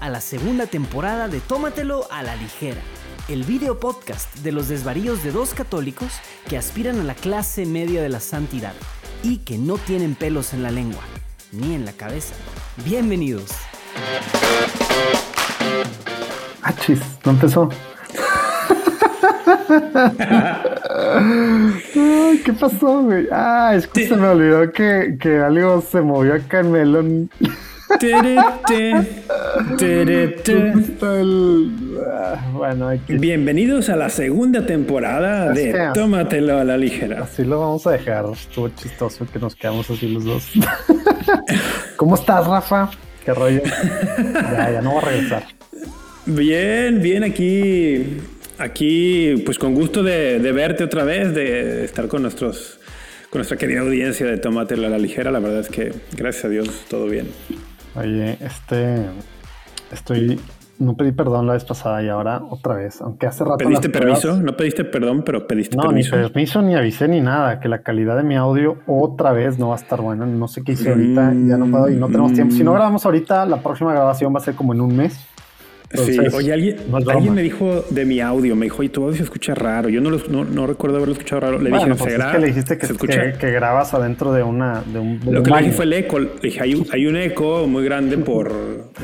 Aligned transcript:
a 0.00 0.08
la 0.08 0.20
segunda 0.20 0.66
temporada 0.66 1.28
de 1.28 1.40
Tómatelo 1.40 2.06
a 2.10 2.22
la 2.22 2.34
ligera, 2.36 2.80
el 3.28 3.44
video 3.44 3.78
podcast 3.78 4.34
de 4.38 4.50
los 4.50 4.68
desvaríos 4.68 5.22
de 5.22 5.30
dos 5.30 5.52
católicos 5.52 6.08
que 6.48 6.56
aspiran 6.56 6.98
a 7.00 7.04
la 7.04 7.14
clase 7.14 7.66
media 7.66 8.02
de 8.02 8.08
la 8.08 8.20
santidad 8.20 8.72
y 9.22 9.38
que 9.38 9.58
no 9.58 9.76
tienen 9.76 10.14
pelos 10.14 10.54
en 10.54 10.62
la 10.62 10.70
lengua 10.70 11.02
ni 11.52 11.74
en 11.74 11.84
la 11.84 11.92
cabeza. 11.92 12.34
Bienvenidos. 12.84 13.50
Ah, 16.62 16.72
chis, 16.80 17.00
no 17.24 17.32
empezó. 17.32 17.68
Ay, 21.94 22.42
¿Qué 22.44 22.52
pasó, 22.58 23.02
güey? 23.02 23.26
Ah, 23.30 23.72
es 23.74 23.86
que 23.86 24.08
se 24.08 24.16
me 24.16 24.28
olvidó 24.28 24.72
que, 24.72 25.18
que 25.20 25.38
algo 25.40 25.82
se 25.82 26.00
movió 26.00 26.34
acá 26.34 26.60
en 26.60 26.72
Melón. 26.72 27.30
Ah, 29.60 29.66
Bueno, 32.52 32.88
hay 32.88 32.98
que... 33.00 33.18
Bienvenidos 33.18 33.90
a 33.90 33.96
la 33.96 34.08
segunda 34.08 34.64
temporada 34.64 35.52
de. 35.52 35.90
Tómatelo 35.92 36.58
a 36.58 36.64
la 36.64 36.78
ligera. 36.78 37.24
Así 37.24 37.44
lo 37.44 37.60
vamos 37.60 37.86
a 37.86 37.90
dejar. 37.90 38.24
Estuvo 38.32 38.70
chistoso 38.70 39.26
que 39.30 39.38
nos 39.38 39.54
quedamos 39.54 39.90
así 39.90 40.08
los 40.08 40.24
dos. 40.24 40.50
¿Cómo 41.96 42.14
estás, 42.14 42.46
Rafa? 42.46 42.90
¿Qué 43.22 43.34
rollo? 43.34 43.60
Ya, 43.62 44.70
ya 44.72 44.80
no 44.82 44.92
voy 44.92 45.02
a 45.02 45.06
regresar. 45.06 45.44
Bien, 46.24 47.02
bien 47.02 47.22
aquí, 47.22 48.16
aquí, 48.58 49.42
pues 49.44 49.58
con 49.58 49.74
gusto 49.74 50.02
de, 50.02 50.38
de 50.38 50.52
verte 50.52 50.84
otra 50.84 51.04
vez, 51.04 51.34
de 51.34 51.84
estar 51.84 52.08
con 52.08 52.22
nuestros, 52.22 52.80
con 53.28 53.40
nuestra 53.40 53.58
querida 53.58 53.80
audiencia 53.80 54.24
de 54.24 54.38
Tómatelo 54.38 54.86
a 54.86 54.90
la 54.90 54.98
ligera. 54.98 55.30
La 55.30 55.38
verdad 55.38 55.60
es 55.60 55.68
que, 55.68 55.92
gracias 56.16 56.46
a 56.46 56.48
Dios, 56.48 56.86
todo 56.88 57.06
bien. 57.06 57.28
Oye, 57.94 58.38
este... 58.40 59.04
Estoy... 59.92 60.40
No 60.78 60.96
pedí 60.96 61.12
perdón 61.12 61.46
la 61.46 61.52
vez 61.52 61.64
pasada 61.66 62.02
y 62.02 62.08
ahora 62.08 62.40
otra 62.48 62.74
vez. 62.74 63.02
Aunque 63.02 63.26
hace 63.26 63.44
rato... 63.44 63.58
¿Pediste 63.58 63.90
pruebas- 63.90 64.22
permiso? 64.22 64.42
No 64.42 64.56
pediste 64.56 64.84
perdón, 64.86 65.22
pero 65.26 65.46
pediste 65.46 65.76
No, 65.76 65.82
permiso. 65.82 66.16
ni 66.16 66.22
permiso, 66.22 66.62
ni 66.62 66.74
avisé, 66.74 67.06
ni 67.06 67.20
nada. 67.20 67.60
Que 67.60 67.68
la 67.68 67.82
calidad 67.82 68.16
de 68.16 68.22
mi 68.22 68.34
audio 68.36 68.78
otra 68.86 69.32
vez 69.32 69.58
no 69.58 69.68
va 69.68 69.74
a 69.74 69.78
estar 69.78 70.00
buena. 70.00 70.24
No 70.24 70.48
sé 70.48 70.64
qué 70.64 70.72
hice 70.72 70.88
ahorita. 70.88 71.34
Ya 71.34 71.58
no 71.58 71.66
puedo 71.70 71.90
y 71.90 71.96
no 71.96 72.06
tenemos 72.06 72.32
tiempo. 72.32 72.54
Si 72.54 72.64
no 72.64 72.72
grabamos 72.72 73.04
ahorita, 73.04 73.44
la 73.44 73.58
próxima 73.58 73.92
grabación 73.92 74.34
va 74.34 74.38
a 74.38 74.42
ser 74.42 74.54
como 74.54 74.72
en 74.72 74.80
un 74.80 74.96
mes. 74.96 75.20
Sí, 75.92 76.10
Entonces, 76.12 76.34
oye, 76.34 76.52
alguien, 76.52 76.76
es 76.76 77.08
alguien 77.08 77.34
me 77.34 77.42
dijo 77.42 77.84
de 77.90 78.04
mi 78.04 78.20
audio, 78.20 78.54
me 78.54 78.66
dijo, 78.66 78.78
oye, 78.78 78.90
tu 78.90 79.02
audio 79.02 79.16
se 79.16 79.24
escucha 79.24 79.56
raro. 79.56 79.88
Yo 79.88 80.00
no, 80.00 80.08
lo- 80.10 80.20
no, 80.28 80.44
no 80.44 80.66
recuerdo 80.68 80.96
haberlo 80.98 81.14
escuchado 81.14 81.40
raro. 81.40 81.58
Le 81.58 81.68
Bueno, 81.70 81.84
dije, 81.86 81.96
pues 81.98 82.12
es 82.12 82.16
¿será? 82.20 82.32
que 82.32 82.38
le 82.38 82.46
dijiste 82.46 82.78
que, 82.78 82.86
¿Se 82.86 82.92
escucha? 82.92 83.32
que, 83.32 83.38
que 83.38 83.50
grabas 83.50 83.92
adentro 83.92 84.32
de 84.32 84.44
una 84.44 84.82
de 84.82 85.00
un, 85.00 85.18
de 85.18 85.32
Lo 85.32 85.38
un 85.40 85.44
que 85.44 85.50
le 85.50 85.56
dije 85.56 85.64
baño. 85.66 85.72
fue 85.72 85.84
el 85.86 85.92
eco. 85.94 86.18
Le 86.20 86.30
dije, 86.40 86.62
hay, 86.62 86.74
un- 86.74 86.86
hay 86.92 87.06
un 87.06 87.16
eco 87.16 87.66
muy 87.66 87.84
grande 87.84 88.16
por 88.18 88.52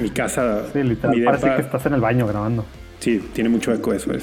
mi 0.01 0.11
casa. 0.11 0.63
Sí, 0.73 0.81
literal. 0.85 1.17
mi 1.17 1.25
Parece 1.25 1.47
depa. 1.47 1.57
que 1.57 1.63
estás 1.63 1.87
en 1.87 1.95
el 1.95 2.01
baño 2.01 2.25
grabando. 2.25 2.65
Sí, 3.01 3.21
tiene 3.33 3.51
mucho 3.51 3.73
eco, 3.75 3.93
eso 3.93 4.13
es. 4.13 4.23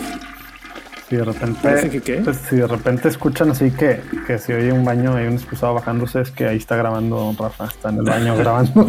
Si 1.09 1.17
de 1.17 1.23
repente, 1.25 1.59
Parece 1.61 1.89
que 1.89 2.01
qué. 2.01 2.13
pues, 2.23 2.37
si 2.49 2.55
de 2.55 2.65
repente 2.67 3.07
escuchan 3.09 3.49
así 3.51 3.71
que, 3.71 3.99
que 4.25 4.37
si 4.39 4.53
oye 4.53 4.71
un 4.71 4.85
baño 4.85 5.15
hay 5.15 5.27
un 5.27 5.33
excusado 5.33 5.73
bajándose, 5.73 6.21
es 6.21 6.31
que 6.31 6.45
ahí 6.45 6.57
está 6.57 6.75
grabando 6.77 7.35
Rafa, 7.37 7.65
está 7.65 7.89
en 7.89 7.97
el 7.97 8.03
baño 8.03 8.35
grabando. 8.37 8.87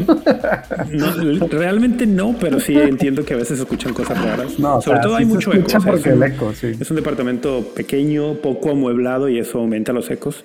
No, 0.92 1.46
realmente 1.48 2.06
no, 2.06 2.34
pero 2.38 2.60
sí 2.60 2.78
entiendo 2.78 3.24
que 3.24 3.34
a 3.34 3.36
veces 3.36 3.58
escuchan 3.58 3.92
cosas 3.94 4.22
raras. 4.24 4.58
No, 4.58 4.80
Sobre 4.80 4.96
sea, 4.98 5.02
todo 5.02 5.16
sí 5.16 5.22
hay 5.22 5.28
mucho 5.28 5.50
eco. 5.50 5.58
escucha 5.58 5.78
o 5.78 5.80
sea, 5.82 5.92
porque 5.92 6.08
es, 6.10 6.16
un, 6.16 6.22
el 6.22 6.32
eco, 6.32 6.52
sí. 6.54 6.72
es 6.80 6.90
un 6.90 6.96
departamento 6.96 7.62
pequeño, 7.74 8.34
poco 8.34 8.70
amueblado 8.70 9.28
y 9.28 9.38
eso 9.38 9.58
aumenta 9.58 9.92
los 9.92 10.10
ecos. 10.10 10.44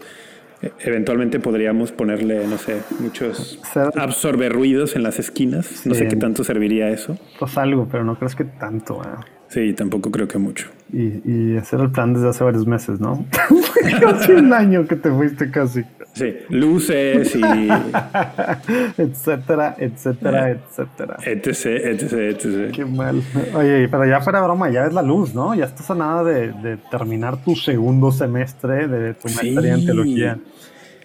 E- 0.62 0.72
Eventualmente 0.80 1.40
podríamos 1.40 1.92
ponerle, 1.92 2.46
no 2.48 2.58
sé, 2.58 2.78
muchos 3.00 3.60
absorber 3.96 4.52
ruidos 4.52 4.96
en 4.96 5.04
las 5.04 5.20
esquinas. 5.20 5.86
No 5.86 5.94
sé 5.94 6.08
qué 6.08 6.16
tanto 6.16 6.44
serviría 6.44 6.90
eso. 6.90 7.18
Pues 7.40 7.58
algo, 7.58 7.88
pero 7.90 8.04
no 8.04 8.18
crees 8.18 8.36
que 8.36 8.44
tanto. 8.44 9.02
ah. 9.04 9.24
Sí, 9.50 9.74
tampoco 9.74 10.12
creo 10.12 10.28
que 10.28 10.38
mucho. 10.38 10.68
Y, 10.92 11.22
y 11.24 11.56
ese 11.58 11.76
era 11.76 11.86
el 11.86 11.92
plan 11.92 12.14
desde 12.14 12.30
hace 12.30 12.44
varios 12.44 12.66
meses, 12.66 13.00
¿no? 13.00 13.26
casi 14.00 14.32
un 14.32 14.52
año 14.54 14.88
que 14.88 14.96
te 14.96 15.12
fuiste 15.12 15.52
casi. 15.52 15.84
Sí, 16.14 16.34
luces 16.50 17.36
y 17.36 17.42
etcétera, 18.98 19.76
etcétera, 19.78 20.50
etcétera. 20.52 21.18
etc, 21.26 21.66
etc, 21.66 22.14
etc. 22.14 22.72
Qué 22.74 22.86
mal. 22.86 23.22
Oye, 23.54 23.88
pero 23.90 24.06
ya 24.08 24.20
fuera 24.22 24.42
broma, 24.42 24.70
ya 24.70 24.84
ves 24.84 24.94
la 24.94 25.02
luz, 25.02 25.34
¿no? 25.36 25.54
Ya 25.56 25.66
estás 25.66 25.90
a 25.92 25.96
nada 25.96 26.24
de, 26.24 26.52
de 26.52 26.78
terminar 26.90 27.38
tu 27.44 27.56
segundo 27.56 28.12
semestre 28.12 28.88
de 28.88 29.14
tu 29.14 29.30
Sí. 29.30 29.52
maestría 29.52 29.74
en 29.76 29.86
teología. 29.86 30.38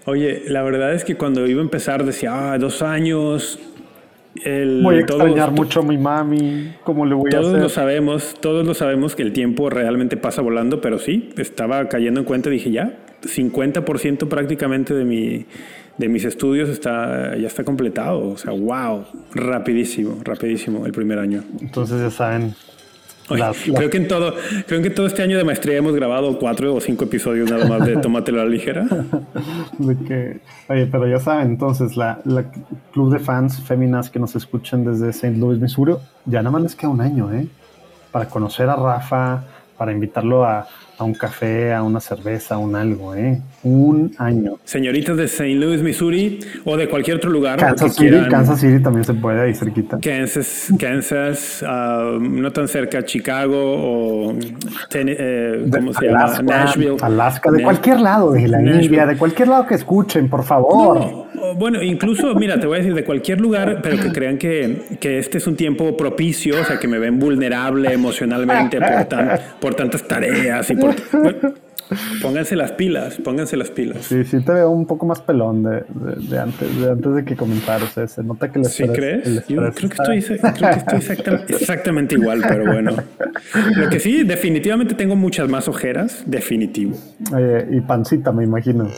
Oye, 0.06 0.44
la 0.48 0.62
verdad 0.62 0.92
es 0.94 1.04
que 1.04 1.16
cuando 1.16 1.46
iba 1.46 1.60
a 1.60 1.64
empezar 1.64 2.04
decía, 2.04 2.52
ah, 2.52 2.58
dos 2.58 2.82
años. 2.82 3.58
El, 4.44 4.82
Voy 4.82 4.98
a 5.00 5.06
todos- 5.06 5.20
extrañar 5.22 5.52
mucho 5.52 5.80
a 5.80 5.82
mi 5.84 5.96
mami. 5.98 6.72
¿Cómo 6.84 7.06
le 7.06 7.14
voy 7.14 7.28
a 7.28 7.36
Todos 7.38 7.48
hacer? 7.50 7.60
lo 7.62 7.68
sabemos, 7.68 8.34
todos 8.40 8.66
lo 8.66 8.74
sabemos 8.74 9.14
que 9.14 9.22
el 9.22 9.32
tiempo 9.32 9.70
realmente 9.70 10.16
pasa 10.16 10.42
volando, 10.42 10.80
pero 10.80 10.98
sí, 10.98 11.30
estaba 11.36 11.88
cayendo 11.88 12.20
en 12.20 12.26
cuenta 12.26 12.50
dije 12.50 12.70
ya, 12.72 12.98
50% 13.22 14.28
prácticamente 14.28 14.92
de, 14.94 15.04
mi, 15.04 15.46
de 15.98 16.08
mis 16.08 16.24
estudios 16.24 16.68
está, 16.68 17.36
ya 17.36 17.46
está 17.46 17.62
completado. 17.64 18.28
O 18.30 18.36
sea, 18.36 18.52
wow, 18.52 19.04
rapidísimo, 19.34 20.18
rapidísimo 20.24 20.84
el 20.86 20.92
primer 20.92 21.18
año. 21.20 21.42
Entonces 21.60 22.00
ya 22.00 22.10
saben. 22.10 22.54
Oye, 23.30 23.42
Creo, 23.74 23.90
que 23.90 23.96
en 23.96 24.08
todo, 24.08 24.34
creo 24.66 24.82
que 24.82 24.90
todo 24.90 25.06
este 25.06 25.22
año 25.22 25.38
de 25.38 25.44
maestría 25.44 25.78
hemos 25.78 25.94
grabado 25.94 26.38
cuatro 26.38 26.74
o 26.74 26.80
cinco 26.80 27.04
episodios 27.04 27.50
nada 27.50 27.66
más 27.66 27.86
de 27.86 27.96
Tómatelo 28.02 28.40
a 28.40 28.44
la 28.44 28.50
ligera. 28.50 28.84
de 29.78 29.96
que, 30.06 30.40
oye, 30.68 30.86
pero 30.86 31.08
ya 31.08 31.18
saben, 31.18 31.48
entonces 31.48 31.96
la, 31.96 32.20
la 32.24 32.44
club 32.92 33.12
de 33.12 33.18
fans 33.18 33.62
féminas 33.62 34.10
que 34.10 34.18
nos 34.18 34.36
escuchan 34.36 34.84
desde 34.84 35.08
St. 35.10 35.36
Louis, 35.38 35.58
Missouri, 35.58 35.94
ya 36.26 36.40
nada 36.40 36.50
más 36.50 36.62
les 36.62 36.76
queda 36.76 36.90
un 36.90 37.00
año, 37.00 37.32
¿eh? 37.32 37.48
Para 38.12 38.28
conocer 38.28 38.68
a 38.68 38.76
Rafa, 38.76 39.44
para 39.76 39.92
invitarlo 39.92 40.44
a, 40.44 40.66
a 40.96 41.04
un 41.04 41.14
café, 41.14 41.72
a 41.72 41.82
una 41.82 42.00
cerveza, 42.00 42.54
a 42.54 42.58
un 42.58 42.76
algo, 42.76 43.14
¿eh? 43.14 43.40
Un 43.64 44.14
año. 44.18 44.58
Señoritas 44.64 45.16
de 45.16 45.24
St. 45.24 45.54
Louis, 45.56 45.82
Missouri 45.82 46.38
o 46.64 46.76
de 46.76 46.88
cualquier 46.88 47.16
otro 47.16 47.30
lugar. 47.30 47.58
Kansas 47.58 47.94
City, 47.96 48.10
quieran- 48.10 48.30
Kansas 48.30 48.60
City 48.60 48.80
también 48.82 49.04
se 49.04 49.14
puede 49.14 49.40
ahí 49.40 49.54
cerquita. 49.54 49.98
Kansas, 50.00 50.72
Kansas 50.78 51.64
ah, 51.66 52.16
no 52.20 52.52
tan 52.52 52.68
cerca 52.68 53.04
Chicago 53.04 53.56
o 53.56 54.34
Ten- 54.88 55.08
eh, 55.10 55.66
¿cómo 55.72 55.92
se 55.94 56.08
Alaska, 56.08 56.38
llama? 56.42 56.64
Nashville. 56.64 56.96
Alaska, 57.00 57.50
de 57.50 57.62
cualquier 57.62 58.00
lado, 58.00 58.32
de 58.32 58.46
la 58.48 58.58
Nashville. 58.60 58.84
India, 58.84 59.06
de 59.06 59.16
cualquier 59.16 59.48
lado 59.48 59.66
que 59.66 59.74
escuchen, 59.74 60.28
por 60.28 60.44
favor. 60.44 60.98
No, 61.34 61.54
bueno, 61.56 61.82
incluso, 61.82 62.34
mira, 62.34 62.58
te 62.60 62.66
voy 62.66 62.76
a 62.76 62.78
decir 62.78 62.94
de 62.94 63.04
cualquier 63.04 63.40
lugar, 63.40 63.80
pero 63.82 64.00
que 64.00 64.12
crean 64.12 64.38
que, 64.38 64.82
que 65.00 65.18
este 65.18 65.38
es 65.38 65.46
un 65.46 65.56
tiempo 65.56 65.96
propicio, 65.96 66.60
o 66.60 66.64
sea, 66.64 66.78
que 66.78 66.86
me 66.88 66.98
ven 66.98 67.18
vulnerable 67.18 67.92
emocionalmente 67.92 68.78
por, 68.80 69.04
tan- 69.06 69.40
por 69.60 69.74
tantas 69.74 70.06
tareas 70.06 70.70
y 70.70 70.76
por... 71.10 71.22
bueno, 71.22 71.54
pónganse 72.22 72.56
las 72.56 72.72
pilas, 72.72 73.16
pónganse 73.22 73.56
las 73.56 73.70
pilas. 73.70 74.04
Sí, 74.06 74.24
sí 74.24 74.40
te 74.40 74.52
veo 74.52 74.70
un 74.70 74.86
poco 74.86 75.04
más 75.06 75.20
pelón 75.20 75.62
de, 75.62 75.70
de- 75.70 76.28
de 76.28 76.38
antes, 76.38 76.80
de 76.80 76.90
antes 76.90 77.14
de 77.14 77.24
que 77.24 77.36
comentar. 77.36 77.82
O 77.82 77.86
sea, 77.86 78.06
se 78.08 78.22
nota 78.22 78.50
que 78.50 78.58
el 78.60 78.64
¿Sí 78.64 78.84
estrés- 78.84 78.88
el 78.88 78.94
crees? 78.94 79.46
Yo 79.48 79.66
estrés 79.66 79.90
creo 79.90 79.90
que 79.90 80.18
estoy, 80.18 80.38
creo 80.52 80.70
que 80.70 80.78
estoy 80.78 80.98
exacta- 80.98 81.44
exactamente 81.48 82.14
igual, 82.14 82.42
pero 82.48 82.64
bueno. 82.72 82.96
Lo 83.76 83.88
que 83.90 84.00
sí, 84.00 84.22
definitivamente 84.24 84.94
tengo 84.94 85.14
muchas 85.16 85.48
más 85.48 85.68
ojeras, 85.68 86.22
definitivo. 86.26 86.96
Oye, 87.34 87.66
y 87.70 87.80
pancita, 87.82 88.32
me 88.32 88.44
imagino. 88.44 88.88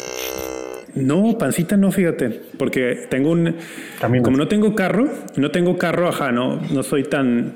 No, 0.95 1.37
pancita 1.37 1.77
no, 1.77 1.93
fíjate, 1.93 2.41
porque 2.57 3.07
tengo 3.11 3.31
un... 3.31 3.55
Caminas. 4.01 4.25
Como 4.25 4.39
no 4.39 4.49
tengo 4.49 4.75
carro, 4.75 5.09
no 5.37 5.51
tengo 5.51 5.77
carro, 5.77 6.09
ajá, 6.09 6.33
no, 6.33 6.57
no 6.73 6.83
soy 6.83 7.03
tan... 7.03 7.55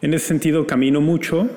En 0.00 0.14
ese 0.14 0.26
sentido 0.28 0.66
camino 0.66 1.00
mucho, 1.02 1.48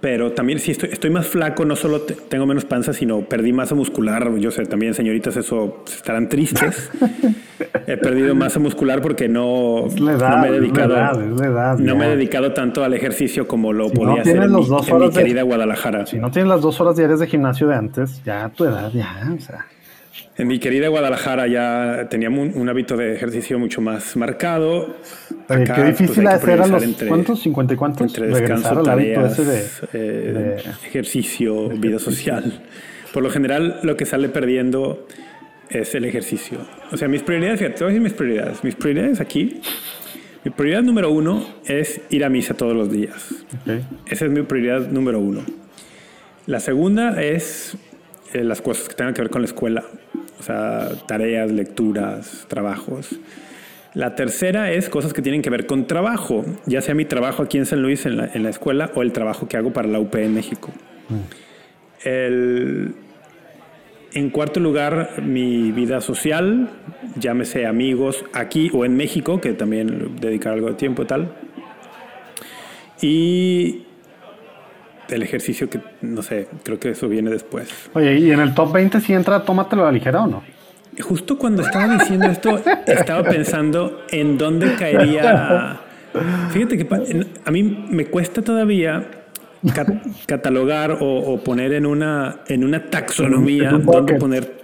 pero 0.00 0.32
también 0.32 0.58
sí 0.58 0.70
estoy, 0.72 0.90
estoy 0.92 1.10
más 1.10 1.26
flaco, 1.26 1.64
no 1.64 1.74
solo 1.76 2.02
te- 2.02 2.14
tengo 2.14 2.46
menos 2.46 2.64
panza, 2.64 2.92
sino 2.92 3.20
perdí 3.22 3.52
masa 3.52 3.74
muscular. 3.74 4.30
Yo 4.38 4.50
sé, 4.50 4.64
también 4.66 4.94
señoritas, 4.94 5.36
eso 5.36 5.82
estarán 5.86 6.28
tristes. 6.28 6.90
he 7.86 7.96
perdido 7.96 8.34
masa 8.34 8.60
muscular 8.60 9.00
porque 9.00 9.28
no, 9.28 9.86
edad, 9.88 10.30
no 10.36 10.42
me 10.42 10.48
he 10.48 10.52
dedicado... 10.52 10.94
edad, 10.94 11.20
edad, 11.44 11.78
no 11.78 11.96
me 11.96 12.06
he 12.06 12.16
dedicado 12.16 12.52
tanto 12.52 12.84
al 12.84 12.94
ejercicio 12.94 13.48
como 13.48 13.72
lo 13.72 13.88
Si 13.88 13.94
no 13.94 14.00
podía 14.04 14.22
hacer 14.22 14.36
en, 14.42 14.52
los 14.52 14.68
mi, 14.68 14.76
dos 14.76 14.88
en 14.88 14.94
mi 14.96 15.02
horas 15.02 15.14
de- 15.14 15.20
querida 15.22 15.42
Guadalajara. 15.42 16.06
Si 16.06 16.18
no 16.18 16.30
tienes 16.30 16.48
las 16.48 16.60
dos 16.60 16.80
horas 16.80 16.96
diarias 16.96 17.20
de 17.20 17.26
gimnasio 17.26 17.66
de 17.68 17.74
antes, 17.74 18.22
ya 18.24 18.48
tu 18.50 18.64
edad, 18.64 18.90
ya, 18.92 19.32
o 19.36 19.40
sea. 19.40 19.66
En 20.36 20.46
mi 20.46 20.58
querida 20.60 20.88
Guadalajara 20.88 21.46
ya 21.48 22.06
teníamos 22.08 22.54
un, 22.54 22.60
un 22.62 22.68
hábito 22.68 22.96
de 22.96 23.14
ejercicio 23.14 23.58
mucho 23.58 23.80
más 23.80 24.16
marcado. 24.16 24.96
Oye, 25.48 25.62
Acá, 25.64 25.74
qué 25.76 25.84
difícil 25.84 26.14
pues, 26.14 26.26
ha 26.26 26.30
hay 26.30 26.34
de 26.36 26.40
que 26.40 26.46
ser 26.46 26.60
a 26.62 26.66
los 26.66 26.82
entre- 26.82 27.08
¿cuántos? 27.08 27.44
¿50 27.46 27.72
y 27.72 27.76
cuántos? 27.76 28.06
Entre 28.06 28.26
descanso, 28.28 28.68
al 28.70 28.88
hábito 28.88 29.20
tareas, 29.20 29.38
ese 29.38 29.44
de, 29.44 29.58
eh, 29.94 30.32
de- 30.32 30.88
ejercicio, 30.88 31.68
vida 31.70 31.98
social. 31.98 32.62
Por 33.12 33.22
lo 33.22 33.30
general, 33.30 33.80
lo 33.82 33.96
que 33.96 34.04
sale 34.06 34.28
perdiendo 34.28 35.06
es 35.70 35.94
el 35.94 36.04
ejercicio. 36.04 36.58
O 36.92 36.96
sea, 36.96 37.08
mis 37.08 37.22
prioridades, 37.22 37.58
fíjate, 37.58 37.78
te 37.78 37.84
voy 37.84 37.90
a 37.90 37.94
decir 37.94 38.02
mis 38.02 38.12
prioridades. 38.12 38.64
Mis 38.64 38.74
prioridades 38.74 39.20
aquí, 39.20 39.60
mi 40.44 40.50
prioridad 40.50 40.82
número 40.82 41.10
uno 41.10 41.44
es 41.66 42.00
ir 42.10 42.24
a 42.24 42.28
misa 42.28 42.54
todos 42.54 42.74
los 42.76 42.90
días. 42.92 43.34
ok. 43.66 43.72
Esa 44.10 44.24
es 44.26 44.30
mi 44.30 44.42
prioridad 44.42 44.88
número 44.88 45.18
uno. 45.18 45.40
La 46.46 46.60
segunda 46.60 47.20
es 47.22 47.76
eh, 48.32 48.44
las 48.44 48.60
cosas 48.62 48.88
que 48.88 48.94
tengan 48.94 49.14
que 49.14 49.22
ver 49.22 49.30
con 49.30 49.42
la 49.42 49.46
escuela. 49.48 49.84
O 50.38 50.42
sea, 50.42 50.90
tareas, 51.06 51.50
lecturas, 51.50 52.44
trabajos. 52.48 53.08
La 53.94 54.14
tercera 54.14 54.70
es 54.70 54.88
cosas 54.88 55.12
que 55.12 55.22
tienen 55.22 55.42
que 55.42 55.50
ver 55.50 55.66
con 55.66 55.86
trabajo, 55.86 56.44
ya 56.66 56.80
sea 56.82 56.94
mi 56.94 57.04
trabajo 57.04 57.42
aquí 57.42 57.58
en 57.58 57.66
San 57.66 57.82
Luis 57.82 58.06
en 58.06 58.16
la, 58.18 58.26
en 58.32 58.42
la 58.44 58.50
escuela 58.50 58.90
o 58.94 59.02
el 59.02 59.12
trabajo 59.12 59.48
que 59.48 59.56
hago 59.56 59.72
para 59.72 59.88
la 59.88 59.98
UP 59.98 60.14
en 60.16 60.34
México. 60.34 60.70
El- 62.04 62.94
en 64.14 64.30
cuarto 64.30 64.58
lugar, 64.60 65.20
mi 65.22 65.70
vida 65.72 66.00
social, 66.00 66.70
llámese 67.18 67.66
amigos 67.66 68.24
aquí 68.32 68.70
o 68.72 68.84
en 68.84 68.96
México, 68.96 69.40
que 69.40 69.52
también 69.52 70.16
dedicar 70.20 70.54
algo 70.54 70.68
de 70.68 70.74
tiempo 70.74 71.02
y 71.02 71.06
tal. 71.06 71.32
Y 73.02 73.82
el 75.08 75.22
ejercicio 75.22 75.68
que, 75.70 75.80
no 76.02 76.22
sé, 76.22 76.48
creo 76.64 76.78
que 76.78 76.90
eso 76.90 77.08
viene 77.08 77.30
después. 77.30 77.68
Oye, 77.94 78.18
¿y 78.18 78.30
en 78.30 78.40
el 78.40 78.54
top 78.54 78.72
20 78.72 79.00
si 79.00 79.12
entra 79.14 79.42
tómatelo 79.44 79.82
a 79.82 79.86
la 79.86 79.92
ligera 79.92 80.22
o 80.22 80.26
no? 80.26 80.42
Justo 81.00 81.38
cuando 81.38 81.62
estaba 81.62 81.86
diciendo 81.96 82.26
esto, 82.26 82.60
estaba 82.86 83.22
pensando 83.22 84.02
en 84.10 84.36
dónde 84.36 84.74
caería. 84.74 85.80
Fíjate 86.50 86.76
que 86.78 86.86
a 87.44 87.50
mí 87.50 87.62
me 87.62 88.06
cuesta 88.06 88.42
todavía 88.42 89.06
ca- 89.74 90.00
catalogar 90.26 90.92
o, 91.00 91.18
o 91.18 91.40
poner 91.44 91.72
en 91.74 91.86
una, 91.86 92.40
en 92.48 92.64
una 92.64 92.86
taxonomía 92.90 93.70
dónde 93.70 94.14
poner, 94.14 94.58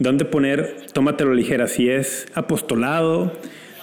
dónde 0.00 0.24
poner, 0.24 0.76
tómatelo 0.92 1.32
ligera, 1.34 1.68
si 1.68 1.88
es 1.88 2.26
apostolado, 2.34 3.32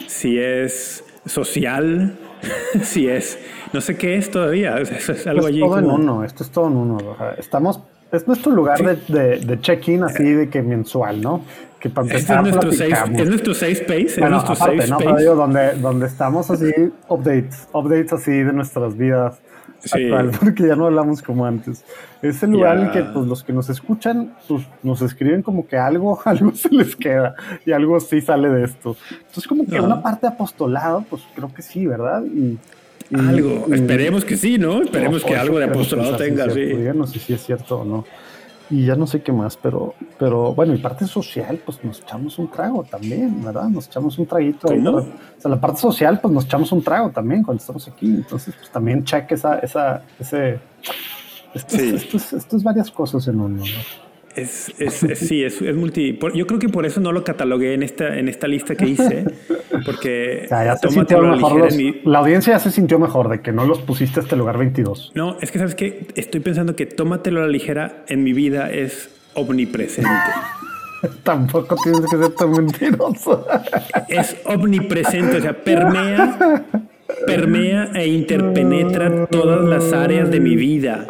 si 0.07 0.37
es 0.37 1.03
social, 1.25 2.15
si 2.83 3.07
es, 3.07 3.37
no 3.73 3.81
sé 3.81 3.95
qué 3.97 4.15
es 4.15 4.29
todavía, 4.31 4.77
es 4.79 5.27
algo 5.27 5.47
Esto 5.47 5.47
allí 5.47 5.59
todo 5.61 5.79
en 5.79 5.85
uno, 5.85 6.23
esto 6.23 6.43
es 6.43 6.49
todo 6.51 6.67
en 6.67 6.77
uno. 6.77 6.97
o 6.97 7.17
sea, 7.17 7.31
estamos, 7.37 7.81
es 8.11 8.27
nuestro 8.27 8.51
lugar 8.51 8.79
de, 8.79 8.95
de, 9.13 9.39
de 9.39 9.61
check-in 9.61 10.03
así 10.03 10.23
de 10.23 10.49
que 10.49 10.61
mensual, 10.61 11.21
¿no? 11.21 11.41
Que 11.79 11.89
para 11.89 12.07
Este 12.07 12.33
es 12.33 12.41
nuestro 12.41 12.71
safe, 12.71 12.89
platicamos. 12.89 13.21
es 13.21 13.29
nuestro 13.29 13.53
safe 13.53 13.71
space, 13.71 14.03
es 14.03 14.29
nuestro 14.29 14.53
aparte, 14.53 14.57
safe 14.57 14.75
¿no? 14.75 14.83
space. 14.83 15.03
Pero 15.05 15.17
digo, 15.17 15.35
donde, 15.35 15.73
donde 15.75 16.05
estamos 16.07 16.49
así, 16.49 16.71
updates, 17.07 17.67
updates 17.73 18.13
así 18.13 18.31
de 18.31 18.51
nuestras 18.51 18.97
vidas 18.97 19.39
Sí. 19.81 20.03
actual, 20.03 20.31
porque 20.39 20.67
ya 20.67 20.75
no 20.75 20.85
hablamos 20.87 21.21
como 21.21 21.45
antes. 21.45 21.83
Es 22.21 22.43
el 22.43 22.51
lugar 22.51 22.77
en 22.79 22.85
Ya. 22.87 22.91
que 22.91 23.03
pues, 23.03 23.25
los 23.27 23.43
que 23.43 23.53
nos 23.53 23.69
escuchan 23.69 24.33
pues, 24.47 24.63
nos 24.83 25.01
escriben 25.01 25.41
como 25.41 25.67
que 25.67 25.77
algo, 25.77 26.19
algo 26.25 26.51
se 26.53 26.69
les 26.69 26.95
queda 26.95 27.35
y 27.65 27.71
algo 27.71 27.99
sí 27.99 28.21
sale 28.21 28.49
de 28.49 28.65
esto. 28.65 28.95
Entonces, 29.11 29.47
como 29.47 29.65
que 29.65 29.79
una 29.79 30.01
parte 30.01 30.27
de 30.27 30.33
apostolado, 30.33 31.05
pues 31.09 31.21
creo 31.35 31.53
que 31.53 31.61
sí, 31.61 31.85
¿verdad? 31.87 32.23
Y, 32.25 32.57
y- 33.09 33.15
Algo, 33.19 33.65
y- 33.69 33.73
esperemos 33.73 34.23
que 34.25 34.37
sí, 34.37 34.57
¿no? 34.57 34.81
Esperemos 34.83 35.23
no, 35.23 35.27
que 35.29 35.35
algo 35.35 35.57
de 35.59 35.65
apostolado 35.65 36.15
tenga, 36.17 36.49
sí. 36.49 36.59
Díganos 36.61 37.09
si 37.11 37.19
sí 37.19 37.33
es 37.33 37.43
cierto 37.45 37.79
o 37.79 37.85
no. 37.85 38.05
Y 38.71 38.85
ya 38.85 38.95
no 38.95 39.07
sé 39.07 39.23
qué 39.23 39.31
más, 39.31 39.57
pero, 39.57 39.95
pero 40.19 40.53
bueno, 40.53 40.75
y 40.75 40.77
parte 40.77 41.05
social, 41.07 41.59
pues 41.65 41.83
nos 41.83 42.01
echamos 42.01 42.37
un 42.37 42.51
trago 42.51 42.83
también, 42.83 43.43
¿verdad? 43.43 43.67
Nos 43.67 43.87
echamos 43.87 44.17
un 44.19 44.27
traguito. 44.27 44.69
ahí 44.71 44.83
¿Cómo? 44.83 44.99
para- 45.01 45.07
o 45.07 45.41
sea, 45.41 45.49
la 45.51 45.59
parte 45.59 45.79
social, 45.81 46.19
pues 46.21 46.31
nos 46.33 46.45
echamos 46.45 46.71
un 46.71 46.83
trago 46.83 47.09
también 47.09 47.43
cuando 47.43 47.59
estamos 47.61 47.87
aquí. 47.87 48.05
Entonces, 48.07 48.53
pues 48.55 48.69
también 48.71 49.03
cheque 49.03 49.33
esa, 49.35 49.57
esa, 49.59 50.03
ese. 50.19 50.59
Esto, 51.53 51.75
Sí. 51.77 51.87
es, 51.95 52.03
esto, 52.03 52.17
es, 52.17 52.33
esto 52.33 52.57
es 52.57 52.63
varias 52.63 52.91
cosas 52.91 53.27
en 53.27 53.39
uno, 53.41 53.57
¿no? 53.65 54.08
Es, 54.41 54.71
es, 54.79 55.03
es- 55.03 55.19
sí, 55.19 55.43
es, 55.43 55.61
es 55.61 55.75
multi. 55.75 56.13
por- 56.13 56.33
yo 56.33 56.45
creo 56.47 56.59
que 56.59 56.69
por 56.69 56.85
eso 56.85 56.99
no 56.99 57.11
lo 57.11 57.23
catalogué 57.23 57.73
en 57.73 57.83
esta, 57.83 58.17
en 58.17 58.27
esta 58.29 58.47
lista 58.47 58.75
que 58.75 58.85
hice, 58.87 59.25
porque 59.85 60.45
sea, 60.49 60.65
ya 60.65 60.75
se 60.77 60.87
la 60.89 61.21
mejor 61.35 61.59
los- 61.59 61.75
mi- 61.75 62.01
La 62.05 62.19
audiencia 62.19 62.53
ya 62.53 62.59
se 62.59 62.71
sintió 62.71 62.99
mejor 62.99 63.29
de 63.29 63.41
que 63.41 63.51
no 63.51 63.65
los 63.65 63.79
pusiste 63.79 64.19
a 64.19 64.23
este 64.23 64.35
lugar 64.35 64.57
22. 64.57 65.11
No, 65.15 65.37
es 65.41 65.51
que 65.51 65.59
sabes 65.59 65.75
que 65.75 66.07
estoy 66.15 66.39
pensando 66.41 66.75
que 66.75 66.85
tómatelo 66.85 67.39
a 67.41 67.43
la 67.43 67.49
ligera 67.49 68.03
en 68.07 68.23
mi 68.23 68.33
vida 68.33 68.69
es 68.71 69.09
omnipresente. 69.33 70.09
Tampoco 71.23 71.75
tienes 71.81 72.01
que 72.11 72.17
ser 72.17 72.29
tan 72.35 72.51
mentiroso. 72.51 73.45
es 74.09 74.35
omnipresente, 74.45 75.37
o 75.37 75.41
sea, 75.41 75.53
permea, 75.63 76.65
permea 77.25 77.89
e 77.95 78.07
interpenetra 78.07 79.25
todas 79.27 79.61
las 79.65 79.93
áreas 79.93 80.29
de 80.29 80.39
mi 80.41 80.55
vida. 80.57 81.05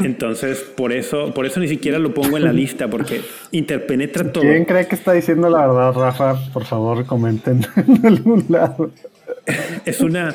Entonces, 0.00 0.58
por 0.60 0.92
eso, 0.92 1.32
por 1.32 1.46
eso 1.46 1.60
ni 1.60 1.68
siquiera 1.68 1.98
lo 1.98 2.12
pongo 2.12 2.36
en 2.36 2.44
la 2.44 2.52
lista, 2.52 2.88
porque 2.88 3.20
interpenetra 3.52 4.32
todo. 4.32 4.42
¿Quién 4.42 4.64
cree 4.64 4.86
que 4.86 4.94
está 4.94 5.12
diciendo 5.12 5.48
la 5.48 5.66
verdad, 5.66 5.92
Rafa? 5.92 6.34
Por 6.52 6.64
favor, 6.64 7.04
comenten 7.06 7.66
en 7.76 8.06
algún 8.06 8.44
lado. 8.48 8.90
Es 9.84 10.00
una, 10.00 10.34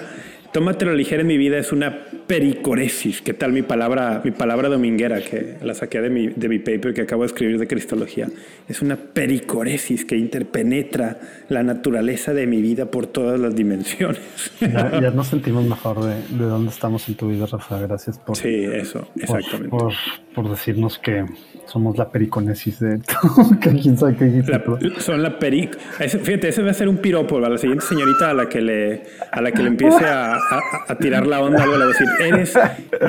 tómatelo 0.53 0.93
ligera 0.93 1.21
en 1.21 1.27
mi 1.27 1.37
vida, 1.37 1.57
es 1.57 1.71
una 1.71 2.05
pericoresis. 2.29 3.23
¿Qué 3.23 3.33
tal 3.33 3.51
mi 3.53 3.63
palabra, 3.63 4.21
mi 4.23 4.29
palabra 4.29 4.69
dominguera 4.69 5.19
que 5.19 5.57
la 5.63 5.73
saqué 5.73 5.99
de 5.99 6.11
mi, 6.11 6.27
de 6.27 6.47
mi 6.47 6.59
paper 6.59 6.93
que 6.93 7.01
acabo 7.01 7.23
de 7.23 7.25
escribir 7.25 7.57
de 7.57 7.65
Cristología? 7.65 8.27
Es 8.67 8.83
una 8.83 8.97
pericoresis 8.97 10.05
que 10.05 10.15
interpenetra 10.15 11.19
la 11.47 11.63
naturaleza 11.63 12.31
de 12.35 12.45
mi 12.45 12.61
vida 12.61 12.91
por 12.91 13.07
todas 13.07 13.39
las 13.39 13.55
dimensiones. 13.55 14.21
Ya, 14.61 15.01
ya 15.01 15.09
nos 15.09 15.25
sentimos 15.25 15.65
mejor 15.65 16.03
de, 16.03 16.15
de 16.37 16.45
dónde 16.45 16.69
estamos 16.69 17.09
en 17.09 17.15
tu 17.15 17.29
vida, 17.29 17.47
Rafa. 17.47 17.81
Gracias 17.81 18.19
por, 18.19 18.37
Sí, 18.37 18.63
eso, 18.63 19.07
por, 19.11 19.23
exactamente. 19.23 19.69
por, 19.69 19.93
por 20.35 20.49
decirnos 20.51 20.99
que 20.99 21.25
somos 21.71 21.97
la 21.97 22.09
periconesis 22.11 22.79
de 22.79 22.99
que 23.61 23.69
quién 23.79 23.97
sabe 23.97 24.15
qué 24.15 24.43
La- 24.47 24.99
son 24.99 25.21
la 25.21 25.37
peric. 25.37 25.77
Fíjate, 25.77 26.49
ese 26.49 26.63
va 26.63 26.71
a 26.71 26.73
ser 26.73 26.87
un 26.89 26.97
piropo 26.97 27.37
a 27.37 27.49
la 27.49 27.57
siguiente 27.57 27.85
señorita 27.85 28.31
a 28.31 28.33
la 28.33 28.49
que 28.49 28.59
le, 28.61 29.03
a 29.31 29.41
la 29.41 29.51
que 29.51 29.61
le 29.61 29.67
empiece 29.69 30.03
a, 30.05 30.33
a- 30.35 30.39
a 30.87 30.95
tirar 30.97 31.27
la 31.27 31.39
onda 31.41 31.61
algo 31.63 31.77
le 31.77 31.83
a 31.83 31.87
decir, 31.87 32.07
eres, 32.19 32.57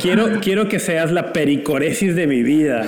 quiero, 0.01 0.41
quiero 0.41 0.69
que 0.69 0.79
seas 0.79 1.11
la 1.11 1.33
pericoresis 1.33 2.15
de 2.15 2.27
mi 2.27 2.43
vida. 2.43 2.85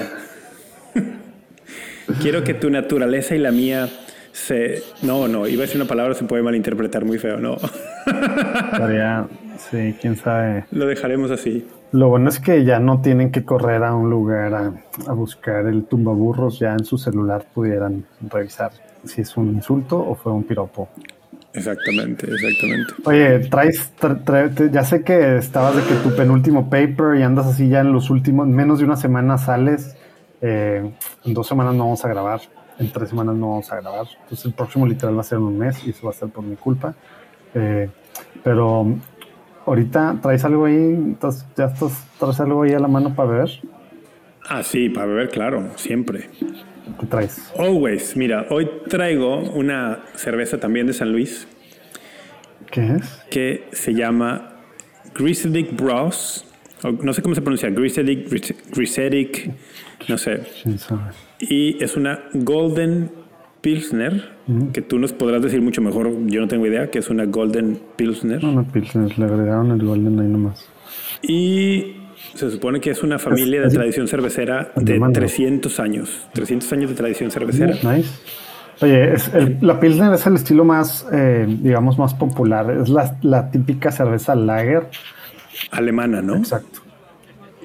quiero 2.20 2.44
que 2.44 2.54
tu 2.54 2.70
naturaleza 2.70 3.34
y 3.34 3.38
la 3.38 3.50
mía 3.50 3.88
se. 4.32 4.82
No, 5.02 5.28
no, 5.28 5.46
iba 5.46 5.62
a 5.62 5.66
decir 5.66 5.80
una 5.80 5.88
palabra, 5.88 6.14
se 6.14 6.24
puede 6.24 6.42
malinterpretar 6.42 7.04
muy 7.04 7.18
feo, 7.18 7.38
no. 7.38 7.56
estaría- 8.06 9.26
sí, 9.70 9.96
quién 10.00 10.16
sabe. 10.16 10.64
Lo 10.70 10.86
dejaremos 10.86 11.30
así. 11.30 11.66
Lo 11.92 12.08
bueno 12.08 12.30
es 12.30 12.40
que 12.40 12.64
ya 12.64 12.78
no 12.78 13.02
tienen 13.02 13.30
que 13.30 13.44
correr 13.44 13.82
a 13.84 13.94
un 13.94 14.08
lugar 14.08 14.54
a, 14.54 14.72
a 15.06 15.12
buscar 15.12 15.66
el 15.66 15.84
tumbaburros, 15.84 16.58
ya 16.58 16.72
en 16.72 16.84
su 16.84 16.96
celular 16.96 17.44
pudieran 17.52 18.04
revisar 18.30 18.72
si 19.04 19.20
es 19.20 19.36
un 19.36 19.48
insulto 19.50 19.98
o 19.98 20.14
fue 20.14 20.32
un 20.32 20.44
piropo. 20.44 20.88
Exactamente, 21.52 22.32
exactamente. 22.32 22.94
Oye, 23.04 23.40
traes, 23.50 23.92
tra- 24.00 24.70
ya 24.70 24.84
sé 24.84 25.02
que 25.02 25.36
estabas 25.36 25.76
de 25.76 25.82
que 25.82 25.94
tu 25.96 26.16
penúltimo 26.16 26.70
paper 26.70 27.18
y 27.18 27.22
andas 27.22 27.46
así 27.46 27.68
ya 27.68 27.80
en 27.80 27.92
los 27.92 28.08
últimos, 28.08 28.46
en 28.46 28.54
menos 28.54 28.78
de 28.78 28.86
una 28.86 28.96
semana 28.96 29.36
sales, 29.36 29.94
eh, 30.40 30.90
en 31.24 31.34
dos 31.34 31.46
semanas 31.46 31.74
no 31.74 31.84
vamos 31.84 32.02
a 32.06 32.08
grabar, 32.08 32.40
en 32.78 32.90
tres 32.90 33.10
semanas 33.10 33.34
no 33.36 33.50
vamos 33.50 33.70
a 33.70 33.80
grabar, 33.82 34.06
entonces 34.22 34.46
el 34.46 34.54
próximo 34.54 34.86
literal 34.86 35.14
va 35.14 35.20
a 35.20 35.24
ser 35.24 35.36
en 35.36 35.44
un 35.44 35.58
mes 35.58 35.86
y 35.86 35.90
eso 35.90 36.06
va 36.06 36.12
a 36.12 36.14
ser 36.14 36.30
por 36.30 36.42
mi 36.42 36.56
culpa. 36.56 36.94
Eh, 37.54 37.90
pero 38.42 38.86
ahorita 39.66 40.18
traes 40.22 40.44
algo 40.44 40.64
ahí, 40.66 40.74
entonces 40.74 41.46
ya 41.56 41.66
estás, 41.66 42.04
traes 42.18 42.40
algo 42.40 42.62
ahí 42.62 42.72
a 42.72 42.78
la 42.78 42.88
mano 42.88 43.14
para 43.14 43.30
ver, 43.30 43.50
Ah, 44.48 44.62
sí, 44.62 44.88
para 44.88 45.06
beber, 45.06 45.30
claro, 45.30 45.68
siempre. 45.76 46.28
¿qué 46.98 47.06
traes? 47.06 47.52
Always. 47.56 48.16
Mira, 48.16 48.46
hoy 48.50 48.68
traigo 48.88 49.38
una 49.38 50.00
cerveza 50.16 50.58
también 50.58 50.86
de 50.88 50.92
San 50.92 51.12
Luis 51.12 51.46
¿Qué 52.70 52.94
es? 52.96 53.22
que 53.30 53.68
se 53.72 53.94
llama 53.94 54.50
Grisedic 55.14 55.76
Bros. 55.76 56.44
o 56.82 56.90
No 56.90 57.12
sé 57.12 57.22
cómo 57.22 57.34
se 57.36 57.40
pronuncia, 57.42 57.70
Grisedic, 57.70 58.28
Gris- 58.28 58.56
Grisedic, 58.74 59.52
no 60.08 60.18
sé. 60.18 60.42
Y 61.38 61.82
es 61.82 61.96
una 61.96 62.24
Golden 62.34 63.10
Pilsner, 63.62 64.28
que 64.74 64.82
tú 64.82 64.98
nos 64.98 65.12
podrás 65.14 65.40
decir 65.40 65.62
mucho 65.62 65.80
mejor, 65.80 66.10
yo 66.26 66.40
no 66.40 66.48
tengo 66.48 66.66
idea, 66.66 66.90
que 66.90 66.98
es 66.98 67.08
una 67.08 67.24
Golden 67.26 67.80
Pilsner. 67.96 68.42
No, 68.42 68.52
no, 68.52 68.64
Pilsner, 68.64 69.18
le 69.18 69.24
agregaron 69.24 69.70
el 69.70 69.82
Golden 69.86 70.18
ahí 70.20 70.26
nomás. 70.28 70.66
Y 71.22 71.96
se 72.34 72.50
supone 72.50 72.80
que 72.80 72.90
es 72.90 73.02
una 73.02 73.18
familia 73.18 73.60
de 73.60 73.68
es- 73.68 73.72
tradición 73.74 74.08
cervecera 74.08 74.72
de 74.76 74.98
¿no? 74.98 75.10
300 75.12 75.78
años. 75.80 76.26
300 76.34 76.72
años 76.72 76.90
de 76.90 76.96
tradición 76.96 77.30
cervecera. 77.30 77.74
Nice. 77.74 78.10
Oye, 78.80 79.14
es 79.14 79.32
el- 79.32 79.58
la 79.60 79.78
Pilsner 79.78 80.12
es 80.12 80.26
el 80.26 80.34
estilo 80.34 80.64
más, 80.64 81.06
eh, 81.12 81.46
digamos, 81.48 81.98
más 81.98 82.14
popular. 82.14 82.68
Es 82.82 82.88
la, 82.88 83.16
la 83.22 83.50
típica 83.50 83.92
cerveza 83.92 84.34
lager. 84.34 84.88
Alemana, 85.70 86.20
¿no? 86.20 86.36
Exacto. 86.36 86.80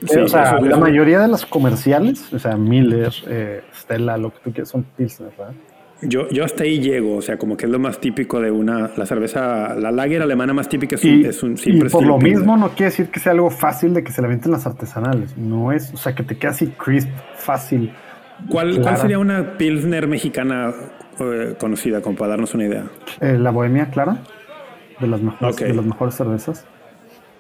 Sí, 0.05 0.19
o 0.19 0.27
sea, 0.27 0.43
eso- 0.57 0.59
la 0.65 0.71
eso- 0.71 0.79
mayoría 0.79 1.19
de 1.21 1.27
las 1.27 1.43
comerciales, 1.45 2.31
o 2.31 2.37
sea, 2.37 2.55
Miller, 2.55 3.11
eh, 3.27 3.61
Stella, 3.73 4.15
lo 4.17 4.29
que 4.31 4.37
tú 4.43 4.51
quieras, 4.51 4.69
son 4.69 4.83
Pilsner, 4.95 5.31
¿verdad? 5.35 5.53
Yo, 6.01 6.29
yo 6.29 6.45
hasta 6.45 6.63
ahí 6.63 6.79
llego, 6.79 7.15
o 7.17 7.21
sea, 7.21 7.37
como 7.37 7.57
que 7.57 7.65
es 7.65 7.71
lo 7.71 7.79
más 7.79 7.99
típico 7.99 8.39
de 8.39 8.51
una, 8.51 8.91
la 8.95 9.05
cerveza, 9.07 9.73
la 9.73 9.91
lager 9.91 10.21
alemana 10.21 10.53
más 10.53 10.69
típica 10.69 10.95
es 10.95 11.03
un, 11.03 11.09
Y, 11.09 11.25
es 11.25 11.41
un 11.41 11.53
y 11.53 11.57
siempre 11.57 11.89
por 11.89 12.03
estilo 12.03 12.17
lo 12.17 12.23
mismo 12.23 12.55
no 12.55 12.69
quiere 12.69 12.85
decir 12.85 13.09
que 13.09 13.19
sea 13.19 13.31
algo 13.31 13.49
fácil 13.49 13.95
de 13.95 14.03
que 14.03 14.11
se 14.11 14.21
le 14.21 14.27
avienten 14.27 14.51
las 14.51 14.67
artesanales. 14.67 15.35
No 15.37 15.71
es, 15.71 15.91
o 15.93 15.97
sea, 15.97 16.13
que 16.13 16.21
te 16.21 16.37
quede 16.37 16.51
así 16.51 16.67
crisp, 16.67 17.09
fácil. 17.35 17.91
¿Cuál, 18.49 18.79
cuál 18.79 18.97
sería 18.97 19.17
una 19.17 19.57
Pilsner 19.57 20.07
mexicana 20.07 20.71
eh, 21.19 21.55
conocida, 21.59 22.01
como 22.01 22.15
para 22.15 22.31
darnos 22.31 22.53
una 22.53 22.65
idea? 22.65 22.85
Eh, 23.19 23.37
la 23.39 23.49
Bohemia 23.49 23.89
Clara, 23.89 24.17
de 24.99 25.07
las 25.07 25.19
mejores, 25.19 25.55
de 25.55 25.73
las 25.73 25.85
mejores 25.85 26.13
cervezas. 26.13 26.65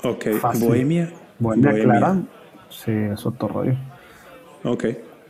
Ok, 0.03 0.29
Fácil. 0.39 0.67
Bohemia. 0.67 1.09
Bohemia, 1.37 1.73
Clara, 1.73 2.15
sí, 2.69 2.91
es 2.91 3.23
otro 3.23 3.47
rollo. 3.47 3.75
Ok. 4.63 4.85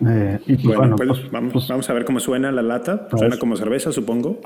Eh, 0.05 0.39
y 0.45 0.55
pues, 0.57 0.77
Bueno, 0.77 0.95
bueno, 0.95 0.95
pues, 0.97 1.19
pues, 1.21 1.31
vamos, 1.31 1.53
pues, 1.53 1.67
vamos 1.67 1.89
a 1.89 1.93
ver 1.93 2.05
cómo 2.05 2.19
suena 2.19 2.51
la 2.51 2.61
lata. 2.61 3.07
A 3.11 3.17
Suena 3.17 3.37
como 3.37 3.55
cerveza, 3.55 3.91
supongo. 3.91 4.39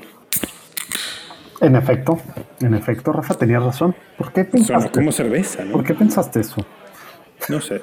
En 1.60 1.76
efecto, 1.76 2.18
en 2.60 2.74
efecto, 2.74 3.12
Rafa, 3.12 3.34
tenías 3.34 3.62
razón. 3.62 3.94
¿Por 4.18 4.32
qué 4.32 4.42
Suena 4.44 4.52
pensaste? 4.66 4.90
como 4.98 5.12
cerveza, 5.12 5.64
¿no? 5.64 5.72
¿Por 5.72 5.84
qué 5.84 5.94
pensaste 5.94 6.40
eso? 6.40 6.64
No 7.48 7.60
sé. 7.60 7.82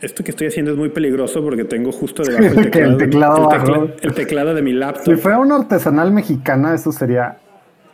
Esto 0.00 0.22
que 0.22 0.30
estoy 0.30 0.46
haciendo 0.48 0.72
es 0.72 0.76
muy 0.78 0.90
peligroso 0.90 1.42
porque 1.42 1.64
tengo 1.64 1.90
justo 1.90 2.22
debajo 2.22 2.44
el 2.60 2.70
Que 2.70 2.80
el 2.80 2.96
teclado, 2.96 3.48
teclado 3.48 3.84
el 3.84 3.90
tecla- 3.92 3.96
el 4.08 4.14
teclado 4.14 4.54
de 4.54 4.62
mi 4.62 4.70
Si 4.72 4.76
laptop. 4.76 5.16
fuera 5.18 5.38
una 5.38 5.56
artesanal 5.56 6.12
mexicana, 6.12 6.74
eso 6.74 6.92
sería 6.92 7.38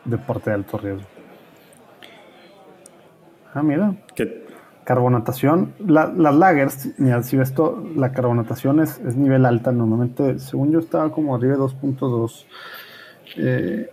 deporte 0.05 0.51
de 0.51 0.55
alto 0.57 0.79
riesgo. 0.79 1.03
Ah, 3.55 3.63
mira, 3.63 3.95
Que, 4.15 4.44
carbonatación. 4.85 5.73
La- 5.87 6.13
las 6.17 6.35
lagers, 6.35 6.89
mira, 6.99 7.23
si 7.23 7.37
ves 7.37 7.49
esto, 7.51 7.83
la 7.97 8.13
carbonatación 8.13 8.81
es, 8.81 8.99
es 9.07 9.17
nivel 9.17 9.47
alta. 9.47 9.73
Normalmente, 9.73 10.39
según 10.39 10.71
yo, 10.73 10.79
estaba 10.79 11.11
como 11.11 11.35
arriba 11.35 11.55
de 11.55 11.61
2.2. 11.61 12.45
Eh, 13.37 13.91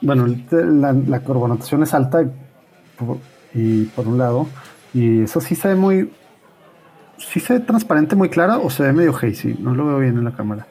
bueno, 0.00 0.26
la, 0.50 0.92
la 0.92 1.20
carbonatación 1.20 1.82
es 1.84 1.94
alta 1.94 2.22
y 2.22 2.30
por, 2.98 3.18
y 3.54 3.84
por 3.84 4.06
un 4.08 4.18
lado. 4.18 4.46
Y 4.92 5.22
eso 5.22 5.40
sí 5.40 5.54
se 5.54 5.68
ve 5.68 5.74
muy. 5.76 6.10
Sí 7.18 7.38
se 7.40 7.54
ve 7.54 7.60
transparente, 7.60 8.16
muy 8.16 8.28
clara 8.28 8.58
o 8.58 8.68
se 8.70 8.82
ve 8.82 8.92
medio 8.92 9.14
hazy. 9.16 9.54
No 9.60 9.74
lo 9.74 9.86
veo 9.86 9.98
bien 10.00 10.18
en 10.18 10.24
la 10.24 10.32
cámara. 10.32 10.66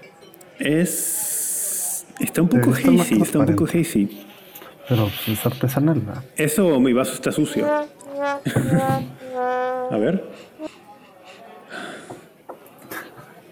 es. 0.60 2.06
Está 2.20 2.42
un 2.44 2.48
poco 2.50 2.72
hazy, 2.72 3.22
está 3.22 3.40
un 3.40 3.46
poco 3.48 3.64
hazy. 3.66 4.24
Pero 4.88 5.06
pues, 5.26 5.40
es 5.40 5.46
artesanal, 5.46 6.00
¿verdad? 6.02 6.24
Eso 6.36 6.68
o 6.68 6.80
mi 6.80 6.94
vaso 6.94 7.14
está 7.14 7.32
sucio. 7.32 7.66
A 9.92 9.98
ver. 10.00 10.24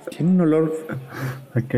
Tiene 0.10 0.32
un 0.32 0.42
olor. 0.42 0.74
Ok. 1.56 1.76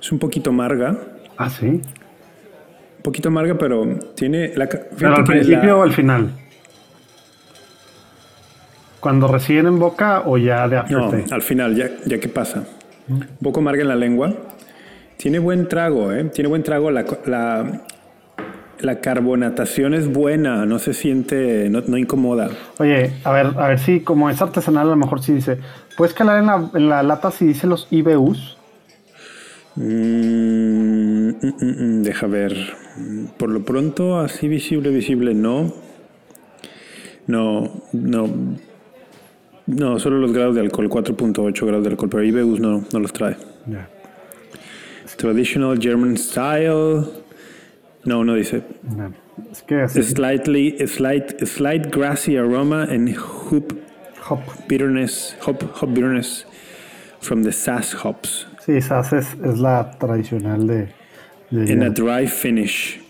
Es 0.00 0.12
un 0.12 0.18
poquito 0.18 0.50
amarga. 0.50 0.96
Ah, 1.36 1.48
sí. 1.50 1.66
Un 1.66 1.82
poquito 3.02 3.28
amarga, 3.28 3.54
pero 3.56 3.98
tiene. 4.14 4.52
La, 4.56 4.66
¿Pero 4.68 5.16
al 5.16 5.24
principio 5.24 5.62
la- 5.64 5.76
o 5.76 5.82
al 5.82 5.92
final? 5.92 6.30
¿Cuando 9.00 9.28
recién 9.28 9.66
en 9.66 9.78
boca 9.78 10.22
o 10.24 10.38
ya 10.38 10.66
de 10.68 10.76
No, 10.90 11.04
aftertaste? 11.06 11.34
al 11.34 11.42
final, 11.42 11.74
ya, 11.76 11.90
ya 12.06 12.18
que 12.18 12.28
pasa. 12.28 12.64
Un 13.08 13.26
poco 13.42 13.60
amarga 13.60 13.82
en 13.82 13.88
la 13.88 13.96
lengua. 13.96 14.32
Tiene 15.24 15.38
buen 15.38 15.68
trago, 15.68 16.12
¿eh? 16.12 16.22
Tiene 16.24 16.48
buen 16.48 16.62
trago. 16.62 16.90
La, 16.90 17.06
la, 17.24 17.80
la 18.80 19.00
carbonatación 19.00 19.94
es 19.94 20.12
buena, 20.12 20.66
no 20.66 20.78
se 20.78 20.92
siente, 20.92 21.70
no, 21.70 21.80
no 21.86 21.96
incomoda. 21.96 22.50
Oye, 22.78 23.10
a 23.24 23.32
ver, 23.32 23.46
a 23.56 23.68
ver 23.68 23.78
si 23.78 24.00
como 24.00 24.28
es 24.28 24.42
artesanal, 24.42 24.86
a 24.88 24.90
lo 24.90 24.96
mejor 24.96 25.22
sí 25.22 25.32
dice. 25.32 25.60
¿Puedes 25.96 26.12
calar 26.12 26.40
en 26.40 26.46
la, 26.48 26.70
en 26.74 26.90
la 26.90 27.02
lata 27.02 27.30
si 27.30 27.46
dice 27.46 27.66
los 27.66 27.88
IBUs? 27.90 28.58
Mm, 29.76 31.28
mm, 31.30 31.54
mm, 31.60 32.02
deja 32.02 32.26
ver. 32.26 32.54
Por 33.38 33.48
lo 33.48 33.64
pronto, 33.64 34.18
así 34.18 34.46
visible, 34.46 34.90
visible, 34.90 35.32
no. 35.32 35.72
No, 37.26 37.82
no. 37.94 38.28
No, 39.68 39.98
solo 39.98 40.18
los 40.18 40.34
grados 40.34 40.54
de 40.54 40.60
alcohol, 40.60 40.90
4.8 40.90 41.66
grados 41.66 41.84
de 41.84 41.90
alcohol, 41.92 42.10
pero 42.10 42.22
IBUs 42.24 42.60
no, 42.60 42.84
no 42.92 42.98
los 42.98 43.14
trae. 43.14 43.38
Ya. 43.64 43.88
Traditional 45.16 45.76
German 45.78 46.16
style. 46.16 47.04
No, 48.04 48.22
no 48.24 48.34
dice. 48.34 48.62
No. 48.96 49.12
Es 49.50 49.62
que 49.62 49.76
así. 49.82 50.02
Slightly, 50.02 50.86
slight, 50.86 51.46
slight 51.46 51.90
grassy 51.90 52.36
aroma 52.36 52.82
and 52.84 53.16
hop 53.16 53.72
Hop. 54.28 54.40
bitterness, 54.68 55.36
hop, 55.46 55.62
hop 55.80 55.90
bitterness 55.92 56.46
from 57.20 57.42
the 57.44 57.52
sass 57.52 57.92
hops 57.92 58.46
Sí, 58.64 58.80
SAS 58.80 59.12
es, 59.12 59.34
es 59.44 59.58
la 59.58 59.90
tradicional 59.98 60.66
de. 60.66 60.88
de 61.50 61.70
in 61.72 61.82
a 61.82 61.90
dry 61.90 62.26
finish. 62.26 63.00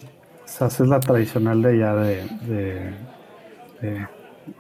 SAS 0.47 0.81
es 0.81 0.89
la 0.89 0.99
tradicional 1.01 1.63
de 1.63 1.79
ya 1.79 1.95
de. 1.95 2.25
de, 2.49 2.91
de- 3.81 4.07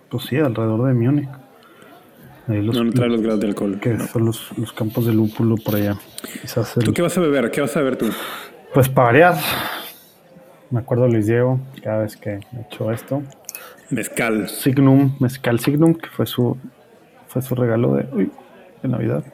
pues 0.08 0.24
sí, 0.24 0.36
alrededor 0.36 0.86
de 0.86 0.94
Múnich. 0.94 1.28
Los, 2.48 2.74
No, 2.76 2.84
no 2.84 2.92
trae 2.92 3.08
los 3.08 3.22
grados 3.22 3.40
de 3.40 3.46
alcohol. 3.48 3.78
que 3.80 3.98
son 3.98 4.26
los, 4.26 4.56
los 4.58 4.72
campos 4.72 5.06
de 5.06 5.14
lúpulo 5.14 5.56
por 5.56 5.76
allá. 5.76 5.96
El- 6.76 6.84
¿Tú 6.84 6.92
qué 6.92 7.02
vas 7.02 7.16
a 7.16 7.20
beber? 7.20 7.50
¿Qué 7.50 7.60
vas 7.60 7.74
a 7.76 7.80
beber 7.80 7.96
tú? 7.96 8.06
Pues 8.74 8.88
para 8.88 9.06
variar, 9.06 9.34
me 10.70 10.80
acuerdo 10.80 11.08
Luis 11.08 11.26
Diego, 11.26 11.60
cada 11.82 11.98
vez 12.02 12.16
que 12.16 12.30
he 12.34 12.60
hecho 12.66 12.90
esto. 12.90 13.22
Mezcal. 13.90 14.48
Signum, 14.48 15.14
Mezcal 15.20 15.60
Signum, 15.60 15.94
que 15.94 16.08
fue 16.08 16.26
su, 16.26 16.56
fue 17.28 17.40
su 17.42 17.54
regalo 17.54 17.94
de, 17.94 18.08
uy, 18.12 18.30
de 18.82 18.88
Navidad. 18.88 19.24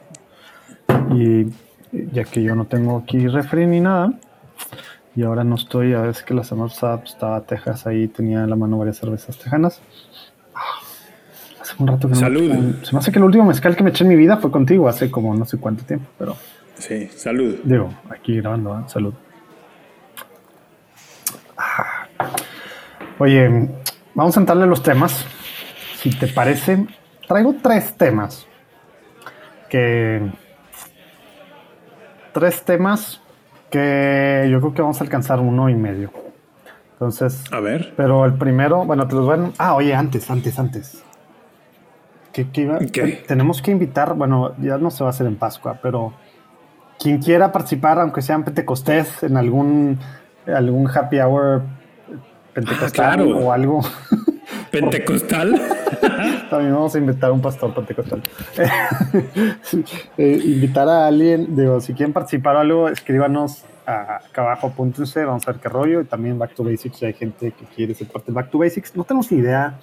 Y 1.13 1.47
ya 2.13 2.23
que 2.23 2.43
yo 2.43 2.55
no 2.55 2.65
tengo 2.65 2.97
aquí 2.97 3.27
refri 3.27 3.65
ni 3.65 3.79
nada, 3.81 4.13
y 5.15 5.23
ahora 5.23 5.43
no 5.43 5.55
estoy, 5.55 5.93
a 5.93 6.01
veces 6.01 6.23
que 6.23 6.33
la 6.33 6.43
semana 6.43 6.69
pasada 6.69 6.97
pues, 6.99 7.11
estaba 7.11 7.41
Texas 7.41 7.85
ahí, 7.87 8.07
tenía 8.07 8.43
en 8.43 8.49
la 8.49 8.55
mano 8.55 8.77
varias 8.77 8.97
cervezas 8.97 9.37
tejanas. 9.37 9.81
Ah, 10.55 10.61
un 11.81 11.87
rato 11.87 12.07
que 12.07 12.15
Salud. 12.15 12.75
Se 12.83 12.93
me 12.93 12.99
hace 12.99 13.11
que 13.11 13.19
el 13.19 13.25
último 13.25 13.45
mezcal 13.45 13.75
que 13.75 13.83
me 13.83 13.89
eché 13.89 14.03
en 14.03 14.09
mi 14.09 14.15
vida 14.15 14.37
fue 14.37 14.51
contigo, 14.51 14.87
hace 14.87 15.09
como 15.11 15.33
no 15.35 15.45
sé 15.45 15.57
cuánto 15.57 15.83
tiempo, 15.83 16.07
pero 16.17 16.35
Sí, 16.77 17.07
salud. 17.15 17.57
Digo, 17.63 17.93
aquí 18.09 18.37
grabando, 18.37 18.79
¿eh? 18.79 18.83
salud. 18.87 19.13
Ah. 21.57 22.07
Oye, 23.19 23.69
vamos 24.15 24.35
a 24.35 24.39
entrarle 24.39 24.63
a 24.63 24.67
los 24.67 24.81
temas. 24.81 25.25
Si 25.97 26.09
te 26.09 26.27
parece, 26.27 26.87
traigo 27.27 27.55
tres 27.61 27.93
temas. 27.95 28.47
Que. 29.69 30.31
Tres 32.33 32.63
temas 32.63 33.21
que 33.69 34.47
yo 34.51 34.59
creo 34.59 34.73
que 34.73 34.81
vamos 34.81 34.99
a 35.01 35.03
alcanzar 35.03 35.39
uno 35.39 35.69
y 35.69 35.75
medio. 35.75 36.11
Entonces, 36.93 37.43
A 37.51 37.59
ver. 37.59 37.93
pero 37.95 38.25
el 38.25 38.33
primero, 38.33 38.85
bueno, 38.85 39.07
te 39.07 39.15
los 39.15 39.27
van. 39.27 39.45
a... 39.45 39.51
Ah, 39.69 39.75
oye, 39.75 39.93
antes, 39.93 40.29
antes, 40.31 40.57
antes. 40.59 41.03
¿Qué, 42.33 42.49
qué 42.51 42.61
iba? 42.61 42.79
Tenemos 43.27 43.61
que 43.61 43.71
invitar, 43.71 44.13
bueno, 44.15 44.53
ya 44.61 44.77
no 44.77 44.89
se 44.91 45.03
va 45.03 45.09
a 45.09 45.11
hacer 45.11 45.27
en 45.27 45.35
Pascua, 45.35 45.79
pero 45.81 46.13
quien 46.99 47.19
quiera 47.21 47.51
participar, 47.51 47.99
aunque 47.99 48.21
sea 48.21 48.35
en 48.35 48.43
Pentecostés, 48.43 49.23
en 49.23 49.35
algún, 49.37 49.99
algún 50.47 50.87
happy 50.89 51.19
hour 51.19 51.63
pentecostal 52.53 53.05
Ah, 53.05 53.15
claro. 53.15 53.37
o 53.37 53.51
algo. 53.51 53.81
Pentecostal. 54.71 55.59
También 56.49 56.73
vamos 56.73 56.93
a 56.95 56.97
invitar 56.97 57.29
a 57.29 57.33
un 57.33 57.41
pastor 57.41 57.73
pentecostal. 57.73 58.21
Eh, 60.17 60.39
invitar 60.45 60.87
a 60.89 61.07
alguien, 61.07 61.55
digo, 61.55 61.79
si 61.81 61.93
quieren 61.93 62.13
participar 62.13 62.55
o 62.55 62.59
algo, 62.59 62.89
escríbanos 62.89 63.63
a- 63.85 64.17
acá 64.17 64.41
abajo, 64.41 64.67
apúntense, 64.67 65.23
vamos 65.25 65.47
a 65.47 65.51
ver 65.51 65.61
qué 65.61 65.69
rollo. 65.69 66.01
Y 66.01 66.05
también 66.05 66.37
Back 66.37 66.53
to 66.55 66.63
Basics, 66.63 66.97
si 66.97 67.05
hay 67.05 67.13
gente 67.13 67.51
que 67.51 67.65
quiere 67.75 67.93
ser 67.95 68.07
parte 68.07 68.31
de 68.31 68.35
Back 68.35 68.49
to 68.51 68.57
Basics. 68.59 68.95
No 68.95 69.03
tenemos 69.03 69.31
ni 69.31 69.39
idea 69.39 69.79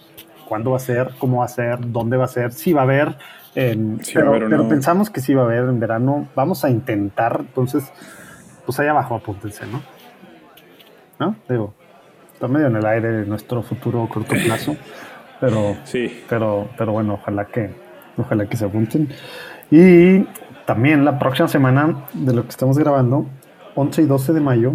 cuándo 0.49 0.71
va 0.71 0.79
a 0.79 0.81
ser, 0.81 1.11
cómo 1.19 1.39
va 1.39 1.45
a 1.45 1.49
ser, 1.49 1.79
dónde 1.81 2.17
va 2.17 2.25
a 2.25 2.29
ser, 2.29 2.53
si 2.53 2.73
va 2.73 2.81
a 2.81 2.85
haber. 2.85 3.09
va 3.09 3.13
a 3.13 4.39
pero 4.39 4.49
no. 4.49 4.69
pensamos 4.69 5.11
que 5.11 5.21
sí 5.21 5.35
va 5.35 5.43
a 5.43 5.45
haber 5.45 5.65
en 5.65 5.79
verano. 5.79 6.29
Vamos 6.35 6.65
a 6.65 6.71
intentar, 6.71 7.37
entonces, 7.41 7.93
pues 8.65 8.81
ahí 8.81 8.89
abajo 8.89 9.15
apúntense, 9.15 9.67
¿no? 9.67 9.83
¿No? 11.19 11.37
Digo, 11.49 11.75
está 12.33 12.49
medio 12.49 12.69
en 12.69 12.77
el 12.77 12.87
aire 12.87 13.27
nuestro 13.27 13.63
futuro 13.63 14.09
corto 14.09 14.35
plazo, 14.45 14.77
pero 15.41 15.77
Sí. 15.85 16.25
pero, 16.29 16.69
pero 16.79 16.93
bueno, 16.93 17.15
ojalá 17.15 17.47
que, 17.47 17.71
ojalá 18.17 18.47
que 18.47 18.57
se 18.57 18.65
apunten. 18.65 19.09
Y 19.71 20.25
también 20.65 21.05
la 21.05 21.19
próxima 21.19 21.49
semana 21.49 22.05
de 22.15 22.33
lo 22.33 22.45
que 22.45 22.51
estamos 22.51 22.79
grabando, 22.79 23.27
11 23.75 24.03
y 24.03 24.07
12 24.07 24.33
de 24.33 24.41
mayo, 24.41 24.73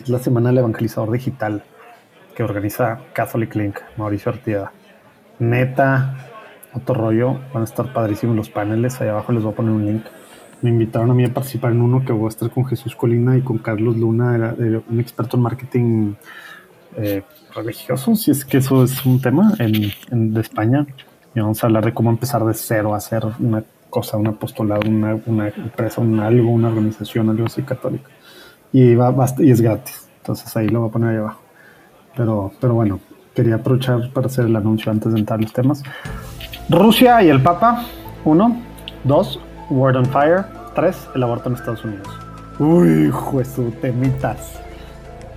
es 0.00 0.08
la 0.08 0.18
semana 0.18 0.48
del 0.48 0.58
evangelizador 0.58 1.10
digital 1.10 1.62
que 2.34 2.42
organiza 2.42 3.00
Catholic 3.12 3.54
Link, 3.56 3.78
Mauricio 3.96 4.30
Artieda. 4.32 4.72
Neta, 5.38 6.16
otro 6.74 6.94
rollo, 6.94 7.38
van 7.52 7.62
a 7.62 7.64
estar 7.64 7.92
padrísimos 7.92 8.36
los 8.36 8.50
paneles, 8.50 9.00
ahí 9.00 9.08
abajo 9.08 9.32
les 9.32 9.42
voy 9.42 9.52
a 9.52 9.56
poner 9.56 9.72
un 9.72 9.86
link. 9.86 10.02
Me 10.62 10.70
invitaron 10.70 11.10
a 11.10 11.14
mí 11.14 11.24
a 11.24 11.32
participar 11.32 11.72
en 11.72 11.80
uno 11.82 12.04
que 12.04 12.12
voy 12.12 12.26
a 12.26 12.28
estar 12.30 12.50
con 12.50 12.64
Jesús 12.66 12.96
Colina 12.96 13.36
y 13.36 13.42
con 13.42 13.58
Carlos 13.58 13.96
Luna, 13.96 14.54
un 14.88 15.00
experto 15.00 15.36
en 15.36 15.42
marketing 15.44 16.14
eh, 16.96 17.22
religioso, 17.54 18.14
si 18.16 18.30
es 18.30 18.44
que 18.44 18.58
eso 18.58 18.84
es 18.84 19.04
un 19.06 19.20
tema 19.20 19.54
en, 19.58 19.90
en- 20.10 20.34
de 20.34 20.40
España. 20.40 20.86
Y 21.34 21.40
vamos 21.40 21.62
a 21.62 21.66
hablar 21.66 21.84
de 21.84 21.94
cómo 21.94 22.10
empezar 22.10 22.44
de 22.44 22.54
cero 22.54 22.94
a 22.94 22.96
hacer 22.98 23.22
una 23.38 23.62
cosa, 23.90 24.16
un 24.16 24.26
apostolado, 24.26 24.82
una, 24.88 25.18
una 25.26 25.48
empresa, 25.48 26.00
un 26.00 26.18
algo, 26.20 26.50
una 26.50 26.68
organización, 26.68 27.30
algo 27.30 27.46
así 27.46 27.62
católico. 27.62 28.10
Y, 28.72 28.94
va, 28.94 29.10
va 29.10 29.26
y 29.38 29.50
es 29.50 29.60
gratis. 29.60 30.08
Entonces 30.18 30.54
ahí 30.56 30.68
lo 30.68 30.80
voy 30.80 30.88
a 30.88 30.92
poner 30.92 31.10
ahí 31.10 31.16
abajo. 31.16 31.40
Pero, 32.16 32.52
pero 32.60 32.74
bueno, 32.74 33.00
quería 33.38 33.54
aprovechar 33.54 34.10
para 34.12 34.26
hacer 34.26 34.46
el 34.46 34.56
anuncio 34.56 34.90
antes 34.90 35.12
de 35.12 35.20
entrar 35.20 35.38
a 35.38 35.42
los 35.42 35.52
temas. 35.52 35.84
Rusia 36.68 37.22
y 37.22 37.28
el 37.28 37.40
Papa, 37.40 37.84
uno. 38.24 38.60
Dos, 39.04 39.38
Word 39.70 39.94
on 39.96 40.06
Fire. 40.06 40.44
Tres, 40.74 41.08
el 41.14 41.22
aborto 41.22 41.48
en 41.48 41.54
Estados 41.54 41.84
Unidos. 41.84 42.08
Uy, 42.58 43.12
Jesús, 43.30 43.72
temitas. 43.80 44.60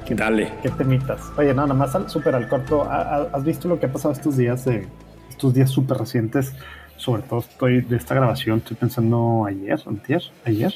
Dale. 0.10 0.52
¿Qué 0.64 0.70
temitas? 0.72 1.22
Oye, 1.38 1.54
no, 1.54 1.62
nada 1.62 1.76
más 1.76 1.94
al- 1.94 2.10
súper 2.10 2.34
al 2.34 2.50
corto. 2.50 2.84
¿ha- 2.90 3.02
ha- 3.02 3.28
¿Has 3.34 3.44
visto 3.44 3.68
lo 3.68 3.80
que 3.80 3.86
ha 3.86 3.92
pasado 3.94 4.14
estos 4.14 4.36
días 4.36 4.66
de 4.66 4.88
estos 5.30 5.54
días 5.54 5.70
súper 5.70 5.98
recientes 5.98 6.54
sobre 6.98 7.22
todo 7.24 7.40
estoy 7.40 7.82
de 7.82 7.96
esta 7.98 8.14
grabación, 8.14 8.60
estoy 8.60 8.78
pensando 8.78 9.46
ayer, 9.48 9.80
antier, 9.88 10.22
ayer, 10.46 10.72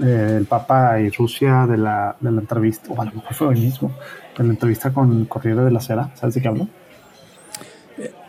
eh, 0.00 0.36
el 0.38 0.46
Papa 0.46 1.00
y 1.00 1.08
Rusia 1.10 1.66
de 1.66 1.76
la, 1.78 2.14
de 2.20 2.30
la 2.30 2.40
entrevista, 2.42 2.92
o 2.92 3.00
a 3.02 3.06
lo 3.06 3.10
mejor 3.12 3.34
fue 3.34 3.46
hoy 3.48 3.58
mismo, 3.60 3.90
de 4.36 4.44
la 4.44 4.50
entrevista 4.50 4.92
con 4.92 5.24
Corriere 5.26 5.62
de 5.62 5.70
la 5.70 5.80
Sera, 5.80 6.10
¿sabes 6.14 6.34
de 6.34 6.42
qué 6.42 6.48
hablo? 6.48 6.68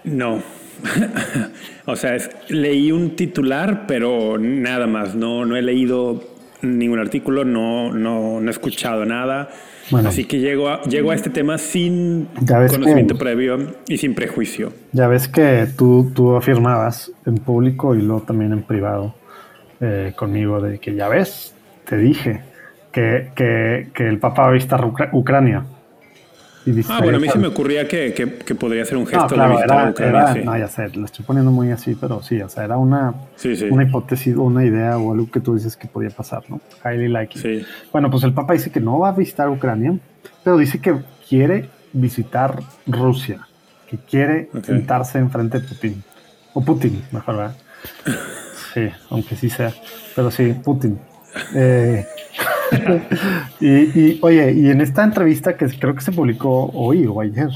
No. 0.04 0.42
o 1.86 1.96
sea, 1.96 2.18
leí 2.50 2.92
un 2.92 3.16
titular, 3.16 3.86
pero 3.88 4.38
nada 4.38 4.88
más. 4.88 5.16
No, 5.16 5.46
no 5.46 5.56
he 5.56 5.62
leído 5.62 6.22
ningún 6.62 7.00
artículo, 7.00 7.46
no, 7.46 7.94
no, 7.94 8.42
no 8.42 8.48
he 8.48 8.52
escuchado 8.52 9.06
nada. 9.06 9.50
Así 10.06 10.24
que 10.24 10.40
llego 10.40 10.70
a, 10.70 10.82
llego 10.84 11.12
a 11.12 11.16
este 11.16 11.30
tema 11.30 11.58
sin 11.58 12.28
conocimiento 12.48 13.18
previo 13.18 13.76
y 13.88 13.98
sin 13.98 14.16
prejuicio. 14.16 14.72
Ya 14.94 15.08
ves 15.08 15.28
que 15.28 15.68
tú, 15.78 16.12
tú 16.16 16.36
afirmabas 16.36 17.12
en 17.26 17.36
público 17.36 17.94
y 17.94 18.02
luego 18.02 18.22
también 18.22 18.54
en 18.54 18.64
privado 18.64 19.14
eh, 19.82 20.14
conmigo 20.16 20.62
de 20.62 20.80
que 20.80 20.96
ya 20.96 21.10
ves, 21.10 21.54
te 21.86 21.98
dije 21.98 22.42
que, 22.94 23.32
que, 23.36 23.90
que 23.94 24.08
el 24.08 24.20
Papa 24.20 24.44
va 24.44 24.50
a 24.50 24.52
visitar 24.52 24.90
Ucrania 25.12 25.66
ah, 26.90 27.00
bueno, 27.02 27.18
a 27.18 27.22
mí 27.22 27.30
se 27.30 27.38
me 27.38 27.48
ocurría 27.48 27.88
que, 27.88 28.14
que, 28.14 28.56
podría 28.56 28.86
ser 28.86 28.98
un 28.98 29.06
gesto 29.06 29.36
no, 29.36 29.58
claro, 29.58 29.94
era, 29.98 30.34
No, 30.36 30.58
ya 30.58 30.68
sé, 30.68 30.90
lo 30.90 31.06
estoy 31.06 31.26
poniendo 31.26 31.52
muy 31.52 31.72
así, 31.72 31.96
pero 32.00 32.22
sí, 32.22 32.42
o 32.42 32.50
sea, 32.50 32.64
era 32.64 32.78
una, 32.78 33.14
una 33.70 33.84
hipótesis, 33.84 34.36
una 34.36 34.64
idea 34.64 34.98
o 34.98 35.14
algo 35.14 35.30
que 35.30 35.40
tú 35.40 35.56
dices 35.56 35.76
que 35.76 35.88
podía 35.88 36.10
pasar, 36.10 36.44
¿no? 36.48 36.62
Highly 36.86 37.10
likely. 37.10 37.66
Bueno, 37.92 38.10
pues 38.10 38.24
el 38.24 38.34
Papa 38.34 38.54
dice 38.54 38.72
que 38.72 38.80
no 38.80 39.00
va 39.00 39.10
a 39.10 39.12
visitar 39.14 39.50
Ucrania, 39.50 39.98
pero 40.44 40.58
dice 40.58 40.80
que 40.80 40.96
quiere 41.28 41.70
visitar 41.92 42.60
Rusia, 42.88 43.48
que 43.90 43.98
quiere 43.98 44.50
sentarse 44.64 45.20
enfrente 45.20 45.60
de 45.60 45.68
Putin. 45.68 46.04
O 46.54 46.64
Putin, 46.64 47.04
mejor, 47.12 47.38
¿verdad? 47.38 47.56
Sí, 48.74 48.90
aunque 49.12 49.36
sí 49.36 49.52
sea. 49.52 49.72
Pero 50.16 50.32
sí, 50.32 50.56
Putin. 50.64 50.98
Eh, 51.54 52.08
y, 53.60 54.20
oye, 54.22 54.54
y 54.54 54.70
en 54.70 54.82
esta 54.82 55.04
entrevista 55.04 55.56
que 55.56 55.68
creo 55.68 55.96
que 55.96 56.02
se 56.02 56.12
publicó 56.12 56.70
hoy 56.74 57.06
o 57.08 57.22
ayer 57.22 57.50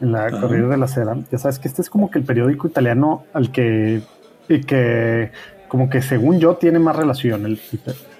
en 0.00 0.12
la 0.12 0.30
Corriere 0.30 0.68
de 0.68 0.76
la 0.76 0.86
Sera, 0.86 1.16
ya 1.30 1.38
sabes 1.38 1.58
que 1.58 1.68
este 1.68 1.82
es 1.82 1.90
como 1.90 2.10
que 2.10 2.18
el 2.18 2.24
periódico 2.24 2.68
italiano 2.68 3.24
al 3.32 3.50
que, 3.50 4.02
que 4.48 5.32
como 5.68 5.90
que 5.90 6.02
según 6.02 6.38
yo 6.38 6.56
tiene 6.56 6.78
más 6.78 6.96
relación, 6.96 7.46
el, 7.46 7.60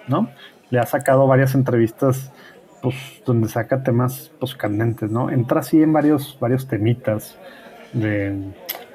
¿no? 0.09 0.31
Le 0.71 0.79
ha 0.79 0.87
sacado 0.87 1.27
varias 1.27 1.55
entrevistas 1.55 2.31
pues 2.83 2.97
donde 3.25 3.49
saca 3.49 3.83
temas 3.83 4.31
pues 4.39 4.55
candentes, 4.55 5.11
¿no? 5.11 5.31
Entra 5.31 5.61
así 5.61 5.83
en 5.83 5.93
varios, 5.93 6.37
varios 6.41 6.67
temitas 6.67 7.37
de, 7.93 8.37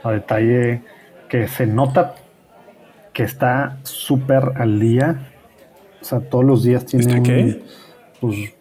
a 0.04 0.12
detalle 0.12 0.84
que 1.28 1.48
se 1.48 1.66
nota 1.66 2.16
que 3.14 3.24
está 3.24 3.78
súper 3.84 4.54
al 4.56 4.80
día 4.80 5.33
o 6.04 6.06
sea, 6.06 6.20
todos 6.20 6.44
los 6.44 6.64
días 6.64 6.86
tiene 6.86 7.06
¿Está 7.06 7.24
qué? 7.24 7.64
pues 8.20 8.54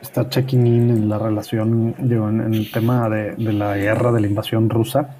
está 0.00 0.28
checking 0.28 0.66
in 0.68 0.90
en 0.90 1.08
la 1.08 1.18
relación, 1.18 1.96
digo, 1.98 2.28
en, 2.28 2.54
el 2.54 2.70
tema 2.70 3.08
de, 3.08 3.34
la 3.52 3.76
guerra, 3.76 4.12
de 4.12 4.20
la 4.20 4.28
invasión 4.28 4.70
rusa. 4.70 5.16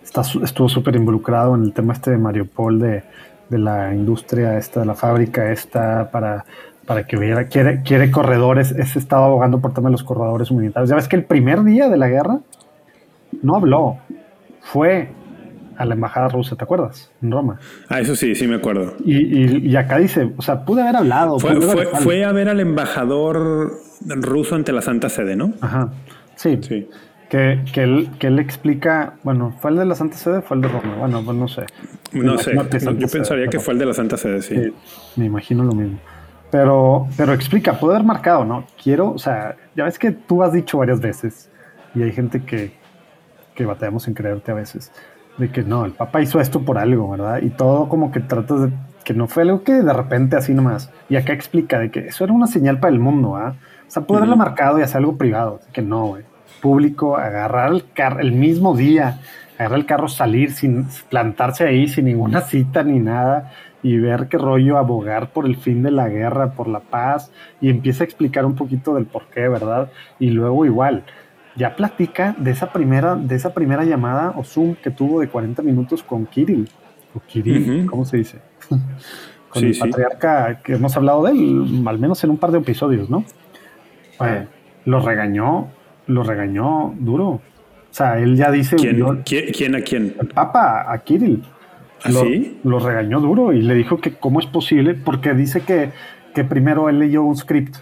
Está, 0.00 0.22
estuvo 0.44 0.68
súper 0.68 0.94
involucrado 0.94 1.56
en 1.56 1.64
el 1.64 1.72
tema 1.72 1.92
este 1.92 2.12
de 2.12 2.18
Mariupol, 2.18 2.78
de, 2.78 3.02
de 3.48 3.58
la 3.58 3.92
industria 3.92 4.58
esta, 4.58 4.80
de 4.80 4.86
la 4.86 4.94
fábrica 4.94 5.50
esta, 5.50 6.08
para, 6.12 6.44
para 6.86 7.04
que 7.04 7.16
hubiera, 7.16 7.48
quiere, 7.48 7.82
quiere 7.82 8.12
corredores, 8.12 8.70
es 8.70 8.94
estado 8.94 9.24
abogando 9.24 9.60
por 9.60 9.74
tema 9.74 9.88
de 9.88 9.92
los 9.92 10.04
corredores 10.04 10.52
humanitarios. 10.52 10.88
Ya 10.88 10.96
ves 10.96 11.08
que 11.08 11.16
el 11.16 11.24
primer 11.24 11.64
día 11.64 11.88
de 11.88 11.96
la 11.96 12.08
guerra 12.08 12.38
no 13.42 13.56
habló, 13.56 13.98
fue 14.60 15.10
a 15.80 15.86
la 15.86 15.94
embajada 15.94 16.28
rusa, 16.28 16.56
¿te 16.56 16.64
acuerdas? 16.64 17.10
En 17.22 17.30
Roma. 17.30 17.58
Ah, 17.88 18.00
eso 18.00 18.14
sí, 18.14 18.34
sí 18.34 18.46
me 18.46 18.56
acuerdo. 18.56 18.96
Y, 19.02 19.74
acá 19.76 19.96
dice, 19.96 20.30
o 20.36 20.42
sea, 20.42 20.66
pude 20.66 20.82
haber 20.82 20.96
hablado. 20.96 21.38
Fue, 21.38 22.22
a 22.22 22.32
ver 22.32 22.50
al 22.50 22.60
embajador 22.60 23.78
ruso 24.04 24.56
ante 24.56 24.72
la 24.72 24.82
Santa 24.82 25.08
Sede, 25.08 25.36
¿no? 25.36 25.54
Ajá, 25.62 25.88
sí. 26.36 26.58
sí. 26.60 26.86
Que, 27.30 27.60
que, 27.72 27.84
él, 27.84 28.10
que 28.18 28.26
él 28.26 28.38
explica, 28.40 29.14
bueno, 29.22 29.56
¿fue 29.58 29.70
el 29.70 29.78
de 29.78 29.86
la 29.86 29.94
Santa 29.94 30.18
Sede 30.18 30.38
o 30.38 30.42
fue 30.42 30.58
el 30.58 30.64
de 30.64 30.68
Roma? 30.68 30.96
Bueno, 30.98 31.22
pues 31.24 31.36
no 31.38 31.48
sé. 31.48 31.64
No 32.12 32.36
sé, 32.36 32.52
yo 32.98 33.08
pensaría 33.08 33.46
que 33.46 33.58
fue 33.58 33.72
el 33.72 33.78
de 33.78 33.86
la 33.86 33.94
Santa 33.94 34.18
Sede, 34.18 34.42
sí. 34.42 34.56
sí. 34.56 34.72
Me 35.16 35.24
imagino 35.24 35.64
lo 35.64 35.72
mismo. 35.72 35.98
Pero, 36.50 37.06
pero 37.16 37.32
explica, 37.32 37.78
puede 37.78 37.94
haber 37.94 38.06
marcado, 38.06 38.44
¿no? 38.44 38.66
Quiero, 38.82 39.12
o 39.12 39.18
sea, 39.18 39.56
ya 39.74 39.84
ves 39.84 39.98
que 39.98 40.10
tú 40.10 40.42
has 40.42 40.52
dicho 40.52 40.76
varias 40.76 41.00
veces 41.00 41.48
y 41.94 42.02
hay 42.02 42.12
gente 42.12 42.42
que, 42.42 42.72
que 43.54 43.64
batallamos 43.64 44.06
en 44.08 44.14
creerte 44.14 44.50
a 44.50 44.54
veces 44.54 44.92
de 45.40 45.50
que 45.50 45.62
no, 45.62 45.84
el 45.84 45.92
papá 45.92 46.20
hizo 46.20 46.40
esto 46.40 46.60
por 46.60 46.78
algo, 46.78 47.10
¿verdad? 47.10 47.40
Y 47.42 47.50
todo 47.50 47.88
como 47.88 48.12
que 48.12 48.20
tratas 48.20 48.62
de 48.62 48.70
que 49.04 49.14
no 49.14 49.26
fue 49.26 49.42
algo 49.42 49.64
que 49.64 49.72
de 49.72 49.92
repente 49.92 50.36
así 50.36 50.54
nomás. 50.54 50.90
Y 51.08 51.16
acá 51.16 51.32
explica 51.32 51.78
de 51.78 51.90
que 51.90 52.00
eso 52.08 52.22
era 52.22 52.32
una 52.32 52.46
señal 52.46 52.78
para 52.78 52.92
el 52.92 53.00
mundo, 53.00 53.36
¿ah? 53.36 53.54
O 53.88 53.90
sea, 53.90 54.02
pudo 54.04 54.18
haberlo 54.18 54.36
marcado 54.36 54.78
y 54.78 54.82
hacer 54.82 54.98
algo 54.98 55.16
privado. 55.16 55.60
que 55.72 55.82
no, 55.82 56.06
güey. 56.06 56.24
Público, 56.60 57.16
agarrar 57.16 57.72
el 57.72 57.90
carro 57.92 58.20
el 58.20 58.32
mismo 58.32 58.76
día, 58.76 59.18
agarrar 59.58 59.78
el 59.78 59.86
carro, 59.86 60.08
salir 60.08 60.52
sin 60.52 60.86
plantarse 61.08 61.64
ahí 61.64 61.88
sin 61.88 62.04
ninguna 62.04 62.40
cita 62.42 62.84
ni 62.84 62.98
nada 62.98 63.50
y 63.82 63.96
ver 63.96 64.28
qué 64.28 64.36
rollo 64.36 64.76
abogar 64.76 65.30
por 65.30 65.46
el 65.46 65.56
fin 65.56 65.82
de 65.82 65.90
la 65.90 66.08
guerra, 66.08 66.52
por 66.52 66.68
la 66.68 66.80
paz 66.80 67.32
y 67.60 67.70
empieza 67.70 68.04
a 68.04 68.06
explicar 68.06 68.44
un 68.44 68.54
poquito 68.54 68.94
del 68.94 69.06
por 69.06 69.26
qué, 69.28 69.48
¿verdad? 69.48 69.90
Y 70.18 70.30
luego 70.30 70.66
igual, 70.66 71.04
ya 71.56 71.76
platica 71.76 72.34
de 72.38 72.50
esa 72.50 72.72
primera, 72.72 73.16
de 73.16 73.34
esa 73.34 73.52
primera 73.52 73.84
llamada 73.84 74.34
o 74.36 74.44
Zoom 74.44 74.74
que 74.76 74.90
tuvo 74.90 75.20
de 75.20 75.28
40 75.28 75.62
minutos 75.62 76.02
con 76.02 76.26
Kirill, 76.26 76.68
o 77.14 77.20
Kirill, 77.26 77.86
¿cómo 77.86 78.04
se 78.04 78.18
dice? 78.18 78.38
con 79.50 79.64
el 79.64 79.76
patriarca 79.76 80.60
que 80.62 80.74
hemos 80.74 80.96
hablado 80.96 81.24
de 81.24 81.32
él, 81.32 81.82
al 81.86 81.98
menos 81.98 82.22
en 82.24 82.30
un 82.30 82.38
par 82.38 82.52
de 82.52 82.58
episodios, 82.58 83.10
¿no? 83.10 83.24
Eh, 84.20 84.46
lo 84.84 85.00
regañó, 85.00 85.68
lo 86.06 86.22
regañó 86.22 86.94
duro. 86.98 87.28
O 87.28 87.42
sea, 87.90 88.18
él 88.18 88.36
ya 88.36 88.50
dice. 88.50 88.76
¿Quién, 88.76 89.74
a 89.74 89.80
quién? 89.80 90.14
El 90.20 90.28
Papa, 90.28 90.86
a 90.90 90.98
Kirill. 90.98 91.42
¿Ah, 92.02 92.10
lo, 92.10 92.24
lo, 92.64 92.78
regañó 92.78 93.20
duro 93.20 93.52
y 93.52 93.60
le 93.60 93.74
dijo 93.74 94.00
que 94.00 94.14
cómo 94.14 94.40
es 94.40 94.46
posible, 94.46 94.94
porque 94.94 95.34
dice 95.34 95.60
que, 95.62 95.90
que 96.34 96.44
primero 96.44 96.88
él 96.88 96.98
leyó 96.98 97.22
un 97.24 97.36
script. 97.36 97.76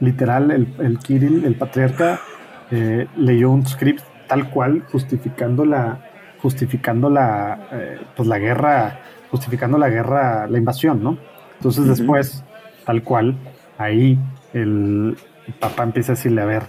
Literal, 0.00 0.50
el, 0.50 0.68
el 0.78 0.98
Kirill, 0.98 1.44
el 1.44 1.54
patriarca, 1.54 2.20
eh, 2.70 3.06
leyó 3.16 3.50
un 3.50 3.66
script 3.66 4.02
tal 4.26 4.50
cual 4.50 4.84
justificando 4.90 5.64
la 5.64 5.98
justificando 6.40 7.10
la 7.10 7.68
eh, 7.72 8.00
pues 8.16 8.28
la 8.28 8.38
guerra 8.38 9.00
justificando 9.30 9.78
la 9.78 9.88
guerra 9.88 10.46
la 10.46 10.58
invasión 10.58 11.02
no 11.02 11.18
entonces 11.56 11.86
después 11.86 12.44
tal 12.84 13.02
cual 13.02 13.36
ahí 13.78 14.18
el, 14.52 15.16
papá 15.60 15.82
empieza 15.82 16.12
a 16.12 16.14
decirle 16.16 16.42
a 16.42 16.46
ver 16.46 16.62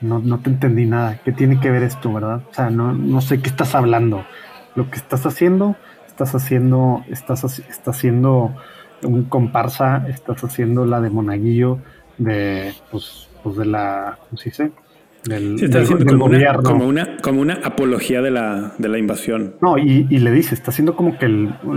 no, 0.00 0.18
no 0.18 0.40
te 0.40 0.50
entendí 0.50 0.84
nada. 0.84 1.20
Qué 1.24 1.30
tiene 1.30 1.60
que 1.60 1.70
ver 1.70 1.84
esto 1.84 2.12
verdad 2.12 2.42
o 2.50 2.54
sea 2.54 2.70
no, 2.70 2.92
no 2.92 3.20
sé 3.20 3.40
qué 3.40 3.48
estás 3.48 3.74
hablando. 3.74 4.24
Lo 4.74 4.90
que 4.90 4.96
estás 4.96 5.24
haciendo 5.26 5.76
estás 6.06 6.34
haciendo 6.34 7.04
estás 7.08 7.44
estás 7.44 7.96
haciendo 7.96 8.54
un 9.02 9.24
comparsa 9.24 10.06
estás 10.08 10.42
haciendo 10.44 10.84
la 10.86 11.00
de 11.00 11.10
monaguillo 11.10 11.78
de 12.18 12.74
pues, 12.90 13.28
pues 13.42 13.56
de 13.56 13.66
la 13.66 14.18
¿cómo 14.20 14.38
se 14.38 14.50
dice? 14.50 14.72
Del, 15.24 15.62
está 15.62 15.80
haciendo 15.80 16.04
como, 16.04 16.24
Una, 16.24 16.54
como, 16.56 16.86
una, 16.86 17.16
como 17.18 17.40
una 17.40 17.54
apología 17.62 18.20
de 18.22 18.32
la, 18.32 18.72
de 18.78 18.88
la 18.88 18.98
invasión. 18.98 19.54
No, 19.60 19.78
y, 19.78 20.06
y, 20.10 20.18
le 20.18 20.32
dice, 20.32 20.54
está 20.54 20.72
haciendo 20.72 20.96
como 20.96 21.16
que 21.16 21.26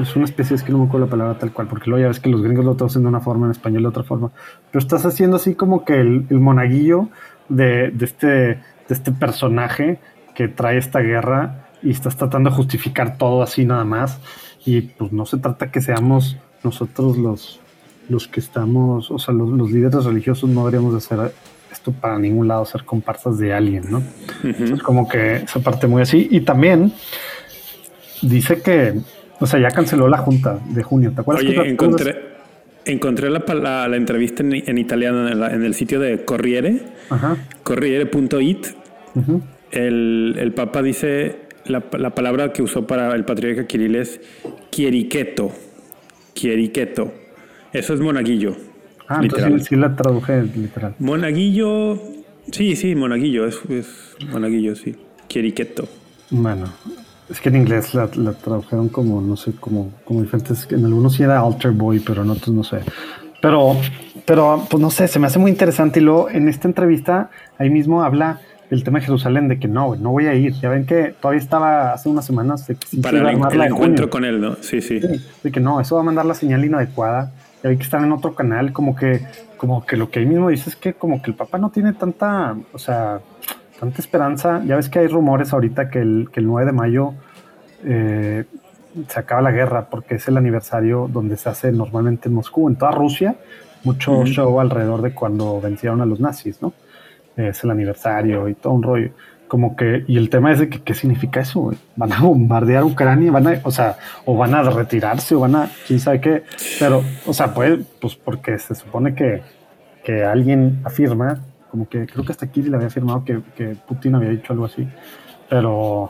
es 0.02 0.16
una 0.16 0.26
especie, 0.26 0.56
es 0.56 0.64
que 0.64 0.72
no 0.72 0.80
me 0.80 0.86
acuerdo 0.86 1.06
la 1.06 1.12
palabra 1.12 1.38
tal 1.38 1.54
cual, 1.54 1.68
porque 1.68 1.90
luego 1.90 2.02
ya 2.02 2.08
ves 2.08 2.20
que 2.20 2.30
los 2.30 2.42
gringos 2.42 2.66
lo 2.66 2.76
traducen 2.76 3.04
de 3.04 3.10
una 3.10 3.20
forma, 3.20 3.46
en 3.46 3.52
español 3.52 3.84
de 3.84 3.90
otra 3.90 4.04
forma, 4.04 4.32
pero 4.72 4.80
estás 4.80 5.06
haciendo 5.06 5.36
así 5.38 5.54
como 5.54 5.86
que 5.86 5.94
el, 5.94 6.26
el 6.30 6.40
monaguillo 6.40 7.10
de, 7.50 7.92
de, 7.92 8.06
este, 8.06 8.28
de 8.28 8.60
este 8.90 9.12
personaje 9.12 10.00
que 10.34 10.48
trae 10.48 10.78
esta 10.78 11.00
guerra 11.00 11.68
y 11.82 11.92
estás 11.92 12.18
tratando 12.18 12.50
de 12.50 12.56
justificar 12.56 13.18
todo 13.18 13.44
así 13.44 13.66
nada 13.66 13.86
más. 13.86 14.20
Y 14.66 14.82
pues 14.82 15.12
no 15.12 15.26
se 15.26 15.38
trata 15.38 15.72
que 15.72 15.82
seamos 15.82 16.38
nosotros 16.64 17.18
los, 17.18 17.60
los 18.10 18.28
que 18.28 18.40
estamos, 18.40 19.12
o 19.12 19.20
sea, 19.20 19.34
los, 19.34 19.50
los 19.50 19.72
líderes 19.72 20.04
religiosos 20.04 20.50
no 20.50 20.62
deberíamos 20.62 20.94
de 20.96 21.02
ser 21.02 21.32
esto 21.76 21.92
para 21.92 22.18
ningún 22.18 22.48
lado 22.48 22.66
ser 22.66 22.84
comparsas 22.84 23.38
de 23.38 23.54
alguien, 23.54 23.84
¿no? 23.90 24.02
Es 24.44 24.82
como 24.82 25.08
que 25.08 25.38
esa 25.38 25.60
parte 25.60 25.88
muy 25.88 26.02
así. 26.02 26.28
Y 26.32 26.42
también 26.42 26.94
dice 28.22 28.62
que, 28.62 28.94
o 29.40 29.46
sea, 29.46 29.60
ya 29.60 29.70
canceló 29.72 30.08
la 30.08 30.18
junta 30.18 30.60
de 30.70 30.84
junio. 30.84 31.12
¿Te 31.14 31.22
acuerdas? 31.22 31.44
Oye, 31.46 31.70
encontré, 31.70 32.16
encontré 32.86 33.30
la, 33.30 33.88
la, 33.88 33.96
entrevista 33.96 34.42
en, 34.44 34.78
italiano 34.78 35.28
en, 35.48 35.64
el 35.64 35.74
sitio 35.74 36.00
de 36.00 36.24
Corriere, 36.24 36.82
corriere.it. 37.64 38.68
el, 39.72 40.36
el 40.40 40.54
Papa 40.54 40.82
dice 40.82 41.36
la, 41.66 41.84
la, 41.98 42.16
palabra 42.16 42.54
que 42.54 42.64
usó 42.64 42.88
para 42.88 43.14
el 43.16 43.26
patriarca 43.26 43.68
Kirill 43.68 43.96
es 43.96 44.22
quieriqueto. 44.72 45.52
Quieriqueto. 46.34 47.14
Eso 47.74 47.94
es 47.94 48.00
monaguillo. 48.00 48.56
Ah, 49.08 49.20
entonces 49.22 49.66
sí 49.66 49.76
la 49.76 49.96
traduje 49.96 50.44
literal. 50.44 50.96
Monaguillo, 51.00 52.02
sí, 52.52 52.76
sí, 52.76 52.96
Monaguillo, 52.96 53.46
es, 53.46 53.60
es 53.70 53.88
Monaguillo, 54.32 54.76
sí. 54.76 54.96
Quieriqueto. 55.28 55.88
Bueno, 56.32 56.66
Es 57.30 57.42
que 57.42 57.50
en 57.50 57.58
inglés 57.58 57.94
la, 57.94 58.10
la 58.16 58.34
tradujeron 58.34 58.90
como, 58.90 59.22
no 59.22 59.36
sé, 59.36 59.54
como, 59.54 59.92
como 60.04 60.22
diferentes. 60.22 60.68
En 60.72 60.86
algunos 60.86 61.16
sí 61.16 61.24
era 61.24 61.40
Alter 61.40 61.72
Boy, 61.72 62.00
pero 62.00 62.24
en 62.24 62.30
otros 62.30 62.50
no 62.50 62.64
sé. 62.64 62.80
Pero, 63.42 63.76
pero, 64.26 64.66
pues 64.70 64.82
no 64.82 64.90
sé, 64.90 65.08
se 65.08 65.20
me 65.20 65.28
hace 65.28 65.40
muy 65.40 65.52
interesante. 65.52 66.00
Y 66.00 66.04
luego 66.04 66.30
en 66.30 66.48
esta 66.48 66.68
entrevista, 66.68 67.30
ahí 67.58 67.70
mismo 67.70 68.04
habla 68.04 68.42
del 68.70 68.84
tema 68.84 69.00
de 69.00 69.06
Jerusalén, 69.06 69.48
de 69.48 69.60
que 69.60 69.68
no, 69.68 69.96
no 69.96 70.12
voy 70.12 70.26
a 70.28 70.34
ir. 70.34 70.54
Ya 70.54 70.70
ven 70.70 70.86
que 70.86 71.16
todavía 71.20 71.42
estaba 71.42 71.94
hace 71.94 72.10
unas 72.10 72.26
semanas 72.26 72.66
de 72.68 72.76
que 72.76 72.98
Para 73.02 73.20
el, 73.20 73.62
encuentro 73.62 74.10
con 74.10 74.26
él, 74.26 74.42
¿no? 74.42 74.56
Sí, 74.62 74.82
sí, 74.82 75.00
sí. 75.00 75.22
De 75.44 75.52
que 75.52 75.60
no, 75.60 75.80
eso 75.80 75.96
va 75.96 76.02
a 76.02 76.04
mandar 76.04 76.26
la 76.26 76.34
señal 76.34 76.66
inadecuada. 76.66 77.32
Ya 77.66 77.70
ven 77.70 77.80
que 77.80 77.84
están 77.84 78.04
en 78.04 78.12
otro 78.12 78.36
canal, 78.36 78.72
como 78.74 78.96
que, 78.96 79.26
como 79.58 79.88
que 79.88 79.98
lo 79.98 80.12
que 80.12 80.20
ahí 80.20 80.28
mismo 80.28 80.50
dice 80.50 80.70
es 80.70 80.76
que 80.76 80.94
como 80.94 81.24
que 81.24 81.32
el 81.32 81.36
Papa 81.36 81.58
no 81.58 81.72
tiene 81.72 81.94
tanta, 81.94 82.56
o 82.72 82.78
sea, 82.78 83.22
tanta 83.80 84.02
esperanza. 84.04 84.62
Ya 84.68 84.76
ves 84.76 84.88
que 84.88 85.00
hay 85.00 85.08
rumores 85.08 85.52
ahorita 85.52 85.90
que 85.90 85.98
el, 85.98 86.30
que 86.32 86.42
el 86.42 86.46
9 86.46 86.68
de 86.68 86.72
mayo 86.72 87.14
eh, 87.84 88.46
se 89.08 89.20
acaba 89.20 89.42
la 89.42 89.50
guerra 89.50 89.90
porque 89.90 90.14
es 90.14 90.28
el 90.28 90.38
aniversario 90.38 91.10
donde 91.12 91.38
se 91.38 91.50
hace 91.50 91.72
normalmente 91.72 92.30
en 92.30 92.36
Moscú, 92.36 92.70
en 92.70 92.76
toda 92.76 92.92
Rusia, 92.92 93.36
mucho 93.84 94.24
show 94.26 94.60
alrededor 94.60 95.02
de 95.02 95.16
cuando 95.16 95.60
vencieron 95.60 96.02
a 96.02 96.06
los 96.06 96.20
nazis, 96.20 96.62
¿no? 96.62 96.72
Es 97.36 97.64
el 97.64 97.72
aniversario 97.72 98.48
y 98.48 98.54
todo 98.54 98.74
un 98.74 98.84
rollo. 98.84 99.10
Como 99.48 99.76
que, 99.76 100.04
y 100.08 100.18
el 100.18 100.30
tema 100.30 100.52
es 100.52 100.60
de 100.60 100.70
que, 100.70 100.82
¿qué 100.82 100.94
significa 100.94 101.42
eso? 101.42 101.72
Van 101.96 102.12
a 102.12 102.22
bombardear 102.22 102.84
Ucrania, 102.84 103.32
van 103.32 103.48
a, 103.48 103.60
o 103.64 103.72
sea, 103.72 103.98
o 104.26 104.36
van 104.36 104.56
a 104.56 104.64
retirarse, 104.64 105.36
o 105.36 105.42
van 105.42 105.56
a, 105.56 105.70
quién 105.86 106.00
sabe 106.00 106.20
qué, 106.20 106.44
pero, 106.80 107.04
o 107.28 107.34
sea, 107.34 107.54
pues, 107.54 107.80
pues 108.02 108.16
porque 108.16 108.58
se 108.58 108.74
supone 108.74 109.14
que, 109.14 109.44
que 110.04 110.24
alguien 110.24 110.82
afirma 110.84 111.42
como 111.76 111.90
que 111.90 112.08
creo 112.08 112.24
que 112.24 112.32
hasta 112.32 112.48
le 112.54 112.74
había 112.74 112.88
afirmado 112.88 113.26
que, 113.26 113.42
que, 113.54 113.76
Putin 113.86 114.16
había 114.16 114.30
dicho 114.30 114.54
algo 114.54 114.64
así, 114.64 114.88
pero, 115.50 116.10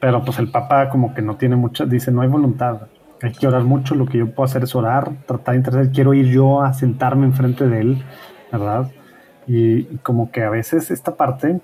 pero 0.00 0.24
pues 0.24 0.40
el 0.40 0.50
Papa 0.50 0.88
como 0.88 1.14
que 1.14 1.22
no 1.22 1.36
tiene 1.36 1.54
mucha, 1.54 1.86
dice, 1.86 2.10
no 2.10 2.22
hay 2.22 2.28
voluntad, 2.28 2.88
hay 3.22 3.30
que 3.30 3.46
orar 3.46 3.62
mucho, 3.62 3.94
lo 3.94 4.06
que 4.06 4.18
yo 4.18 4.30
puedo 4.30 4.44
hacer 4.44 4.64
es 4.64 4.74
orar, 4.74 5.12
tratar 5.24 5.52
de 5.52 5.58
entender, 5.58 5.92
quiero 5.92 6.14
ir 6.14 6.26
yo 6.26 6.62
a 6.62 6.72
sentarme 6.72 7.26
enfrente 7.26 7.68
de 7.68 7.80
él, 7.80 8.02
¿verdad? 8.50 8.90
Y, 9.46 9.84
como 9.98 10.32
que 10.32 10.42
a 10.42 10.50
veces 10.50 10.90
esta 10.90 11.14
parte 11.14 11.60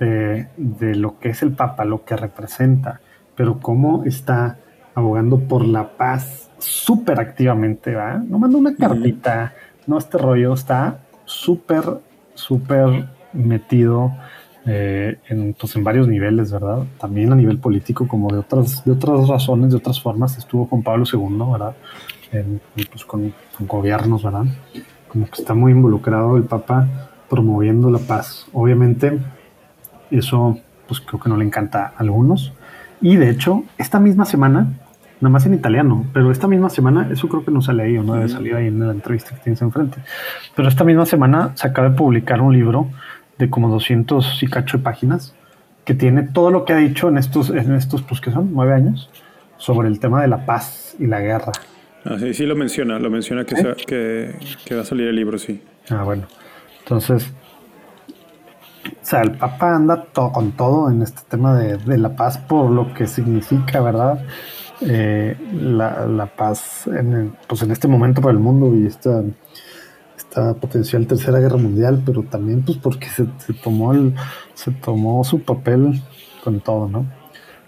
de, 0.00 0.48
de, 0.56 0.96
lo 0.96 1.18
que 1.20 1.28
es 1.28 1.42
el 1.42 1.52
Papa, 1.52 1.84
lo 1.84 2.04
que 2.04 2.16
representa, 2.16 3.00
pero 3.36 3.60
cómo 3.60 4.02
está 4.04 4.58
abogando 4.94 5.38
por 5.38 5.64
la 5.64 5.96
paz 5.96 6.50
súper 6.58 7.20
activamente, 7.20 7.94
¿va? 7.94 8.14
No 8.18 8.38
manda 8.38 8.58
una 8.58 8.74
cartita, 8.74 9.54
no 9.86 9.98
este 9.98 10.18
rollo, 10.18 10.54
está 10.54 10.98
súper 11.24 11.84
súper 12.40 13.08
metido 13.32 14.12
eh, 14.66 15.18
en, 15.28 15.54
pues, 15.54 15.76
en 15.76 15.84
varios 15.84 16.08
niveles, 16.08 16.50
¿verdad? 16.50 16.84
También 16.98 17.32
a 17.32 17.36
nivel 17.36 17.58
político, 17.58 18.08
como 18.08 18.28
de 18.30 18.38
otras, 18.38 18.84
de 18.84 18.92
otras 18.92 19.28
razones, 19.28 19.70
de 19.70 19.76
otras 19.76 20.00
formas. 20.00 20.36
Estuvo 20.38 20.68
con 20.68 20.82
Pablo 20.82 21.04
II, 21.10 21.52
¿verdad? 21.52 21.74
pues, 22.90 23.04
con, 23.04 23.32
gobiernos, 23.60 24.22
¿verdad? 24.22 24.44
Como 25.08 25.26
que 25.26 25.40
está 25.40 25.54
muy 25.54 25.72
involucrado 25.72 26.36
el 26.36 26.44
Papa 26.44 26.88
promoviendo 27.28 27.90
la 27.90 27.98
paz. 27.98 28.46
Obviamente, 28.52 29.18
eso, 30.18 30.58
pues 30.86 31.00
creo 31.00 31.20
que 31.20 31.28
no 31.28 31.36
le 31.36 31.44
encanta 31.44 31.92
a 31.96 32.00
algunos. 32.00 32.52
Y 33.00 33.16
de 33.16 33.30
hecho, 33.30 33.64
esta 33.78 34.00
misma 34.00 34.24
semana, 34.24 34.68
nada 35.20 35.32
más 35.32 35.46
en 35.46 35.54
italiano, 35.54 36.06
pero 36.12 36.30
esta 36.30 36.46
misma 36.46 36.70
semana, 36.70 37.08
eso 37.10 37.28
creo 37.28 37.44
que 37.44 37.50
no 37.50 37.62
se 37.62 37.70
ha 37.70 37.74
leído, 37.74 38.02
no 38.02 38.14
debe 38.14 38.28
salir 38.28 38.54
ahí 38.54 38.66
en 38.66 38.80
la 38.80 38.92
entrevista 38.92 39.34
que 39.34 39.42
tienes 39.42 39.62
enfrente, 39.62 39.98
pero 40.54 40.68
esta 40.68 40.84
misma 40.84 41.06
semana 41.06 41.52
se 41.54 41.66
acaba 41.68 41.90
de 41.90 41.96
publicar 41.96 42.40
un 42.40 42.52
libro 42.52 42.88
de 43.38 43.48
como 43.48 43.68
200 43.68 44.42
y 44.42 44.46
cacho 44.48 44.78
de 44.78 44.84
páginas 44.84 45.34
que 45.84 45.94
tiene 45.94 46.22
todo 46.22 46.50
lo 46.50 46.64
que 46.64 46.72
ha 46.72 46.76
dicho 46.76 47.08
en 47.08 47.18
estos, 47.18 47.50
en 47.50 47.74
estos 47.74 48.02
pues 48.02 48.20
que 48.20 48.30
son 48.30 48.50
nueve 48.52 48.74
años, 48.74 49.10
sobre 49.56 49.88
el 49.88 49.98
tema 49.98 50.22
de 50.22 50.28
la 50.28 50.44
paz 50.46 50.94
y 50.98 51.06
la 51.06 51.20
guerra. 51.20 51.52
Ah, 52.04 52.16
sí, 52.18 52.32
sí 52.32 52.46
lo 52.46 52.56
menciona, 52.56 52.98
lo 52.98 53.10
menciona 53.10 53.44
que, 53.44 53.54
que, 53.86 54.34
que, 54.64 54.74
va 54.74 54.82
a 54.82 54.84
salir 54.84 55.08
el 55.08 55.16
libro, 55.16 55.38
sí. 55.38 55.62
Ah, 55.90 56.02
bueno. 56.02 56.24
Entonces, 56.80 57.32
o 58.86 59.04
sea, 59.04 59.22
el 59.22 59.32
Papa 59.32 59.74
anda 59.74 60.06
con 60.12 60.52
todo 60.52 60.90
en 60.90 61.02
este 61.02 61.22
tema 61.28 61.58
de, 61.58 61.76
de, 61.76 61.98
la 61.98 62.16
paz 62.16 62.38
por 62.38 62.70
lo 62.70 62.94
que 62.94 63.06
significa, 63.06 63.80
¿verdad? 63.80 64.24
Eh, 64.80 65.36
la, 65.52 66.06
la, 66.06 66.26
paz 66.26 66.86
en, 66.86 67.36
pues 67.46 67.60
en 67.62 67.70
este 67.70 67.86
momento 67.86 68.22
para 68.22 68.32
el 68.32 68.38
mundo 68.38 68.74
y 68.74 68.86
esta, 68.86 69.22
esta 70.16 70.54
potencial 70.54 71.06
tercera 71.06 71.38
guerra 71.38 71.58
mundial, 71.58 72.02
pero 72.04 72.22
también 72.22 72.62
pues 72.62 72.78
porque 72.78 73.08
se, 73.08 73.26
se 73.38 73.52
tomó 73.52 73.92
el, 73.92 74.14
se 74.54 74.70
tomó 74.70 75.22
su 75.24 75.42
papel 75.42 76.00
con 76.42 76.60
todo, 76.60 76.88
¿no? 76.88 77.04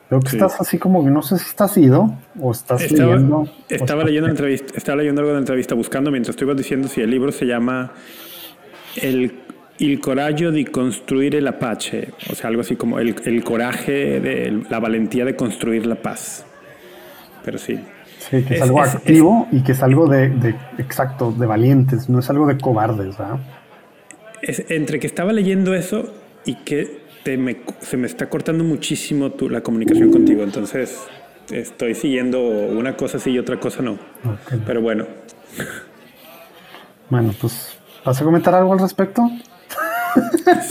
Creo 0.08 0.20
que 0.20 0.28
estás 0.28 0.60
así 0.60 0.78
como 0.78 1.02
que 1.04 1.10
no 1.10 1.22
sé 1.22 1.38
si 1.38 1.48
estás 1.48 1.76
ido 1.78 2.14
o 2.38 2.52
estás 2.52 2.82
estaba, 2.82 3.14
leyendo. 3.14 3.48
Estaba 3.68 4.04
leyendo 4.04 4.28
entrevista, 4.28 4.74
estaba 4.76 4.96
leyendo 4.96 5.22
algo 5.22 5.32
de 5.32 5.38
entrevista 5.38 5.74
buscando 5.74 6.10
mientras 6.10 6.34
estuve 6.36 6.54
diciendo 6.54 6.88
si 6.88 7.00
el 7.00 7.10
libro 7.10 7.32
se 7.32 7.46
llama 7.46 7.92
El 8.96 9.32
el 9.90 10.00
coraggio 10.00 10.52
de 10.52 10.66
construir 10.66 11.34
el 11.34 11.46
Apache, 11.46 12.08
o 12.30 12.34
sea, 12.34 12.48
algo 12.48 12.60
así 12.60 12.76
como 12.76 12.98
el, 12.98 13.16
el 13.24 13.42
coraje, 13.42 14.20
de, 14.20 14.62
la 14.68 14.78
valentía 14.78 15.24
de 15.24 15.34
construir 15.34 15.86
la 15.86 15.96
paz 15.96 16.46
pero 17.44 17.58
sí. 17.58 17.78
Sí, 18.18 18.44
que 18.44 18.54
es, 18.54 18.62
algo 18.62 18.80
activo 18.80 19.48
y 19.50 19.62
que 19.62 19.72
es 19.72 19.82
algo 19.82 20.06
de, 20.06 20.28
de, 20.28 20.50
exacto, 20.78 21.32
de 21.32 21.44
valientes, 21.44 22.08
no 22.08 22.20
es 22.20 22.30
algo 22.30 22.46
de 22.46 22.56
cobardes, 22.56 23.18
¿verdad? 23.18 23.40
Es, 24.40 24.64
entre 24.68 25.00
que 25.00 25.08
estaba 25.08 25.32
leyendo 25.32 25.74
eso 25.74 26.14
y 26.44 26.54
que 26.56 27.02
te 27.24 27.36
me, 27.36 27.58
se 27.80 27.96
me 27.96 28.06
está 28.06 28.28
cortando 28.28 28.62
muchísimo 28.62 29.30
tu, 29.30 29.50
la 29.50 29.62
comunicación 29.62 30.12
contigo, 30.12 30.44
entonces 30.44 31.04
estoy 31.50 31.96
siguiendo 31.96 32.40
una 32.40 32.96
cosa 32.96 33.18
sí 33.18 33.30
y 33.30 33.38
otra 33.40 33.58
cosa 33.58 33.82
no. 33.82 33.98
Pero 34.66 34.80
bueno. 34.80 35.06
Bueno, 37.10 37.34
pues, 37.40 37.76
¿vas 38.04 38.20
a 38.20 38.24
comentar 38.24 38.54
algo 38.54 38.72
al 38.72 38.78
respecto? 38.78 39.28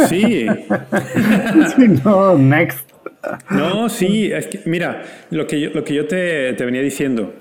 Sí. 0.07 0.45
sí 1.75 1.87
no, 2.03 2.37
next. 2.37 2.89
No, 3.49 3.89
sí, 3.89 4.31
es 4.31 4.47
que, 4.47 4.61
mira, 4.65 5.03
lo 5.29 5.45
que 5.47 5.59
yo, 5.59 5.69
lo 5.73 5.83
que 5.83 5.93
yo 5.93 6.07
te, 6.07 6.53
te 6.53 6.65
venía 6.65 6.81
diciendo, 6.81 7.33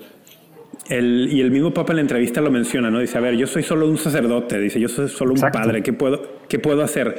el, 0.89 1.29
y 1.31 1.41
el 1.41 1.51
mismo 1.51 1.73
Papa 1.73 1.93
en 1.93 1.97
la 1.97 2.01
entrevista 2.01 2.41
lo 2.41 2.51
menciona, 2.51 2.91
¿no? 2.91 2.99
Dice, 2.99 3.17
a 3.17 3.21
ver, 3.21 3.35
yo 3.35 3.47
soy 3.47 3.63
solo 3.63 3.87
un 3.87 3.97
sacerdote, 3.97 4.59
dice, 4.59 4.79
yo 4.79 4.89
soy 4.89 5.09
solo 5.09 5.33
un 5.33 5.39
padre, 5.39 5.81
¿qué 5.81 5.93
puedo, 5.93 6.39
¿qué 6.47 6.59
puedo 6.59 6.83
hacer? 6.83 7.17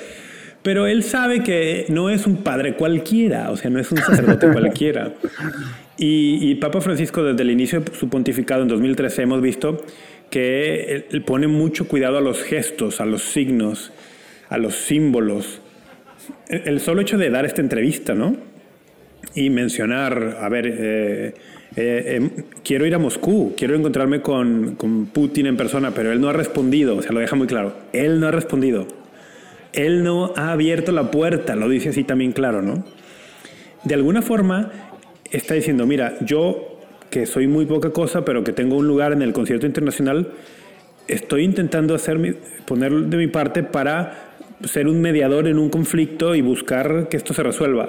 Pero 0.63 0.87
él 0.87 1.03
sabe 1.03 1.43
que 1.43 1.87
no 1.89 2.09
es 2.09 2.27
un 2.27 2.39
padre 2.45 2.75
cualquiera, 2.75 3.51
o 3.51 3.57
sea, 3.57 3.71
no 3.71 3.81
es 3.81 3.91
un 3.91 3.99
sacerdote 3.99 4.49
cualquiera. 4.53 5.13
Y, 5.99 6.51
y, 6.51 6.55
Papa 6.57 6.81
Francisco, 6.81 7.23
desde 7.23 7.43
el 7.43 7.51
inicio 7.51 7.81
de 7.81 7.95
su 7.95 8.09
pontificado 8.09 8.63
en 8.63 8.69
2013, 8.69 9.23
hemos 9.23 9.43
visto 9.43 9.85
que 10.31 11.07
él 11.11 11.23
pone 11.23 11.47
mucho 11.47 11.89
cuidado 11.89 12.19
a 12.19 12.21
los 12.21 12.43
gestos, 12.43 13.01
a 13.01 13.05
los 13.05 13.23
signos, 13.23 13.93
a 14.53 14.59
los 14.59 14.75
símbolos. 14.75 15.61
El 16.49 16.81
solo 16.81 17.03
hecho 17.03 17.19
de 17.19 17.31
dar 17.31 17.45
esta 17.45 17.61
entrevista, 17.61 18.15
¿no? 18.15 18.37
y 19.35 19.51
mencionar, 19.51 20.39
a 20.41 20.49
ver, 20.49 20.67
eh, 20.67 21.35
eh, 21.77 22.17
em, 22.17 22.31
quiero 22.63 22.87
ir 22.87 22.95
a 22.95 22.99
Moscú, 22.99 23.55
quiero 23.57 23.75
encontrarme 23.75 24.21
con, 24.21 24.75
con, 24.77 25.07
Putin 25.07 25.47
en 25.47 25.57
persona, 25.57 25.93
pero 25.93 26.13
él 26.13 26.21
no 26.21 26.29
ha 26.29 26.33
respondido, 26.33 26.97
o 26.97 27.03
sea, 27.03 27.13
lo 27.13 27.21
deja 27.21 27.37
muy 27.37 27.47
claro, 27.47 27.75
él 27.93 28.21
no 28.21 28.29
ha 28.29 28.31
respondido, 28.31 28.87
él 29.73 30.03
no 30.03 30.33
ha 30.37 30.53
abierto 30.53 30.93
la 30.93 31.11
puerta, 31.11 31.57
lo 31.57 31.69
dice 31.69 31.91
así 31.91 32.05
también 32.05 32.33
claro, 32.33 32.63
¿no? 32.63 32.85
De 33.85 33.95
alguna 33.95 34.23
forma 34.23 34.71
está 35.31 35.55
diciendo, 35.55 35.87
mira, 35.87 36.19
yo 36.21 36.79
que 37.11 37.27
soy 37.27 37.47
muy 37.47 37.67
poca 37.67 37.91
cosa, 37.91 38.25
pero 38.25 38.45
que 38.45 38.53
tengo 38.53 38.77
un 38.77 38.87
lugar 38.87 39.13
en 39.13 39.23
el 39.23 39.33
concierto 39.33 39.67
internacional, 39.67 40.33
estoy 41.09 41.45
intentando 41.45 41.95
hacer 41.95 42.37
poner 42.67 42.93
de 42.93 43.17
mi 43.17 43.27
parte 43.27 43.63
para 43.63 44.32
ser 44.65 44.89
un 44.89 45.01
mediador 45.01 45.49
en 45.49 45.59
un 45.59 45.69
conflicto 45.71 46.35
y 46.35 46.41
buscar 46.41 47.09
que 47.09 47.17
esto 47.17 47.35
se 47.35 47.43
resuelva 47.43 47.89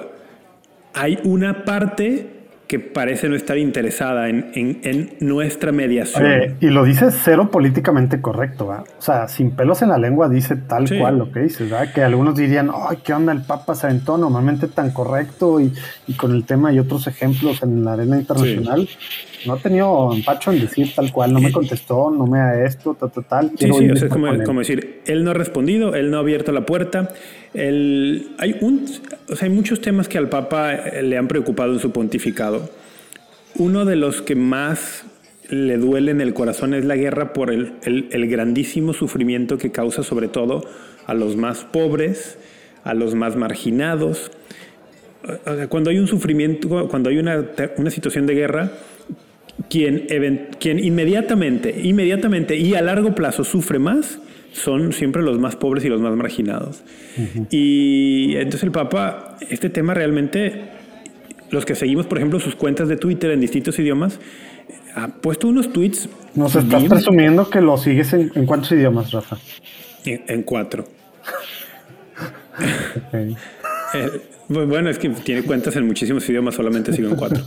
hay 0.94 1.18
una 1.24 1.64
parte 1.64 2.30
que 2.66 2.78
parece 2.78 3.28
no 3.28 3.36
estar 3.36 3.58
interesada 3.58 4.30
en, 4.30 4.50
en, 4.54 5.16
nuestra 5.20 5.70
mediación. 5.70 6.56
y 6.60 6.68
lo 6.68 6.84
dice 6.84 7.10
cero 7.10 7.50
políticamente 7.50 8.22
correcto, 8.22 8.68
¿verdad? 8.68 8.84
O 8.98 9.02
sea, 9.02 9.28
sin 9.28 9.50
pelos 9.50 9.82
en 9.82 9.90
la 9.90 9.98
lengua 9.98 10.30
dice 10.30 10.56
tal 10.56 10.88
cual 10.98 11.18
lo 11.18 11.30
que 11.30 11.40
dice, 11.40 11.64
¿verdad? 11.64 11.92
Que 11.92 12.02
algunos 12.02 12.34
dirían, 12.34 12.70
ay, 12.74 12.98
¿qué 13.04 13.12
onda? 13.12 13.32
El 13.32 13.42
Papa 13.42 13.74
se 13.74 13.86
aventó 13.86 14.16
normalmente 14.16 14.66
tan 14.66 14.92
correcto 14.92 15.60
y, 15.60 15.74
y 16.06 16.14
con 16.14 16.32
el 16.32 16.44
tema 16.44 16.72
y 16.72 16.78
otros 16.78 17.06
ejemplos 17.06 17.62
en 17.62 17.84
la 17.84 17.92
arena 17.92 18.16
internacional. 18.16 18.88
No 19.46 19.54
ha 19.54 19.58
tenido 19.58 20.12
empacho 20.12 20.52
en 20.52 20.60
decir 20.60 20.94
tal 20.94 21.12
cual, 21.12 21.32
no 21.32 21.40
me 21.40 21.52
contestó, 21.52 22.10
no 22.10 22.26
me 22.26 22.38
da 22.38 22.64
esto, 22.64 22.94
tal, 22.94 23.10
tal, 23.10 23.24
tal. 23.24 23.50
Sí, 23.58 23.66
sí, 23.72 23.90
o 23.90 23.96
sea, 23.96 24.06
es 24.06 24.12
como, 24.12 24.42
como, 24.44 24.60
decir, 24.60 25.02
él 25.06 25.24
no 25.24 25.30
ha 25.30 25.34
respondido, 25.34 25.94
él 25.94 26.10
no 26.10 26.18
ha 26.18 26.20
abierto 26.20 26.52
la 26.52 26.66
puerta. 26.66 27.10
El, 27.52 28.32
hay, 28.38 28.56
un, 28.60 28.86
o 29.28 29.36
sea, 29.36 29.48
hay 29.48 29.54
muchos 29.54 29.80
temas 29.80 30.08
que 30.08 30.18
al 30.18 30.28
Papa 30.28 30.74
eh, 30.74 31.02
le 31.02 31.18
han 31.18 31.28
preocupado 31.28 31.72
en 31.72 31.78
su 31.78 31.90
pontificado. 31.90 32.70
Uno 33.56 33.84
de 33.84 33.96
los 33.96 34.22
que 34.22 34.34
más 34.34 35.04
le 35.48 35.76
duele 35.76 36.10
en 36.10 36.20
el 36.20 36.34
corazón 36.34 36.74
es 36.74 36.84
la 36.84 36.96
guerra 36.96 37.32
por 37.32 37.50
el, 37.50 37.74
el, 37.84 38.08
el 38.10 38.28
grandísimo 38.28 38.92
sufrimiento 38.92 39.58
que 39.58 39.70
causa 39.70 40.02
sobre 40.02 40.28
todo 40.28 40.64
a 41.06 41.14
los 41.14 41.36
más 41.36 41.64
pobres, 41.64 42.38
a 42.84 42.94
los 42.94 43.14
más 43.14 43.36
marginados. 43.36 44.30
cuando 45.68 45.90
hay 45.90 45.98
un 45.98 46.06
sufrimiento, 46.06 46.88
cuando 46.88 47.10
hay 47.10 47.18
una, 47.18 47.44
una 47.76 47.90
situación 47.90 48.26
de 48.26 48.34
guerra, 48.34 48.72
quien, 49.68 50.06
quien 50.58 50.78
inmediatamente, 50.78 51.80
inmediatamente 51.82 52.56
y 52.56 52.74
a 52.74 52.82
largo 52.82 53.14
plazo 53.14 53.44
sufre 53.44 53.78
más 53.78 54.18
son 54.52 54.92
siempre 54.92 55.22
los 55.22 55.38
más 55.38 55.56
pobres 55.56 55.84
y 55.84 55.88
los 55.88 56.00
más 56.00 56.14
marginados. 56.14 56.82
Y 57.50 58.36
entonces 58.36 58.62
el 58.62 58.70
Papa, 58.70 59.36
este 59.50 59.68
tema 59.68 59.94
realmente, 59.94 60.70
los 61.50 61.64
que 61.64 61.74
seguimos, 61.74 62.06
por 62.06 62.18
ejemplo, 62.18 62.38
sus 62.38 62.54
cuentas 62.54 62.88
de 62.88 62.96
Twitter 62.96 63.32
en 63.32 63.40
distintos 63.40 63.78
idiomas, 63.78 64.20
ha 64.94 65.08
puesto 65.08 65.48
unos 65.48 65.72
tweets. 65.72 66.08
Nos 66.34 66.54
estás 66.54 66.84
presumiendo 66.84 67.50
que 67.50 67.60
lo 67.60 67.76
sigues 67.76 68.12
en, 68.12 68.28
cuántos 68.46 68.70
idiomas, 68.72 69.10
Rafa? 69.10 69.38
En, 70.04 70.42
cuatro. 70.44 70.84
bueno, 74.48 74.90
es 74.90 74.98
que 74.98 75.08
tiene 75.10 75.42
cuentas 75.42 75.76
en 75.76 75.86
muchísimos 75.86 76.28
idiomas, 76.28 76.54
solamente 76.54 76.92
sigo 76.92 77.08
en 77.08 77.16
cuatro. 77.16 77.42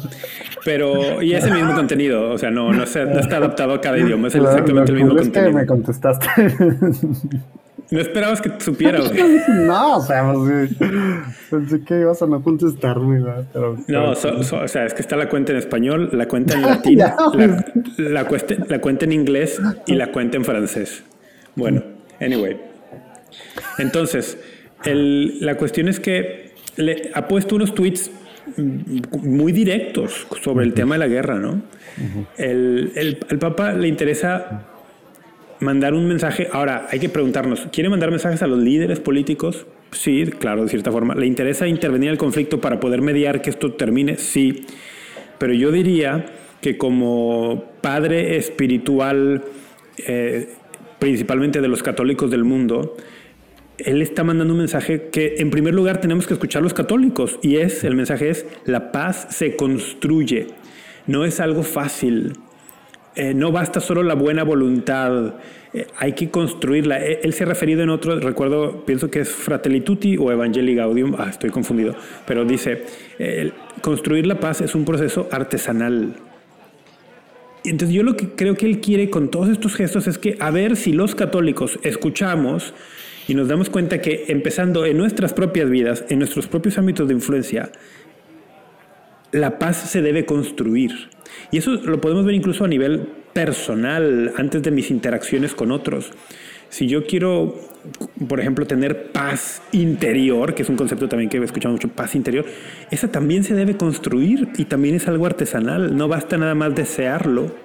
Pero, 0.63 1.21
y 1.21 1.33
es 1.33 1.43
el 1.45 1.53
mismo 1.53 1.73
contenido, 1.73 2.31
o 2.31 2.37
sea, 2.37 2.51
no, 2.51 2.71
no, 2.71 2.83
está 2.83 3.37
adaptado 3.37 3.73
a 3.73 3.81
cada 3.81 3.97
idioma, 3.97 4.27
es 4.27 4.35
exactamente 4.35 4.91
el 4.91 4.97
mismo 4.97 5.15
contenido. 5.15 5.53
me 5.53 5.65
contestaste. 5.65 6.27
No 7.89 8.01
esperabas 8.01 8.41
que 8.41 8.51
supiera, 8.59 8.99
güey. 8.99 9.39
No, 9.65 9.97
o 9.97 10.01
sea, 10.01 10.33
pues, 10.33 10.71
pensé 11.49 11.81
que 11.83 12.01
ibas 12.01 12.21
a 12.21 12.27
no 12.27 12.41
contestarme, 12.41 13.23
pero, 13.53 13.77
No, 13.87 14.11
o 14.11 14.15
sea, 14.67 14.85
es 14.85 14.93
que 14.93 15.01
está 15.01 15.15
la 15.15 15.29
cuenta 15.29 15.53
en 15.53 15.59
español, 15.59 16.09
la 16.11 16.27
cuenta 16.27 16.55
en 16.55 16.61
latín, 16.63 16.99
la, 17.97 18.25
cuenta, 18.25 19.05
en 19.05 19.11
inglés 19.13 19.61
y 19.85 19.95
la 19.95 20.11
cuenta 20.11 20.37
en 20.37 20.43
francés. 20.43 21.03
Bueno, 21.55 21.81
anyway. 22.19 22.59
Entonces, 23.77 24.37
la 24.85 25.55
cuestión 25.55 25.87
es 25.87 25.99
que 25.99 26.51
le 26.77 27.11
ha 27.13 27.27
puesto 27.27 27.55
unos 27.55 27.73
tweets 27.73 28.11
muy 29.23 29.51
directos 29.51 30.27
sobre 30.41 30.65
el 30.65 30.73
tema 30.73 30.95
de 30.95 30.99
la 30.99 31.07
guerra, 31.07 31.35
¿no? 31.35 31.61
el, 32.37 32.91
el, 32.95 33.39
Papa 33.39 33.73
le 33.73 33.87
interesa 33.87 34.67
mandar 35.59 35.93
un 35.93 36.07
mensaje. 36.07 36.47
Ahora, 36.51 36.87
hay 36.89 36.99
que 36.99 37.09
preguntarnos, 37.09 37.67
¿quiere 37.71 37.89
mandar 37.89 38.11
mensajes 38.11 38.41
a 38.43 38.47
los 38.47 38.59
líderes 38.59 38.99
políticos? 38.99 39.65
Sí, 39.91 40.25
claro, 40.39 40.63
de 40.63 40.69
cierta 40.69 40.91
forma. 40.91 41.15
¿Le 41.15 41.25
interesa 41.25 41.67
intervenir 41.67 42.09
en 42.09 42.13
el 42.13 42.17
conflicto 42.17 42.61
para 42.61 42.79
poder 42.79 43.01
mediar 43.01 43.41
que 43.41 43.49
esto 43.49 43.73
termine? 43.73 44.17
Sí. 44.17 44.65
Pero 45.37 45.53
yo 45.53 45.71
diría 45.71 46.25
que 46.61 46.77
como 46.77 47.63
padre 47.81 48.37
espiritual, 48.37 49.43
eh, 50.05 50.49
principalmente 50.99 51.61
de 51.61 51.67
los 51.67 51.83
católicos 51.83 52.29
del 52.29 52.43
mundo, 52.43 52.97
él 53.77 54.01
está 54.01 54.23
mandando 54.23 54.53
un 54.53 54.59
mensaje 54.59 55.09
que 55.11 55.35
en 55.37 55.49
primer 55.49 55.73
lugar 55.73 56.01
tenemos 56.01 56.27
que 56.27 56.33
escuchar 56.33 56.63
los 56.63 56.73
católicos 56.73 57.39
y 57.41 57.57
es, 57.57 57.83
el 57.83 57.95
mensaje 57.95 58.29
es, 58.29 58.45
la 58.65 58.91
paz 58.91 59.27
se 59.29 59.55
construye, 59.55 60.47
no 61.05 61.25
es 61.25 61.39
algo 61.39 61.63
fácil, 61.63 62.33
eh, 63.15 63.33
no 63.33 63.51
basta 63.51 63.79
solo 63.79 64.03
la 64.03 64.13
buena 64.13 64.43
voluntad, 64.43 65.35
eh, 65.73 65.87
hay 65.97 66.13
que 66.13 66.29
construirla. 66.29 67.03
Eh, 67.03 67.21
él 67.23 67.33
se 67.33 67.43
ha 67.43 67.47
referido 67.47 67.81
en 67.81 67.89
otro, 67.89 68.19
recuerdo, 68.19 68.85
pienso 68.85 69.09
que 69.09 69.21
es 69.21 69.29
Fratelli 69.29 69.81
Tutti 69.81 70.17
o 70.17 70.31
Evangelii 70.31 70.75
Gaudium, 70.75 71.15
ah, 71.17 71.27
estoy 71.29 71.49
confundido, 71.49 71.95
pero 72.25 72.45
dice, 72.45 72.83
construir 73.81 74.27
la 74.27 74.39
paz 74.39 74.61
es 74.61 74.75
un 74.75 74.85
proceso 74.85 75.27
artesanal. 75.31 76.13
Entonces 77.63 77.95
yo 77.95 78.03
lo 78.03 78.15
que 78.15 78.29
creo 78.29 78.55
que 78.55 78.65
él 78.65 78.79
quiere 78.81 79.09
con 79.09 79.29
todos 79.29 79.49
estos 79.49 79.75
gestos 79.75 80.07
es 80.07 80.17
que 80.17 80.37
a 80.39 80.51
ver 80.51 80.75
si 80.77 80.93
los 80.93 81.15
católicos 81.15 81.79
escuchamos 81.83 82.73
y 83.27 83.35
nos 83.35 83.47
damos 83.47 83.69
cuenta 83.69 84.01
que 84.01 84.25
empezando 84.29 84.85
en 84.85 84.97
nuestras 84.97 85.33
propias 85.33 85.69
vidas, 85.69 86.05
en 86.09 86.19
nuestros 86.19 86.47
propios 86.47 86.77
ámbitos 86.77 87.07
de 87.07 87.13
influencia, 87.13 87.69
la 89.31 89.59
paz 89.59 89.89
se 89.89 90.01
debe 90.01 90.25
construir. 90.25 91.09
Y 91.51 91.57
eso 91.57 91.71
lo 91.71 91.99
podemos 91.99 92.25
ver 92.25 92.35
incluso 92.35 92.63
a 92.63 92.67
nivel 92.67 93.09
personal, 93.33 94.33
antes 94.37 94.63
de 94.63 94.71
mis 94.71 94.89
interacciones 94.89 95.53
con 95.53 95.71
otros. 95.71 96.11
Si 96.69 96.87
yo 96.87 97.05
quiero, 97.05 97.55
por 98.27 98.39
ejemplo, 98.39 98.65
tener 98.65 99.11
paz 99.11 99.61
interior, 99.71 100.53
que 100.53 100.63
es 100.63 100.69
un 100.69 100.75
concepto 100.75 101.07
también 101.07 101.29
que 101.29 101.37
he 101.37 101.43
escuchado 101.43 101.73
mucho, 101.73 101.89
paz 101.89 102.15
interior, 102.15 102.45
esa 102.91 103.09
también 103.09 103.43
se 103.43 103.53
debe 103.53 103.77
construir 103.77 104.49
y 104.57 104.65
también 104.65 104.95
es 104.95 105.07
algo 105.07 105.25
artesanal. 105.25 105.95
No 105.95 106.07
basta 106.07 106.37
nada 106.37 106.55
más 106.55 106.75
desearlo, 106.75 107.55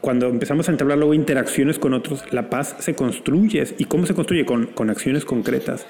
cuando 0.00 0.28
empezamos 0.28 0.68
a 0.68 0.72
entablar 0.72 0.98
luego 0.98 1.14
interacciones 1.14 1.78
con 1.78 1.94
otros, 1.94 2.24
la 2.32 2.48
paz 2.48 2.76
se 2.78 2.94
construye. 2.94 3.64
¿Y 3.78 3.84
cómo 3.84 4.06
se 4.06 4.14
construye? 4.14 4.44
Con, 4.44 4.66
con 4.66 4.90
acciones 4.90 5.24
concretas. 5.24 5.86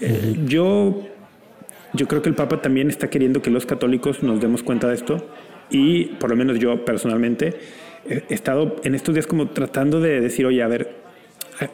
Eh, 0.00 0.36
yo, 0.46 1.02
yo 1.92 2.08
creo 2.08 2.22
que 2.22 2.28
el 2.28 2.34
Papa 2.34 2.62
también 2.62 2.88
está 2.88 3.10
queriendo 3.10 3.42
que 3.42 3.50
los 3.50 3.66
católicos 3.66 4.22
nos 4.22 4.40
demos 4.40 4.62
cuenta 4.62 4.88
de 4.88 4.94
esto 4.94 5.26
y 5.70 6.06
por 6.16 6.30
lo 6.30 6.36
menos 6.36 6.58
yo 6.58 6.84
personalmente 6.84 7.54
he 8.08 8.24
estado 8.30 8.76
en 8.82 8.94
estos 8.94 9.14
días 9.14 9.26
como 9.26 9.48
tratando 9.48 10.00
de 10.00 10.20
decir, 10.20 10.46
oye, 10.46 10.62
a 10.62 10.68
ver, 10.68 10.96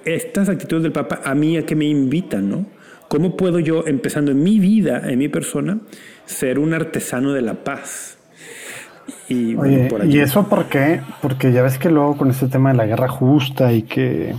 estas 0.04 0.48
actitudes 0.48 0.82
del 0.82 0.92
Papa 0.92 1.20
a 1.24 1.34
mí 1.34 1.56
a 1.56 1.64
qué 1.64 1.76
me 1.76 1.84
invitan, 1.84 2.48
¿no? 2.48 2.66
¿Cómo 3.08 3.36
puedo 3.36 3.60
yo, 3.60 3.84
empezando 3.86 4.32
en 4.32 4.42
mi 4.42 4.58
vida, 4.58 5.00
en 5.08 5.20
mi 5.20 5.28
persona, 5.28 5.78
ser 6.24 6.58
un 6.58 6.74
artesano 6.74 7.32
de 7.32 7.42
la 7.42 7.62
paz? 7.62 8.15
Y, 9.28 9.56
¿Y 10.06 10.20
eso 10.20 10.46
por 10.48 10.66
qué? 10.66 11.00
Porque 11.20 11.52
ya 11.52 11.62
ves 11.62 11.78
que 11.78 11.90
luego 11.90 12.16
con 12.16 12.30
este 12.30 12.48
tema 12.48 12.70
de 12.70 12.76
la 12.76 12.86
guerra 12.86 13.08
justa 13.08 13.72
y 13.72 13.82
que 13.82 14.34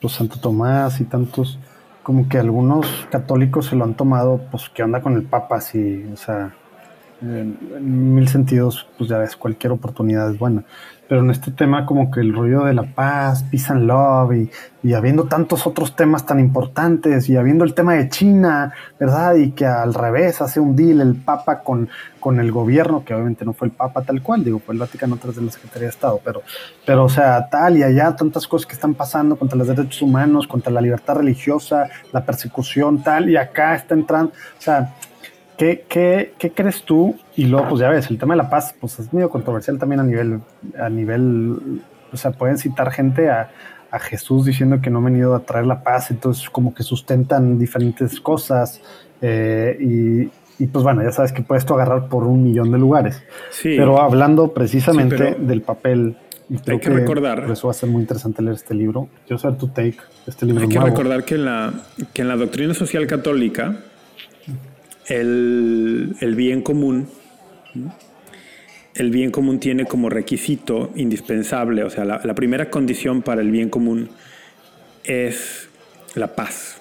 los 0.00 0.12
Santo 0.12 0.38
Tomás 0.38 1.00
y 1.00 1.04
tantos, 1.04 1.58
como 2.02 2.28
que 2.28 2.38
algunos 2.38 2.86
católicos 3.10 3.66
se 3.66 3.76
lo 3.76 3.84
han 3.84 3.94
tomado, 3.94 4.40
pues, 4.50 4.68
¿qué 4.68 4.82
onda 4.82 5.00
con 5.00 5.14
el 5.14 5.22
Papa? 5.22 5.56
Así, 5.56 6.04
o 6.12 6.16
sea, 6.16 6.54
en, 7.24 8.14
mil 8.14 8.28
sentidos, 8.28 8.86
pues 8.98 9.08
ya 9.10 9.18
ves, 9.18 9.36
cualquier 9.36 9.72
oportunidad 9.72 10.30
es 10.30 10.38
buena. 10.38 10.64
Pero 11.08 11.20
en 11.20 11.30
este 11.30 11.50
tema 11.50 11.84
como 11.84 12.10
que 12.10 12.20
el 12.20 12.34
rollo 12.34 12.64
de 12.64 12.72
la 12.72 12.84
paz, 12.84 13.42
peace 13.44 13.70
and 13.70 13.86
love 13.86 14.32
y, 14.32 14.50
y, 14.82 14.94
habiendo 14.94 15.24
tantos 15.24 15.66
otros 15.66 15.94
temas 15.94 16.24
tan 16.24 16.40
importantes 16.40 17.28
y 17.28 17.36
habiendo 17.36 17.64
el 17.64 17.74
tema 17.74 17.94
de 17.94 18.08
China, 18.08 18.72
¿verdad? 18.98 19.34
Y 19.34 19.50
que 19.50 19.66
al 19.66 19.92
revés 19.92 20.40
hace 20.40 20.60
un 20.60 20.74
deal 20.74 21.02
el 21.02 21.14
Papa 21.14 21.60
con, 21.60 21.90
con 22.24 22.40
el 22.40 22.50
gobierno, 22.50 23.04
que 23.04 23.12
obviamente 23.12 23.44
no 23.44 23.52
fue 23.52 23.68
el 23.68 23.72
Papa 23.74 24.00
tal 24.00 24.22
cual, 24.22 24.44
digo, 24.44 24.58
fue 24.58 24.74
el 24.74 24.80
Vaticano 24.80 25.18
tras 25.18 25.36
de 25.36 25.42
la 25.42 25.52
Secretaría 25.52 25.88
de 25.88 25.90
Estado, 25.90 26.20
pero, 26.24 26.40
pero 26.86 27.04
o 27.04 27.08
sea, 27.10 27.50
tal 27.50 27.76
y 27.76 27.82
allá 27.82 28.16
tantas 28.16 28.48
cosas 28.48 28.66
que 28.66 28.72
están 28.72 28.94
pasando 28.94 29.36
contra 29.36 29.58
los 29.58 29.68
derechos 29.68 30.00
humanos, 30.00 30.46
contra 30.46 30.72
la 30.72 30.80
libertad 30.80 31.16
religiosa, 31.16 31.90
la 32.12 32.24
persecución, 32.24 33.02
tal, 33.02 33.28
y 33.28 33.36
acá 33.36 33.74
está 33.74 33.92
entrando, 33.92 34.32
o 34.32 34.62
sea, 34.62 34.94
¿Qué, 35.56 35.84
qué, 35.88 36.34
qué 36.38 36.50
crees 36.50 36.82
tú? 36.82 37.16
Y 37.36 37.46
luego, 37.46 37.68
pues 37.70 37.80
ya 37.80 37.88
ves, 37.88 38.10
el 38.10 38.18
tema 38.18 38.34
de 38.34 38.38
la 38.38 38.50
paz, 38.50 38.74
pues 38.80 38.98
es 38.98 39.12
medio 39.12 39.30
controversial 39.30 39.78
también 39.78 40.00
a 40.00 40.04
nivel, 40.04 40.40
a 40.78 40.88
nivel, 40.88 41.82
o 42.12 42.16
sea, 42.16 42.32
pueden 42.32 42.58
citar 42.58 42.90
gente 42.90 43.30
a, 43.30 43.50
a 43.90 43.98
Jesús 44.00 44.44
diciendo 44.44 44.80
que 44.80 44.90
no 44.90 44.98
ha 44.98 45.02
venido 45.02 45.34
a 45.34 45.40
traer 45.40 45.66
la 45.66 45.84
paz, 45.84 46.10
entonces 46.10 46.50
como 46.50 46.74
que 46.74 46.82
sustentan 46.82 47.58
diferentes 47.58 48.20
cosas 48.20 48.80
eh, 49.22 49.76
y, 49.80 50.62
y, 50.62 50.66
pues 50.66 50.82
bueno, 50.82 51.02
ya 51.02 51.12
sabes 51.12 51.32
que 51.32 51.42
puedes 51.42 51.64
tú 51.64 51.74
agarrar 51.74 52.08
por 52.08 52.24
un 52.24 52.42
millón 52.42 52.72
de 52.72 52.78
lugares. 52.78 53.22
Sí. 53.50 53.74
Pero 53.76 54.00
hablando 54.00 54.52
precisamente 54.52 55.36
del 55.38 55.62
papel, 55.62 56.16
y 56.50 56.58
creo 56.58 56.76
hay 56.76 56.80
que, 56.80 56.90
recordar. 56.90 57.42
Por 57.42 57.52
eso 57.52 57.68
va 57.68 57.70
a 57.70 57.74
ser 57.74 57.88
muy 57.88 58.02
interesante 58.02 58.42
leer 58.42 58.56
este 58.56 58.74
libro. 58.74 59.08
Quiero 59.26 59.38
saber 59.38 59.58
tu 59.58 59.68
take 59.68 59.96
este 60.26 60.44
libro. 60.46 60.62
Hay 60.62 60.68
que 60.68 60.78
recordar 60.78 61.24
que 61.24 61.38
la, 61.38 61.72
que 62.12 62.22
en 62.22 62.28
la 62.28 62.36
doctrina 62.36 62.74
social 62.74 63.06
católica, 63.06 63.76
el, 65.06 66.34
bien 66.36 66.62
común, 66.62 67.08
el 68.94 69.10
bien 69.10 69.30
común 69.30 69.60
tiene 69.60 69.84
como 69.84 70.08
requisito 70.08 70.92
indispensable, 70.94 71.84
o 71.84 71.90
sea, 71.90 72.04
la, 72.04 72.34
primera 72.34 72.70
condición 72.70 73.22
para 73.22 73.42
el 73.42 73.50
bien 73.50 73.68
común 73.68 74.10
es 75.04 75.68
la 76.14 76.34
paz, 76.34 76.80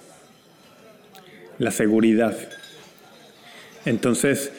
la 1.58 1.72
seguridad. 1.72 2.38
Entonces, 3.86 4.52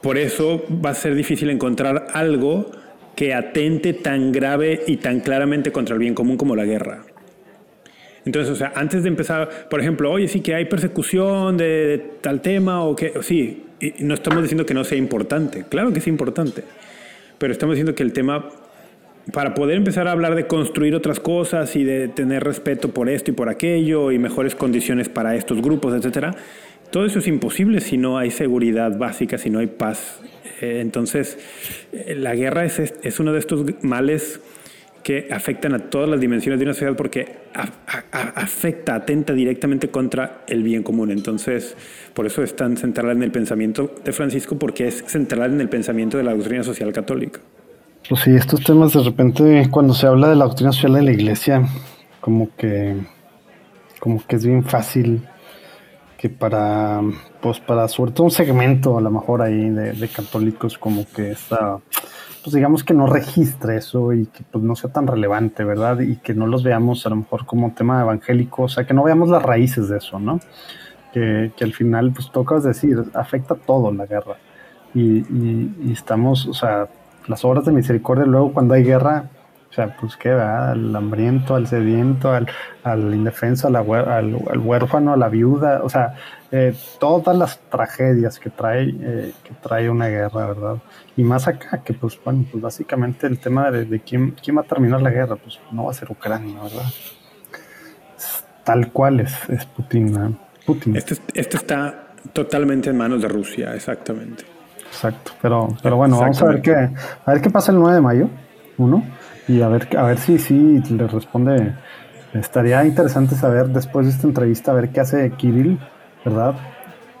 por 0.00 0.18
eso 0.18 0.64
va 0.84 0.90
a 0.90 0.94
ser 0.94 1.14
difícil 1.14 1.50
encontrar 1.50 2.08
algo 2.12 2.70
que 3.16 3.34
atente 3.34 3.92
tan 3.92 4.32
grave 4.32 4.82
y 4.86 4.96
tan 4.96 5.20
claramente 5.20 5.72
contra 5.72 5.94
el 5.94 6.00
bien 6.00 6.14
común 6.14 6.36
como 6.36 6.56
la 6.56 6.64
guerra. 6.64 7.04
Entonces, 8.24 8.52
o 8.52 8.56
sea, 8.56 8.72
antes 8.74 9.02
de 9.02 9.08
empezar, 9.08 9.68
por 9.70 9.80
ejemplo, 9.80 10.10
oye, 10.10 10.28
sí 10.28 10.40
que 10.40 10.54
hay 10.54 10.66
persecución 10.66 11.56
de, 11.56 12.02
tal 12.20 12.40
tema 12.42 12.84
o 12.84 12.94
que, 12.94 13.12
sí, 13.22 13.64
y 13.80 13.94
no 14.00 14.14
estamos 14.14 14.42
diciendo 14.42 14.66
que 14.66 14.74
no 14.74 14.84
sea 14.84 14.98
importante, 14.98 15.64
claro 15.68 15.92
que 15.92 16.00
es 16.00 16.06
importante, 16.06 16.64
pero 17.38 17.52
estamos 17.52 17.76
diciendo 17.76 17.94
que 17.94 18.02
el 18.02 18.12
tema, 18.12 18.50
para 19.32 19.54
poder 19.54 19.78
empezar 19.78 20.06
a 20.06 20.12
hablar 20.12 20.34
de 20.34 20.46
construir 20.46 20.94
otras 20.94 21.18
cosas 21.18 21.74
y 21.76 21.84
de 21.84 22.08
tener 22.08 22.44
respeto 22.44 22.90
por 22.90 23.08
esto 23.08 23.30
y 23.30 23.34
por 23.34 23.48
aquello 23.48 24.12
y 24.12 24.18
mejores 24.18 24.54
condiciones 24.54 25.08
para 25.08 25.34
estos 25.34 25.62
grupos, 25.62 25.94
etcétera, 25.94 26.36
todo 26.90 27.06
eso 27.06 27.20
es 27.20 27.28
imposible 27.28 27.80
si 27.80 27.96
no 27.96 28.18
hay 28.18 28.30
seguridad 28.30 28.98
básica, 28.98 29.38
si 29.38 29.48
no 29.48 29.60
hay 29.60 29.68
paz. 29.68 30.20
Eh, 30.60 30.80
entonces, 30.80 31.38
eh, 31.92 32.16
la 32.16 32.34
guerra 32.34 32.64
es, 32.64 32.80
es 32.80 33.20
uno 33.20 33.32
de 33.32 33.38
estos 33.38 33.64
males 33.82 34.40
que 35.02 35.28
afectan 35.30 35.74
a 35.74 35.78
todas 35.78 36.08
las 36.08 36.20
dimensiones 36.20 36.58
de 36.58 36.64
una 36.66 36.74
sociedad 36.74 36.96
porque 36.96 37.38
afecta, 38.12 38.94
atenta 38.94 39.32
directamente 39.32 39.88
contra 39.88 40.42
el 40.46 40.62
bien 40.62 40.82
común. 40.82 41.10
Entonces, 41.10 41.76
por 42.14 42.26
eso 42.26 42.42
es 42.42 42.54
tan 42.54 42.76
central 42.76 43.10
en 43.10 43.22
el 43.22 43.30
pensamiento 43.30 43.94
de 44.04 44.12
Francisco, 44.12 44.58
porque 44.58 44.88
es 44.88 45.04
central 45.06 45.54
en 45.54 45.60
el 45.60 45.68
pensamiento 45.68 46.18
de 46.18 46.24
la 46.24 46.34
doctrina 46.34 46.62
social 46.62 46.92
católica. 46.92 47.40
Pues 48.08 48.22
sí, 48.22 48.34
estos 48.34 48.62
temas 48.62 48.92
de 48.92 49.02
repente, 49.02 49.68
cuando 49.70 49.94
se 49.94 50.06
habla 50.06 50.28
de 50.28 50.36
la 50.36 50.44
doctrina 50.44 50.72
social 50.72 50.94
de 50.94 51.02
la 51.02 51.12
iglesia, 51.12 51.66
como 52.20 52.54
que, 52.56 52.96
como 53.98 54.24
que 54.26 54.36
es 54.36 54.44
bien 54.44 54.64
fácil 54.64 55.22
que 56.16 56.28
para, 56.28 57.00
pues 57.40 57.60
para 57.60 57.88
sobre 57.88 58.12
todo 58.12 58.24
un 58.24 58.30
segmento 58.30 58.98
a 58.98 59.00
lo 59.00 59.10
mejor 59.10 59.40
ahí 59.40 59.70
de, 59.70 59.92
de 59.92 60.08
católicos 60.08 60.76
como 60.76 61.06
que 61.10 61.30
está 61.30 61.78
pues 62.42 62.54
digamos 62.54 62.84
que 62.84 62.94
no 62.94 63.06
registre 63.06 63.76
eso 63.76 64.12
y 64.12 64.26
que 64.26 64.42
pues 64.50 64.64
no 64.64 64.74
sea 64.74 64.90
tan 64.90 65.06
relevante, 65.06 65.64
¿verdad? 65.64 66.00
Y 66.00 66.16
que 66.16 66.34
no 66.34 66.46
los 66.46 66.62
veamos 66.62 67.04
a 67.06 67.10
lo 67.10 67.16
mejor 67.16 67.46
como 67.46 67.72
tema 67.72 68.00
evangélico, 68.00 68.62
o 68.62 68.68
sea, 68.68 68.84
que 68.84 68.94
no 68.94 69.02
veamos 69.02 69.28
las 69.28 69.42
raíces 69.42 69.88
de 69.88 69.98
eso, 69.98 70.18
¿no? 70.18 70.40
Que, 71.12 71.52
al 71.60 71.72
final, 71.72 72.12
pues 72.12 72.30
tocas 72.30 72.62
decir, 72.62 73.04
afecta 73.14 73.54
todo 73.56 73.92
la 73.92 74.06
guerra. 74.06 74.36
Y, 74.94 75.18
y, 75.18 75.92
estamos, 75.92 76.46
o 76.46 76.54
sea, 76.54 76.88
las 77.26 77.44
obras 77.44 77.64
de 77.64 77.72
misericordia, 77.72 78.24
luego 78.24 78.52
cuando 78.52 78.74
hay 78.74 78.84
guerra, 78.84 79.30
o 79.70 79.72
sea, 79.72 79.96
pues 80.00 80.16
qué, 80.16 80.30
va 80.30 80.72
Al 80.72 80.94
hambriento, 80.96 81.54
al 81.54 81.68
sediento, 81.68 82.32
al, 82.32 82.48
al 82.82 83.14
indefenso, 83.14 83.68
al, 83.68 83.76
al, 83.76 84.58
huérfano, 84.58 85.12
a 85.12 85.16
la 85.16 85.28
viuda, 85.28 85.82
o 85.84 85.88
sea, 85.88 86.16
eh, 86.50 86.74
todas 86.98 87.36
las 87.36 87.60
tragedias 87.70 88.40
que 88.40 88.50
trae, 88.50 88.88
eh, 89.00 89.32
que 89.44 89.54
trae 89.62 89.88
una 89.88 90.08
guerra, 90.08 90.46
¿verdad? 90.46 90.76
Y 91.20 91.22
más 91.22 91.46
acá, 91.46 91.82
que 91.84 91.92
pues 91.92 92.18
bueno, 92.24 92.46
pues 92.50 92.62
básicamente 92.62 93.26
el 93.26 93.38
tema 93.38 93.70
de, 93.70 94.00
quién, 94.00 94.30
quién 94.42 94.56
va 94.56 94.62
a 94.62 94.64
terminar 94.64 95.02
la 95.02 95.10
guerra, 95.10 95.36
pues 95.36 95.60
no 95.70 95.84
va 95.84 95.90
a 95.90 95.94
ser 95.94 96.10
Ucrania, 96.10 96.62
¿verdad? 96.62 96.86
tal 98.64 98.90
cual 98.90 99.20
es, 99.20 99.34
es 99.50 99.66
Putin, 99.66 100.38
Putin. 100.64 100.96
Este, 100.96 101.16
este, 101.34 101.58
está 101.58 102.14
totalmente 102.32 102.88
en 102.88 102.96
manos 102.96 103.20
de 103.20 103.28
Rusia, 103.28 103.74
exactamente. 103.74 104.44
Exacto, 104.86 105.32
pero, 105.42 105.68
pero 105.82 105.96
bueno, 105.96 106.18
vamos 106.18 106.40
a 106.40 106.46
ver 106.46 106.62
qué, 106.62 106.74
a 106.74 107.32
ver 107.32 107.42
qué 107.42 107.50
pasa 107.50 107.70
el 107.70 107.78
9 107.78 107.96
de 107.96 108.00
mayo, 108.00 108.30
uno, 108.78 109.04
y 109.46 109.60
a 109.60 109.68
ver, 109.68 109.94
a 109.98 110.04
ver 110.04 110.16
si 110.16 110.38
sí 110.38 110.80
le 110.88 111.06
responde. 111.06 111.74
Estaría 112.32 112.82
interesante 112.82 113.34
saber 113.34 113.66
después 113.66 114.06
de 114.06 114.12
esta 114.12 114.26
entrevista, 114.26 114.72
a 114.72 114.74
ver 114.74 114.88
qué 114.88 115.00
hace 115.00 115.30
Kirill 115.32 115.78
¿verdad? 116.24 116.54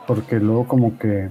Porque 0.06 0.40
luego 0.40 0.66
como 0.66 0.98
que 0.98 1.28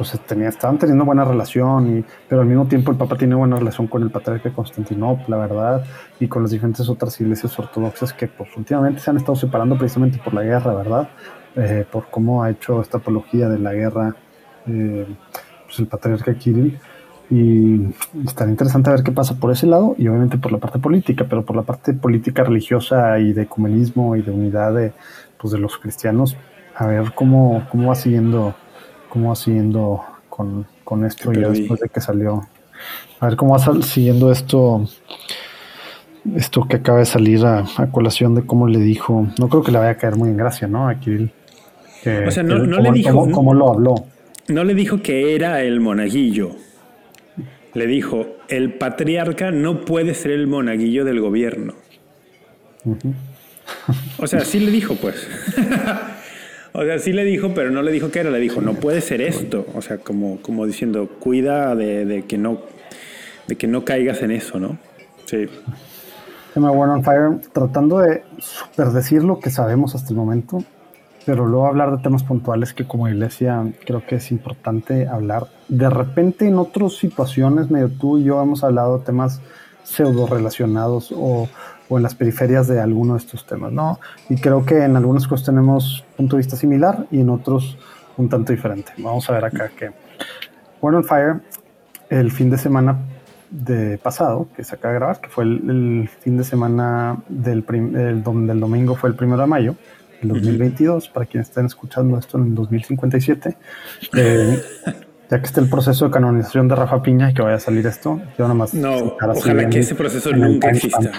pues 0.00 0.18
tenía, 0.26 0.48
estaban 0.48 0.78
teniendo 0.78 1.04
buena 1.04 1.26
relación, 1.26 1.98
y, 1.98 2.04
pero 2.26 2.40
al 2.40 2.46
mismo 2.46 2.66
tiempo 2.66 2.90
el 2.90 2.96
Papa 2.96 3.18
tiene 3.18 3.34
buena 3.34 3.56
relación 3.56 3.86
con 3.86 4.02
el 4.02 4.10
patriarca 4.10 4.48
de 4.48 4.54
Constantinopla, 4.54 5.36
¿verdad? 5.36 5.84
Y 6.18 6.26
con 6.26 6.40
las 6.40 6.52
diferentes 6.52 6.88
otras 6.88 7.20
iglesias 7.20 7.58
ortodoxas 7.58 8.14
que 8.14 8.26
pues 8.26 8.48
últimamente 8.56 9.00
se 9.00 9.10
han 9.10 9.18
estado 9.18 9.36
separando 9.36 9.76
precisamente 9.76 10.16
por 10.16 10.32
la 10.32 10.42
guerra, 10.42 10.72
¿verdad? 10.72 11.10
Eh, 11.54 11.84
por 11.92 12.08
cómo 12.08 12.42
ha 12.42 12.48
hecho 12.48 12.80
esta 12.80 12.96
apología 12.96 13.50
de 13.50 13.58
la 13.58 13.74
guerra 13.74 14.16
eh, 14.66 15.06
pues 15.66 15.78
el 15.80 15.86
patriarca 15.86 16.32
Kirill. 16.32 16.78
Y 17.28 17.86
estaría 18.24 18.52
interesante 18.52 18.88
ver 18.88 19.02
qué 19.02 19.12
pasa 19.12 19.34
por 19.34 19.52
ese 19.52 19.66
lado 19.66 19.94
y 19.98 20.08
obviamente 20.08 20.38
por 20.38 20.50
la 20.50 20.56
parte 20.56 20.78
política, 20.78 21.26
pero 21.28 21.44
por 21.44 21.56
la 21.56 21.62
parte 21.62 21.92
política 21.92 22.42
religiosa 22.42 23.18
y 23.18 23.34
de 23.34 23.42
ecumenismo 23.42 24.16
y 24.16 24.22
de 24.22 24.30
unidad 24.30 24.74
de, 24.74 24.94
pues, 25.36 25.52
de 25.52 25.58
los 25.58 25.76
cristianos, 25.76 26.38
a 26.74 26.86
ver 26.86 27.12
cómo, 27.14 27.66
cómo 27.70 27.90
va 27.90 27.94
siguiendo, 27.94 28.54
cómo 29.10 29.28
va 29.28 29.36
siguiendo 29.36 30.02
con, 30.30 30.66
con 30.84 31.04
esto 31.04 31.30
ya 31.34 31.50
después 31.50 31.78
de 31.80 31.90
que 31.90 32.00
salió. 32.00 32.48
A 33.18 33.26
ver 33.26 33.36
cómo 33.36 33.52
va 33.58 33.82
siguiendo 33.82 34.32
esto, 34.32 34.88
esto 36.34 36.66
que 36.66 36.76
acaba 36.76 37.00
de 37.00 37.04
salir 37.04 37.44
a, 37.44 37.66
colación 37.92 38.34
de 38.34 38.46
cómo 38.46 38.66
le 38.66 38.78
dijo. 38.78 39.26
No 39.38 39.50
creo 39.50 39.62
que 39.62 39.72
le 39.72 39.78
vaya 39.78 39.90
a 39.90 39.96
caer 39.96 40.16
muy 40.16 40.30
en 40.30 40.38
gracia, 40.38 40.66
¿no? 40.66 40.88
A 40.88 40.94
Kirill. 40.94 41.30
o 42.26 42.30
sea, 42.30 42.42
no, 42.42 42.56
le 42.64 42.92
dijo. 42.92 43.30
Cómo, 43.30 43.52
lo 43.52 43.68
habló? 43.68 43.94
No 44.48 44.64
le 44.64 44.72
dijo 44.74 45.02
que 45.02 45.34
era 45.34 45.62
el 45.62 45.80
monaguillo. 45.80 46.52
Le 47.74 47.86
dijo: 47.86 48.26
el 48.48 48.72
patriarca 48.72 49.50
no 49.50 49.82
puede 49.84 50.14
ser 50.14 50.30
el 50.30 50.46
monaguillo 50.46 51.04
del 51.04 51.20
gobierno. 51.20 51.74
o 54.18 54.26
sea, 54.26 54.40
sí 54.40 54.60
le 54.60 54.70
dijo, 54.70 54.94
pues. 54.94 55.28
O 56.72 56.84
sea, 56.84 56.98
sí 56.98 57.12
le 57.12 57.24
dijo, 57.24 57.52
pero 57.54 57.70
no 57.70 57.82
le 57.82 57.92
dijo 57.92 58.10
qué 58.10 58.20
era. 58.20 58.30
Le 58.30 58.38
dijo, 58.38 58.60
no 58.60 58.74
puede 58.74 59.00
ser 59.00 59.20
esto. 59.20 59.66
O 59.74 59.82
sea, 59.82 59.98
como, 59.98 60.40
como 60.40 60.66
diciendo, 60.66 61.08
cuida 61.18 61.74
de, 61.74 62.24
que 62.28 62.38
no, 62.38 62.60
de 63.46 63.56
que 63.56 63.66
no 63.66 63.84
caigas 63.84 64.22
en 64.22 64.30
eso, 64.30 64.58
¿no? 64.60 64.78
Sí. 65.26 65.48
Tema 66.54 66.70
One 66.70 66.92
on 66.92 67.04
Fire, 67.04 67.40
tratando 67.52 67.98
de 67.98 68.24
superdecir 68.38 69.22
lo 69.22 69.38
que 69.38 69.50
sabemos 69.50 69.94
hasta 69.94 70.10
el 70.10 70.16
momento, 70.16 70.64
pero 71.24 71.46
luego 71.46 71.66
hablar 71.66 71.96
de 71.96 72.02
temas 72.02 72.24
puntuales 72.24 72.72
que 72.72 72.86
como 72.86 73.08
iglesia 73.08 73.64
creo 73.86 74.04
que 74.04 74.16
es 74.16 74.32
importante 74.32 75.06
hablar. 75.06 75.46
De 75.68 75.88
repente 75.88 76.48
en 76.48 76.58
otras 76.58 76.94
situaciones, 76.94 77.70
medio 77.70 77.88
tú 77.88 78.18
y 78.18 78.24
yo 78.24 78.42
hemos 78.42 78.64
hablado 78.64 78.98
de 78.98 79.04
temas 79.04 79.40
pseudo 79.84 80.26
relacionados 80.26 81.12
o 81.16 81.48
o 81.90 81.98
en 81.98 82.02
las 82.04 82.14
periferias 82.14 82.68
de 82.68 82.80
alguno 82.80 83.14
de 83.14 83.18
estos 83.18 83.44
temas, 83.44 83.72
¿no? 83.72 83.98
Y 84.30 84.36
creo 84.36 84.64
que 84.64 84.84
en 84.84 84.96
algunos 84.96 85.24
casos 85.24 85.44
tenemos 85.44 86.04
punto 86.16 86.36
de 86.36 86.38
vista 86.40 86.56
similar 86.56 87.06
y 87.10 87.20
en 87.20 87.28
otros 87.28 87.76
un 88.16 88.28
tanto 88.28 88.52
diferente. 88.52 88.92
Vamos 88.98 89.28
a 89.28 89.32
ver 89.34 89.44
acá 89.44 89.70
que 89.76 89.90
World 90.80 90.98
on 90.98 91.04
Fire, 91.04 91.40
el 92.08 92.30
fin 92.30 92.48
de 92.48 92.58
semana 92.58 92.96
de 93.50 93.98
pasado, 93.98 94.48
que 94.54 94.62
se 94.62 94.76
acaba 94.76 94.94
de 94.94 95.00
grabar, 95.00 95.20
que 95.20 95.28
fue 95.28 95.44
el, 95.44 96.08
fin 96.20 96.38
de 96.38 96.44
semana 96.44 97.18
del, 97.28 97.64
del, 97.66 98.22
domingo, 98.22 98.94
fue 98.94 99.10
el 99.10 99.16
primero 99.16 99.40
de 99.42 99.48
mayo, 99.48 99.74
el 100.22 100.28
2022, 100.28 101.08
para 101.08 101.26
quienes 101.26 101.48
estén 101.48 101.66
escuchando 101.66 102.16
esto 102.18 102.38
en 102.38 102.54
2057. 102.54 103.56
Eh, 104.14 104.62
ya 105.30 105.38
que 105.38 105.46
está 105.46 105.60
el 105.60 105.68
proceso 105.68 106.06
de 106.06 106.10
canonización 106.10 106.66
de 106.66 106.74
Rafa 106.74 107.00
Piña 107.02 107.30
y 107.30 107.34
que 107.34 107.42
vaya 107.42 107.56
a 107.56 107.60
salir 107.60 107.86
esto, 107.86 108.20
yo 108.36 108.44
nada 108.44 108.54
más. 108.54 108.74
No, 108.74 108.96
ojalá 108.96 109.68
que 109.70 109.78
ese 109.78 109.94
proceso 109.94 110.32
nunca 110.32 110.70
exista. 110.70 111.12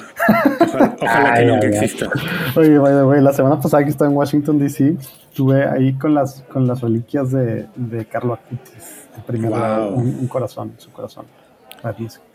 Ojalá, 1.02 1.34
que 1.40 1.46
nunca 1.46 1.68
exista. 1.68 2.10
Oye, 2.58 2.78
güey, 2.78 3.22
la 3.22 3.32
semana 3.32 3.60
pasada 3.60 3.86
que 3.86 3.90
estaba 3.90 4.12
en 4.12 4.18
Washington 4.18 4.60
DC, 4.60 4.98
estuve 5.30 5.66
ahí 5.66 5.94
con 5.94 6.14
las, 6.14 6.42
con 6.52 6.68
las 6.68 6.82
reliquias 6.82 7.32
de, 7.32 7.68
de 7.76 8.06
Carlo 8.06 8.34
Acutis, 8.34 9.08
el 9.16 9.24
primer 9.24 9.54
un, 9.54 10.28
corazón, 10.28 10.74
su 10.78 10.92
corazón. 10.92 11.26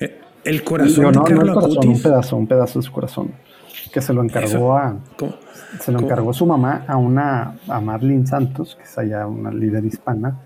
Eh, 0.01 0.19
el 0.45 0.65
corazón 0.65 1.12
de 1.12 1.35
Carlo 1.35 1.59
Acutis. 1.59 1.85
Un 1.85 2.03
pedazo, 2.03 2.37
un 2.37 2.47
pedazo 2.47 2.79
de 2.79 2.87
su 2.87 2.93
corazón. 2.93 3.33
Que 3.93 4.01
se 4.01 4.15
lo 4.15 4.23
encargó 4.23 4.77
a. 4.77 4.97
Se 5.81 5.93
lo 5.93 6.01
encargó 6.01 6.33
su 6.33 6.47
mamá 6.47 6.85
a 6.87 6.97
una 6.97 7.59
a 7.69 7.81
Marlene 7.81 8.27
Santos, 8.27 8.77
que 8.77 8.85
es 8.85 8.99
allá 8.99 9.27
una 9.27 9.51
líder 9.51 9.85
hispana. 9.85 10.41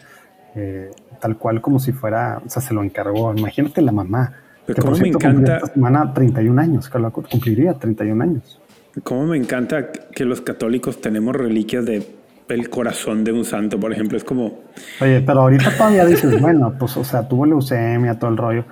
Eh, 0.57 0.91
tal 1.21 1.37
cual 1.37 1.61
como 1.61 1.79
si 1.79 1.93
fuera, 1.93 2.41
o 2.45 2.49
sea, 2.49 2.63
se 2.63 2.75
lo 2.75 2.83
encargó. 2.83 3.35
Imagínate 3.37 3.83
la 3.83 3.93
mamá. 3.93 4.33
Pero 4.67 4.83
como 4.83 4.97
me 4.97 5.09
encanta. 5.09 5.57
Esta 5.57 5.75
semana 5.75 6.13
31 6.13 6.61
años, 6.61 6.91
cumpliría 7.31 7.75
31 7.75 8.23
años. 8.23 8.61
Cómo 9.03 9.27
me 9.27 9.37
encanta 9.37 9.93
que 9.93 10.25
los 10.25 10.41
católicos 10.41 11.01
tenemos 11.01 11.37
reliquias 11.37 11.85
de 11.85 12.21
el 12.49 12.69
corazón 12.69 13.23
de 13.25 13.33
un 13.33 13.45
santo, 13.45 13.79
por 13.79 13.93
ejemplo. 13.93 14.17
Es 14.17 14.25
como. 14.25 14.61
Oye, 15.01 15.21
pero 15.21 15.41
ahorita 15.41 15.77
todavía 15.77 16.05
dices, 16.05 16.41
bueno, 16.41 16.75
pues, 16.79 16.97
o 16.97 17.05
sea, 17.05 17.27
tuvo 17.29 17.47
leucemia, 17.47 18.19
todo 18.19 18.31
el 18.31 18.37
rollo. 18.37 18.65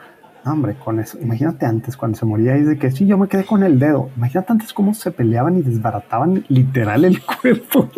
Hombre, 0.44 0.76
con 0.76 1.00
eso. 1.00 1.18
Imagínate 1.20 1.66
antes, 1.66 1.96
cuando 1.96 2.18
se 2.18 2.24
moría, 2.24 2.56
y 2.56 2.62
de 2.62 2.78
que 2.78 2.90
sí, 2.90 3.06
yo 3.06 3.18
me 3.18 3.28
quedé 3.28 3.44
con 3.44 3.62
el 3.62 3.78
dedo. 3.78 4.10
Imagínate 4.16 4.52
antes 4.52 4.72
cómo 4.72 4.94
se 4.94 5.10
peleaban 5.10 5.56
y 5.58 5.62
desbarataban 5.62 6.44
literal 6.48 7.04
el 7.04 7.20
cuerpo. 7.40 7.88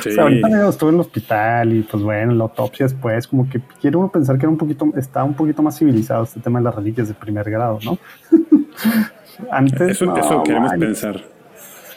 Sí. 0.00 0.18
ahorita 0.18 0.68
estuve 0.68 0.90
en 0.90 0.94
el 0.94 1.00
hospital 1.00 1.72
y 1.72 1.82
pues 1.82 2.02
bueno, 2.02 2.34
la 2.34 2.44
autopsia 2.44 2.86
después, 2.86 3.26
como 3.26 3.48
que 3.48 3.60
quiere 3.80 3.96
uno 3.96 4.08
pensar 4.10 4.36
que 4.38 4.44
era 4.44 4.50
un 4.50 4.56
poquito, 4.56 4.90
está 4.96 5.24
un 5.24 5.34
poquito 5.34 5.62
más 5.62 5.78
civilizado 5.78 6.24
este 6.24 6.40
tema 6.40 6.58
de 6.58 6.64
las 6.64 6.74
reliquias 6.74 7.08
de 7.08 7.14
primer 7.14 7.50
grado, 7.50 7.78
¿no? 7.84 7.98
Antes. 9.50 10.02
Eso, 10.02 10.42
queremos 10.44 10.72
pensar. 10.72 11.36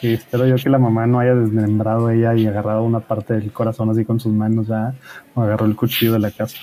Sí, 0.00 0.14
espero 0.14 0.46
yo 0.46 0.56
que 0.56 0.70
la 0.70 0.78
mamá 0.78 1.06
no 1.06 1.20
haya 1.20 1.34
desmembrado 1.34 2.08
ella 2.08 2.34
y 2.34 2.46
agarrado 2.46 2.84
una 2.84 3.00
parte 3.00 3.34
del 3.34 3.52
corazón 3.52 3.90
así 3.90 4.06
con 4.06 4.18
sus 4.18 4.32
manos 4.32 4.66
ya, 4.66 4.94
o 5.34 5.42
agarró 5.42 5.66
el 5.66 5.76
cuchillo 5.76 6.14
de 6.14 6.20
la 6.20 6.30
casa. 6.30 6.56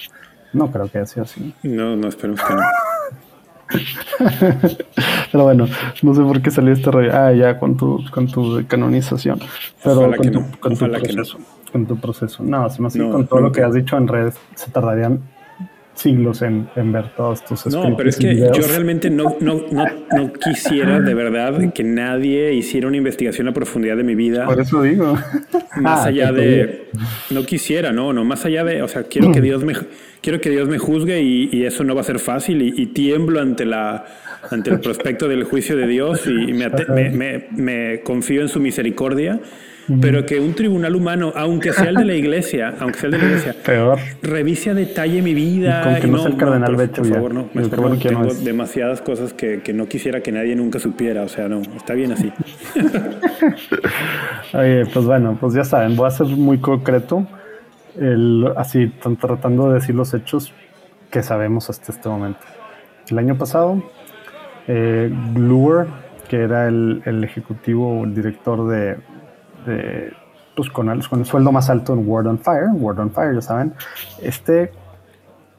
No 0.53 0.71
creo 0.71 0.89
que 0.89 1.05
sido 1.05 1.23
así. 1.23 1.53
No, 1.63 1.95
no, 1.95 2.07
esperemos 2.07 2.41
que 2.41 2.53
no. 2.53 2.61
Pero 5.31 5.43
bueno, 5.43 5.67
no 6.01 6.15
sé 6.15 6.21
por 6.21 6.41
qué 6.41 6.51
salió 6.51 6.73
este 6.73 6.89
rollo. 6.89 7.11
Ah, 7.13 7.33
ya 7.33 7.59
con 7.59 7.75
tu, 7.75 8.03
con 8.11 8.27
tu 8.27 8.65
canonización. 8.67 9.39
Pero 9.83 10.15
con, 10.15 10.31
tu, 10.31 10.59
con 10.59 10.77
tu, 10.77 10.89
proceso. 10.89 11.37
Con 11.71 11.85
tu 11.85 11.97
proceso. 11.97 12.43
No, 12.43 12.69
se 12.69 12.81
me 12.81 12.87
hace 12.87 12.99
con 12.99 13.27
todo 13.27 13.41
lo 13.41 13.51
que 13.51 13.61
has 13.61 13.73
dicho 13.73 13.97
en 13.97 14.07
redes 14.07 14.35
se 14.55 14.71
tardarían 14.71 15.21
siglos 15.97 16.41
en, 16.41 16.69
ver 16.75 17.09
todos 17.15 17.43
tus 17.43 17.59
escritos. 17.65 17.89
No, 17.89 17.97
pero 17.97 18.09
es 18.09 18.17
que 18.17 18.35
yo 18.35 18.67
realmente 18.67 19.09
no, 19.09 19.35
no, 19.39 19.61
no, 19.71 20.33
quisiera 20.33 20.99
de 20.99 21.13
verdad 21.13 21.73
que 21.73 21.83
nadie 21.83 22.53
hiciera 22.53 22.87
una 22.87 22.97
investigación 22.97 23.47
a 23.47 23.53
profundidad 23.53 23.97
de 23.97 24.03
mi 24.03 24.15
vida. 24.15 24.45
Por 24.45 24.59
eso 24.59 24.81
digo. 24.81 25.17
Más 25.77 26.01
ah, 26.01 26.07
allá 26.07 26.31
de. 26.31 26.89
No 27.29 27.43
quisiera, 27.43 27.91
no, 27.91 28.13
no, 28.13 28.23
más 28.23 28.45
allá 28.45 28.63
de. 28.63 28.81
O 28.81 28.87
sea, 28.87 29.03
quiero 29.03 29.31
que 29.31 29.41
Dios 29.41 29.63
me, 29.63 29.73
quiero 30.21 30.39
que 30.39 30.49
Dios 30.49 30.67
me 30.67 30.77
juzgue 30.77 31.21
y, 31.21 31.65
eso 31.65 31.83
no 31.83 31.95
va 31.95 32.01
a 32.01 32.05
ser 32.05 32.19
fácil 32.19 32.61
y, 32.61 32.85
tiemblo 32.87 33.41
ante 33.41 33.65
la 33.65 34.05
ante 34.49 34.69
el 34.69 34.79
prospecto 34.79 35.27
del 35.27 35.43
juicio 35.43 35.75
de 35.75 35.87
Dios 35.87 36.25
y 36.25 36.53
me, 36.53 37.47
me 37.51 38.01
confío 38.01 38.41
en 38.41 38.49
su 38.49 38.59
misericordia 38.59 39.39
pero 40.01 40.25
que 40.25 40.39
un 40.39 40.53
tribunal 40.53 40.95
humano, 40.95 41.31
aunque 41.35 41.71
sea 41.71 41.89
el 41.89 41.95
de 41.95 42.05
la 42.05 42.13
iglesia, 42.13 42.75
aunque 42.79 42.99
sea 42.99 43.07
el 43.07 43.11
de 43.13 43.17
la 43.19 43.25
iglesia, 43.25 43.55
Peor. 43.65 43.99
revise 44.21 44.71
a 44.71 44.73
detalle 44.73 45.21
mi 45.21 45.33
vida. 45.33 45.83
Con 45.83 45.95
que 45.95 46.07
no, 46.07 46.17
sea 46.19 46.31
el 46.31 46.37
cardenal 46.37 46.75
por, 46.75 46.89
por 46.89 47.05
favor, 47.07 47.33
no. 47.33 47.49
tengo 47.97 48.33
demasiadas 48.33 49.01
cosas 49.01 49.33
que, 49.33 49.61
que, 49.61 49.73
no 49.73 49.87
quisiera 49.87 50.21
que 50.21 50.31
nadie 50.31 50.55
nunca 50.55 50.79
supiera. 50.79 51.23
O 51.23 51.29
sea, 51.29 51.47
no, 51.47 51.61
está 51.61 51.93
bien 51.93 52.11
así. 52.11 52.31
Oye, 54.53 54.85
pues 54.93 55.05
bueno, 55.05 55.37
pues 55.39 55.53
ya 55.53 55.63
saben, 55.63 55.95
voy 55.95 56.07
a 56.07 56.11
ser 56.11 56.27
muy 56.27 56.57
concreto. 56.57 57.25
El, 57.97 58.51
así, 58.57 58.91
tratando 59.19 59.69
de 59.69 59.75
decir 59.75 59.95
los 59.95 60.13
hechos 60.13 60.53
que 61.09 61.23
sabemos 61.23 61.69
hasta 61.69 61.93
este 61.93 62.09
momento. 62.09 62.41
El 63.09 63.19
año 63.19 63.37
pasado, 63.37 63.81
eh, 64.67 65.11
que 66.27 66.41
era 66.41 66.67
el, 66.67 67.01
el 67.05 67.23
ejecutivo 67.23 68.01
o 68.01 68.03
el 68.03 68.13
director 68.13 68.67
de, 68.67 68.97
pues 70.55 70.69
con 70.69 70.89
el, 70.89 71.07
con 71.07 71.19
el 71.19 71.25
sueldo 71.25 71.51
más 71.51 71.69
alto 71.69 71.93
en 71.93 72.07
Word 72.07 72.27
on 72.27 72.39
Fire, 72.39 72.69
Word 72.73 72.99
on 72.99 73.11
Fire, 73.11 73.33
ya 73.35 73.41
saben, 73.41 73.73
este, 74.21 74.71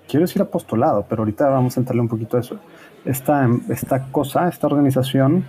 quiero 0.09 0.27
decir 0.27 0.43
apostolado, 0.43 1.07
pero 1.09 1.23
ahorita 1.23 1.49
vamos 1.49 1.77
a 1.77 1.81
entrarle 1.81 2.03
un 2.03 2.09
poquito 2.09 2.37
a 2.37 2.41
eso. 2.41 2.59
Esta, 3.05 3.49
esta 3.69 4.07
cosa, 4.11 4.49
esta 4.49 4.67
organización 4.67 5.47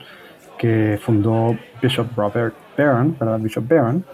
que 0.58 1.00
fundó 1.02 1.58
Bishop 1.82 2.08
Robert 2.16 2.54
Barron, 2.78 3.16
¿verdad? 3.20 3.40
Bishop 3.40 3.68
Barron. 3.68 4.06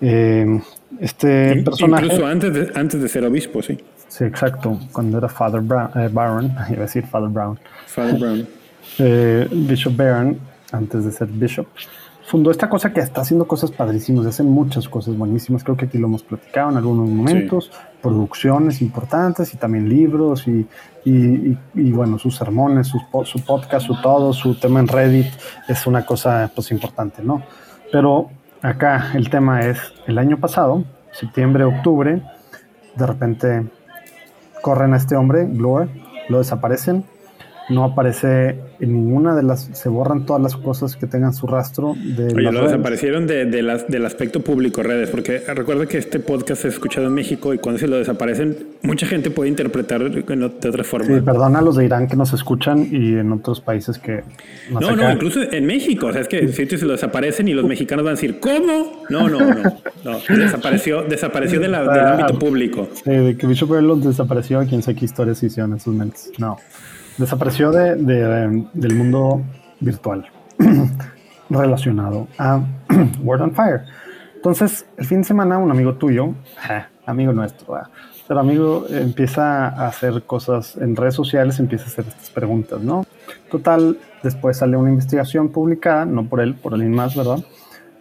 Eh, 0.00 0.60
este 1.00 1.62
personaje. 1.62 2.04
Incluso 2.04 2.26
antes 2.26 2.52
de, 2.52 2.72
antes 2.74 3.00
de 3.00 3.08
ser 3.08 3.24
obispo, 3.24 3.62
sí. 3.62 3.78
Sí, 4.08 4.24
exacto. 4.24 4.78
Cuando 4.92 5.18
era 5.18 5.28
Father 5.28 5.60
Brown, 5.60 5.90
eh, 5.94 6.08
Barron, 6.12 6.46
iba 6.70 6.78
a 6.78 6.86
decir 6.86 7.06
Father 7.06 7.28
Brown. 7.28 7.58
Father 7.86 8.18
Brown. 8.18 8.46
Eh, 8.98 9.48
Bishop 9.50 9.96
Barron, 9.96 10.38
antes 10.70 11.04
de 11.04 11.10
ser 11.10 11.26
Bishop, 11.26 11.66
fundó 12.26 12.50
esta 12.50 12.68
cosa 12.68 12.92
que 12.92 13.00
está 13.00 13.20
haciendo 13.20 13.46
cosas 13.46 13.70
padrísimas, 13.70 14.26
hacen 14.26 14.46
muchas 14.46 14.88
cosas 14.88 15.16
buenísimas, 15.16 15.62
creo 15.62 15.76
que 15.76 15.84
aquí 15.84 15.96
lo 15.96 16.08
hemos 16.08 16.24
platicado 16.24 16.70
en 16.70 16.76
algunos 16.76 17.08
momentos, 17.08 17.70
producciones 18.02 18.82
importantes 18.82 19.54
y 19.54 19.56
también 19.56 19.88
libros 19.88 20.46
y, 20.48 20.66
y, 21.04 21.92
bueno, 21.92 22.18
sus 22.18 22.36
sermones, 22.36 22.88
su, 22.88 23.00
su, 23.24 23.44
podcast, 23.44 23.86
su 23.86 24.00
todo, 24.00 24.32
su 24.32 24.58
tema 24.58 24.80
en 24.80 24.88
Reddit 24.88 25.26
es 25.68 25.86
una 25.86 26.04
cosa 26.04 26.50
pues 26.52 26.72
importante, 26.72 27.22
¿no? 27.22 27.42
Pero 27.92 28.30
acá 28.60 29.12
el 29.14 29.30
tema 29.30 29.60
es, 29.60 29.78
el 30.08 30.18
año 30.18 30.38
pasado, 30.38 30.84
septiembre, 31.12 31.62
octubre, 31.62 32.22
de 32.96 33.06
repente 33.06 33.66
corren 34.62 34.94
a 34.94 34.96
este 34.96 35.14
hombre, 35.14 35.44
Blower, 35.44 35.88
lo 36.28 36.38
desaparecen 36.38 37.04
no 37.68 37.84
aparece 37.84 38.60
en 38.78 38.92
ninguna 38.92 39.34
de 39.34 39.42
las, 39.42 39.68
se 39.72 39.88
borran 39.88 40.24
todas 40.24 40.40
las 40.40 40.56
cosas 40.56 40.96
que 40.96 41.06
tengan 41.06 41.34
su 41.34 41.46
rastro 41.46 41.94
de 41.96 42.32
Oye, 42.34 42.52
lo 42.52 42.62
desaparecieron 42.62 43.26
de, 43.26 43.46
del 43.46 44.06
aspecto 44.06 44.40
público 44.40 44.82
redes, 44.82 45.10
porque 45.10 45.38
recuerda 45.38 45.86
que 45.86 45.98
este 45.98 46.20
podcast 46.20 46.64
es 46.64 46.74
escuchado 46.74 47.06
en 47.06 47.14
México 47.14 47.54
y 47.54 47.58
cuando 47.58 47.78
se 47.78 47.88
lo 47.88 47.96
desaparecen, 47.96 48.56
mucha 48.82 49.06
gente 49.06 49.30
puede 49.30 49.50
interpretar 49.50 50.10
de 50.10 50.44
otra 50.44 50.84
forma. 50.84 51.06
Sí, 51.06 51.20
perdona 51.20 51.58
a 51.58 51.62
los 51.62 51.76
de 51.76 51.86
Irán 51.86 52.06
que 52.06 52.16
nos 52.16 52.32
escuchan 52.32 52.86
y 52.90 53.14
en 53.14 53.32
otros 53.32 53.60
países 53.60 53.98
que... 53.98 54.22
No, 54.70 54.94
no, 54.94 55.10
incluso 55.10 55.40
en 55.42 55.66
México, 55.66 56.06
o 56.06 56.12
sea, 56.12 56.20
es 56.22 56.28
que 56.28 56.46
si 56.48 56.66
se 56.66 56.84
lo 56.84 56.92
desaparecen 56.92 57.48
y 57.48 57.54
los 57.54 57.64
mexicanos 57.68 58.04
van 58.04 58.12
a 58.12 58.14
decir, 58.14 58.38
¿cómo? 58.38 59.02
No, 59.08 59.28
no, 59.28 59.40
no, 59.40 59.62
no, 60.04 60.36
desapareció, 60.36 61.02
desapareció 61.02 61.58
del 61.58 61.74
ah, 61.74 62.12
ámbito 62.12 62.38
público. 62.38 62.88
Sí, 63.04 63.10
de 63.10 63.36
que 63.36 63.46
Bishop 63.46 63.70
los 63.80 64.04
desapareció, 64.04 64.64
quién 64.68 64.82
sabe 64.82 64.98
qué 64.98 65.04
historias 65.04 65.42
hicieron 65.42 65.72
en 65.72 65.80
sus 65.80 65.94
mentes. 65.94 66.30
No 66.38 66.58
desapareció 67.18 67.70
de, 67.70 67.96
del 68.72 68.94
mundo 68.94 69.42
virtual 69.80 70.26
relacionado 71.50 72.28
a 72.38 72.60
Word 73.22 73.42
on 73.42 73.52
Fire. 73.52 73.82
Entonces, 74.34 74.86
el 74.96 75.06
fin 75.06 75.18
de 75.18 75.24
semana, 75.24 75.58
un 75.58 75.70
amigo 75.70 75.94
tuyo, 75.94 76.34
amigo 77.04 77.32
nuestro, 77.32 77.78
pero 78.28 78.40
amigo 78.40 78.86
empieza 78.90 79.68
a 79.68 79.88
hacer 79.88 80.22
cosas 80.24 80.76
en 80.76 80.94
redes 80.96 81.14
sociales, 81.14 81.58
empieza 81.58 81.84
a 81.84 81.88
hacer 81.88 82.06
estas 82.08 82.30
preguntas, 82.30 82.80
¿no? 82.80 83.04
Total, 83.50 83.98
después 84.22 84.58
sale 84.58 84.76
una 84.76 84.90
investigación 84.90 85.48
publicada, 85.48 86.04
no 86.04 86.28
por 86.28 86.40
él, 86.40 86.54
por 86.54 86.74
alguien 86.74 86.92
más, 86.92 87.16
¿verdad? 87.16 87.38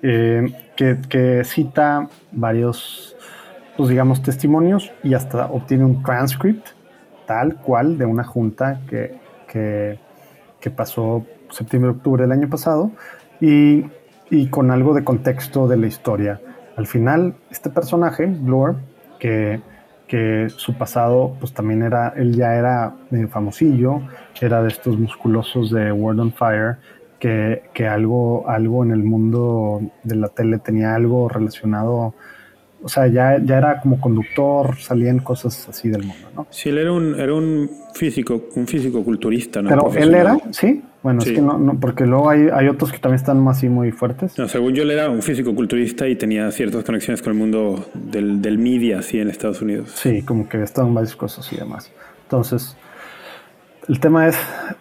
Eh, 0.01 0.53
que, 0.75 0.97
que, 1.09 1.43
cita 1.45 2.09
varios, 2.31 3.15
pues 3.77 3.89
digamos, 3.89 4.21
testimonios 4.21 4.91
y 5.03 5.13
hasta 5.13 5.45
obtiene 5.47 5.85
un 5.85 6.03
transcript 6.03 6.74
tal 7.25 7.55
cual 7.55 7.97
de 7.97 8.05
una 8.05 8.23
junta 8.23 8.81
que, 8.87 9.17
que, 9.47 9.99
pasó 10.75 11.23
septiembre-octubre 11.51 12.23
del 12.23 12.31
año 12.31 12.49
pasado 12.49 12.89
y, 13.39 13.85
y, 14.31 14.47
con 14.47 14.71
algo 14.71 14.95
de 14.95 15.03
contexto 15.03 15.67
de 15.67 15.77
la 15.77 15.85
historia. 15.85 16.41
Al 16.75 16.87
final, 16.87 17.35
este 17.51 17.69
personaje, 17.69 18.25
Blur, 18.25 18.75
que, 19.19 19.61
que 20.07 20.47
su 20.49 20.73
pasado 20.75 21.35
pues 21.39 21.53
también 21.53 21.83
era, 21.83 22.13
él 22.15 22.35
ya 22.35 22.55
era 22.55 22.95
famosillo, 23.29 24.01
era 24.41 24.61
de 24.61 24.69
estos 24.69 24.97
musculosos 24.97 25.71
de 25.71 25.91
World 25.91 26.19
on 26.19 26.33
Fire, 26.33 26.77
que, 27.19 27.63
que, 27.73 27.87
algo, 27.87 28.49
algo 28.49 28.83
en 28.83 28.91
el 28.91 29.03
mundo 29.03 29.81
de 30.03 30.15
la 30.15 30.29
tele 30.29 30.59
tenía 30.59 30.95
algo 30.95 31.29
relacionado 31.29 32.13
o 32.83 32.89
sea, 32.89 33.07
ya, 33.07 33.39
ya 33.43 33.57
era 33.57 33.81
como 33.81 33.99
conductor, 33.99 34.77
salían 34.77 35.19
cosas 35.19 35.67
así 35.67 35.89
del 35.89 36.03
mundo, 36.03 36.27
¿no? 36.35 36.47
Sí, 36.49 36.69
él 36.69 36.77
era 36.77 36.91
un, 36.91 37.19
era 37.19 37.33
un 37.33 37.69
físico, 37.93 38.43
un 38.55 38.67
físico 38.67 39.03
culturista, 39.03 39.61
¿no? 39.61 39.69
Pero 39.69 39.93
él 39.93 40.13
era, 40.13 40.37
sí. 40.51 40.83
Bueno, 41.01 41.21
es 41.21 41.31
que 41.31 41.41
no, 41.41 41.59
no, 41.59 41.79
porque 41.79 42.05
luego 42.05 42.31
hay, 42.31 42.47
hay 42.51 42.67
otros 42.67 42.91
que 42.91 42.97
también 42.97 43.17
están 43.17 43.47
así 43.47 43.69
muy 43.69 43.91
fuertes. 43.91 44.37
No, 44.39 44.47
según 44.47 44.73
yo, 44.73 44.81
él 44.81 44.89
era 44.89 45.07
un 45.09 45.21
físico 45.21 45.53
culturista 45.53 46.07
y 46.07 46.15
tenía 46.15 46.49
ciertas 46.51 46.83
conexiones 46.83 47.21
con 47.21 47.33
el 47.33 47.37
mundo 47.37 47.85
del, 47.93 48.41
del 48.41 48.57
media, 48.57 48.99
así 48.99 49.19
en 49.19 49.29
Estados 49.29 49.61
Unidos. 49.61 49.91
Sí, 49.93 50.23
como 50.23 50.49
que 50.49 50.63
estaban 50.63 50.95
varias 50.95 51.15
cosas 51.15 51.51
y 51.53 51.57
demás. 51.57 51.91
Entonces, 52.23 52.75
el 53.87 53.99
tema 53.99 54.27
es, 54.27 54.35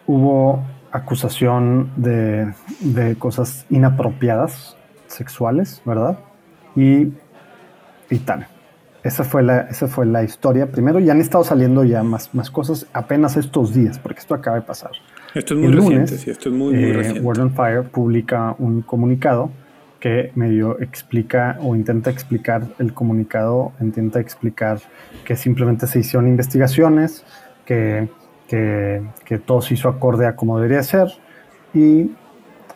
hubo 0.07 0.65
acusación 0.93 1.91
de, 1.97 2.55
de 2.81 3.17
cosas 3.17 3.67
inapropiadas 3.69 4.79
sexuales, 5.09 5.83
¿verdad? 5.85 6.19
Y 6.75 7.09
y 8.15 8.19
tal. 8.19 8.47
Esa 9.03 9.23
fue, 9.23 9.43
la, 9.43 9.63
esa 9.63 9.87
fue 9.87 10.07
la 10.07 10.23
historia. 10.23 10.67
Primero, 10.67 10.99
ya 10.99 11.13
han 11.13 11.21
estado 11.21 11.45
saliendo 11.45 11.85
ya 11.85 12.03
más, 12.03 12.35
más 12.35 12.51
cosas 12.51 12.87
apenas 12.95 13.37
estos 13.37 13.75
días, 13.75 13.99
porque 13.99 14.21
esto 14.21 14.35
acaba 14.35 14.57
de 14.57 14.63
pasar. 14.63 14.93
Esto 15.35 15.55
es 15.55 15.61
muy 15.61 15.73
reciente, 15.73 16.17
sí, 16.17 16.31
esto 16.31 16.49
es 16.49 16.55
muy, 16.55 16.75
muy 16.75 16.85
eh, 16.85 17.21
World 17.21 17.43
on 17.43 17.51
Fire 17.51 17.83
publica 17.83 18.55
un 18.59 18.83
comunicado 18.83 19.51
que 20.01 20.31
medio 20.37 20.81
explica 20.81 21.59
o 21.61 21.75
intenta 21.75 22.11
explicar 22.11 22.67
el 22.79 22.95
comunicado, 22.95 23.73
intenta 23.81 24.21
explicar 24.21 24.79
que 25.25 25.35
simplemente 25.35 25.87
se 25.87 25.99
hicieron 25.99 26.29
investigaciones, 26.29 27.25
que, 27.67 28.09
que, 28.49 29.03
que 29.25 29.39
todo 29.39 29.61
se 29.61 29.75
hizo 29.75 29.89
acorde 29.89 30.27
a 30.27 30.37
como 30.37 30.57
debería 30.57 30.83
ser 30.83 31.09
y, 31.75 32.11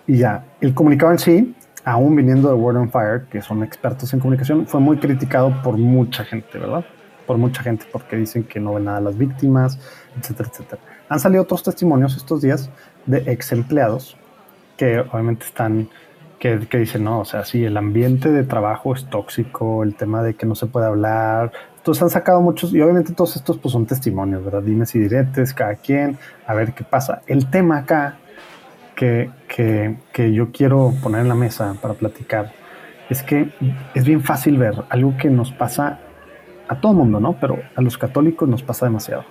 y 0.06 0.16
ya. 0.18 0.44
El 0.60 0.74
comunicado 0.74 1.12
en 1.12 1.18
sí 1.18 1.54
aún 1.88 2.14
viniendo 2.14 2.48
de 2.48 2.54
Word 2.54 2.76
on 2.76 2.90
Fire, 2.90 3.22
que 3.30 3.40
son 3.40 3.62
expertos 3.62 4.12
en 4.12 4.20
comunicación, 4.20 4.66
fue 4.66 4.78
muy 4.78 4.98
criticado 4.98 5.62
por 5.62 5.78
mucha 5.78 6.22
gente, 6.22 6.58
¿verdad? 6.58 6.84
Por 7.26 7.38
mucha 7.38 7.62
gente, 7.62 7.86
porque 7.90 8.16
dicen 8.16 8.44
que 8.44 8.60
no 8.60 8.74
ven 8.74 8.84
nada 8.84 8.98
a 8.98 9.00
las 9.00 9.16
víctimas, 9.16 9.78
etcétera, 10.18 10.50
etcétera. 10.52 10.82
Han 11.08 11.18
salido 11.18 11.42
otros 11.42 11.62
testimonios 11.62 12.14
estos 12.14 12.42
días 12.42 12.70
de 13.06 13.22
ex 13.32 13.52
empleados 13.52 14.18
que 14.76 15.00
obviamente 15.00 15.46
están, 15.46 15.88
que, 16.38 16.58
dicen, 16.58 17.04
no, 17.04 17.20
o 17.20 17.24
sea, 17.24 17.46
sí, 17.46 17.64
el 17.64 17.76
ambiente 17.78 18.30
de 18.30 18.44
trabajo 18.44 18.94
es 18.94 19.08
tóxico, 19.08 19.82
el 19.82 19.94
tema 19.94 20.22
de 20.22 20.34
que 20.34 20.44
no 20.44 20.54
se 20.54 20.66
puede 20.66 20.86
hablar. 20.86 21.52
Entonces 21.78 22.02
han 22.02 22.10
sacado 22.10 22.42
muchos, 22.42 22.74
y 22.74 22.82
obviamente 22.82 23.14
todos 23.14 23.34
estos 23.36 23.56
pues 23.56 23.72
son 23.72 23.86
testimonios, 23.86 24.44
¿verdad? 24.44 24.62
Dime 24.62 24.84
si 24.84 24.98
diretes, 24.98 25.54
cada 25.54 25.76
quien, 25.76 26.18
a 26.46 26.52
ver 26.52 26.74
qué 26.74 26.84
pasa. 26.84 27.22
El 27.26 27.48
tema 27.48 27.78
acá 27.78 28.18
que, 28.98 29.30
que, 30.12 30.32
yo 30.32 30.50
quiero 30.50 30.92
poner 31.00 31.20
en 31.20 31.28
la 31.28 31.36
mesa 31.36 31.76
para 31.80 31.94
platicar 31.94 32.52
es 33.08 33.22
que 33.22 33.50
es 33.94 34.04
bien 34.04 34.22
fácil 34.22 34.58
ver 34.58 34.74
algo 34.90 35.16
que 35.16 35.30
nos 35.30 35.52
pasa 35.52 36.00
a 36.66 36.80
todo 36.80 36.92
mundo, 36.94 37.20
¿no? 37.20 37.34
Pero 37.34 37.60
a 37.76 37.80
los 37.80 37.96
católicos 37.96 38.48
nos 38.48 38.62
pasa 38.64 38.86
demasiado. 38.86 39.24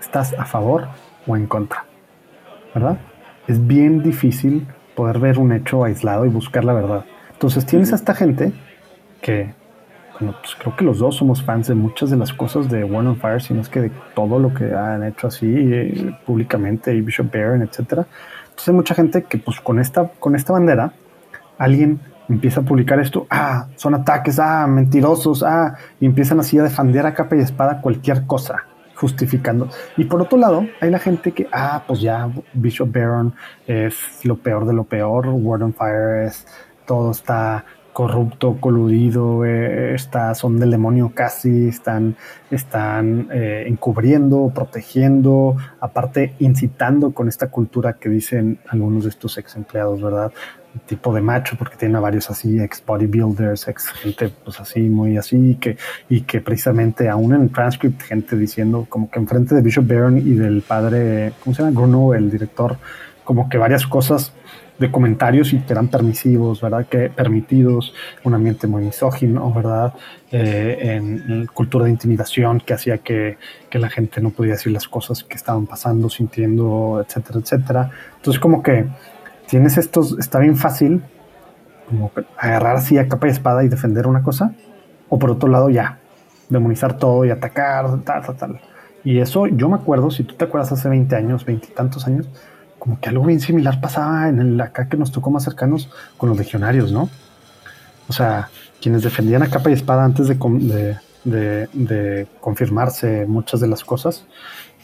¿Estás 0.00 0.34
a 0.34 0.44
favor 0.44 0.88
o 1.24 1.36
en 1.36 1.46
contra? 1.46 1.84
¿Verdad? 2.74 2.98
Es 3.46 3.64
bien 3.64 4.02
difícil 4.02 4.66
poder 4.96 5.20
ver 5.20 5.38
un 5.38 5.52
hecho 5.52 5.84
aislado 5.84 6.26
y 6.26 6.28
buscar 6.28 6.64
la 6.64 6.72
verdad. 6.72 7.04
Entonces 7.32 7.64
tienes 7.64 7.92
a 7.92 7.96
esta 7.96 8.12
gente 8.12 8.52
que 9.22 9.54
bueno, 10.18 10.34
pues 10.40 10.56
creo 10.56 10.74
que 10.74 10.84
los 10.84 10.98
dos 10.98 11.16
somos 11.16 11.42
fans 11.42 11.68
de 11.68 11.74
muchas 11.74 12.10
de 12.10 12.16
las 12.16 12.32
cosas 12.32 12.68
de 12.70 12.82
World 12.82 13.08
on 13.08 13.16
Fire, 13.16 13.40
sino 13.40 13.60
es 13.60 13.68
que 13.68 13.82
de 13.82 13.90
todo 14.14 14.38
lo 14.38 14.52
que 14.52 14.74
han 14.74 15.04
hecho 15.04 15.26
así 15.26 15.46
eh, 15.46 16.14
públicamente, 16.24 16.94
y 16.94 17.02
Bishop 17.02 17.30
Barron, 17.30 17.62
etcétera. 17.62 18.06
Entonces 18.56 18.68
hay 18.68 18.74
mucha 18.74 18.94
gente 18.94 19.22
que 19.24 19.36
pues 19.36 19.60
con 19.60 19.78
esta, 19.78 20.08
con 20.18 20.34
esta 20.34 20.54
bandera, 20.54 20.94
alguien 21.58 22.00
empieza 22.26 22.62
a 22.62 22.64
publicar 22.64 22.98
esto, 22.98 23.26
ah, 23.28 23.68
son 23.76 23.94
ataques, 23.94 24.38
ah, 24.38 24.66
mentirosos, 24.66 25.42
ah, 25.42 25.74
y 26.00 26.06
empiezan 26.06 26.40
así 26.40 26.58
a 26.58 26.62
defender 26.62 27.04
a 27.04 27.12
capa 27.12 27.36
y 27.36 27.40
espada 27.40 27.82
cualquier 27.82 28.24
cosa, 28.26 28.64
justificando. 28.94 29.68
Y 29.98 30.04
por 30.04 30.22
otro 30.22 30.38
lado, 30.38 30.66
hay 30.80 30.90
la 30.90 30.98
gente 30.98 31.32
que, 31.32 31.46
ah, 31.52 31.82
pues 31.86 32.00
ya 32.00 32.30
Bishop 32.54 32.90
Barron 32.90 33.34
es 33.66 34.24
lo 34.24 34.36
peor 34.36 34.66
de 34.66 34.72
lo 34.72 34.84
peor, 34.84 35.28
World 35.28 35.64
on 35.64 35.74
Fire 35.74 36.22
es, 36.24 36.46
todo 36.86 37.10
está 37.10 37.62
corrupto, 37.96 38.58
coludido, 38.60 39.46
eh, 39.46 39.94
está, 39.94 40.34
son 40.34 40.60
del 40.60 40.70
demonio 40.70 41.12
casi, 41.14 41.68
están, 41.68 42.14
están 42.50 43.28
eh, 43.32 43.64
encubriendo, 43.66 44.52
protegiendo, 44.54 45.56
aparte 45.80 46.34
incitando 46.38 47.12
con 47.12 47.26
esta 47.26 47.48
cultura 47.48 47.94
que 47.94 48.10
dicen 48.10 48.58
algunos 48.68 49.04
de 49.04 49.08
estos 49.08 49.38
ex 49.38 49.56
empleados, 49.56 50.02
¿verdad? 50.02 50.30
tipo 50.84 51.14
de 51.14 51.22
macho, 51.22 51.56
porque 51.58 51.76
tiene 51.76 51.96
a 51.96 52.00
varios 52.00 52.28
así, 52.28 52.60
ex 52.60 52.84
bodybuilders, 52.84 53.66
ex 53.66 53.88
gente, 53.88 54.30
pues 54.44 54.60
así, 54.60 54.80
muy 54.90 55.16
así, 55.16 55.56
que, 55.58 55.78
y 56.10 56.20
que 56.20 56.42
precisamente 56.42 57.08
aún 57.08 57.32
en 57.32 57.48
transcript, 57.48 58.02
gente 58.02 58.36
diciendo 58.36 58.84
como 58.90 59.10
que 59.10 59.18
enfrente 59.18 59.54
de 59.54 59.62
Bishop 59.62 59.88
Barron 59.88 60.18
y 60.18 60.34
del 60.34 60.60
padre, 60.60 61.32
¿cómo 61.42 61.56
se 61.56 61.62
llama? 61.62 61.80
Bruno, 61.80 62.12
el 62.12 62.30
director, 62.30 62.76
como 63.24 63.48
que 63.48 63.56
varias 63.56 63.86
cosas 63.86 64.34
de 64.78 64.90
comentarios 64.90 65.52
y 65.52 65.58
que 65.60 65.72
eran 65.72 65.88
permisivos, 65.88 66.60
¿verdad? 66.60 66.86
Que 66.86 67.08
permitidos, 67.08 67.94
un 68.24 68.34
ambiente 68.34 68.66
muy 68.66 68.84
misógino, 68.84 69.52
¿verdad? 69.52 69.94
Eh, 70.30 70.96
en, 70.96 71.46
cultura 71.46 71.86
de 71.86 71.92
intimidación 71.92 72.60
que 72.60 72.74
hacía 72.74 72.98
que, 72.98 73.38
que, 73.70 73.78
la 73.78 73.88
gente 73.88 74.20
no 74.20 74.30
podía 74.30 74.52
decir 74.52 74.72
las 74.72 74.88
cosas 74.88 75.24
que 75.24 75.36
estaban 75.36 75.66
pasando, 75.66 76.10
sintiendo, 76.10 77.04
etcétera, 77.06 77.40
etcétera. 77.40 77.90
Entonces 78.16 78.40
como 78.40 78.62
que 78.62 78.86
tienes 79.46 79.78
estos, 79.78 80.18
está 80.18 80.38
bien 80.40 80.56
fácil 80.56 81.02
como 81.88 82.10
agarrar 82.36 82.76
así 82.76 82.98
a 82.98 83.08
capa 83.08 83.28
y 83.28 83.30
espada 83.30 83.64
y 83.64 83.68
defender 83.68 84.06
una 84.06 84.22
cosa, 84.22 84.52
o 85.08 85.18
por 85.18 85.30
otro 85.30 85.48
lado 85.48 85.70
ya, 85.70 85.98
demonizar 86.48 86.98
todo 86.98 87.24
y 87.24 87.30
atacar, 87.30 88.02
tal, 88.02 88.24
tal, 88.24 88.36
tal. 88.36 88.60
Y 89.04 89.20
eso 89.20 89.46
yo 89.46 89.68
me 89.68 89.76
acuerdo, 89.76 90.10
si 90.10 90.24
tú 90.24 90.34
te 90.34 90.44
acuerdas 90.44 90.72
hace 90.72 90.88
20 90.88 91.14
años, 91.14 91.44
20 91.44 91.68
y 91.70 91.70
tantos 91.70 92.06
años, 92.06 92.28
como 92.86 93.00
que 93.00 93.08
algo 93.08 93.24
bien 93.24 93.40
similar 93.40 93.80
pasaba 93.80 94.28
en 94.28 94.38
el 94.38 94.60
acá 94.60 94.88
que 94.88 94.96
nos 94.96 95.10
tocó 95.10 95.32
más 95.32 95.42
cercanos 95.42 95.90
con 96.16 96.28
los 96.28 96.38
legionarios, 96.38 96.92
¿no? 96.92 97.10
O 98.06 98.12
sea, 98.12 98.48
quienes 98.80 99.02
defendían 99.02 99.42
a 99.42 99.50
capa 99.50 99.70
y 99.70 99.72
espada 99.72 100.04
antes 100.04 100.28
de, 100.28 100.96
de, 101.24 102.28
confirmarse 102.40 103.26
muchas 103.26 103.58
de 103.58 103.66
las 103.66 103.82
cosas, 103.82 104.24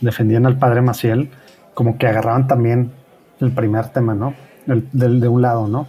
defendían 0.01 0.47
al 0.47 0.59
padre 0.59 0.83
Maciel, 0.83 1.31
como 1.75 1.97
que 1.97 2.09
agarraban 2.09 2.49
también 2.49 2.91
el 3.39 3.53
primer 3.53 3.91
tema, 3.91 4.17
¿no? 4.17 4.35
El, 4.67 4.89
del, 4.91 5.21
de 5.21 5.29
un 5.29 5.41
lado, 5.41 5.69
¿no? 5.69 5.87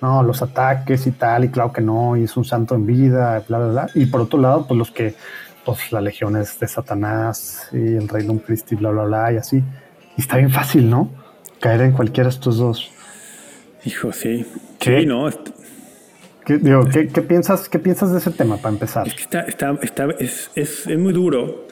No, 0.00 0.22
los 0.22 0.42
ataques 0.42 1.08
y 1.08 1.10
tal, 1.10 1.46
y 1.46 1.48
claro 1.48 1.72
que 1.72 1.80
no, 1.80 2.16
y 2.16 2.22
es 2.22 2.36
un 2.36 2.44
santo 2.44 2.76
en 2.76 2.86
vida, 2.86 3.42
bla, 3.48 3.58
bla, 3.58 3.68
bla. 3.68 3.90
Y 3.96 4.06
por 4.06 4.20
otro 4.20 4.38
lado, 4.38 4.64
pues 4.64 4.78
los 4.78 4.92
que, 4.92 5.16
pues 5.64 5.90
la 5.90 6.00
legión 6.00 6.36
es 6.36 6.60
de 6.60 6.68
Satanás 6.68 7.68
y 7.72 7.96
el 7.96 8.30
un 8.30 8.38
Christi, 8.38 8.76
bla, 8.76 8.90
bla, 8.90 9.02
bla, 9.02 9.32
y 9.32 9.38
así. 9.38 9.56
Y 10.16 10.20
está 10.20 10.36
bien 10.36 10.52
fácil, 10.52 10.88
¿no? 10.88 11.26
Caer 11.60 11.82
en 11.82 11.92
cualquiera 11.92 12.28
de 12.28 12.34
estos 12.34 12.58
dos. 12.58 12.90
Hijo, 13.84 14.12
sí. 14.12 14.46
¿Qué? 14.78 15.04
no. 15.06 15.28
¿Qué, 16.44 16.58
digo, 16.58 16.88
¿qué, 16.88 17.22
piensas, 17.22 17.68
¿Qué 17.68 17.78
piensas 17.78 18.12
de 18.12 18.18
ese 18.18 18.30
tema 18.30 18.56
para 18.56 18.72
empezar? 18.72 19.06
Es 19.06 19.14
que 19.14 19.22
está, 19.22 19.40
está, 19.42 19.78
está 19.82 20.08
es, 20.18 20.50
es, 20.54 20.86
es, 20.86 20.98
muy 20.98 21.12
duro. 21.12 21.66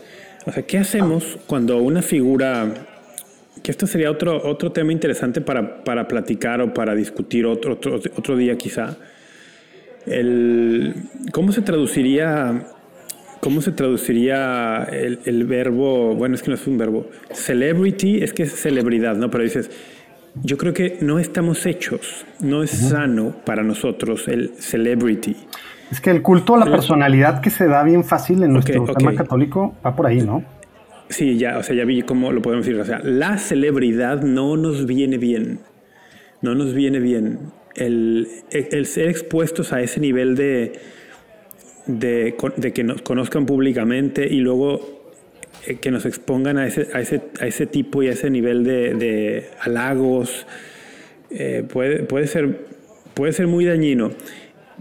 O 0.45 0.53
sea, 0.53 0.63
¿qué 0.65 0.79
hacemos 0.79 1.39
cuando 1.47 1.79
una 1.79 2.03
figura, 2.03 2.73
que 3.63 3.71
esto 3.71 3.87
sería 3.87 4.11
otro, 4.11 4.47
otro 4.49 4.73
tema 4.73 4.93
interesante 4.93 5.41
para, 5.41 5.83
para 5.83 6.07
platicar 6.07 6.61
o 6.61 6.75
para 6.75 6.95
discutir 6.95 7.47
otro, 7.47 7.73
otro, 7.73 7.97
otro 8.17 8.37
día 8.37 8.57
quizá, 8.57 8.97
el, 10.05 10.95
¿cómo 11.33 11.53
se 11.53 11.63
traduciría 11.63 12.67
¿Cómo 13.41 13.61
se 13.61 13.73
traduciría 13.73 14.85
el, 14.85 15.21
el, 15.25 15.45
verbo? 15.45 16.15
Bueno, 16.15 16.35
es 16.35 16.43
que 16.43 16.49
no 16.49 16.55
es 16.55 16.67
un 16.67 16.79
verbo. 16.79 17.07
Celebrity 17.33 18.23
es 18.23 18.33
que 18.33 18.45
es 18.45 18.53
celebridad, 18.55 19.17
¿no? 19.17 19.31
Pero 19.31 19.45
dices, 19.45 19.71
yo 20.43 20.57
creo 20.57 20.75
que 20.75 20.99
no 21.01 21.19
estamos 21.19 21.65
hechos, 21.67 22.27
no 22.41 22.63
es 22.63 22.71
sano 22.71 23.35
para 23.45 23.63
nosotros 23.63 24.29
el 24.29 24.53
celebrity. 24.59 25.37
Es 25.91 26.01
que 26.01 26.11
el 26.11 26.23
culto 26.23 26.57
a 26.57 26.59
la 26.59 26.67
personalidad 26.67 27.41
que 27.41 27.51
se 27.51 27.67
da 27.67 27.83
bien 27.85 28.05
fácil 28.05 28.43
en 28.43 28.53
nuestro 28.53 28.85
tema 28.87 29.15
católico 29.15 29.77
va 29.85 29.95
por 29.95 30.07
ahí, 30.07 30.21
¿no? 30.21 30.45
Sí, 31.09 31.39
ya, 31.39 31.59
o 31.59 31.63
sea, 31.63 31.77
ya 31.77 31.85
vi 31.85 32.03
cómo 32.03 32.33
lo 32.33 32.43
podemos 32.43 32.67
decir. 32.67 32.81
O 32.81 32.85
sea, 32.85 33.01
la 33.05 33.39
celebridad 33.39 34.23
no 34.23 34.57
nos 34.57 34.87
viene 34.87 35.19
bien. 35.19 35.61
No 36.43 36.55
nos 36.55 36.75
viene 36.75 36.99
bien. 36.99 37.53
El, 37.77 38.29
el 38.51 38.87
ser 38.87 39.09
expuestos 39.09 39.73
a 39.73 39.81
ese 39.81 40.01
nivel 40.01 40.35
de, 40.35 40.73
de, 41.87 42.35
que 42.75 42.85
nos 42.85 43.03
conozcan 43.03 43.47
públicamente 43.47 44.27
y 44.27 44.41
luego 44.41 45.03
eh, 45.67 45.77
que 45.77 45.91
nos 45.91 46.05
expongan 46.07 46.59
a 46.59 46.67
ese, 46.67 46.89
a 46.93 47.01
ese, 47.01 47.23
a 47.41 47.47
ese 47.47 47.67
tipo 47.67 48.03
y 48.03 48.09
a 48.09 48.13
ese 48.13 48.31
nivel 48.31 48.65
de, 48.65 49.51
halagos, 49.61 50.47
eh, 51.31 51.65
puede, 51.71 52.03
puede, 52.05 52.27
ser, 52.27 52.67
puede 53.15 53.33
ser 53.33 53.47
muy 53.47 53.65
dañino. 53.65 54.11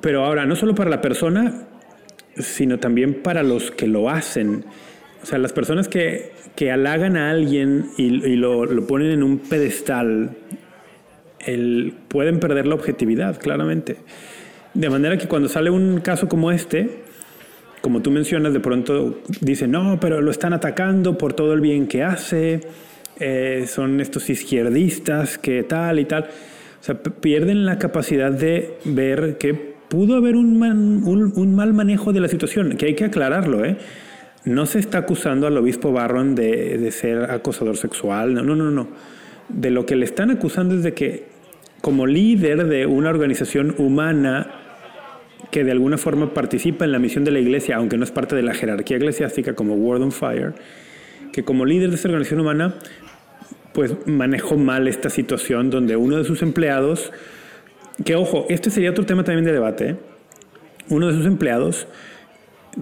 Pero 0.01 0.25
ahora, 0.25 0.45
no 0.45 0.55
solo 0.55 0.75
para 0.75 0.89
la 0.89 1.01
persona, 1.01 1.67
sino 2.37 2.79
también 2.79 3.21
para 3.21 3.43
los 3.43 3.71
que 3.71 3.87
lo 3.87 4.09
hacen. 4.09 4.65
O 5.23 5.25
sea, 5.25 5.39
las 5.39 5.53
personas 5.53 5.87
que, 5.87 6.33
que 6.55 6.71
halagan 6.71 7.17
a 7.17 7.31
alguien 7.31 7.89
y, 7.97 8.35
lo, 8.35 8.65
lo, 8.65 8.87
ponen 8.87 9.11
en 9.11 9.23
un 9.23 9.39
pedestal, 9.39 10.31
el, 11.39 11.93
pueden 12.07 12.39
perder 12.39 12.67
la 12.67 12.75
objetividad, 12.75 13.39
claramente. 13.39 13.97
De 14.75 14.89
manera 14.89 15.17
que 15.17 15.27
cuando 15.27 15.47
sale 15.47 15.69
un 15.69 16.01
caso 16.01 16.27
como 16.27 16.51
este, 16.51 17.05
como 17.79 18.01
tú 18.01 18.11
mencionas, 18.11 18.51
de 18.51 18.59
pronto 18.59 19.21
dicen, 19.39 19.71
no, 19.71 19.99
pero 20.01 20.19
lo 20.19 20.31
están 20.31 20.51
atacando 20.51 21.17
por 21.17 21.31
todo 21.31 21.53
el 21.53 21.61
bien 21.61 21.87
que 21.87 22.03
hace, 22.03 22.59
eh, 23.19 23.63
son 23.67 24.01
estos 24.01 24.29
izquierdistas 24.29 25.37
que 25.37 25.63
tal 25.63 25.99
y 25.99 26.05
tal. 26.05 26.23
O 26.23 26.83
sea, 26.83 27.01
pierden 27.01 27.65
la 27.65 27.79
capacidad 27.79 28.31
de 28.31 28.77
ver 28.83 29.37
que 29.37 29.53
pudo 29.53 30.17
haber 30.17 30.35
un, 30.35 30.61
un, 30.61 31.55
mal 31.55 31.73
manejo 31.73 32.11
de 32.11 32.19
la 32.19 32.27
situación, 32.27 32.75
que 32.75 32.87
hay 32.87 32.95
que 32.95 33.05
aclararlo, 33.05 33.63
¿eh? 33.63 33.77
No 34.43 34.65
se 34.65 34.79
está 34.79 34.97
acusando 34.97 35.47
al 35.47 35.57
obispo 35.57 35.93
Barron 35.93 36.35
de, 36.35 36.77
de 36.77 36.91
ser 36.91 37.31
acosador 37.31 37.77
sexual, 37.77 38.33
no, 38.33 38.43
no, 38.43 38.57
no, 38.57 38.71
no. 38.71 38.89
De 39.47 39.71
lo 39.71 39.85
que 39.85 39.95
le 39.95 40.03
están 40.03 40.31
acusando 40.31 40.75
es 40.75 40.83
de 40.83 40.93
que 40.93 41.27
como 41.81 42.07
líder 42.07 42.67
de 42.67 42.87
una 42.87 43.09
organización 43.09 43.73
humana 43.77 44.64
que 45.55 45.63
de 45.63 45.71
alguna 45.71 45.97
forma 45.97 46.33
participa 46.33 46.83
en 46.83 46.91
la 46.91 46.99
misión 46.99 47.23
de 47.23 47.31
la 47.31 47.39
iglesia, 47.39 47.77
aunque 47.77 47.95
no 47.95 48.03
es 48.03 48.11
parte 48.11 48.35
de 48.35 48.41
la 48.41 48.53
jerarquía 48.53 48.97
eclesiástica 48.97 49.55
como 49.55 49.75
World 49.75 50.03
on 50.03 50.11
Fire, 50.11 50.53
que 51.31 51.45
como 51.45 51.63
líder 51.63 51.91
de 51.91 51.95
esta 51.95 52.09
organización 52.09 52.41
humana, 52.41 52.75
pues 53.71 53.95
manejó 54.05 54.57
mal 54.57 54.85
esta 54.89 55.09
situación 55.09 55.69
donde 55.69 55.95
uno 55.95 56.17
de 56.17 56.25
sus 56.25 56.41
empleados, 56.41 57.13
que 58.03 58.17
ojo, 58.17 58.45
este 58.49 58.69
sería 58.69 58.91
otro 58.91 59.05
tema 59.05 59.23
también 59.23 59.45
de 59.45 59.53
debate, 59.53 59.89
¿eh? 59.91 59.95
uno 60.89 61.07
de 61.07 61.13
sus 61.13 61.25
empleados 61.25 61.87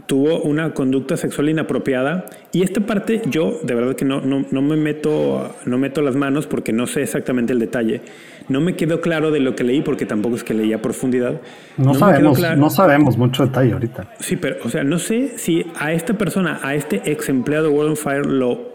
tuvo 0.06 0.42
una 0.42 0.74
conducta 0.74 1.18
sexual 1.18 1.50
inapropiada 1.50 2.26
y 2.52 2.64
esta 2.64 2.82
parte 2.82 3.22
yo 3.28 3.60
de 3.64 3.76
verdad 3.76 3.96
que 3.96 4.06
no, 4.06 4.22
no, 4.22 4.46
no, 4.50 4.62
me 4.62 4.76
meto 4.76 5.56
no 5.66 5.78
meto 5.78 6.02
las 6.02 6.16
manos 6.16 6.48
porque 6.48 6.74
no 6.74 6.88
sé 6.88 7.04
exactamente 7.04 7.54
el 7.54 7.60
detalle. 7.60 8.02
No 8.50 8.60
me 8.60 8.76
quedó 8.76 9.00
claro 9.00 9.32
de 9.32 9.40
lo 9.40 9.56
que 9.56 9.64
leí 9.64 9.82
porque 9.82 10.06
tampoco 10.06 10.36
es 10.36 10.44
que 10.44 10.54
leía 10.54 10.78
a 10.78 10.82
profundidad. 10.82 11.40
No, 11.78 11.94
sabemos 11.94 12.40
no 12.58 12.70
sabemos 12.70 13.18
mucho 13.18 13.46
detalle 13.46 13.74
ahorita. 13.74 14.08
Sí 14.20 14.36
pero 14.36 14.58
o 14.64 14.70
sea 14.70 14.84
no 14.84 15.00
sé 15.00 15.38
si 15.38 15.66
a 15.80 15.94
esta 15.94 16.16
persona 16.16 16.60
a 16.64 16.76
este 16.76 17.02
ex 17.06 17.30
empleado 17.30 17.68
de 17.68 17.74
World 17.74 17.92
on 17.92 17.98
Fire 17.98 18.26
lo 18.26 18.74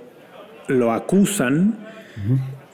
lo 0.69 0.93
acusan 0.93 1.77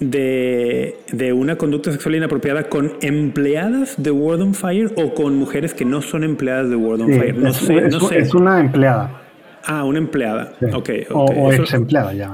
de, 0.01 1.33
una 1.35 1.57
conducta 1.57 1.93
sexual 1.93 2.17
inapropiada 2.17 2.65
con 2.65 2.95
empleadas 3.01 3.95
de 3.97 4.11
World 4.11 4.43
on 4.43 4.55
Fire 4.55 4.93
o 4.97 5.15
con 5.15 5.37
mujeres 5.37 5.75
que 5.75 5.85
no 5.85 6.03
son 6.03 6.25
empleadas 6.25 6.71
de 6.71 6.77
World 6.77 7.03
on 7.03 7.13
Fire. 7.13 7.37
No 7.37 7.53
sé, 7.53 7.81
no 7.83 8.01
sé. 8.01 8.19
Es 8.19 8.35
una 8.35 8.61
empleada. 8.61 9.21
Ah, 9.67 9.85
una 9.85 9.99
empleada. 9.99 10.53
Okay, 10.75 11.07
O, 11.11 11.53
ex 11.53 11.73
empleada 11.73 12.13
ya. 12.13 12.33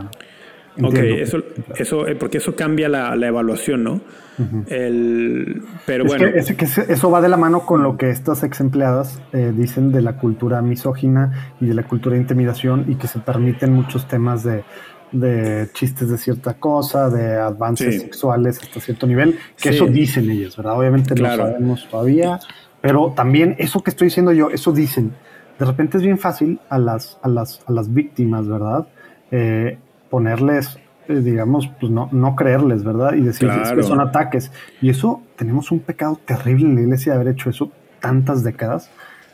ok, 0.82 0.94
eso, 0.94 1.38
eso, 1.76 2.08
eh, 2.08 2.16
porque 2.16 2.38
eso 2.38 2.56
cambia 2.56 2.88
la, 2.88 3.14
evaluación, 3.26 3.84
¿no? 3.84 4.00
El, 4.68 5.62
pero 5.84 6.06
bueno. 6.06 6.26
Que, 6.32 6.64
eso 6.64 7.10
va 7.10 7.20
de 7.20 7.28
la 7.28 7.36
mano 7.36 7.66
con 7.66 7.82
lo 7.82 7.98
que 7.98 8.08
estas 8.08 8.42
ex 8.42 8.60
empleadas 8.60 9.20
eh, 9.34 9.52
dicen 9.54 9.92
de 9.92 10.00
la 10.00 10.16
cultura 10.16 10.62
misógina 10.62 11.52
y 11.60 11.66
de 11.66 11.74
la 11.74 11.82
cultura 11.82 12.14
de 12.14 12.22
intimidación 12.22 12.86
y 12.88 12.94
que 12.94 13.06
se 13.06 13.18
permiten 13.18 13.72
muchos 13.74 14.08
temas 14.08 14.42
de 14.42 14.64
de 15.12 15.68
chistes 15.72 16.08
de 16.08 16.18
cierta 16.18 16.54
cosa, 16.54 17.10
de 17.10 17.36
avances 17.36 18.00
sexuales 18.00 18.60
hasta 18.62 18.80
cierto 18.80 19.06
nivel, 19.06 19.38
que 19.56 19.70
eso 19.70 19.86
dicen 19.86 20.30
ellos, 20.30 20.56
¿verdad? 20.56 20.78
Obviamente 20.78 21.14
no 21.14 21.36
sabemos 21.36 21.88
todavía, 21.90 22.38
pero 22.80 23.12
también 23.14 23.56
eso 23.58 23.82
que 23.82 23.90
estoy 23.90 24.06
diciendo 24.06 24.32
yo, 24.32 24.50
eso 24.50 24.72
dicen. 24.72 25.12
de 25.58 25.66
repente 25.66 25.98
es 25.98 26.02
bien 26.02 26.18
fácil 26.18 26.60
a 26.68 26.78
las, 26.78 27.18
a 27.22 27.28
las, 27.28 27.60
a 27.66 27.72
las 27.72 27.92
víctimas, 27.92 28.48
¿verdad? 28.48 28.86
Eh, 29.30 29.78
ponerles, 30.08 30.78
eh, 31.08 31.20
digamos, 31.20 31.70
pues 31.80 31.90
no, 31.90 32.08
no 32.12 32.36
creerles, 32.36 32.84
¿verdad? 32.84 33.14
Y 33.14 33.20
decir 33.20 33.48
que 33.74 33.82
son 33.82 34.00
ataques. 34.00 34.50
Y 34.80 34.90
eso, 34.90 35.22
tenemos 35.36 35.70
un 35.70 35.80
pecado 35.80 36.18
terrible 36.24 36.66
en 36.66 36.74
la 36.74 36.80
iglesia 36.82 37.12
de 37.12 37.20
haber 37.20 37.34
hecho 37.34 37.50
eso 37.50 37.70
tantas 38.00 38.42
décadas. 38.42 38.90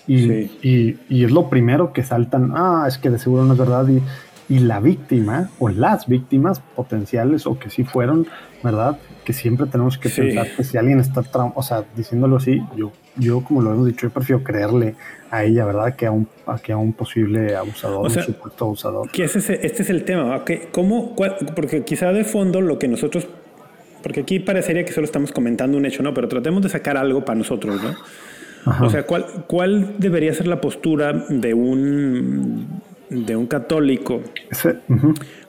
Y, 0.09 0.31
y, 0.63 1.01
y, 1.09 1.25
es 1.25 1.33
lo 1.33 1.51
primero 1.51 1.93
que 1.93 2.05
saltan, 2.05 2.53
ah, 2.55 2.85
es 2.87 2.97
que 2.97 3.11
de 3.11 3.19
seguro 3.19 3.45
no 3.45 3.55
es 3.55 3.59
verdad. 3.59 3.89
Y, 3.89 4.01
y 4.49 4.61
la 4.61 4.81
víctima 4.81 5.51
o 5.59 5.69
las 5.69 6.07
víctimas 6.07 6.61
potenciales 6.75 7.47
o 7.47 7.59
que 7.59 7.71
sí 7.71 7.85
fueron, 7.85 8.27
¿verdad? 8.63 8.99
Que 9.25 9.33
siempre 9.33 9.67
tenemos 9.67 9.99
que 9.99 10.09
pensar 10.09 10.49
que 10.57 10.63
si 10.63 10.77
alguien 10.79 11.01
está, 11.01 11.23
o 11.55 11.63
sea, 11.63 11.85
diciéndolo 11.97 12.37
así, 12.37 12.63
yo, 12.77 12.93
yo 13.17 13.43
como 13.43 13.61
lo 13.61 13.73
hemos 13.73 13.87
dicho, 13.87 14.07
yo 14.07 14.11
prefiero 14.11 14.45
creerle 14.45 14.95
a 15.31 15.45
ella, 15.45 15.65
¿verdad? 15.65 15.97
Que 15.97 16.07
a 16.07 16.13
un, 16.13 16.29
que 16.63 16.73
a 16.73 16.77
un 16.77 16.93
posible 16.93 17.57
abusador, 17.57 18.07
un 18.07 18.11
supuesto 18.11 18.65
abusador. 18.67 19.11
Que 19.11 19.25
ese, 19.25 19.39
este 19.67 19.83
es 19.83 19.91
el 19.91 20.05
tema, 20.05 20.45
¿Cómo, 20.71 21.17
porque 21.55 21.85
quizá 21.85 22.13
de 22.13 22.25
fondo 22.25 22.61
lo 22.61 22.79
que 22.79 22.87
nosotros, 22.87 23.27
porque 24.03 24.21
aquí 24.21 24.39
parecería 24.39 24.85
que 24.85 24.93
solo 24.93 25.07
estamos 25.07 25.33
comentando 25.33 25.77
un 25.77 25.87
hecho, 25.87 26.05
¿no? 26.05 26.15
Pero 26.15 26.29
tratemos 26.29 26.63
de 26.63 26.69
sacar 26.69 26.97
algo 26.97 27.25
para 27.25 27.39
nosotros, 27.39 27.83
¿no? 27.83 27.97
O 28.85 28.91
sea, 28.91 29.05
¿cuál, 29.05 29.45
¿cuál 29.47 29.95
debería 29.99 30.35
ser 30.35 30.49
la 30.49 30.61
postura 30.61 31.13
de 31.13 31.55
un 31.55 32.83
de 33.11 33.37
un 33.37 33.47
católico, 33.47 34.23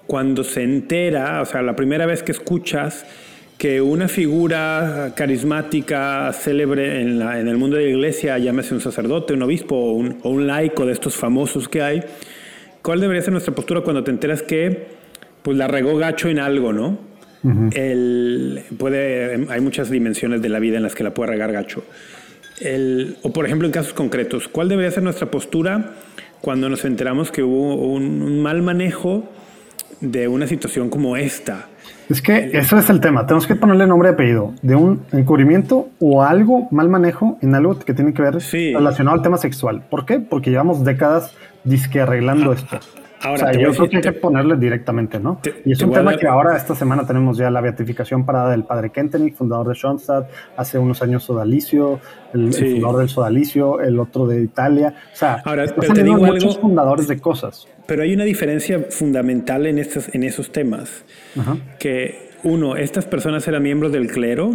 cuando 0.06 0.44
se 0.44 0.64
entera, 0.64 1.42
o 1.42 1.46
sea, 1.46 1.62
la 1.62 1.76
primera 1.76 2.06
vez 2.06 2.24
que 2.24 2.32
escuchas 2.32 3.06
que 3.58 3.82
una 3.82 4.08
figura 4.08 5.14
carismática, 5.16 6.32
célebre 6.32 7.02
en, 7.02 7.18
la, 7.20 7.40
en 7.40 7.48
el 7.48 7.58
mundo 7.58 7.76
de 7.76 7.86
la 7.86 7.90
iglesia, 7.90 8.38
llámese 8.38 8.76
un 8.76 8.82
sacerdote, 8.82 9.34
un 9.34 9.42
obispo 9.42 9.76
o 9.76 10.30
un, 10.30 10.48
laico 10.48 10.86
de 10.86 10.94
estos 10.94 11.16
famosos 11.16 11.68
que 11.68 11.82
hay, 11.82 12.04
¿cuál 12.84 13.02
debería 13.02 13.22
ser 13.24 13.32
nuestra 13.32 13.56
postura 13.56 13.82
cuando 13.82 14.04
te 14.04 14.12
enteras 14.12 14.44
que 14.44 14.88
pues 15.42 15.58
la 15.58 15.68
regó 15.68 15.98
gacho 15.98 16.30
en 16.30 16.40
algo, 16.40 16.72
¿no? 16.74 17.08
el, 17.72 18.64
puede, 18.78 19.48
hay 19.50 19.62
muchas 19.62 19.90
dimensiones 19.90 20.42
de 20.42 20.50
la 20.50 20.60
vida 20.60 20.78
en 20.78 20.84
las 20.84 20.94
que 20.96 21.04
la 21.04 21.14
puede 21.14 21.32
regar 21.32 21.52
gacho. 21.52 21.84
El, 22.60 23.18
o 23.22 23.32
por 23.32 23.46
ejemplo 23.46 23.68
en 23.68 23.72
casos 23.72 23.94
concretos, 23.94 24.48
¿cuál 24.48 24.68
debería 24.68 24.92
ser 24.92 25.04
nuestra 25.04 25.32
postura 25.32 25.96
cuando 26.42 26.70
nos 26.70 26.86
enteramos 26.86 27.32
que 27.32 27.44
hubo 27.44 27.76
un, 27.76 28.42
mal 28.42 28.62
manejo 28.62 29.24
de 30.02 30.28
una 30.28 30.48
situación 30.48 30.90
como 30.90 31.18
esta. 31.18 31.68
Es 32.10 32.22
que 32.22 32.52
eso 32.54 32.78
es 32.78 32.90
el 32.90 33.02
tema. 33.02 33.26
Tenemos 33.26 33.48
que 33.48 33.56
ponerle 33.56 33.86
nombre 33.88 34.10
y 34.10 34.14
apellido 34.14 34.54
de 34.62 34.76
un 34.76 35.02
encubrimiento 35.12 35.90
o 36.00 36.24
algo, 36.24 36.68
mal 36.72 36.88
manejo 36.90 37.38
en 37.42 37.56
algo 37.56 37.78
que 37.80 37.94
tiene 37.94 38.14
que 38.14 38.22
ver 38.22 38.38
relacionado 38.54 39.16
al 39.16 39.22
tema 39.22 39.38
sexual. 39.38 39.84
¿Por 39.90 40.06
qué? 40.06 40.20
Porque 40.20 40.50
llevamos 40.50 40.86
décadas 40.86 41.34
disque 41.64 42.00
arreglando 42.00 42.54
esto. 42.54 42.80
Ahora, 43.22 43.52
yo 43.54 43.72
creo 43.72 43.90
que 43.90 43.98
hay 43.98 44.04
que 44.04 44.12
ponerle 44.14 44.56
directamente, 44.58 45.20
¿no? 45.20 45.40
y 45.66 45.72
es 45.72 45.82
un 45.82 45.92
tema 45.92 46.16
que 46.16 46.28
ahora, 46.28 46.56
esta 46.56 46.76
semana, 46.76 47.06
tenemos 47.06 47.38
ya 47.38 47.50
la 47.50 47.62
beatificación 47.62 48.26
parada 48.26 48.52
del 48.52 48.64
padre 48.64 48.92
Kentenich, 48.92 49.36
fundador 49.36 49.70
de 49.70 49.76
Schoenstatt, 49.76 50.30
hace 50.56 50.78
unos 50.78 51.02
años 51.02 51.24
Sodalicio, 51.24 52.00
el, 52.34 52.54
fundador 52.54 53.00
del 53.00 53.10
Sodalicio, 53.10 53.82
el 53.82 54.00
otro 54.00 54.28
de 54.28 54.42
Italia. 54.42 54.94
O 55.14 55.16
sea, 55.16 55.42
ahora, 55.46 55.66
pero 55.76 55.94
te 55.94 56.04
digo 56.04 56.18
muchos 56.18 56.58
fundadores 56.60 57.08
de 57.08 57.20
cosas. 57.20 57.68
Pero 57.86 58.04
hay 58.04 58.14
una 58.14 58.26
diferencia 58.26 58.86
fundamental 58.90 59.66
en, 59.66 59.80
estos, 59.80 60.14
en 60.14 60.24
esos 60.24 60.52
temas. 60.52 61.06
Que, 61.80 62.28
uno, 62.44 62.76
estas 62.76 63.06
personas 63.06 63.48
eran 63.48 63.64
miembros 63.64 63.92
del 63.92 64.08
clero, 64.08 64.52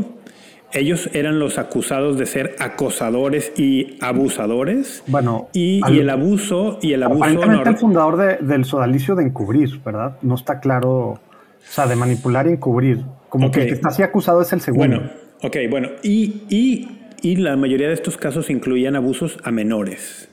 ellos 0.73 1.11
eran 1.13 1.39
los 1.39 1.59
acusados 1.59 2.19
de 2.19 2.27
ser 2.27 2.57
acosadores 2.59 3.53
y 3.57 3.97
abusadores. 4.01 5.03
Bueno, 5.07 5.49
y, 5.53 5.81
el 5.87 6.11
abuso 6.11 6.79
y 6.81 6.93
el 6.93 7.03
abuso. 7.03 7.25
Aparentemente 7.25 7.71
el 7.71 7.77
fundador 7.77 8.41
del 8.41 8.65
sodalicio 8.65 9.15
de 9.15 9.25
encubrir, 9.25 9.83
¿verdad? 9.83 10.17
No 10.23 10.35
está 10.35 10.61
claro, 10.61 10.91
o 10.91 11.21
sea, 11.63 11.87
de 11.87 11.97
manipular 11.97 12.47
y 12.47 12.51
encubrir. 12.51 13.05
Como 13.29 13.51
que 13.51 13.63
el 13.63 13.67
que 13.69 13.75
está 13.75 13.89
así 13.89 14.03
acusado 14.03 14.43
es 14.43 14.53
el 14.53 14.61
segundo. 14.61 14.99
Bueno, 14.99 15.11
ok, 15.43 15.57
bueno, 15.71 15.89
y, 16.03 16.43
y, 16.49 17.01
y 17.23 17.37
la 17.37 17.57
mayoría 17.57 17.89
de 17.89 17.95
estos 17.95 18.17
casos 18.17 18.51
incluían 18.51 18.97
abusos 18.97 19.39
a 19.45 19.51
menores. 19.51 20.29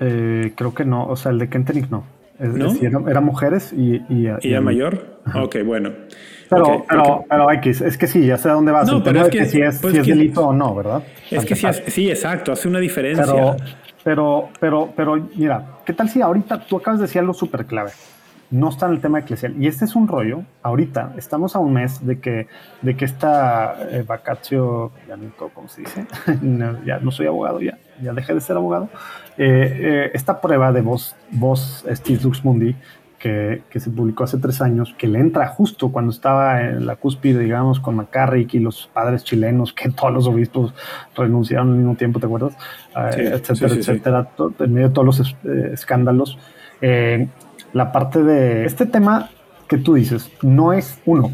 Eh, 0.00 0.52
creo 0.56 0.74
que 0.74 0.84
no, 0.84 1.06
o 1.06 1.16
sea, 1.16 1.30
el 1.30 1.38
de 1.38 1.48
Kentenich 1.48 1.88
no. 1.88 2.04
¿No? 2.40 2.74
era, 3.08 3.20
mujeres 3.20 3.72
y... 3.72 4.02
¿Y, 4.08 4.26
era 4.42 4.60
mayor? 4.60 5.20
Ok, 5.32 5.58
bueno. 5.64 5.92
Pero, 6.48 6.84
pero, 6.88 7.24
pero 7.28 7.50
X, 7.52 7.80
es 7.80 7.98
que 7.98 8.06
sí, 8.06 8.26
ya 8.26 8.36
sé 8.36 8.48
a 8.48 8.52
dónde 8.52 8.72
vas. 8.72 8.90
No, 8.90 9.02
pero 9.02 9.22
es 9.22 9.28
que, 9.28 9.44
si 9.46 9.60
es, 9.60 9.78
pues 9.80 9.94
si 9.94 10.00
es 10.00 10.06
delito 10.06 10.48
o 10.48 10.52
no, 10.52 10.74
¿verdad? 10.74 11.02
Es 11.30 11.44
que 11.44 11.56
sí, 11.56 11.66
sí, 11.88 12.10
exacto, 12.10 12.52
hace 12.52 12.68
una 12.68 12.78
diferencia. 12.78 13.24
Pero, 13.24 13.56
pero, 14.04 14.48
pero, 14.60 14.92
pero, 14.94 15.28
mira, 15.34 15.78
¿qué 15.84 15.92
tal 15.92 16.08
si 16.08 16.20
ahorita 16.20 16.60
tú 16.60 16.76
acabas 16.76 17.00
de 17.00 17.06
decir 17.06 17.20
algo 17.20 17.34
súper 17.34 17.66
clave? 17.66 17.92
No 18.50 18.68
está 18.68 18.84
en 18.86 18.92
el 18.92 19.00
tema 19.00 19.20
eclesial. 19.20 19.54
Y 19.58 19.66
este 19.66 19.86
es 19.86 19.96
un 19.96 20.06
rollo. 20.06 20.42
Ahorita 20.62 21.14
estamos 21.16 21.56
a 21.56 21.58
un 21.58 21.72
mes 21.72 22.04
de 22.04 22.20
que, 22.20 22.48
de 22.82 22.96
que 22.96 23.06
esta 23.06 23.76
eh, 23.90 24.04
vacatio, 24.06 24.92
ya 25.08 25.16
no 25.16 25.30
cómo 25.54 25.68
se 25.68 25.80
dice, 25.80 26.06
ya 26.84 26.98
no 26.98 27.10
soy 27.10 27.28
abogado, 27.28 27.60
ya, 27.62 27.78
ya 28.02 28.12
dejé 28.12 28.34
de 28.34 28.42
ser 28.42 28.56
abogado. 28.56 28.90
Eh, 29.38 29.78
eh, 29.80 30.10
esta 30.12 30.38
prueba 30.42 30.70
de 30.70 30.82
voz, 30.82 31.16
voz 31.30 31.86
Steve 31.90 32.20
Lux 32.22 32.44
Mundi 32.44 32.76
que, 33.22 33.62
se 33.78 33.90
publicó 33.90 34.24
hace 34.24 34.38
tres 34.38 34.60
años, 34.60 34.94
que 34.98 35.06
le 35.06 35.20
entra 35.20 35.46
justo 35.46 35.92
cuando 35.92 36.10
estaba 36.10 36.60
en 36.62 36.86
la 36.86 36.96
cúspide, 36.96 37.38
digamos, 37.38 37.78
con 37.78 37.94
McCarrick 37.94 38.54
y 38.54 38.58
los 38.58 38.90
padres 38.92 39.22
chilenos, 39.22 39.72
que 39.72 39.90
todos 39.96 40.12
los 40.12 40.26
obispos 40.26 40.74
renunciaron 41.14 41.70
al 41.70 41.76
mismo 41.76 41.94
tiempo, 41.94 42.18
¿te 42.18 42.26
acuerdas? 42.26 42.56
Eh, 43.16 43.30
etcétera, 43.34 43.74
etcétera, 43.74 44.28
en 44.58 44.72
medio 44.72 44.88
de 44.88 44.94
todos 44.94 45.06
los 45.06 45.36
eh, 45.44 45.70
escándalos. 45.72 46.36
Eh, 46.80 47.28
la 47.72 47.92
parte 47.92 48.24
de 48.24 48.64
este 48.64 48.86
tema 48.86 49.30
que 49.68 49.78
tú 49.78 49.94
dices, 49.94 50.28
no 50.42 50.72
es 50.72 51.00
uno, 51.06 51.30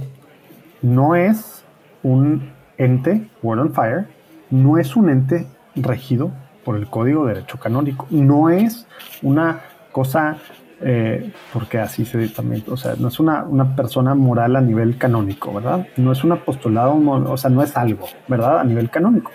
no 0.82 1.16
es 1.16 1.64
un 2.02 2.52
ente, 2.76 3.26
World 3.42 3.62
on 3.62 3.72
Fire, 3.72 4.06
no 4.50 4.76
es 4.76 4.94
un 4.94 5.08
ente 5.08 5.46
regido 5.74 6.32
por 6.64 6.76
el 6.76 6.86
Código 6.86 7.24
de 7.24 7.34
Derecho 7.34 7.58
Canónico, 7.58 8.06
no 8.10 8.50
es 8.50 8.86
una 9.22 9.60
cosa 9.90 10.36
eh, 10.80 11.32
porque 11.52 11.78
así 11.78 12.04
se 12.04 12.28
también, 12.28 12.62
o 12.68 12.76
sea, 12.76 12.94
no 12.98 13.08
es 13.08 13.18
una, 13.18 13.42
una, 13.42 13.74
persona 13.74 14.14
moral 14.14 14.54
a 14.54 14.60
nivel 14.60 14.96
canónico, 14.96 15.52
¿verdad? 15.52 15.88
No 15.96 16.12
es 16.12 16.22
un 16.22 16.32
apostolado, 16.32 16.94
o 16.94 17.36
sea, 17.36 17.50
no 17.50 17.62
es 17.62 17.76
algo, 17.76 18.06
¿verdad? 18.28 18.60
A 18.60 18.64
nivel 18.64 18.88
canónico. 18.88 19.32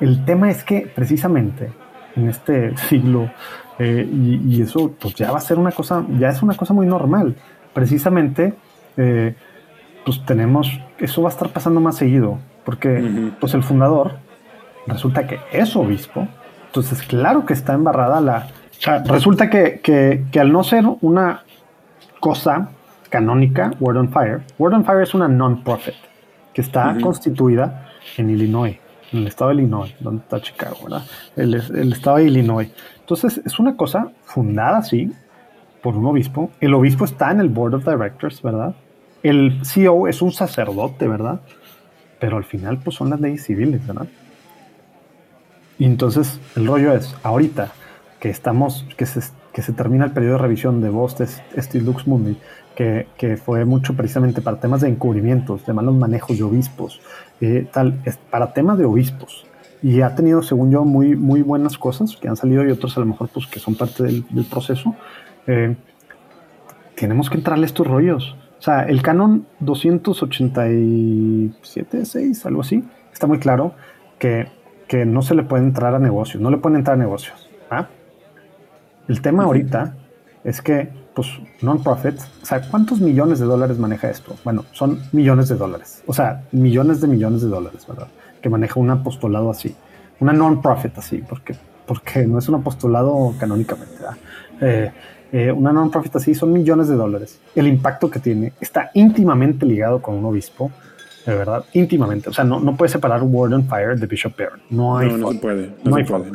El 0.00 0.24
tema 0.24 0.50
es 0.50 0.62
que 0.62 0.90
precisamente 0.94 1.72
en 2.14 2.28
este 2.28 2.76
siglo, 2.88 3.30
eh, 3.78 4.08
y, 4.10 4.62
eso 4.62 4.92
pues 5.00 5.14
ya 5.14 5.32
va 5.32 5.38
a 5.38 5.40
ser 5.42 5.58
una 5.58 5.72
cosa, 5.72 6.04
ya 6.18 6.28
es 6.28 6.42
una 6.42 6.54
cosa 6.54 6.74
muy 6.74 6.86
normal, 6.86 7.34
precisamente, 7.72 8.54
eh, 8.96 9.34
pues 10.04 10.24
tenemos, 10.24 10.80
eso 10.98 11.22
va 11.22 11.28
a 11.28 11.32
estar 11.32 11.48
pasando 11.50 11.80
más 11.80 11.96
seguido, 11.96 12.38
porque 12.64 13.32
pues 13.40 13.54
el 13.54 13.62
fundador 13.62 14.18
resulta 14.86 15.26
que 15.26 15.40
es 15.52 15.74
obispo, 15.74 16.28
entonces 16.66 17.02
claro 17.02 17.44
que 17.44 17.52
está 17.52 17.74
embarrada 17.74 18.20
la 18.20 18.48
resulta 19.06 19.50
que, 19.50 20.24
al 20.38 20.52
no 20.52 20.64
ser 20.64 20.84
una 21.00 21.42
cosa 22.20 22.70
canónica, 23.10 23.72
Word 23.80 23.96
on 23.96 24.08
Fire, 24.10 24.42
Word 24.58 24.74
on 24.74 24.84
Fire 24.84 25.02
es 25.02 25.14
una 25.14 25.28
non-profit 25.28 25.94
que 26.52 26.60
está 26.60 26.96
constituida 27.00 27.88
en 28.16 28.30
Illinois, 28.30 28.78
en 29.12 29.20
el 29.20 29.26
estado 29.28 29.50
de 29.50 29.56
Illinois, 29.56 29.94
donde 30.00 30.22
está 30.22 30.40
Chicago, 30.40 30.76
¿verdad? 30.84 31.02
El, 31.36 31.54
estado 31.92 32.16
de 32.18 32.24
Illinois. 32.24 32.70
Entonces, 33.00 33.40
es 33.44 33.58
una 33.58 33.76
cosa 33.76 34.10
fundada 34.24 34.78
así 34.78 35.12
por 35.82 35.96
un 35.96 36.06
obispo. 36.06 36.50
El 36.60 36.74
obispo 36.74 37.04
está 37.04 37.30
en 37.30 37.40
el 37.40 37.48
Board 37.48 37.74
of 37.74 37.84
Directors, 37.84 38.42
¿verdad? 38.42 38.74
El 39.22 39.60
CEO 39.64 40.08
es 40.08 40.20
un 40.20 40.32
sacerdote, 40.32 41.06
¿verdad? 41.06 41.40
Pero 42.18 42.36
al 42.36 42.44
final, 42.44 42.78
pues 42.78 42.96
son 42.96 43.10
las 43.10 43.20
leyes 43.20 43.44
civiles, 43.44 43.86
¿verdad? 43.86 44.08
Y 45.78 45.84
entonces, 45.84 46.40
el 46.56 46.66
rollo 46.66 46.92
es, 46.92 47.14
ahorita, 47.22 47.72
que 48.20 48.30
estamos, 48.30 48.86
que 48.96 49.06
se, 49.06 49.20
que 49.52 49.62
se 49.62 49.72
termina 49.72 50.04
el 50.04 50.12
periodo 50.12 50.34
de 50.34 50.42
revisión 50.42 50.80
de 50.80 50.90
de 50.90 51.26
este 51.56 51.80
Lux 51.80 52.06
Mundi, 52.06 52.36
que, 52.74 53.06
que, 53.16 53.36
fue 53.36 53.64
mucho 53.64 53.94
precisamente 53.94 54.40
para 54.40 54.60
temas 54.60 54.80
de 54.80 54.88
encubrimientos, 54.88 55.66
de 55.66 55.72
malos 55.72 55.94
manejos 55.94 56.38
de 56.38 56.44
obispos, 56.44 57.00
eh, 57.40 57.66
tal, 57.72 58.00
es 58.04 58.16
para 58.16 58.52
temas 58.52 58.78
de 58.78 58.84
obispos. 58.84 59.46
Y 59.82 60.00
ha 60.00 60.14
tenido, 60.14 60.42
según 60.42 60.70
yo, 60.72 60.84
muy, 60.84 61.16
muy 61.16 61.42
buenas 61.42 61.78
cosas 61.78 62.16
que 62.16 62.28
han 62.28 62.36
salido 62.36 62.66
y 62.66 62.70
otros 62.70 62.96
a 62.96 63.00
lo 63.00 63.06
mejor 63.06 63.28
pues 63.28 63.46
que 63.46 63.60
son 63.60 63.76
parte 63.76 64.02
del, 64.02 64.24
proceso. 64.50 64.96
Eh, 65.46 65.76
tenemos 66.96 67.30
que 67.30 67.36
entrarle 67.36 67.66
estos 67.66 67.86
rollos. 67.86 68.36
O 68.58 68.62
sea, 68.62 68.82
el 68.82 69.02
canon 69.02 69.46
287, 69.60 72.04
6, 72.04 72.46
algo 72.46 72.62
así, 72.62 72.82
está 73.12 73.28
muy 73.28 73.38
claro 73.38 73.74
que, 74.18 74.48
que 74.88 75.04
no 75.04 75.22
se 75.22 75.36
le 75.36 75.44
puede 75.44 75.62
entrar 75.62 75.94
a 75.94 76.00
negocios, 76.00 76.42
no 76.42 76.50
le 76.50 76.56
pueden 76.56 76.78
entrar 76.78 76.96
a 76.96 76.98
negocios. 76.98 77.47
El 79.08 79.20
tema 79.20 79.44
ahorita 79.44 79.94
es 80.44 80.62
que, 80.62 80.88
pues, 81.14 81.28
non-profits, 81.62 82.24
o 82.42 82.46
sea, 82.46 82.60
¿cuántos 82.70 83.00
millones 83.00 83.40
de 83.40 83.46
dólares 83.46 83.78
maneja 83.78 84.10
esto? 84.10 84.36
Bueno, 84.44 84.64
son 84.72 85.00
millones 85.12 85.48
de 85.48 85.56
dólares, 85.56 86.02
o 86.06 86.12
sea, 86.12 86.44
millones 86.52 87.00
de 87.00 87.08
millones 87.08 87.42
de 87.42 87.48
dólares, 87.48 87.86
¿verdad? 87.86 88.08
Que 88.40 88.48
maneja 88.48 88.78
un 88.78 88.90
apostolado 88.90 89.50
así, 89.50 89.74
una 90.20 90.32
non-profit 90.32 90.96
así, 90.98 91.24
porque 91.28 91.56
porque 91.88 92.26
no 92.26 92.38
es 92.38 92.48
un 92.48 92.56
apostolado 92.56 93.34
canónicamente. 93.40 93.94
Eh, 94.60 94.92
eh, 95.32 95.50
una 95.50 95.72
non-profit 95.72 96.14
así 96.16 96.34
son 96.34 96.52
millones 96.52 96.88
de 96.88 96.94
dólares. 96.94 97.40
El 97.56 97.66
impacto 97.66 98.10
que 98.10 98.20
tiene 98.20 98.52
está 98.60 98.90
íntimamente 98.94 99.66
ligado 99.66 100.00
con 100.00 100.14
un 100.14 100.24
obispo, 100.26 100.70
de 101.26 101.34
verdad, 101.34 101.64
íntimamente. 101.72 102.28
O 102.28 102.32
sea, 102.32 102.44
no, 102.44 102.60
no 102.60 102.76
puede 102.76 102.90
separar 102.90 103.22
Word 103.22 103.54
on 103.54 103.64
Fire 103.64 103.98
de 103.98 104.06
Bishop 104.06 104.38
Barron. 104.38 104.60
No 104.70 104.98
hay 104.98 105.08
no, 105.08 105.16
no 105.16 105.32
se 105.32 105.38
puede. 105.38 105.74
No, 105.82 105.96
hay 105.96 106.04
puede, 106.04 106.30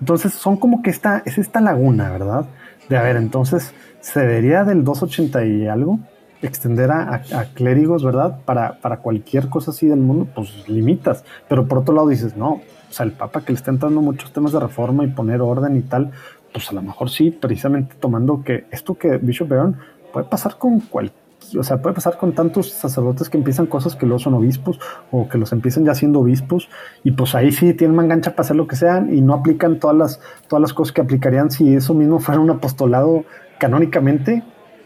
Entonces, 0.00 0.32
son 0.32 0.56
como 0.56 0.82
que 0.82 0.90
esta, 0.90 1.22
es 1.24 1.38
esta 1.38 1.60
laguna, 1.60 2.10
¿verdad? 2.10 2.46
De 2.88 2.96
a 2.96 3.02
ver, 3.02 3.16
entonces, 3.16 3.72
se 4.00 4.20
debería 4.20 4.64
del 4.64 4.84
280 4.84 5.44
y 5.44 5.66
algo 5.66 5.98
extender 6.42 6.90
a, 6.90 7.22
clérigos, 7.54 8.04
¿verdad? 8.04 8.40
Para, 8.44 8.78
para 8.80 8.98
cualquier 8.98 9.48
cosa 9.48 9.72
así 9.72 9.86
del 9.86 9.98
mundo, 9.98 10.28
pues 10.34 10.68
limitas. 10.68 11.24
Pero 11.48 11.66
por 11.66 11.78
otro 11.78 11.94
lado 11.94 12.08
dices, 12.08 12.36
no, 12.36 12.60
o 12.88 12.92
sea, 12.92 13.04
el 13.04 13.12
Papa 13.12 13.42
que 13.42 13.52
le 13.52 13.56
está 13.56 13.70
entrando 13.70 14.00
muchos 14.00 14.32
temas 14.32 14.52
de 14.52 14.60
reforma 14.60 15.04
y 15.04 15.08
poner 15.08 15.40
orden 15.40 15.76
y 15.76 15.82
tal, 15.82 16.12
pues 16.52 16.70
a 16.70 16.74
lo 16.74 16.82
mejor 16.82 17.10
sí, 17.10 17.30
precisamente 17.30 17.96
tomando 17.98 18.42
que 18.42 18.66
esto 18.70 18.94
que 18.94 19.18
Bishop 19.18 19.48
Barron 19.48 19.76
puede 20.12 20.26
pasar 20.26 20.56
con 20.58 20.80
cualquier 20.80 21.27
o 21.56 21.62
sea, 21.62 21.80
puede 21.80 21.94
pasar 21.94 22.18
con 22.18 22.32
tantos 22.32 22.70
sacerdotes 22.70 23.28
que 23.28 23.36
empiezan 23.36 23.66
cosas 23.66 23.96
que 23.96 24.06
luego 24.06 24.18
son 24.18 24.34
obispos 24.34 24.78
o 25.10 25.28
que 25.28 25.38
los 25.38 25.52
empiezan 25.52 25.84
ya 25.84 25.94
siendo 25.94 26.20
obispos 26.20 26.68
y 27.04 27.12
pues 27.12 27.34
ahí 27.34 27.52
sí 27.52 27.74
tienen 27.74 27.96
mangancha 27.96 28.32
para 28.32 28.42
hacer 28.42 28.56
lo 28.56 28.66
que 28.66 28.76
sean 28.76 29.14
y 29.14 29.20
no 29.20 29.34
aplican 29.34 29.78
todas 29.78 29.96
las, 29.96 30.20
todas 30.48 30.60
las 30.60 30.72
cosas 30.72 30.92
que 30.92 31.00
aplicarían 31.00 31.50
si 31.50 31.74
eso 31.74 31.94
mismo 31.94 32.18
fuera 32.20 32.40
un 32.40 32.50
apostolado 32.50 33.24
canónicamente, 33.58 34.42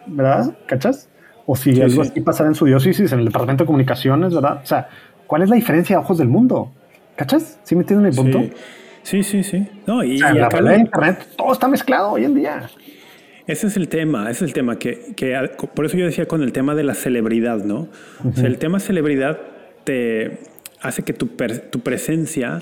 ¿verdad? 0.07 0.57
¿Cachas? 0.67 1.09
O 1.47 1.57
si 1.57 1.81
algo 1.81 2.03
así 2.03 2.21
pasara 2.21 2.49
en 2.49 2.55
su 2.55 2.67
diócesis, 2.67 3.13
en 3.13 3.19
el 3.19 3.25
departamento 3.27 3.65
de 3.65 3.67
comunicaciones, 3.67 4.35
¿verdad? 4.35 4.61
O 4.63 4.67
sea, 4.67 4.89
¿cuál 5.27 5.43
es 5.43 5.49
la 5.49 5.57
diferencia 5.57 5.97
a 5.97 6.01
ojos 6.01 6.19
del 6.19 6.29
mundo? 6.29 6.73
¿Cachas? 7.17 7.59
¿Sí 7.63 7.75
me 7.75 7.83
entienden 7.83 8.11
mi 8.11 8.17
punto? 8.17 8.41
Sí, 9.03 9.23
sí, 9.23 9.43
sí. 9.43 9.69
No, 9.87 10.03
y, 10.05 10.19
la 10.19 10.49
de 10.49 10.79
internet 10.79 11.29
todo 11.37 11.53
está 11.53 11.69
mezclado 11.69 12.13
hoy 12.13 12.25
en 12.25 12.35
día. 12.35 12.71
Ese 13.47 13.67
es 13.67 13.77
el 13.77 13.89
tema, 13.89 14.31
ese 14.31 14.45
es 14.45 14.51
el 14.51 14.55
tema 14.55 14.79
que, 14.79 15.13
que, 15.17 15.37
por 15.75 15.85
eso 15.85 15.97
yo 15.97 16.07
decía 16.07 16.27
con 16.27 16.43
el 16.43 16.53
tema 16.53 16.75
de 16.75 16.85
la 16.85 16.95
celebridad, 16.95 17.65
¿no? 17.65 17.89
O 18.25 18.33
sea, 18.35 18.47
el 18.47 18.59
tema 18.59 18.79
celebridad 18.79 19.41
te 19.85 20.39
hace 20.81 21.03
que 21.03 21.13
tu, 21.13 21.27
tu 21.71 21.81
presencia 21.81 22.61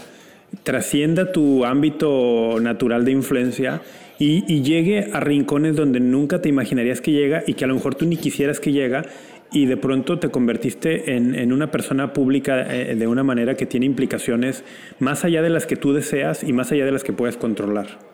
trascienda 0.62 1.32
tu 1.32 1.64
ámbito 1.64 2.58
natural 2.60 3.04
de 3.04 3.12
influencia 3.12 3.82
y, 4.18 4.44
y, 4.52 4.62
llegue 4.62 5.10
a 5.12 5.20
rincones 5.20 5.76
donde 5.76 6.00
nunca 6.00 6.42
te 6.42 6.48
imaginarías 6.48 7.00
que 7.00 7.12
llega 7.12 7.42
y 7.46 7.54
que 7.54 7.64
a 7.64 7.68
lo 7.68 7.74
mejor 7.74 7.94
tú 7.94 8.04
ni 8.04 8.16
quisieras 8.16 8.60
que 8.60 8.72
llega 8.72 9.04
y 9.52 9.66
de 9.66 9.76
pronto 9.76 10.18
te 10.18 10.28
convertiste 10.28 11.16
en, 11.16 11.34
en 11.34 11.52
una 11.52 11.70
persona 11.70 12.12
pública 12.12 12.66
eh, 12.74 12.94
de 12.94 13.06
una 13.06 13.22
manera 13.22 13.54
que 13.54 13.66
tiene 13.66 13.86
implicaciones 13.86 14.64
más 14.98 15.24
allá 15.24 15.42
de 15.42 15.50
las 15.50 15.66
que 15.66 15.76
tú 15.76 15.92
deseas 15.92 16.42
y 16.44 16.52
más 16.52 16.70
allá 16.72 16.84
de 16.84 16.92
las 16.92 17.04
que 17.04 17.12
puedes 17.12 17.36
controlar. 17.36 18.09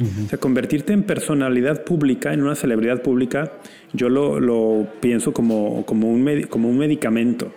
O 0.00 0.28
sea, 0.28 0.38
convertirte 0.38 0.92
en 0.92 1.04
personalidad 1.04 1.84
pública, 1.84 2.32
en 2.32 2.42
una 2.42 2.56
celebridad 2.56 3.00
pública, 3.02 3.52
yo 3.92 4.08
lo, 4.08 4.40
lo 4.40 4.88
pienso 5.00 5.32
como, 5.32 5.86
como, 5.86 6.08
un 6.10 6.42
como 6.48 6.68
un 6.68 6.78
medicamento. 6.78 7.52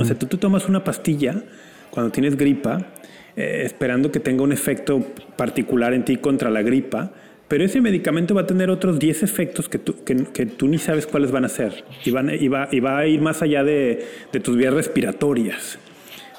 O 0.00 0.04
sea, 0.04 0.18
tú, 0.18 0.26
tú, 0.26 0.38
tomas 0.38 0.68
una 0.68 0.82
pastilla 0.82 1.44
cuando 1.90 2.10
tienes 2.10 2.36
gripa, 2.36 2.88
eh, 3.36 3.62
esperando 3.64 4.10
que 4.10 4.18
tenga 4.18 4.42
un 4.42 4.52
efecto 4.52 5.06
particular 5.36 5.94
en 5.94 6.04
ti 6.04 6.16
contra 6.16 6.50
la 6.50 6.62
gripa, 6.62 7.12
pero 7.46 7.64
ese 7.64 7.80
medicamento 7.80 8.34
va 8.34 8.40
a 8.40 8.46
tener 8.46 8.70
otros 8.70 8.98
10 8.98 9.22
efectos 9.22 9.68
que 9.68 9.78
tú, 9.78 10.02
que, 10.04 10.16
que 10.32 10.46
tú, 10.46 10.66
ni 10.66 10.78
sabes 10.78 11.06
cuáles 11.06 11.30
van 11.30 11.44
a 11.44 11.48
ser. 11.48 11.84
Y, 12.04 12.10
van, 12.10 12.28
y, 12.28 12.48
va, 12.48 12.68
y 12.72 12.80
va 12.80 12.98
a 12.98 13.06
ir 13.06 13.20
más 13.20 13.42
allá 13.42 13.62
de, 13.62 14.04
de 14.32 14.40
tus 14.40 14.56
vías 14.56 14.74
respiratorias. 14.74 15.78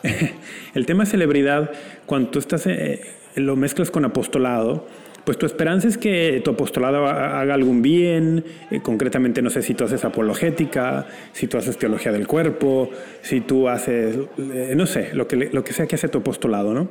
El 0.73 0.85
tema 0.85 1.05
de 1.05 1.11
celebridad, 1.11 1.71
cuando 2.05 2.29
tú 2.29 2.39
estás, 2.39 2.67
eh, 2.67 3.01
lo 3.38 3.55
mezclas 3.55 3.91
con 3.91 4.05
apostolado, 4.05 4.85
pues 5.27 5.38
tu 5.38 5.45
esperanza 5.45 5.89
es 5.89 5.97
que 5.97 6.41
tu 6.41 6.51
apostolado 6.51 7.05
haga 7.05 7.53
algún 7.53 7.81
bien, 7.81 8.45
eh, 8.71 8.79
concretamente 8.81 9.41
no 9.41 9.49
sé 9.49 9.61
si 9.61 9.73
tú 9.73 9.83
haces 9.83 10.05
apologética, 10.05 11.05
si 11.33 11.47
tú 11.47 11.57
haces 11.57 11.77
teología 11.77 12.13
del 12.13 12.27
cuerpo, 12.27 12.89
si 13.21 13.41
tú 13.41 13.67
haces, 13.67 14.17
eh, 14.38 14.73
no 14.77 14.85
sé, 14.85 15.09
lo 15.13 15.27
que, 15.27 15.35
lo 15.51 15.65
que 15.65 15.73
sea 15.73 15.85
que 15.85 15.95
hace 15.95 16.07
tu 16.07 16.19
apostolado, 16.19 16.73
¿no? 16.73 16.88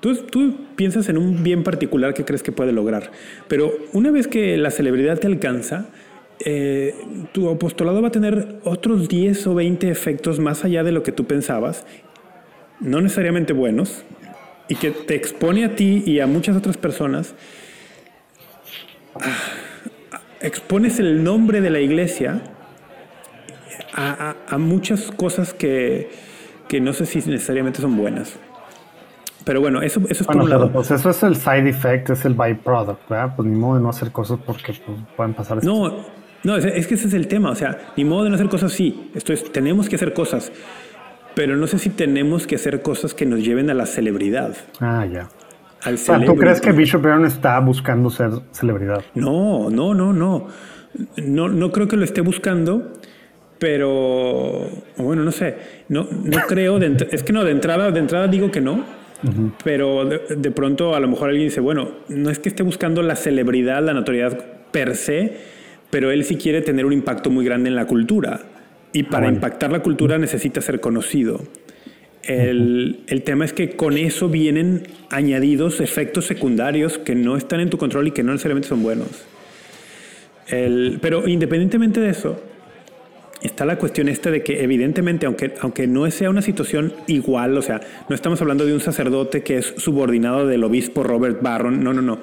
Tú, 0.00 0.54
piensas 0.76 1.10
en 1.10 1.18
un 1.18 1.42
bien 1.42 1.62
particular 1.62 2.14
que 2.14 2.24
crees 2.24 2.42
que 2.42 2.52
puede 2.52 2.72
lograr, 2.72 3.10
pero 3.48 3.72
una 3.92 4.10
vez 4.10 4.28
que 4.28 4.56
la 4.56 4.70
celebridad 4.70 5.18
te 5.18 5.26
alcanza, 5.26 5.88
eh, 6.40 6.94
tu 7.32 7.50
apostolado 7.50 8.00
va 8.00 8.08
a 8.08 8.12
tener 8.12 8.60
otros 8.64 9.08
10 9.08 9.46
o 9.46 9.54
20 9.54 9.90
efectos 9.90 10.40
más 10.40 10.64
allá 10.64 10.84
de 10.84 10.92
lo 10.92 11.02
que 11.02 11.12
tú 11.12 11.26
pensabas, 11.26 11.84
no 12.80 13.02
necesariamente 13.02 13.52
buenos, 13.52 14.04
y 14.68 14.76
que 14.76 14.90
te 14.90 15.14
expone 15.14 15.64
a 15.64 15.74
ti 15.74 16.02
y 16.06 16.20
a 16.20 16.26
muchas 16.26 16.56
otras 16.56 16.76
personas, 16.76 17.34
expones 20.40 20.98
el 20.98 21.22
nombre 21.22 21.60
de 21.60 21.70
la 21.70 21.80
iglesia 21.80 22.42
a, 23.96 24.58
muchas 24.58 25.10
cosas 25.12 25.54
que, 25.54 26.10
que 26.68 26.80
no 26.80 26.92
sé 26.92 27.06
si 27.06 27.18
necesariamente 27.18 27.80
son 27.80 27.96
buenas. 27.96 28.38
Pero 29.44 29.60
bueno, 29.60 29.82
eso, 29.82 30.00
eso 30.08 30.22
es 30.22 30.26
por 30.26 30.36
un 30.36 30.48
lado. 30.48 30.72
Pues 30.72 30.90
eso 30.90 31.10
es 31.10 31.22
el 31.22 31.36
side 31.36 31.68
effect, 31.68 32.10
es 32.10 32.24
el 32.24 32.34
byproduct, 32.34 33.08
¿verdad? 33.08 33.34
Pues 33.36 33.46
ni 33.46 33.56
modo 33.56 33.76
de 33.76 33.82
no 33.82 33.90
hacer 33.90 34.10
cosas 34.10 34.38
porque 34.44 34.72
pues, 34.84 34.98
pueden 35.16 35.34
pasar. 35.34 35.62
No, 35.62 36.06
no, 36.42 36.56
es, 36.56 36.86
que 36.86 36.94
ese 36.94 37.08
es 37.08 37.14
el 37.14 37.28
tema. 37.28 37.50
O 37.50 37.54
sea, 37.54 37.92
ni 37.96 38.04
modo 38.04 38.24
de 38.24 38.30
no 38.30 38.36
hacer 38.36 38.48
cosas, 38.48 38.72
sí. 38.72 39.10
Esto 39.14 39.32
es, 39.32 39.52
tenemos 39.52 39.88
que 39.88 39.96
hacer 39.96 40.14
cosas. 40.14 40.50
Pero 41.34 41.56
no 41.56 41.66
sé 41.66 41.78
si 41.78 41.90
tenemos 41.90 42.46
que 42.46 42.56
hacer 42.56 42.82
cosas 42.82 43.14
que 43.14 43.26
nos 43.26 43.44
lleven 43.44 43.70
a 43.70 43.74
la 43.74 43.86
celebridad. 43.86 44.54
Ah, 44.80 45.06
ya. 45.06 45.28
Al 45.82 45.98
¿Tú 46.24 46.36
crees 46.36 46.60
que 46.60 46.72
Bishop 46.72 47.02
Barron 47.02 47.26
está 47.26 47.58
buscando 47.60 48.08
ser 48.08 48.30
celebridad? 48.52 49.04
No, 49.14 49.68
no, 49.68 49.92
no, 49.92 50.12
no. 50.12 50.48
No, 51.16 51.48
no 51.48 51.72
creo 51.72 51.88
que 51.88 51.96
lo 51.96 52.04
esté 52.04 52.20
buscando 52.20 52.92
pero 53.58 54.68
bueno, 54.98 55.22
no 55.22 55.32
sé, 55.32 55.56
no, 55.88 56.06
no 56.10 56.38
creo, 56.46 56.78
es 56.78 57.22
que 57.22 57.32
no, 57.32 57.44
de 57.44 57.50
entrada, 57.50 57.90
de 57.90 58.00
entrada 58.00 58.28
digo 58.28 58.50
que 58.50 58.60
no, 58.60 58.84
pero 59.62 60.04
de, 60.04 60.50
pronto 60.50 60.94
a 60.94 61.00
lo 61.00 61.08
mejor 61.08 61.30
alguien 61.30 61.48
dice, 61.48 61.60
bueno, 61.60 61.92
no 62.08 62.28
es 62.28 62.38
que 62.38 62.50
esté 62.50 62.62
buscando 62.62 63.00
la 63.02 63.16
celebridad, 63.16 63.82
la 63.82 63.94
notoriedad 63.94 64.38
per 64.70 64.96
se, 64.96 65.38
pero 65.88 66.10
él 66.10 66.24
sí 66.24 66.36
quiere 66.36 66.60
tener 66.60 66.84
un 66.84 66.92
impacto 66.92 67.30
muy 67.30 67.42
grande 67.42 67.70
en 67.70 67.76
la 67.76 67.86
cultura. 67.86 68.40
Y 68.94 69.02
para 69.02 69.28
impactar 69.28 69.70
la 69.70 69.82
cultura 69.82 70.16
necesita 70.16 70.62
ser 70.62 70.80
conocido. 70.80 71.42
El, 72.22 73.00
el, 73.08 73.22
tema 73.22 73.44
es 73.44 73.52
que 73.52 73.76
con 73.76 73.98
eso 73.98 74.30
vienen 74.30 74.84
añadidos 75.10 75.80
efectos 75.80 76.24
secundarios 76.24 76.96
que 76.96 77.14
no 77.14 77.36
están 77.36 77.60
en 77.60 77.68
tu 77.68 77.76
control 77.76 78.08
y 78.08 78.12
que 78.12 78.22
no 78.22 78.32
necesariamente 78.32 78.68
son 78.68 78.82
buenos. 78.82 79.26
El, 80.48 81.00
pero 81.02 81.28
independientemente 81.28 82.00
de 82.00 82.10
eso, 82.10 82.40
está 83.42 83.64
la 83.64 83.76
cuestión 83.76 84.08
esta 84.08 84.30
de 84.30 84.42
que 84.42 84.62
evidentemente, 84.62 85.26
aunque, 85.26 85.54
aunque 85.60 85.86
no 85.86 86.10
sea 86.10 86.30
una 86.30 86.42
situación 86.42 86.94
igual, 87.06 87.58
o 87.58 87.62
sea, 87.62 87.80
no 88.08 88.14
estamos 88.14 88.40
hablando 88.40 88.64
de 88.64 88.72
un 88.72 88.80
sacerdote 88.80 89.42
que 89.42 89.58
es 89.58 89.74
subordinado 89.76 90.46
del 90.46 90.64
obispo 90.64 91.02
Robert 91.02 91.42
Barron, 91.42 91.82
no, 91.82 91.92
no, 91.92 92.00
no. 92.00 92.18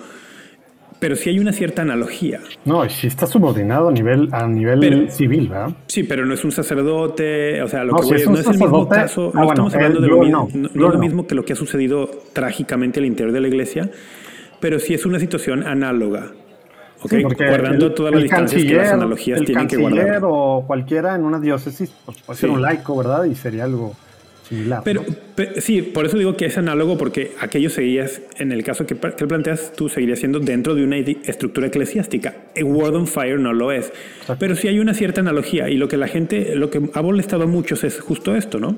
Pero 1.01 1.15
sí 1.15 1.31
hay 1.31 1.39
una 1.39 1.51
cierta 1.51 1.81
analogía. 1.81 2.41
No, 2.63 2.87
sí 2.87 3.07
está 3.07 3.25
subordinado 3.25 3.89
a 3.89 3.91
nivel, 3.91 4.29
a 4.31 4.45
nivel 4.45 5.09
civil, 5.09 5.47
¿verdad? 5.47 5.71
Sí, 5.87 6.03
pero 6.03 6.27
no 6.27 6.35
es 6.35 6.45
un 6.45 6.51
sacerdote, 6.51 7.59
o 7.63 7.67
sea, 7.67 7.83
lo 7.83 7.95
que 7.95 8.05
voy, 8.05 8.17
es, 8.17 8.29
no 8.29 8.37
es 8.37 8.45
el 8.45 8.59
mismo 8.59 8.87
caso, 8.87 9.31
no 9.33 9.41
ah, 9.41 9.45
estamos 9.47 9.73
hablando 9.73 9.99
de 9.99 10.07
lo, 10.07 10.19
mismo, 10.19 10.47
no, 10.53 10.67
es 10.67 10.75
lo 10.75 10.99
mismo 10.99 11.25
que 11.25 11.33
lo 11.33 11.43
que 11.43 11.53
ha 11.53 11.55
sucedido 11.55 12.07
trágicamente 12.33 12.99
al 12.99 13.07
interior 13.07 13.33
de 13.33 13.41
la 13.41 13.47
iglesia, 13.47 13.89
pero 14.59 14.77
sí 14.77 14.93
es 14.93 15.03
una 15.07 15.19
situación 15.19 15.65
análoga. 15.65 16.33
Okay, 17.01 17.23
guardando 17.23 17.91
todas 17.93 18.13
las 18.13 18.21
distancias 18.21 18.63
que 18.63 18.73
las 18.75 18.91
analogías 18.91 19.41
tienen 19.41 19.67
que 19.67 19.77
guardar. 19.77 20.21
o 20.23 20.63
cualquiera 20.67 21.15
en 21.15 21.25
una 21.25 21.39
diócesis 21.39 21.91
pues, 22.05 22.21
puede 22.21 22.39
ser 22.39 22.51
un 22.51 22.61
laico, 22.61 22.95
¿verdad? 22.95 23.23
Y 23.23 23.33
sería 23.33 23.63
algo 23.63 23.95
similar. 24.51 24.81
Pero, 24.85 25.03
sí, 25.57 25.81
por 25.81 26.05
eso 26.05 26.17
digo 26.17 26.37
que 26.37 26.45
es 26.45 26.57
análogo, 26.57 26.97
porque 26.97 27.31
aquello 27.39 27.69
seguías, 27.69 28.21
en 28.37 28.51
el 28.51 28.63
caso 28.63 28.85
que, 28.85 28.95
que 28.95 29.25
planteas, 29.25 29.73
tú 29.75 29.89
seguirías 29.89 30.19
siendo 30.19 30.39
dentro 30.39 30.75
de 30.75 30.83
una 30.83 30.97
estructura 30.97 31.67
eclesiástica. 31.67 32.35
El 32.53 32.65
Word 32.65 32.95
on 32.95 33.07
Fire 33.07 33.39
no 33.39 33.53
lo 33.53 33.71
es. 33.71 33.91
Pero 34.37 34.55
sí 34.55 34.67
hay 34.67 34.79
una 34.79 34.93
cierta 34.93 35.21
analogía, 35.21 35.69
y 35.69 35.77
lo 35.77 35.87
que 35.87 35.97
la 35.97 36.07
gente, 36.07 36.55
lo 36.55 36.69
que 36.69 36.81
ha 36.93 37.01
molestado 37.01 37.43
a 37.43 37.47
muchos 37.47 37.83
es 37.83 37.99
justo 37.99 38.35
esto, 38.35 38.59
¿no? 38.59 38.77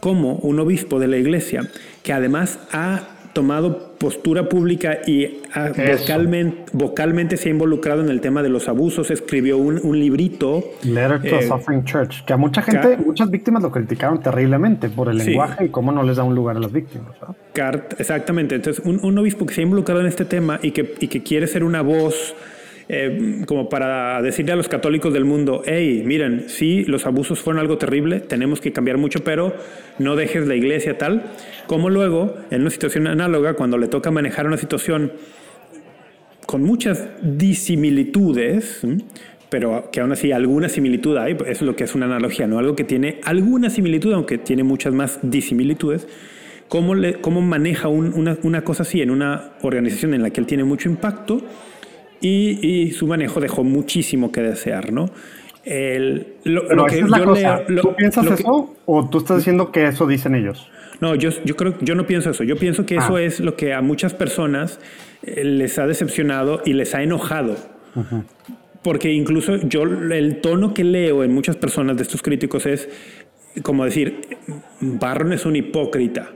Como 0.00 0.34
un 0.34 0.60
obispo 0.60 1.00
de 1.00 1.06
la 1.06 1.16
iglesia, 1.16 1.70
que 2.02 2.12
además 2.12 2.58
ha 2.72 3.15
tomado 3.36 3.92
postura 3.98 4.48
pública 4.48 5.00
y 5.06 5.42
vocalmente, 5.76 6.64
vocalmente, 6.72 7.36
se 7.36 7.50
ha 7.50 7.52
involucrado 7.52 8.00
en 8.00 8.08
el 8.08 8.22
tema 8.22 8.42
de 8.42 8.48
los 8.48 8.66
abusos, 8.66 9.10
escribió 9.10 9.58
un, 9.58 9.78
un 9.82 10.00
librito. 10.00 10.64
Letter 10.84 11.20
to 11.20 11.36
a 11.36 11.40
eh, 11.40 11.46
Suffering 11.46 11.84
Church, 11.84 12.24
que 12.24 12.32
a 12.32 12.38
mucha 12.38 12.62
gente, 12.62 12.96
muchas 12.96 13.30
víctimas 13.30 13.62
lo 13.62 13.70
criticaron 13.70 14.22
terriblemente 14.22 14.88
por 14.88 15.10
el 15.10 15.18
lenguaje 15.18 15.66
y 15.66 15.68
cómo 15.68 15.92
no 15.92 16.02
les 16.02 16.16
da 16.16 16.24
un 16.24 16.34
lugar 16.34 16.56
a 16.56 16.60
las 16.60 16.72
víctimas. 16.72 17.10
exactamente, 17.98 18.54
entonces 18.54 18.82
un, 18.86 19.04
un, 19.04 19.18
obispo 19.18 19.44
que 19.44 19.52
se 19.52 19.60
ha 19.60 19.64
involucrado 19.64 20.00
en 20.00 20.06
este 20.06 20.24
tema 20.24 20.58
y 20.62 20.70
que, 20.70 20.94
y 20.98 21.08
que 21.08 21.22
quiere 21.22 21.46
ser 21.46 21.62
una 21.62 21.82
voz 21.82 22.34
eh, 22.88 23.42
como 23.46 23.68
para 23.68 24.22
decirle 24.22 24.52
a 24.52 24.56
los 24.56 24.68
católicos 24.68 25.12
del 25.12 25.24
mundo, 25.24 25.62
hey, 25.66 26.02
miren, 26.04 26.44
sí, 26.48 26.84
los 26.84 27.04
abusos 27.04 27.40
fueron 27.40 27.60
algo 27.60 27.78
terrible, 27.78 28.20
tenemos 28.20 28.60
que 28.60 28.72
cambiar 28.72 28.96
mucho, 28.96 29.24
pero 29.24 29.54
no 29.98 30.14
dejes 30.14 30.46
la 30.46 30.54
iglesia 30.54 30.96
tal, 30.96 31.24
como 31.66 31.90
luego, 31.90 32.36
en 32.50 32.60
una 32.60 32.70
situación 32.70 33.08
análoga, 33.08 33.54
cuando 33.54 33.76
le 33.76 33.88
toca 33.88 34.10
manejar 34.10 34.46
una 34.46 34.56
situación 34.56 35.12
con 36.46 36.62
muchas 36.62 37.08
disimilitudes, 37.22 38.86
pero 39.48 39.90
que 39.90 40.00
aún 40.00 40.12
así 40.12 40.30
alguna 40.30 40.68
similitud 40.68 41.16
hay, 41.16 41.36
es 41.46 41.62
lo 41.62 41.74
que 41.74 41.84
es 41.84 41.94
una 41.96 42.06
analogía, 42.06 42.46
¿no? 42.46 42.58
Algo 42.58 42.76
que 42.76 42.84
tiene 42.84 43.20
alguna 43.24 43.68
similitud, 43.68 44.12
aunque 44.12 44.38
tiene 44.38 44.62
muchas 44.62 44.94
más 44.94 45.18
disimilitudes. 45.22 46.06
¿Cómo, 46.68 46.96
le, 46.96 47.20
cómo 47.20 47.42
maneja 47.42 47.86
una, 47.86 48.36
una, 48.42 48.64
cosa 48.64 48.82
así 48.82 49.00
en 49.00 49.10
una 49.10 49.52
organización 49.62 50.14
en 50.14 50.22
la 50.22 50.30
que 50.30 50.40
él 50.40 50.46
tiene 50.46 50.64
mucho 50.64 50.88
impacto 50.88 51.40
y, 52.20 52.90
su 52.92 53.06
manejo 53.06 53.40
dejó 53.40 53.64
muchísimo 53.64 54.32
que 54.32 54.42
desear, 54.42 54.92
¿no? 54.92 55.10
El, 55.64 56.34
lo, 56.44 56.86
que 56.86 57.00
yo 57.00 57.06
leo, 57.06 57.82
¿Tú 57.82 57.94
piensas 57.96 58.24
eso 58.40 58.74
o 58.86 59.08
tú 59.08 59.18
estás 59.18 59.38
diciendo 59.38 59.72
que 59.72 59.86
eso 59.86 60.06
dicen 60.06 60.36
ellos? 60.36 60.70
No, 61.00 61.14
yo, 61.14 61.30
yo 61.44 61.56
creo, 61.56 61.74
yo 61.80 61.94
no 61.94 62.06
pienso 62.06 62.30
eso. 62.30 62.44
Yo 62.44 62.56
pienso 62.56 62.86
que 62.86 62.96
eso 62.96 63.16
ah. 63.16 63.22
es 63.22 63.40
lo 63.40 63.56
que 63.56 63.74
a 63.74 63.82
muchas 63.82 64.14
personas 64.14 64.80
eh, 65.22 65.44
les 65.44 65.78
ha 65.78 65.86
decepcionado 65.86 66.62
y 66.64 66.72
les 66.72 66.94
ha 66.94 67.02
enojado. 67.02 67.56
Porque 68.82 69.12
incluso 69.12 69.56
yo, 69.56 69.82
el 69.82 70.40
tono 70.40 70.72
que 70.72 70.84
leo 70.84 71.24
en 71.24 71.34
muchas 71.34 71.56
personas 71.56 71.96
de 71.96 72.04
estos 72.04 72.22
críticos 72.22 72.66
es 72.66 72.88
como 73.62 73.84
decir, 73.84 74.20
Barron 74.80 75.32
es 75.32 75.46
un 75.46 75.56
hipócrita. 75.56 76.30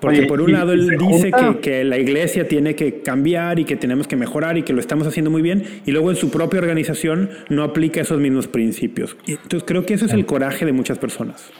Porque 0.00 0.22
por 0.22 0.40
un 0.40 0.52
lado 0.52 0.72
él 0.72 0.96
dice 0.98 1.32
que, 1.60 1.84
la 1.84 1.98
iglesia 1.98 2.46
tiene 2.46 2.74
que 2.74 3.00
cambiar 3.02 3.58
y 3.58 3.64
que 3.64 3.76
tenemos 3.76 4.06
que 4.06 4.16
mejorar 4.16 4.58
y 4.58 4.62
que 4.62 4.72
lo 4.72 4.80
estamos 4.80 5.06
haciendo 5.06 5.30
muy 5.30 5.42
bien, 5.42 5.64
y 5.86 5.90
luego 5.90 6.10
en 6.10 6.16
su 6.16 6.30
propia 6.30 6.60
organización 6.60 7.30
no 7.48 7.62
aplica 7.62 8.00
esos 8.00 8.20
mismos 8.20 8.46
principios. 8.48 9.16
Entonces 9.26 9.64
creo 9.66 9.86
que 9.86 9.94
ese 9.94 10.06
es 10.06 10.12
el 10.12 10.26
coraje 10.26 10.66
de 10.66 10.72
muchas 10.72 10.98
personas. 10.98 11.50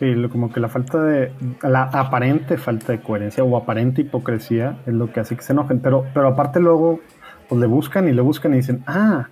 Sí, 0.00 0.14
como 0.30 0.50
que 0.50 0.60
la 0.60 0.68
falta 0.68 1.02
de, 1.02 1.30
la 1.62 1.82
aparente 1.82 2.56
falta 2.56 2.92
de 2.92 3.00
coherencia 3.00 3.44
o 3.44 3.56
aparente 3.56 4.00
hipocresía 4.00 4.78
es 4.86 4.94
lo 4.94 5.12
que 5.12 5.20
hace 5.20 5.36
que 5.36 5.42
se 5.42 5.52
enojen, 5.52 5.80
pero, 5.80 6.06
pero 6.14 6.28
aparte 6.28 6.58
luego 6.58 7.00
pues 7.48 7.60
le 7.60 7.66
buscan 7.66 8.08
y 8.08 8.12
le 8.12 8.22
buscan 8.22 8.54
y 8.54 8.56
dicen, 8.56 8.82
ah, 8.86 9.28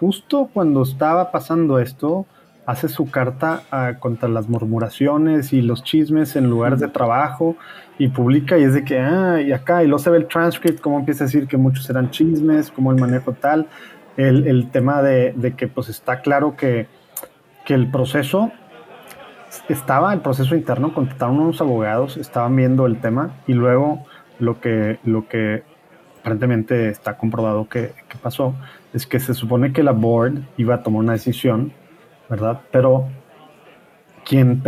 justo 0.00 0.50
cuando 0.52 0.82
estaba 0.82 1.30
pasando 1.30 1.78
esto, 1.78 2.26
hace 2.66 2.88
su 2.88 3.10
carta 3.10 3.62
ah, 3.70 3.94
contra 3.98 4.28
las 4.28 4.48
murmuraciones 4.48 5.52
y 5.52 5.62
los 5.62 5.82
chismes 5.82 6.36
en 6.36 6.48
lugares 6.48 6.80
de 6.80 6.88
trabajo 6.88 7.56
y 7.98 8.08
publica 8.08 8.58
y 8.58 8.62
es 8.62 8.74
de 8.74 8.84
que, 8.84 8.98
ah, 8.98 9.40
y 9.40 9.52
acá, 9.52 9.82
y 9.82 9.86
luego 9.86 9.98
se 9.98 10.10
ve 10.10 10.18
el 10.18 10.26
transcript, 10.26 10.80
como 10.80 10.98
empieza 10.98 11.24
a 11.24 11.26
decir 11.26 11.46
que 11.46 11.56
muchos 11.56 11.88
eran 11.90 12.10
chismes, 12.10 12.70
como 12.70 12.92
el 12.92 13.00
manejo 13.00 13.32
tal, 13.32 13.66
el, 14.16 14.46
el 14.46 14.70
tema 14.70 15.02
de, 15.02 15.32
de, 15.36 15.54
que 15.54 15.68
pues 15.68 15.88
está 15.88 16.20
claro 16.20 16.56
que, 16.56 16.86
que, 17.64 17.74
el 17.74 17.90
proceso 17.90 18.52
estaba, 19.68 20.12
el 20.12 20.20
proceso 20.20 20.54
interno, 20.54 20.94
contrataron 20.94 21.40
unos 21.40 21.60
abogados, 21.60 22.16
estaban 22.16 22.56
viendo 22.56 22.86
el 22.86 23.00
tema 23.00 23.34
y 23.46 23.52
luego 23.52 24.06
lo 24.38 24.60
que, 24.60 24.98
lo 25.04 25.28
que 25.28 25.62
aparentemente 26.20 26.88
está 26.88 27.16
comprobado 27.16 27.68
que, 27.68 27.92
que 28.08 28.16
pasó 28.22 28.54
es 28.92 29.06
que 29.06 29.20
se 29.20 29.34
supone 29.34 29.72
que 29.72 29.82
la 29.82 29.92
board 29.92 30.40
iba 30.56 30.76
a 30.76 30.82
tomar 30.82 31.00
una 31.00 31.12
decisión 31.12 31.72
¿verdad? 32.30 32.60
Pero 32.70 33.08
quien, 34.24 34.62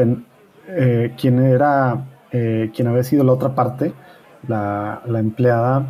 eh, 0.68 1.12
quien 1.16 1.38
era, 1.38 2.04
eh, 2.32 2.70
quien 2.74 2.88
había 2.88 3.04
sido 3.04 3.22
la 3.24 3.32
otra 3.32 3.54
parte, 3.54 3.92
la, 4.48 5.00
empleada, 5.06 5.86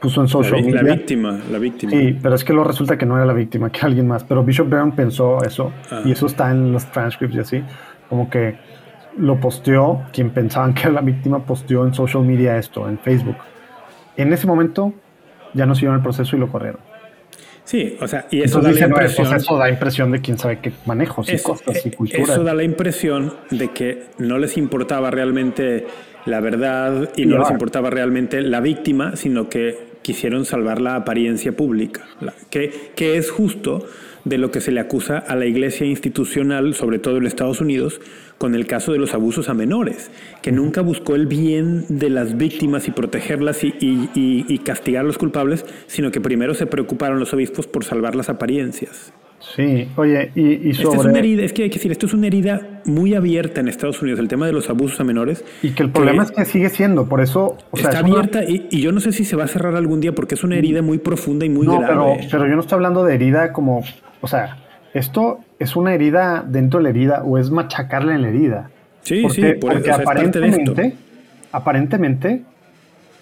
puso 0.00 0.20
en 0.20 0.28
social 0.28 0.62
media. 0.62 0.82
La 0.82 0.94
víctima, 0.94 1.40
la 1.50 1.58
víctima. 1.58 1.90
Sí, 1.90 2.18
pero 2.22 2.36
es 2.36 2.44
que 2.44 2.52
lo 2.52 2.62
resulta 2.62 2.96
que 2.96 3.04
no 3.04 3.16
era 3.16 3.26
la 3.26 3.32
víctima, 3.32 3.70
que 3.70 3.80
alguien 3.84 4.06
más. 4.06 4.22
Pero 4.22 4.44
Bishop 4.44 4.68
Brown 4.68 4.92
pensó 4.92 5.42
eso, 5.42 5.72
ah. 5.90 6.02
y 6.04 6.12
eso 6.12 6.26
está 6.26 6.50
en 6.52 6.72
los 6.72 6.86
transcripts 6.86 7.36
y 7.36 7.40
así, 7.40 7.64
como 8.08 8.30
que 8.30 8.56
lo 9.18 9.40
posteó, 9.40 10.02
quien 10.12 10.30
pensaban 10.30 10.72
que 10.72 10.82
era 10.82 10.92
la 10.92 11.00
víctima 11.00 11.44
posteó 11.44 11.84
en 11.84 11.92
social 11.92 12.22
media 12.22 12.56
esto, 12.56 12.88
en 12.88 12.98
Facebook. 12.98 13.36
En 14.16 14.32
ese 14.32 14.46
momento 14.46 14.94
ya 15.54 15.66
no 15.66 15.74
siguieron 15.74 15.96
el 15.96 16.02
proceso 16.02 16.36
y 16.36 16.38
lo 16.38 16.48
corrieron. 16.48 16.89
Sí, 17.70 17.96
o 18.00 18.08
sea, 18.08 18.26
y 18.32 18.40
eso 18.40 18.60
da 18.60 18.72
la 18.72 18.80
impresión. 18.80 19.32
eso 19.32 19.56
da 19.56 19.70
impresión 19.70 20.10
de 20.10 20.20
quién 20.20 20.36
sabe 20.36 20.58
qué 20.58 20.72
manejos 20.86 21.32
y 21.32 21.38
cosas 21.38 21.86
y 21.86 21.92
cultura. 21.92 22.24
Eso 22.24 22.42
da 22.42 22.52
la 22.52 22.64
impresión 22.64 23.32
de 23.52 23.68
que 23.68 24.06
no 24.18 24.38
les 24.38 24.56
importaba 24.56 25.12
realmente 25.12 25.86
la 26.26 26.40
verdad 26.40 27.10
y 27.14 27.26
no 27.26 27.38
les 27.38 27.48
importaba 27.48 27.88
realmente 27.88 28.40
la 28.40 28.58
víctima, 28.58 29.14
sino 29.14 29.48
que 29.48 29.78
quisieron 30.02 30.46
salvar 30.46 30.80
la 30.80 30.96
apariencia 30.96 31.52
pública, 31.52 32.08
que, 32.50 32.90
que 32.96 33.16
es 33.16 33.30
justo 33.30 33.86
de 34.24 34.38
lo 34.38 34.50
que 34.50 34.60
se 34.60 34.70
le 34.70 34.80
acusa 34.80 35.18
a 35.18 35.36
la 35.36 35.46
iglesia 35.46 35.86
institucional, 35.86 36.74
sobre 36.74 36.98
todo 36.98 37.16
en 37.16 37.26
Estados 37.26 37.60
Unidos, 37.60 38.00
con 38.38 38.54
el 38.54 38.66
caso 38.66 38.92
de 38.92 38.98
los 38.98 39.14
abusos 39.14 39.48
a 39.48 39.54
menores, 39.54 40.10
que 40.42 40.52
nunca 40.52 40.80
buscó 40.80 41.14
el 41.14 41.26
bien 41.26 41.84
de 41.88 42.10
las 42.10 42.36
víctimas 42.36 42.88
y 42.88 42.90
protegerlas 42.90 43.60
y, 43.62 44.58
castigar 44.64 45.04
a 45.04 45.06
los 45.06 45.18
culpables, 45.18 45.64
sino 45.86 46.10
que 46.10 46.20
primero 46.20 46.54
se 46.54 46.66
preocuparon 46.66 47.18
los 47.18 47.32
obispos 47.32 47.66
por 47.66 47.84
salvar 47.84 48.14
las 48.14 48.28
apariencias. 48.28 49.12
Sí, 49.54 49.88
oye, 49.96 50.30
y, 50.34 50.72
sobre... 50.74 50.98
es 50.98 51.04
una 51.06 51.18
herida, 51.18 51.42
es 51.42 51.52
que 51.52 51.64
hay 51.64 51.70
que 51.70 51.74
decir, 51.76 51.90
esto 51.90 52.06
es 52.06 52.14
una 52.14 52.28
herida 52.28 52.82
muy 52.84 53.14
abierta 53.14 53.60
en 53.60 53.68
Estados 53.68 54.00
Unidos, 54.00 54.20
el 54.20 54.28
tema 54.28 54.46
de 54.46 54.52
los 54.52 54.70
abusos 54.70 55.00
a 55.00 55.04
menores. 55.04 55.44
Y 55.62 55.70
que 55.70 55.82
el 55.82 55.90
problema 55.90 56.22
es 56.22 56.30
que 56.30 56.44
sigue 56.44 56.68
siendo, 56.68 57.08
por 57.08 57.20
eso... 57.20 57.56
está 57.72 57.98
abierta 57.98 58.44
y, 58.44 58.80
yo 58.80 58.92
no 58.92 59.00
sé 59.00 59.12
si 59.12 59.24
se 59.24 59.36
va 59.36 59.44
a 59.44 59.48
cerrar 59.48 59.74
algún 59.74 60.00
día 60.00 60.12
porque 60.12 60.34
es 60.34 60.44
una 60.44 60.56
herida 60.56 60.82
muy 60.82 60.98
profunda 60.98 61.44
y 61.44 61.48
muy 61.48 61.66
grave. 61.66 61.86
Pero, 61.86 62.16
pero 62.30 62.46
yo 62.46 62.54
no 62.54 62.60
estoy 62.60 62.76
hablando 62.76 63.04
de 63.04 63.14
herida 63.14 63.52
como 63.52 63.82
o 64.20 64.26
sea, 64.26 64.58
esto 64.92 65.40
es 65.58 65.76
una 65.76 65.94
herida 65.94 66.44
dentro 66.46 66.78
de 66.78 66.84
la 66.84 66.90
herida 66.90 67.22
o 67.24 67.38
es 67.38 67.50
machacarle 67.50 68.14
en 68.14 68.22
la 68.22 68.28
herida. 68.28 68.70
Sí, 69.02 69.28
sí, 69.30 69.42
porque 69.60 69.90
aparentemente, 69.90 70.94
aparentemente 71.52 72.42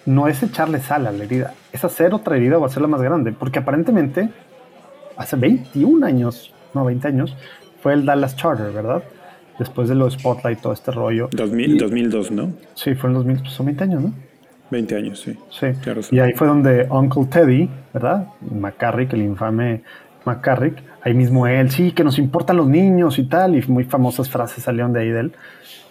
no 0.05 0.27
es 0.27 0.43
echarle 0.43 0.79
sal 0.79 1.07
a 1.07 1.11
la 1.11 1.23
herida, 1.23 1.53
es 1.71 1.83
hacer 1.85 2.13
otra 2.13 2.35
herida 2.35 2.57
o 2.57 2.65
hacerla 2.65 2.87
más 2.87 3.01
grande, 3.01 3.31
porque 3.31 3.59
aparentemente 3.59 4.29
hace 5.19 5.35
21 5.35 6.05
años, 6.05 6.53
no 6.73 6.85
20 6.85 7.07
años, 7.07 7.35
fue 7.81 7.93
el 7.93 8.05
Dallas 8.05 8.35
Charter, 8.35 8.71
¿verdad? 8.71 9.03
Después 9.59 9.89
de 9.89 9.95
los 9.95 10.13
Spotlight, 10.13 10.61
todo 10.61 10.71
este 10.71 10.91
rollo. 10.91 11.27
2000, 11.31 11.77
2002, 11.77 12.31
¿no? 12.31 12.53
Sí, 12.73 12.95
fue 12.95 13.09
en 13.09 13.15
2000, 13.15 13.39
pues 13.39 13.51
son 13.51 13.65
20 13.65 13.83
años, 13.83 14.01
¿no? 14.03 14.13
20 14.71 14.95
años, 14.95 15.19
sí. 15.19 15.37
Sí. 15.49 15.67
y 16.11 16.19
ahí 16.19 16.31
fue 16.33 16.47
donde 16.47 16.87
Uncle 16.89 17.25
Teddy, 17.25 17.69
¿verdad? 17.93 18.27
McCarrick, 18.49 19.11
el 19.13 19.23
infame 19.23 19.81
McCarrick, 20.25 20.81
ahí 21.01 21.13
mismo 21.13 21.47
él, 21.47 21.69
sí, 21.69 21.91
que 21.91 22.03
nos 22.03 22.17
importan 22.17 22.55
los 22.55 22.67
niños 22.67 23.19
y 23.19 23.23
tal, 23.23 23.57
y 23.57 23.61
muy 23.67 23.83
famosas 23.83 24.29
frases 24.29 24.63
salieron 24.63 24.93
de 24.93 25.01
ahí 25.01 25.09
de 25.09 25.19
él. 25.19 25.31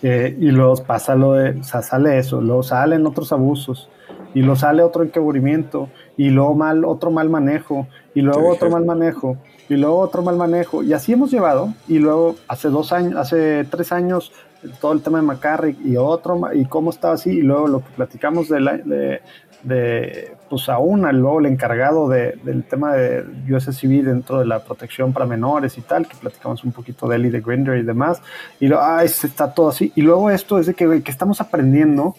Eh, 0.02 0.36
y 0.40 0.50
luego 0.52 0.76
pasa 0.86 1.14
lo 1.16 1.34
de, 1.34 1.58
o 1.58 1.64
sea, 1.64 1.82
sale 1.82 2.18
eso, 2.18 2.40
luego 2.40 2.62
salen 2.62 3.04
otros 3.06 3.32
abusos, 3.32 3.90
y 4.32 4.40
luego 4.40 4.56
sale 4.56 4.82
otro 4.82 5.02
encubrimiento, 5.02 5.90
y 6.18 6.30
luego 6.30 6.54
mal, 6.54 6.84
otro 6.84 7.10
mal 7.10 7.30
manejo, 7.30 7.86
y 8.14 8.20
luego 8.20 8.50
otro 8.50 8.68
mal 8.68 8.84
manejo, 8.84 9.38
y 9.68 9.76
luego 9.76 10.00
otro 10.00 10.22
mal 10.22 10.36
manejo, 10.36 10.82
y 10.82 10.92
así 10.92 11.12
hemos 11.12 11.30
llevado, 11.30 11.72
y 11.86 12.00
luego 12.00 12.34
hace 12.48 12.68
dos 12.68 12.92
años, 12.92 13.14
hace 13.16 13.64
tres 13.70 13.92
años, 13.92 14.32
todo 14.80 14.92
el 14.92 15.00
tema 15.00 15.18
de 15.20 15.26
McCarrick 15.26 15.78
y 15.84 15.96
otro, 15.96 16.40
y 16.52 16.64
cómo 16.64 16.90
estaba 16.90 17.14
así, 17.14 17.30
y 17.30 17.42
luego 17.42 17.68
lo 17.68 17.78
que 17.78 17.90
platicamos 17.94 18.48
de, 18.48 18.60
la, 18.60 18.76
de, 18.78 19.22
de 19.62 20.36
pues 20.50 20.68
aún 20.68 21.02
luego 21.02 21.38
el 21.38 21.46
encargado 21.46 22.08
del 22.08 22.64
tema 22.64 22.94
de 22.94 23.24
USCB 23.48 24.04
dentro 24.04 24.40
de 24.40 24.46
la 24.46 24.64
protección 24.64 25.12
para 25.12 25.24
menores 25.24 25.78
y 25.78 25.82
tal, 25.82 26.08
que 26.08 26.16
platicamos 26.16 26.64
un 26.64 26.72
poquito 26.72 27.06
de 27.06 27.14
él 27.14 27.26
y 27.26 27.30
de 27.30 27.40
Grinder 27.40 27.78
y 27.78 27.82
demás, 27.82 28.20
y 28.58 28.66
lo, 28.66 28.80
ah, 28.80 29.04
está 29.04 29.54
todo 29.54 29.68
así. 29.68 29.92
Y 29.94 30.02
luego 30.02 30.30
esto 30.30 30.58
es 30.58 30.66
de 30.66 30.74
que, 30.74 31.00
que, 31.02 31.10
estamos 31.12 31.40
aprendiendo 31.40 32.16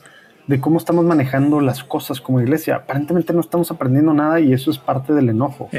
de 0.49 0.59
cómo 0.59 0.79
estamos 0.79 1.05
manejando 1.05 1.61
las 1.61 1.83
cosas 1.83 2.19
como 2.19 2.41
iglesia. 2.41 2.77
Aparentemente 2.77 3.33
no 3.33 3.39
estamos 3.39 3.69
aprendiendo 3.69 4.15
nada 4.15 4.39
y 4.39 4.51
eso 4.51 4.71
es 4.71 4.79
parte 4.79 5.13
del 5.13 5.29
enojo. 5.29 5.69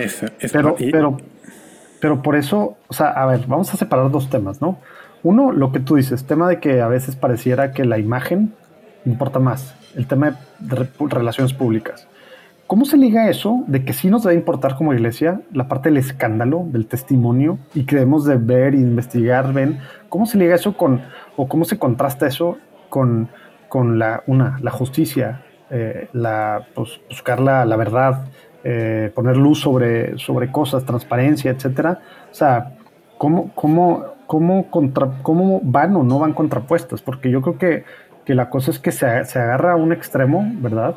pero, 0.53 0.77
pero, 0.79 1.17
pero 2.01 2.23
por 2.23 2.37
eso, 2.37 2.77
o 2.87 2.95
sea, 2.95 3.09
a 3.09 3.27
ver, 3.27 3.47
vamos 3.49 3.75
a 3.75 3.77
separar 3.77 4.13
dos 4.13 4.31
temas, 4.31 4.63
¿no? 4.63 4.79
Uno, 5.25 5.51
lo 5.51 5.73
que 5.73 5.81
tú 5.81 5.97
dices, 5.97 6.25
tema 6.25 6.49
de 6.49 6.61
que 6.61 6.81
a 6.81 6.87
veces 6.87 7.17
pareciera 7.17 7.73
que 7.73 7.85
la 7.85 7.99
imagen 7.99 8.55
importa 9.05 9.41
más 9.41 9.75
el 9.97 10.07
tema 10.07 10.39
de 10.61 10.89
relaciones 11.01 11.53
públicas. 11.53 12.07
¿Cómo 12.69 12.85
se 12.85 12.97
liga 12.97 13.29
eso 13.29 13.65
de 13.67 13.85
que 13.85 13.93
sí 13.93 14.09
nos 14.09 14.23
debe 14.23 14.37
importar 14.37 14.77
como 14.77 14.95
iglesia 14.95 15.41
la 15.53 15.67
parte 15.67 15.89
del 15.89 15.99
escándalo, 15.99 16.65
del 16.69 16.87
testimonio 16.87 17.59
y 17.75 17.87
que 17.87 17.97
debemos 17.97 18.25
de 18.25 18.37
ver 18.37 18.75
e 18.75 18.79
investigar, 18.79 19.53
ven? 19.53 19.81
¿Cómo 20.09 20.27
se 20.27 20.39
liga 20.39 20.55
eso 20.55 20.77
con, 20.77 21.03
o 21.37 21.49
cómo 21.49 21.65
se 21.65 21.77
contrasta 21.77 22.29
eso 22.29 22.59
con, 22.89 23.29
con 23.71 23.99
la, 23.99 24.23
una, 24.27 24.59
la 24.61 24.71
justicia, 24.71 25.47
eh, 25.71 26.09
la, 26.13 26.67
pues, 26.75 27.01
buscar 27.09 27.41
la, 27.41 27.65
la 27.65 27.77
verdad, 27.77 28.27
eh, 28.63 29.11
poner 29.15 29.39
luz 29.39 29.61
sobre, 29.61 30.19
sobre 30.19 30.53
cosas, 30.53 30.85
transparencia, 30.85 31.51
etcétera? 31.51 32.01
O 32.31 32.35
sea, 32.35 32.75
¿cómo, 33.17 33.55
cómo, 33.55 34.05
cómo, 34.27 34.71
contra, 34.71 35.23
¿cómo 35.23 35.61
van 35.63 35.97
o 35.97 36.03
no 36.03 36.19
van 36.19 36.35
contrapuestas? 36.35 37.01
Porque 37.01 37.31
yo 37.31 37.41
creo 37.41 37.57
que 37.57 37.85
que 38.25 38.35
la 38.35 38.51
cosa 38.51 38.71
es 38.71 38.79
que 38.79 38.93
se, 38.93 39.25
se 39.25 39.39
agarra 39.39 39.73
a 39.73 39.77
un 39.77 39.93
extremo, 39.93 40.49
¿verdad? 40.57 40.97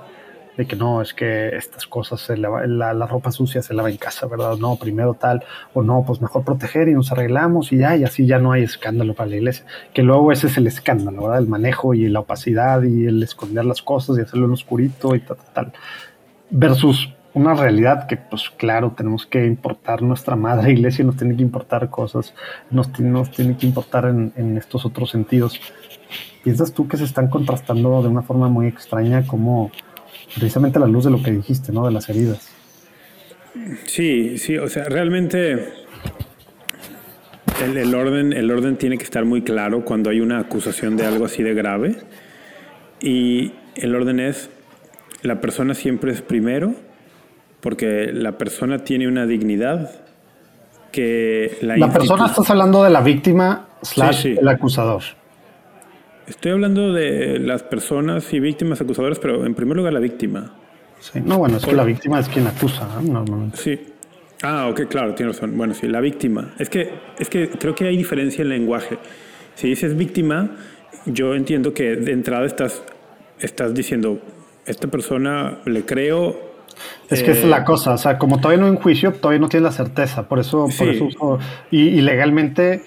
De 0.58 0.66
que 0.68 0.76
no, 0.76 1.02
es 1.02 1.14
que 1.14 1.56
estas 1.56 1.88
cosas, 1.88 2.22
se 2.22 2.38
lava- 2.38 2.66
la, 2.68 2.94
la 2.94 3.08
ropa 3.08 3.32
sucia 3.32 3.62
se 3.62 3.74
lava 3.74 3.90
en 3.90 3.98
casa, 3.98 4.28
¿verdad? 4.28 4.58
No, 4.58 4.76
primero 4.76 5.16
tal, 5.16 5.44
o 5.74 5.82
no, 5.82 6.04
pues 6.06 6.22
mejor 6.22 6.44
proteger 6.44 6.88
y 6.90 6.94
nos 6.94 7.12
arreglamos 7.12 7.72
y 7.72 7.78
ya, 7.78 7.96
y 7.98 8.04
así 8.04 8.26
ya 8.28 8.40
no 8.40 8.52
hay 8.52 8.64
escándalo 8.64 9.14
para 9.16 9.30
la 9.32 9.38
iglesia. 9.38 9.66
Que 9.94 10.04
luego 10.04 10.32
ese 10.32 10.48
es 10.48 10.58
el 10.58 10.68
escándalo, 10.68 11.24
¿verdad? 11.24 11.40
El 11.40 11.48
manejo 11.48 11.94
y 11.94 12.08
la 12.08 12.20
opacidad 12.20 12.84
y 12.84 13.06
el 13.08 13.24
esconder 13.24 13.66
las 13.66 13.82
cosas 13.82 14.18
y 14.18 14.22
hacerlo 14.22 14.46
en 14.46 14.52
oscurito 14.54 15.16
y 15.16 15.20
tal, 15.22 15.38
tal, 15.38 15.54
tal. 15.54 15.74
Versus 16.50 17.10
una 17.34 17.56
realidad 17.56 18.06
que, 18.06 18.16
pues 18.16 18.52
claro, 18.52 18.94
tenemos 18.96 19.26
que 19.26 19.46
importar 19.48 20.04
nuestra 20.04 20.36
madre 20.36 20.72
iglesia, 20.74 21.04
nos 21.04 21.18
tiene 21.18 21.36
que 21.36 21.42
importar 21.42 21.90
cosas, 21.90 22.34
nos, 22.70 23.00
nos 23.00 23.32
tiene 23.32 23.58
que 23.58 23.66
importar 23.66 24.06
en, 24.06 24.34
en 24.36 24.58
estos 24.58 24.86
otros 24.86 25.10
sentidos. 25.10 25.60
¿Piensas 26.44 26.74
tú 26.74 26.88
que 26.88 26.98
se 26.98 27.06
están 27.06 27.30
contrastando 27.30 28.04
de 28.04 28.10
una 28.10 28.22
forma 28.22 28.50
muy 28.50 28.68
extraña 28.68 29.26
como 29.26 29.72
precisamente 30.36 30.78
a 30.78 30.82
la 30.82 30.88
luz 30.88 31.06
de 31.06 31.12
lo 31.12 31.22
que 31.22 31.32
dijiste, 31.32 31.72
¿no? 31.72 31.86
De 31.86 31.92
las 31.92 32.10
heridas. 32.10 32.50
Sí, 33.86 34.38
sí, 34.38 34.58
o 34.58 34.68
sea, 34.68 34.86
realmente 34.86 35.74
el, 37.64 37.78
el 37.78 37.94
orden, 37.94 38.34
el 38.34 38.50
orden 38.52 38.78
tiene 38.78 38.98
que 38.98 39.04
estar 39.04 39.26
muy 39.26 39.42
claro 39.44 39.86
cuando 39.86 40.10
hay 40.10 40.22
una 40.22 40.40
acusación 40.40 40.98
de 40.98 41.06
algo 41.06 41.26
así 41.26 41.44
de 41.44 41.54
grave. 41.54 41.98
Y 43.00 43.54
el 43.76 43.96
orden 43.96 44.20
es, 44.20 44.50
la 45.22 45.40
persona 45.42 45.74
siempre 45.74 46.12
es 46.12 46.22
primero, 46.22 46.74
porque 47.62 48.12
la 48.12 48.38
persona 48.38 48.80
tiene 48.80 49.08
una 49.08 49.26
dignidad 49.26 49.92
que 50.92 51.58
la, 51.62 51.78
La 51.78 51.92
persona 51.92 52.28
estás 52.28 52.50
hablando 52.50 52.84
de 52.84 52.90
la 52.90 53.02
víctima 53.02 53.68
slash 53.82 54.16
Sí, 54.16 54.22
sí. 54.34 54.38
el 54.40 54.48
acusador. 54.48 55.02
Estoy 56.28 56.52
hablando 56.54 56.94
de 56.94 57.40
las 57.40 57.64
personas 57.64 58.32
y 58.34 58.40
víctimas 58.40 58.80
acusadoras, 58.82 59.20
pero 59.20 59.46
en 59.46 59.56
primer 59.56 59.76
lugar 59.78 59.94
la 59.94 60.00
víctima. 60.00 60.54
Sí. 61.00 61.20
No, 61.24 61.38
bueno, 61.38 61.58
es 61.58 61.66
que 61.66 61.74
la 61.74 61.84
víctima 61.84 62.20
es 62.20 62.30
quien 62.30 62.48
acusa, 62.48 62.88
¿no? 62.96 63.02
Normalmente. 63.02 63.58
Sí. 63.58 63.80
Ah, 64.42 64.68
ok, 64.70 64.84
claro, 64.90 65.14
tiene 65.16 65.34
razón. 65.34 65.58
Bueno, 65.58 65.74
sí, 65.74 65.88
la 65.88 66.00
víctima. 66.00 66.54
Es 66.60 66.70
que, 66.70 66.92
es 67.20 67.30
que 67.30 67.50
creo 67.50 67.76
que 67.76 67.88
hay 67.88 67.98
diferencia 67.98 68.42
en 68.42 68.50
lenguaje. 68.50 68.98
Si 69.56 69.68
dices 69.68 69.98
víctima, 69.98 70.52
yo 71.06 71.36
entiendo 71.36 71.74
que 71.74 71.96
de 71.98 72.12
entrada 72.14 72.46
estás, 72.46 72.84
estás 73.40 73.74
diciendo, 73.74 74.20
esta 74.66 74.88
persona 74.88 75.60
le 75.66 75.84
creo. 75.86 76.54
Es 77.10 77.22
que 77.22 77.32
esa 77.32 77.42
es 77.42 77.48
la 77.48 77.64
cosa, 77.66 77.94
o 77.94 77.98
sea, 77.98 78.18
como 78.18 78.38
todavía 78.40 78.60
no 78.62 78.66
hay 78.66 78.72
un 78.72 78.78
juicio, 78.82 79.12
todavía 79.14 79.40
no 79.40 79.48
tienes 79.50 79.66
la 79.66 79.72
certeza, 79.72 80.28
por 80.28 80.40
eso, 80.40 80.64
por 80.64 80.72
Sí. 80.72 80.90
eso 80.90 81.06
uso- 81.06 81.40
y, 81.70 81.82
y 81.90 82.02
legalmente 82.02 82.82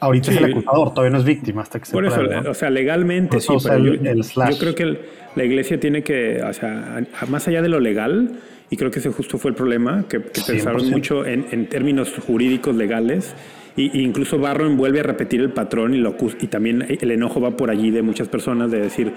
ahorita 0.00 0.30
es 0.30 0.36
Sí. 0.38 0.44
el 0.44 0.50
acusador, 0.52 0.90
todavía 0.94 1.10
no 1.12 1.18
es 1.18 1.24
víctima 1.24 1.62
hasta 1.62 1.78
que 1.78 1.86
se 1.86 1.92
Por 1.92 2.04
eso, 2.06 2.16
pruebe, 2.16 2.40
¿no? 2.42 2.50
o 2.50 2.54
sea, 2.54 2.70
legalmente 2.70 3.40
sí, 3.40 3.46
pero 3.48 3.56
usa 3.58 3.78
yo, 3.78 3.92
el- 3.92 4.06
el 4.06 4.22
yo 4.22 4.58
creo 4.58 4.74
que 4.74 4.82
el- 4.84 4.98
la 5.36 5.44
iglesia 5.44 5.78
tiene 5.80 6.02
que, 6.02 6.42
o 6.42 6.52
sea, 6.52 7.00
a- 7.20 7.26
más 7.26 7.46
allá 7.48 7.62
de 7.62 7.68
lo 7.68 7.80
legal, 7.80 8.32
y 8.70 8.76
creo 8.76 8.90
que 8.90 8.98
ese 8.98 9.10
justo 9.10 9.38
fue 9.38 9.50
el 9.50 9.54
problema, 9.56 10.04
que, 10.08 10.20
que 10.22 10.40
pensaron 10.46 10.80
100%. 10.82 10.90
mucho 10.90 11.26
en, 11.26 11.46
en 11.52 11.66
términos 11.66 12.12
jurídicos 12.26 12.76
legales, 12.76 13.34
y, 13.76 13.96
y 13.98 14.02
incluso 14.02 14.38
Barron 14.38 14.76
vuelve 14.76 15.00
a 15.00 15.04
repetir 15.04 15.40
el 15.40 15.50
patrón 15.50 15.94
y, 15.94 15.98
lo 15.98 16.16
y 16.40 16.46
también 16.48 16.84
el 17.00 17.10
enojo 17.10 17.40
va 17.40 17.56
por 17.56 17.70
allí 17.70 17.90
de 17.90 18.02
muchas 18.02 18.28
personas 18.28 18.70
de 18.70 18.80
decir, 18.80 19.12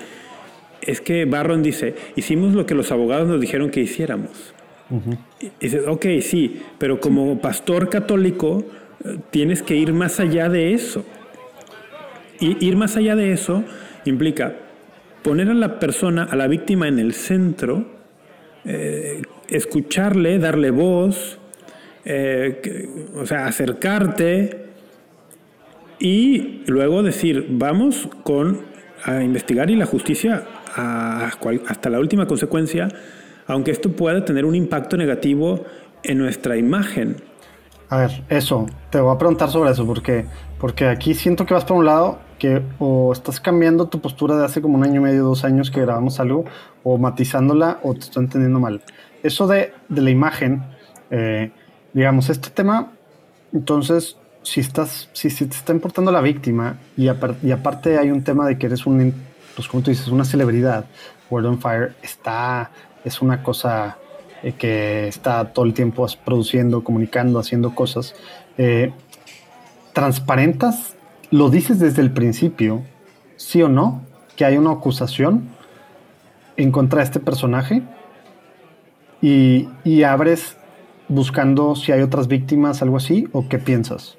es 0.82 1.01
que 1.01 1.25
Barron 1.25 1.61
dice, 1.63 1.95
hicimos 2.15 2.53
lo 2.53 2.65
que 2.65 2.75
los 2.75 2.91
abogados 2.91 3.27
nos 3.27 3.41
dijeron 3.41 3.69
que 3.69 3.82
hiciéramos. 3.82 4.53
Y 5.39 5.49
dices, 5.59 5.84
ok, 5.88 6.05
sí, 6.21 6.61
pero 6.77 6.99
como 6.99 7.39
pastor 7.39 7.88
católico 7.89 8.65
tienes 9.29 9.61
que 9.63 9.75
ir 9.75 9.93
más 9.93 10.19
allá 10.19 10.49
de 10.49 10.73
eso. 10.73 11.05
Y 12.39 12.65
ir 12.65 12.75
más 12.75 12.97
allá 12.97 13.15
de 13.15 13.31
eso 13.31 13.63
implica 14.05 14.55
poner 15.21 15.49
a 15.49 15.53
la 15.53 15.79
persona, 15.79 16.23
a 16.23 16.35
la 16.35 16.47
víctima 16.47 16.87
en 16.87 16.99
el 16.99 17.13
centro, 17.13 17.85
eh, 18.65 19.21
escucharle, 19.47 20.39
darle 20.39 20.71
voz, 20.71 21.39
eh, 22.05 22.89
o 23.15 23.25
sea, 23.25 23.45
acercarte 23.45 24.65
y 25.99 26.63
luego 26.65 27.03
decir, 27.03 27.45
vamos 27.49 28.09
con 28.23 28.61
a 29.03 29.23
investigar 29.23 29.69
y 29.69 29.75
la 29.75 29.85
justicia 29.85 30.43
hasta 30.75 31.89
la 31.89 31.99
última 31.99 32.27
consecuencia, 32.27 32.87
aunque 33.47 33.71
esto 33.71 33.91
pueda 33.91 34.23
tener 34.25 34.45
un 34.45 34.55
impacto 34.55 34.97
negativo 34.97 35.65
en 36.03 36.17
nuestra 36.17 36.57
imagen. 36.57 37.17
A 37.91 37.97
ver, 37.97 38.23
eso, 38.29 38.67
te 38.89 39.01
voy 39.01 39.13
a 39.13 39.17
preguntar 39.17 39.49
sobre 39.49 39.69
eso, 39.71 39.85
porque, 39.85 40.25
porque 40.61 40.87
aquí 40.87 41.13
siento 41.13 41.45
que 41.45 41.53
vas 41.53 41.65
por 41.65 41.75
un 41.75 41.85
lado 41.85 42.19
que 42.39 42.61
o 42.79 43.11
estás 43.11 43.41
cambiando 43.41 43.89
tu 43.89 43.99
postura 43.99 44.37
de 44.37 44.45
hace 44.45 44.61
como 44.61 44.77
un 44.77 44.85
año 44.85 45.01
y 45.01 45.03
medio, 45.03 45.25
dos 45.25 45.43
años 45.43 45.69
que 45.69 45.81
grabamos 45.81 46.21
algo, 46.21 46.45
o 46.83 46.97
matizándola, 46.97 47.79
o 47.83 47.93
te 47.93 47.99
estoy 47.99 48.23
entendiendo 48.23 48.61
mal. 48.61 48.81
Eso 49.23 49.45
de, 49.45 49.73
de 49.89 50.01
la 50.01 50.09
imagen, 50.09 50.63
eh, 51.09 51.51
digamos, 51.91 52.29
este 52.29 52.49
tema, 52.49 52.93
entonces, 53.51 54.15
si 54.41 54.61
estás, 54.61 55.09
si, 55.11 55.29
si 55.29 55.45
te 55.47 55.57
está 55.57 55.73
importando 55.73 56.13
la 56.13 56.21
víctima, 56.21 56.77
y, 56.95 57.07
apar- 57.09 57.35
y 57.43 57.51
aparte 57.51 57.97
hay 57.97 58.09
un 58.09 58.23
tema 58.23 58.47
de 58.47 58.57
que 58.57 58.67
eres 58.67 58.85
un, 58.85 59.13
pues 59.53 59.67
como 59.67 59.83
tú 59.83 59.91
dices, 59.91 60.07
una 60.07 60.23
celebridad, 60.23 60.85
World 61.29 61.47
on 61.49 61.59
Fire 61.59 61.93
está, 62.01 62.71
es 63.03 63.21
una 63.21 63.43
cosa 63.43 63.97
eh, 64.43 64.53
que 64.53 65.07
está 65.07 65.53
todo 65.53 65.65
el 65.65 65.73
tiempo 65.73 66.05
produciendo, 66.25 66.83
comunicando, 66.83 67.39
haciendo 67.39 67.75
cosas. 67.75 68.15
Eh, 68.57 68.91
¿Transparentas? 69.93 70.95
¿Lo 71.29 71.49
dices 71.49 71.79
desde 71.79 72.01
el 72.01 72.11
principio, 72.11 72.83
sí 73.35 73.61
o 73.61 73.69
no, 73.69 74.03
que 74.35 74.45
hay 74.45 74.57
una 74.57 74.71
acusación 74.71 75.49
en 76.57 76.71
contra 76.71 76.99
de 76.99 77.05
este 77.05 77.19
personaje? 77.19 77.83
Y, 79.21 79.69
y 79.83 80.03
abres 80.03 80.57
buscando 81.07 81.75
si 81.75 81.91
hay 81.91 82.01
otras 82.01 82.27
víctimas, 82.27 82.81
algo 82.81 82.97
así, 82.97 83.27
o 83.33 83.47
qué 83.47 83.59
piensas? 83.59 84.17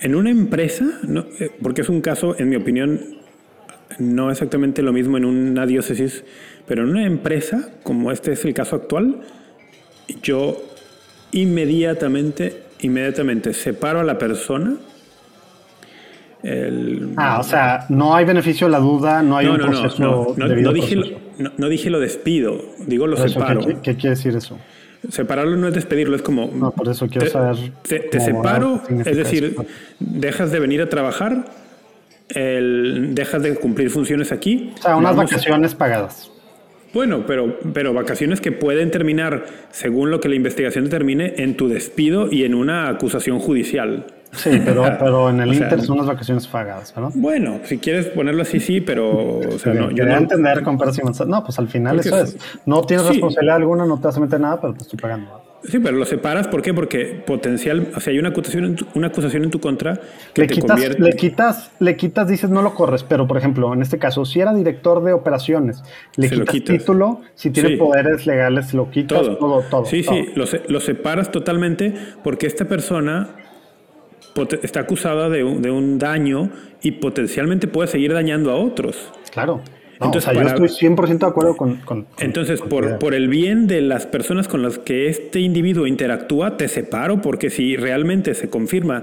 En 0.00 0.14
una 0.14 0.30
empresa, 0.30 0.84
no, 1.04 1.20
eh, 1.40 1.50
porque 1.62 1.80
es 1.80 1.88
un 1.88 2.00
caso, 2.00 2.38
en 2.38 2.50
mi 2.50 2.56
opinión, 2.56 3.00
no 3.98 4.30
exactamente 4.30 4.82
lo 4.82 4.92
mismo 4.92 5.16
en 5.16 5.24
una 5.24 5.64
diócesis, 5.64 6.24
pero 6.66 6.82
en 6.82 6.90
una 6.90 7.06
empresa, 7.06 7.70
como 7.82 8.10
este 8.12 8.32
es 8.32 8.44
el 8.44 8.52
caso 8.52 8.76
actual, 8.76 9.22
yo 10.22 10.62
inmediatamente, 11.32 12.62
inmediatamente 12.80 13.52
separo 13.54 14.00
a 14.00 14.04
la 14.04 14.18
persona. 14.18 14.76
el- 16.42 17.12
Ah, 17.16 17.38
o 17.40 17.42
sea, 17.42 17.86
no 17.88 18.14
hay 18.14 18.24
beneficio 18.24 18.66
de 18.68 18.70
la 18.72 18.78
duda, 18.78 19.22
no 19.22 19.36
hay 19.36 19.46
no, 19.46 19.52
un 19.54 19.58
no, 19.58 19.66
proceso 19.66 20.02
no, 20.02 20.34
no, 20.36 20.54
no 20.54 20.72
dije 20.72 20.94
lo, 20.94 21.02
proceso. 21.02 21.20
no, 21.38 21.52
no 21.56 21.68
dije 21.68 21.90
lo 21.90 21.98
despido, 21.98 22.62
digo 22.86 23.06
lo 23.06 23.16
Por 23.16 23.26
eso, 23.26 23.40
¿qué, 23.40 23.46
separo. 23.46 23.60
qué- 23.66 23.76
qué 23.82 23.94
quiere 23.96 24.10
decir 24.10 24.36
eso? 24.36 24.58
Separarlo 25.10 25.56
no 25.56 25.68
es 25.68 25.74
despedirlo, 25.74 26.14
es 26.16 26.22
como... 26.22 26.50
No, 26.54 26.70
por 26.72 26.88
eso 26.88 27.06
quiero 27.08 27.26
te, 27.26 27.32
saber 27.32 27.56
Te, 27.82 28.20
separo, 28.20 28.80
es 29.04 29.16
decir, 29.16 29.44
eso. 29.44 29.64
dejas 29.98 30.50
de 30.52 30.60
venir 30.60 30.82
a 30.82 30.88
trabajar, 30.88 31.46
el- 32.28 33.14
dejas 33.14 33.42
de 33.42 33.54
cumplir 33.56 33.90
funciones 33.90 34.30
aquí. 34.32 34.72
O 34.78 34.82
sea, 34.82 34.96
unas 34.96 35.16
vamos- 35.16 35.30
vacaciones 35.30 35.74
pagadas. 35.74 36.30
Bueno, 36.96 37.24
pero, 37.26 37.58
pero 37.74 37.92
vacaciones 37.92 38.40
que 38.40 38.52
pueden 38.52 38.90
terminar, 38.90 39.44
según 39.70 40.10
lo 40.10 40.18
que 40.18 40.30
la 40.30 40.34
investigación 40.34 40.84
determine, 40.84 41.34
en 41.36 41.54
tu 41.54 41.68
despido 41.68 42.32
y 42.32 42.44
en 42.44 42.54
una 42.54 42.88
acusación 42.88 43.38
judicial. 43.38 44.06
Sí, 44.32 44.62
pero, 44.64 44.82
pero 44.98 45.28
en 45.28 45.40
el 45.40 45.50
O 45.50 45.52
sea, 45.52 45.64
Inter 45.64 45.82
son 45.82 45.96
unas 45.96 46.06
vacaciones 46.06 46.46
pagadas, 46.46 46.94
¿no? 46.96 47.10
Bueno, 47.14 47.60
si 47.64 47.76
quieres 47.76 48.06
ponerlo 48.06 48.40
así, 48.40 48.60
sí, 48.60 48.80
pero 48.80 49.40
o 49.40 49.58
sea, 49.58 49.74
no, 49.74 49.90
yo 49.90 50.06
no, 50.06 50.16
entender 50.16 50.62
con. 50.62 50.78
No, 51.26 51.44
pues 51.44 51.58
al 51.58 51.68
final 51.68 51.96
Porque 51.96 52.08
eso 52.08 52.22
es- 52.22 52.34
es. 52.34 52.60
No 52.64 52.80
tienes 52.80 53.04
sí. 53.06 53.12
responsabilidad 53.12 53.56
alguna, 53.56 53.84
no 53.84 53.98
te 54.00 54.06
vas 54.06 54.16
a 54.16 54.20
meter 54.20 54.40
nada, 54.40 54.58
pero 54.58 54.72
te 54.72 54.80
estoy 54.80 54.98
pagando. 54.98 55.42
Sí, 55.68 55.78
pero 55.80 55.96
lo 55.96 56.04
separas, 56.04 56.48
¿por 56.48 56.62
qué? 56.62 56.72
Porque 56.74 57.22
potencial, 57.26 57.88
o 57.96 58.00
sea, 58.00 58.12
hay 58.12 58.18
una 58.18 58.28
acusación 58.30 58.64
en 58.64 58.76
tu, 58.76 58.86
una 58.94 59.08
acusación 59.08 59.44
en 59.44 59.50
tu 59.50 59.60
contra 59.60 60.00
que 60.32 60.42
Le 60.42 60.46
te 60.48 60.54
quitas, 60.54 60.70
convierte. 60.70 61.02
le 61.02 61.12
quitas, 61.14 61.70
le 61.80 61.96
quitas, 61.96 62.28
dices 62.28 62.50
no 62.50 62.62
lo 62.62 62.74
corres, 62.74 63.02
pero 63.02 63.26
por 63.26 63.36
ejemplo, 63.36 63.72
en 63.74 63.82
este 63.82 63.98
caso, 63.98 64.24
si 64.24 64.40
era 64.40 64.54
director 64.54 65.02
de 65.02 65.12
operaciones, 65.12 65.82
le 66.16 66.28
quitas, 66.30 66.48
quitas. 66.50 66.78
título, 66.78 67.20
si 67.34 67.50
tiene 67.50 67.70
Sí. 67.70 67.76
poderes 67.76 68.26
legales, 68.26 68.72
lo 68.74 68.90
quitas, 68.90 69.20
todo. 69.22 69.36
todo, 69.38 69.62
todo. 69.70 69.84
sí, 69.86 70.02
todo. 70.02 70.14
sí, 70.14 70.26
lo, 70.34 70.44
lo 70.68 70.80
separas 70.80 71.30
totalmente 71.32 71.94
porque 72.22 72.46
esta 72.46 72.64
persona 72.66 73.28
está 74.62 74.80
acusada 74.80 75.28
de 75.30 75.42
un, 75.44 75.62
de 75.62 75.70
un 75.70 75.98
daño 75.98 76.50
y 76.82 76.92
potencialmente 76.92 77.68
puede 77.68 77.88
seguir 77.88 78.12
dañando 78.12 78.50
a 78.50 78.56
otros. 78.56 79.10
Claro. 79.32 79.62
No, 80.00 80.06
Entonces, 80.06 80.30
o 80.30 80.34
sea, 80.34 80.42
yo 80.42 80.48
estoy 80.64 80.68
100% 80.68 81.18
de 81.18 81.26
acuerdo 81.26 81.56
con. 81.56 81.76
con- 81.76 82.02
con- 82.04 82.24
Entonces, 82.24 82.60
con 82.60 82.68
por, 82.68 82.98
por 82.98 83.14
el 83.14 83.28
bien 83.28 83.66
de 83.66 83.80
las 83.80 84.06
personas 84.06 84.46
con 84.48 84.62
las 84.62 84.78
que 84.78 85.08
este 85.08 85.40
individuo 85.40 85.86
interactúa, 85.86 86.56
te 86.56 86.68
separo 86.68 87.22
porque 87.22 87.48
si 87.50 87.76
realmente 87.76 88.34
se 88.34 88.50
confirma 88.50 89.02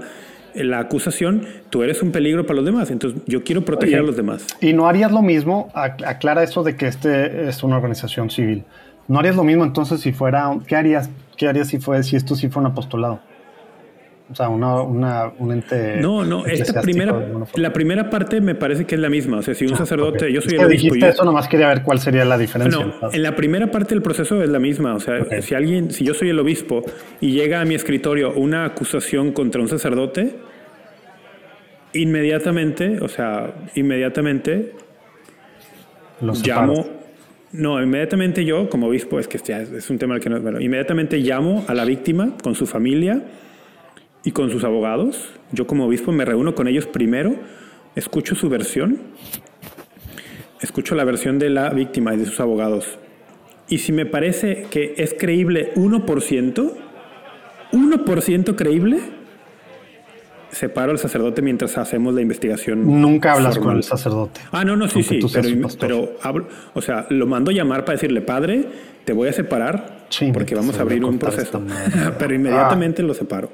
la 0.54 0.78
acusación, 0.78 1.46
tú 1.70 1.82
eres 1.82 2.00
un 2.00 2.12
peligro 2.12 2.46
para 2.46 2.56
los 2.58 2.64
demás. 2.64 2.90
Entonces, 2.92 3.20
yo 3.26 3.42
quiero 3.42 3.64
proteger 3.64 3.96
Oye, 3.96 4.04
a 4.04 4.06
los 4.06 4.16
demás. 4.16 4.46
Y 4.60 4.72
no 4.72 4.86
harías 4.86 5.10
lo 5.10 5.20
mismo, 5.20 5.68
ac- 5.74 6.06
aclara 6.06 6.44
eso 6.44 6.62
de 6.62 6.76
que 6.76 6.86
este 6.86 7.48
es 7.48 7.62
una 7.64 7.76
organización 7.76 8.30
civil. 8.30 8.62
No 9.08 9.18
harías 9.18 9.34
lo 9.34 9.42
mismo 9.42 9.64
entonces 9.64 10.00
si 10.00 10.12
fuera, 10.12 10.56
¿qué 10.66 10.76
harías? 10.76 11.10
¿Qué 11.36 11.48
harías 11.48 11.66
si 11.68 11.78
fue, 11.78 12.02
si 12.04 12.14
esto 12.14 12.36
sí 12.36 12.48
fue 12.48 12.60
un 12.62 12.68
apostolado? 12.68 13.20
O 14.30 14.34
sea, 14.34 14.48
una, 14.48 14.80
una, 14.80 15.32
un 15.38 15.52
ente. 15.52 15.98
No, 15.98 16.24
no, 16.24 16.46
esta 16.46 16.80
primera, 16.80 17.14
la 17.56 17.72
primera 17.74 18.08
parte 18.08 18.40
me 18.40 18.54
parece 18.54 18.86
que 18.86 18.94
es 18.94 19.00
la 19.00 19.10
misma. 19.10 19.38
O 19.38 19.42
sea, 19.42 19.54
si 19.54 19.66
un 19.66 19.74
ah, 19.74 19.76
sacerdote, 19.76 20.32
yo 20.32 20.40
soy 20.40 20.54
el 20.54 20.64
obispo. 20.64 20.94
Dijiste 20.94 21.08
eso, 21.10 21.24
nomás 21.26 21.46
quería 21.46 21.68
ver 21.68 21.82
cuál 21.82 22.00
sería 22.00 22.24
la 22.24 22.38
diferencia. 22.38 22.86
No, 22.86 23.12
en 23.12 23.22
la 23.22 23.36
primera 23.36 23.70
parte 23.70 23.90
del 23.94 24.00
proceso 24.00 24.42
es 24.42 24.48
la 24.48 24.58
misma. 24.58 24.94
O 24.94 25.00
sea, 25.00 25.42
si 25.42 25.54
alguien, 25.54 25.90
si 25.90 26.04
yo 26.04 26.14
soy 26.14 26.30
el 26.30 26.38
obispo 26.38 26.82
y 27.20 27.32
llega 27.32 27.60
a 27.60 27.66
mi 27.66 27.74
escritorio 27.74 28.32
una 28.32 28.64
acusación 28.64 29.32
contra 29.32 29.60
un 29.60 29.68
sacerdote, 29.68 30.34
inmediatamente, 31.92 33.00
o 33.02 33.08
sea, 33.08 33.52
inmediatamente 33.74 34.72
llamo. 36.22 36.86
No, 37.52 37.80
inmediatamente 37.80 38.44
yo, 38.44 38.70
como 38.70 38.88
obispo, 38.88 39.20
es 39.20 39.28
que 39.28 39.36
es 39.36 39.90
un 39.90 39.98
tema 39.98 40.14
al 40.14 40.20
que 40.20 40.30
no. 40.30 40.40
Bueno, 40.40 40.62
inmediatamente 40.62 41.18
llamo 41.18 41.62
a 41.68 41.74
la 41.74 41.84
víctima 41.84 42.32
con 42.42 42.54
su 42.54 42.66
familia 42.66 43.22
y 44.24 44.32
con 44.32 44.50
sus 44.50 44.64
abogados. 44.64 45.30
Yo 45.52 45.66
como 45.66 45.86
obispo 45.86 46.10
me 46.10 46.24
reúno 46.24 46.54
con 46.54 46.66
ellos 46.66 46.86
primero, 46.86 47.36
escucho 47.94 48.34
su 48.34 48.48
versión, 48.48 48.98
escucho 50.60 50.94
la 50.94 51.04
versión 51.04 51.38
de 51.38 51.50
la 51.50 51.70
víctima 51.70 52.14
y 52.14 52.16
de 52.16 52.26
sus 52.26 52.40
abogados. 52.40 52.98
Y 53.68 53.78
si 53.78 53.92
me 53.92 54.06
parece 54.06 54.66
que 54.70 54.94
es 54.98 55.14
creíble 55.18 55.72
1%, 55.74 56.72
1% 57.72 58.56
creíble, 58.56 59.00
separo 60.50 60.92
al 60.92 60.98
sacerdote 60.98 61.42
mientras 61.42 61.76
hacemos 61.78 62.14
la 62.14 62.20
investigación. 62.20 63.00
Nunca 63.00 63.32
hablas 63.32 63.58
con 63.58 63.76
el 63.76 63.82
sacerdote. 63.82 64.40
Ah, 64.52 64.64
no, 64.64 64.76
no, 64.76 64.88
sí, 64.88 65.02
sí, 65.02 65.20
pero, 65.32 65.68
pero 65.78 66.12
hablo, 66.22 66.46
o 66.74 66.80
sea, 66.80 67.06
lo 67.10 67.26
mando 67.26 67.50
a 67.50 67.54
llamar 67.54 67.84
para 67.84 67.96
decirle, 67.96 68.20
padre, 68.20 68.66
te 69.04 69.12
voy 69.12 69.28
a 69.28 69.32
separar 69.32 70.06
porque 70.32 70.54
vamos 70.54 70.78
a 70.78 70.82
abrir 70.82 71.04
un 71.04 71.18
proceso. 71.18 71.62
pero 72.18 72.34
inmediatamente 72.34 73.02
lo 73.02 73.14
separo. 73.14 73.50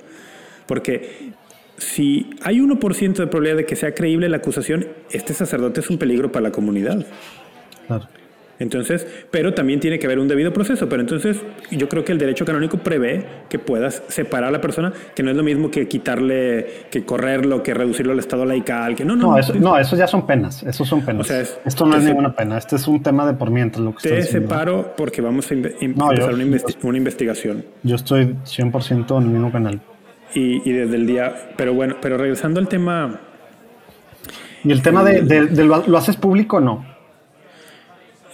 Porque 0.70 1.32
si 1.78 2.30
hay 2.42 2.60
1% 2.60 3.14
de 3.14 3.26
probabilidad 3.26 3.56
de 3.56 3.66
que 3.66 3.74
sea 3.74 3.92
creíble 3.92 4.28
la 4.28 4.36
acusación, 4.36 4.86
este 5.10 5.34
sacerdote 5.34 5.80
es 5.80 5.90
un 5.90 5.98
peligro 5.98 6.30
para 6.30 6.44
la 6.44 6.52
comunidad. 6.52 7.04
Claro. 7.88 8.06
Entonces, 8.60 9.04
pero 9.32 9.52
también 9.52 9.80
tiene 9.80 9.98
que 9.98 10.06
haber 10.06 10.20
un 10.20 10.28
debido 10.28 10.52
proceso. 10.52 10.88
Pero 10.88 11.02
entonces, 11.02 11.42
yo 11.72 11.88
creo 11.88 12.04
que 12.04 12.12
el 12.12 12.18
derecho 12.18 12.44
canónico 12.44 12.78
prevé 12.78 13.26
que 13.48 13.58
puedas 13.58 14.04
separar 14.06 14.50
a 14.50 14.52
la 14.52 14.60
persona, 14.60 14.92
que 15.12 15.24
no 15.24 15.32
es 15.32 15.36
lo 15.36 15.42
mismo 15.42 15.72
que 15.72 15.88
quitarle, 15.88 16.84
que 16.88 17.04
correrlo, 17.04 17.64
que 17.64 17.74
reducirlo 17.74 18.12
al 18.12 18.20
estado 18.20 18.44
laical, 18.44 18.94
que 18.94 19.04
no, 19.04 19.16
no. 19.16 19.32
No, 19.32 19.38
eso, 19.38 19.54
no, 19.54 19.76
eso 19.76 19.96
ya 19.96 20.06
son 20.06 20.24
penas. 20.24 20.62
Eso 20.62 20.84
son 20.84 21.04
penas. 21.04 21.22
O 21.22 21.24
sea, 21.24 21.42
Esto 21.64 21.84
no 21.84 21.96
es 21.96 22.04
ninguna 22.04 22.32
pena. 22.32 22.58
Este 22.58 22.76
es 22.76 22.86
un 22.86 23.02
tema 23.02 23.26
de 23.26 23.34
por 23.34 23.50
mientras. 23.50 23.82
Lo 23.82 23.92
que 23.92 24.08
te 24.08 24.22
separo 24.22 24.94
porque 24.96 25.20
vamos 25.20 25.50
a 25.50 25.54
empezar 25.54 26.32
una, 26.32 26.58
una 26.84 26.96
investigación. 26.96 27.64
Yo 27.82 27.96
estoy 27.96 28.36
100% 28.44 29.16
en 29.16 29.22
el 29.24 29.30
mismo 29.30 29.50
canal 29.50 29.80
y, 30.34 30.72
desde 30.72 30.96
el 30.96 31.06
día, 31.06 31.50
pero 31.56 31.74
bueno, 31.74 31.96
pero 32.00 32.16
regresando 32.16 32.60
al 32.60 32.68
tema... 32.68 33.20
¿Y 34.62 34.72
el 34.72 34.82
tema 34.82 35.02
de, 35.02 35.64
lo, 35.64 35.96
haces 35.96 36.16
público 36.16 36.58
o 36.58 36.60
no? 36.60 36.84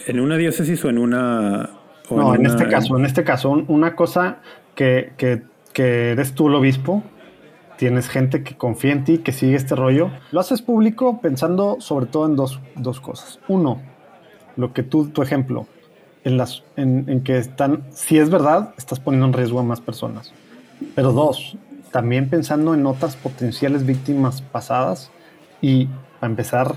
¿En 0.07 0.20
una 0.20 0.36
diócesis 0.36 0.84
o 0.84 0.88
en 0.88 0.99
una... 0.99 1.70
no, 2.11 2.34
en, 2.34 2.47
este 2.47 2.68
caso, 2.68 2.97
en 2.99 3.05
este 3.05 3.24
caso, 3.24 3.51
una 3.68 3.94
cosa 3.94 4.38
que, 4.74 5.12
que, 5.16 5.42
que 5.72 6.11
eres 6.11 6.34
tú 6.34 6.49
el 6.49 6.57
obispo, 6.57 7.03
tienes 7.76 8.09
gente 8.09 8.42
que 8.42 8.57
confía 8.57 8.92
en 8.92 9.05
ti, 9.05 9.18
que 9.18 9.32
sigue 9.32 9.57
este 9.57 9.74
rollo. 9.74 10.11
Lo 10.32 10.40
haces 10.40 10.62
público 10.62 11.20
pensando 11.20 11.76
sobre 11.80 12.07
todo 12.07 12.26
en 12.26 12.36
dos, 12.36 12.61
dos 12.74 13.01
cosas. 13.01 13.38
Uno, 13.49 13.80
lo 14.57 14.72
que 14.72 14.82
tú, 14.82 15.09
tu 15.09 15.22
ejemplo, 15.22 15.66
en, 16.24 16.36
las, 16.36 16.64
en, 16.76 17.05
en, 17.09 17.22
que 17.22 17.38
están, 17.38 17.84
si 17.90 18.18
es 18.18 18.30
verdad, 18.30 18.74
estás 18.76 18.99
poniendo 18.99 19.26
en 19.26 19.32
riesgo 19.32 19.61
a 19.61 19.62
más 19.62 19.80
personas. 19.80 20.32
Pero 20.94 21.12
dos, 21.12 21.57
también 21.97 22.28
pensando 22.28 22.74
en 22.74 22.84
otras 22.84 23.16
potenciales 23.16 23.86
víctimas 23.86 24.42
pasadas 24.42 25.11
y 25.62 25.88
a 26.20 26.26
empezar 26.26 26.74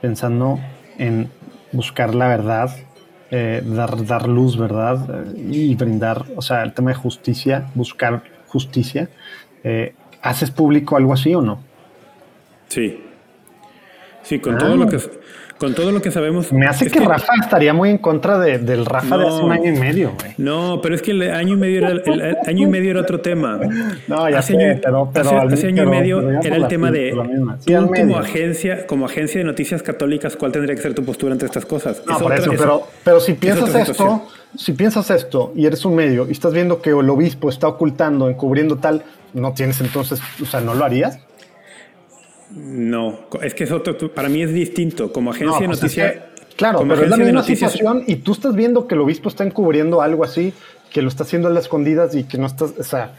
pensando 0.00 0.60
en 0.96 1.28
buscar 1.72 2.14
la 2.14 2.28
verdad, 2.28 2.70
eh, 3.32 3.64
dar, 3.66 4.06
dar 4.06 4.28
luz, 4.28 4.56
¿verdad? 4.56 5.24
Eh, 5.26 5.40
y 5.50 5.74
brindar, 5.74 6.24
o 6.36 6.40
sea, 6.40 6.62
el 6.62 6.72
tema 6.72 6.92
de 6.92 6.94
justicia, 6.94 7.68
buscar 7.74 8.22
justicia. 8.46 9.08
Eh, 9.64 9.92
¿Haces 10.22 10.52
público 10.52 10.96
algo 10.96 11.14
así 11.14 11.34
o 11.34 11.42
no? 11.42 11.64
Sí. 12.68 13.02
Sí, 14.30 14.38
con 14.38 14.56
todo 14.58 14.76
lo 14.76 14.84
ah. 14.84 14.88
que 14.88 14.98
con 15.58 15.74
todo 15.74 15.90
lo 15.90 16.00
que 16.00 16.12
sabemos. 16.12 16.52
Me 16.52 16.66
hace 16.66 16.88
que, 16.88 17.00
Rafa 17.00 17.32
estaría 17.42 17.74
muy 17.74 17.90
en 17.90 17.98
contra 17.98 18.38
del 18.38 18.86
Rafa 18.86 19.18
de 19.18 19.26
hace 19.26 19.42
un 19.42 19.50
año 19.50 19.74
y 19.74 19.78
medio, 19.78 20.12
güey. 20.18 20.34
No, 20.38 20.78
pero 20.80 20.94
es 20.94 21.02
que 21.02 21.10
el 21.10 21.22
año 21.22 21.54
y 21.54 21.56
medio 21.56 21.78
era, 21.78 21.90
el, 21.90 22.36
año 22.46 22.68
y 22.68 22.70
medio 22.70 22.92
era 22.92 23.00
otro 23.00 23.20
tema. 23.20 23.58
No, 24.06 24.30
ya 24.30 24.38
hace 24.38 24.54
sé, 24.54 24.80
pero, 24.82 25.10
pero, 25.12 25.42
hace, 25.42 25.66
año 25.66 25.82
y 25.82 25.86
medio 25.86 26.30
era 26.40 26.54
el 26.54 26.68
tema 26.68 26.92
de 26.92 27.10
tú 27.66 27.90
como 27.92 28.18
agencia, 28.18 28.86
como 28.86 29.04
agencia 29.04 29.40
de 29.40 29.44
noticias 29.44 29.82
católicas, 29.82 30.36
¿cuál 30.36 30.52
tendría 30.52 30.76
que 30.76 30.80
ser 30.80 30.94
tu 30.94 31.04
postura 31.04 31.32
ante 31.32 31.46
estas 31.46 31.66
cosas? 31.66 32.02
No, 32.06 32.18
por 32.18 32.32
eso, 32.32 32.52
pero, 32.56 32.86
pero 33.02 33.18
si 33.18 33.32
piensas 33.34 33.74
esto, 33.74 34.28
si 34.56 34.72
piensas 34.74 35.10
esto 35.10 35.52
y 35.56 35.66
eres 35.66 35.84
un 35.84 35.96
medio 35.96 36.28
y 36.28 36.32
estás 36.32 36.52
viendo 36.52 36.80
que 36.80 36.90
el 36.90 37.10
obispo 37.10 37.50
está 37.50 37.66
ocultando, 37.66 38.30
encubriendo 38.30 38.76
tal, 38.76 39.02
no 39.34 39.52
tienes 39.54 39.80
entonces, 39.80 40.20
o 40.40 40.46
sea, 40.46 40.60
¿no 40.60 40.74
lo 40.74 40.84
harías? 40.84 41.18
No, 42.54 43.20
es 43.42 43.54
que 43.54 43.64
es 43.64 43.70
otro, 43.70 43.96
para 44.12 44.28
mí 44.28 44.42
es 44.42 44.52
distinto. 44.52 45.12
Como 45.12 45.30
agencia 45.30 45.60
de 45.60 45.66
pues 45.66 45.80
noticias. 45.80 46.14
Claro, 46.56 46.80
pero 46.86 47.02
es 47.02 47.08
la 47.08 47.16
misma 47.16 47.42
situación 47.42 48.04
y 48.06 48.16
tú 48.16 48.32
estás 48.32 48.54
viendo 48.54 48.86
que 48.86 48.94
el 48.94 49.00
obispo 49.00 49.30
está 49.30 49.44
encubriendo 49.44 50.02
algo 50.02 50.24
así, 50.24 50.52
que 50.90 51.00
lo 51.00 51.08
está 51.08 51.22
haciendo 51.22 51.48
a 51.48 51.50
las 51.50 51.64
escondidas 51.64 52.14
y 52.14 52.24
que 52.24 52.36
no 52.36 52.46
estás, 52.46 52.74
o 52.78 52.82
sea, 52.82 53.14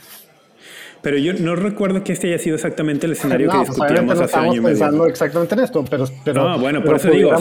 pero 1.02 1.18
yo 1.18 1.34
no 1.34 1.56
recuerdo 1.56 2.04
que 2.04 2.14
este 2.14 2.28
haya 2.28 2.38
sido 2.38 2.56
exactamente 2.56 3.06
el 3.06 3.14
escenario 3.14 3.50
que 3.50 3.58
pues, 3.58 3.70
discutíamos 3.70 4.20
hace 4.20 4.38
año 4.38 4.56
y 4.56 4.60
medio. 4.60 4.68
pensando 4.68 5.08
exactamente 5.08 5.56
en 5.56 5.62
esto, 5.62 5.86
pero, 5.90 6.06
pero 6.24 6.50
no, 6.50 6.60
bueno, 6.60 6.84
por 6.84 6.98
eso 6.98 7.10
digo, 7.10 7.32
lo, 7.32 7.38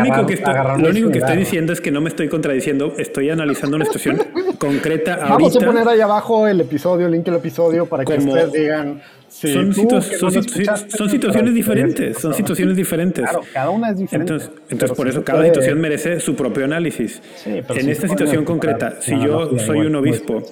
único 0.00 0.26
que 0.26 0.34
estoy, 0.34 0.54
lo 0.78 0.88
único 0.90 1.10
que 1.10 1.18
estoy 1.18 1.36
diciendo 1.36 1.72
es 1.72 1.80
que 1.80 1.90
no 1.90 2.00
me 2.00 2.08
estoy 2.08 2.28
contradiciendo, 2.28 2.94
estoy 2.98 3.30
analizando 3.30 3.76
una 3.76 3.84
situación 3.84 4.22
concreta 4.58 5.14
ahorita. 5.14 5.28
Vamos 5.34 5.56
a 5.56 5.60
poner 5.60 5.88
ahí 5.88 6.00
abajo 6.00 6.46
el 6.46 6.60
episodio, 6.60 7.06
el 7.06 7.12
link 7.12 7.24
del 7.24 7.36
episodio 7.36 7.86
para 7.86 8.04
que 8.04 8.14
ustedes 8.14 8.52
digan 8.52 9.02
son, 9.28 9.74
son, 9.74 11.10
situaciones 11.10 11.54
diferentes, 11.54 12.18
son 12.18 12.32
situaciones 12.32 12.76
diferentes. 12.76 13.24
Claro, 13.24 13.42
cada 13.52 13.70
una 13.70 13.90
es 13.90 13.98
diferente. 13.98 14.32
Entonces, 14.32 14.62
entonces 14.70 14.96
por 14.96 15.06
eso 15.06 15.22
cada 15.22 15.44
situación 15.44 15.80
merece 15.80 16.18
su 16.20 16.34
propio 16.34 16.64
análisis. 16.64 17.20
en 17.44 17.88
esta 17.88 18.08
situación 18.08 18.44
concreta, 18.44 19.00
si 19.00 19.18
yo 19.20 19.58
soy 19.58 19.80
un 19.80 19.96
obispo 19.96 20.42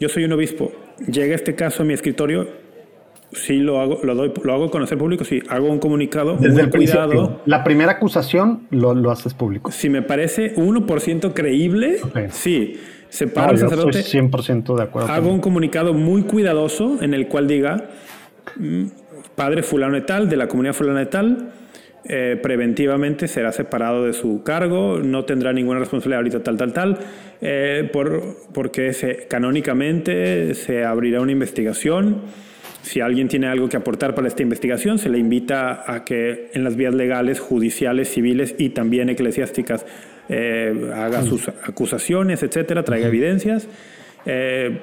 yo 0.00 0.08
soy 0.08 0.24
un 0.24 0.32
obispo, 0.32 0.72
llega 1.06 1.34
este 1.34 1.54
caso 1.54 1.82
a 1.82 1.86
mi 1.86 1.94
escritorio, 1.94 2.48
sí 3.32 3.58
lo 3.58 3.80
hago, 3.80 4.00
lo 4.02 4.14
doy, 4.14 4.32
lo 4.42 4.52
hago 4.52 4.70
conocer 4.70 4.98
público, 4.98 5.24
sí, 5.24 5.42
hago 5.48 5.68
un 5.68 5.78
comunicado, 5.78 6.36
Desde 6.36 6.62
el 6.62 6.70
cuidado. 6.70 7.40
La 7.46 7.64
primera 7.64 7.92
acusación 7.92 8.66
lo, 8.70 8.94
lo, 8.94 9.10
haces 9.10 9.34
público. 9.34 9.70
Si 9.70 9.88
me 9.88 10.02
parece 10.02 10.54
1% 10.56 11.32
creíble, 11.34 11.98
sí. 12.30 12.80
Separo 13.08 13.50
al 13.50 13.58
sacerdote. 13.58 14.00
Estoy 14.00 14.22
100% 14.22 14.76
de 14.76 14.82
acuerdo. 14.82 15.08
Hago 15.08 15.30
un 15.30 15.40
comunicado 15.40 15.94
muy 15.94 16.22
cuidadoso 16.22 17.00
en 17.00 17.14
el 17.14 17.28
cual 17.28 17.46
diga, 17.46 17.90
mm, 18.56 18.86
padre 19.36 19.62
fulano 19.62 19.94
de 19.94 20.00
tal, 20.00 20.28
de 20.28 20.36
la 20.36 20.48
comunidad 20.48 20.74
fulano 20.74 20.98
de 20.98 21.06
tal, 21.06 21.52
eh, 22.06 22.38
preventivamente 22.42 23.28
será 23.28 23.50
separado 23.52 24.04
de 24.04 24.12
su 24.12 24.42
cargo, 24.42 24.98
no 24.98 25.24
tendrá 25.24 25.52
ninguna 25.52 25.78
responsabilidad 25.78 26.42
tal, 26.42 26.56
tal, 26.56 26.72
tal, 26.72 26.98
eh, 27.40 27.88
por, 27.92 28.22
porque 28.52 28.92
se, 28.92 29.26
canónicamente 29.26 30.54
se 30.54 30.84
abrirá 30.84 31.20
una 31.20 31.32
investigación. 31.32 32.22
Si 32.82 33.00
alguien 33.00 33.28
tiene 33.28 33.46
algo 33.46 33.70
que 33.70 33.78
aportar 33.78 34.14
para 34.14 34.28
esta 34.28 34.42
investigación, 34.42 34.98
se 34.98 35.08
le 35.08 35.16
invita 35.16 35.90
a 35.90 36.04
que 36.04 36.50
en 36.52 36.64
las 36.64 36.76
vías 36.76 36.94
legales, 36.94 37.40
judiciales, 37.40 38.10
civiles 38.10 38.54
y 38.58 38.68
también 38.68 39.08
eclesiásticas 39.08 39.86
eh, 40.28 40.90
haga 40.94 41.22
sus 41.22 41.48
acusaciones, 41.48 42.42
etcétera, 42.42 42.82
traiga 42.82 43.08
evidencias. 43.08 43.66
Eh, 44.26 44.80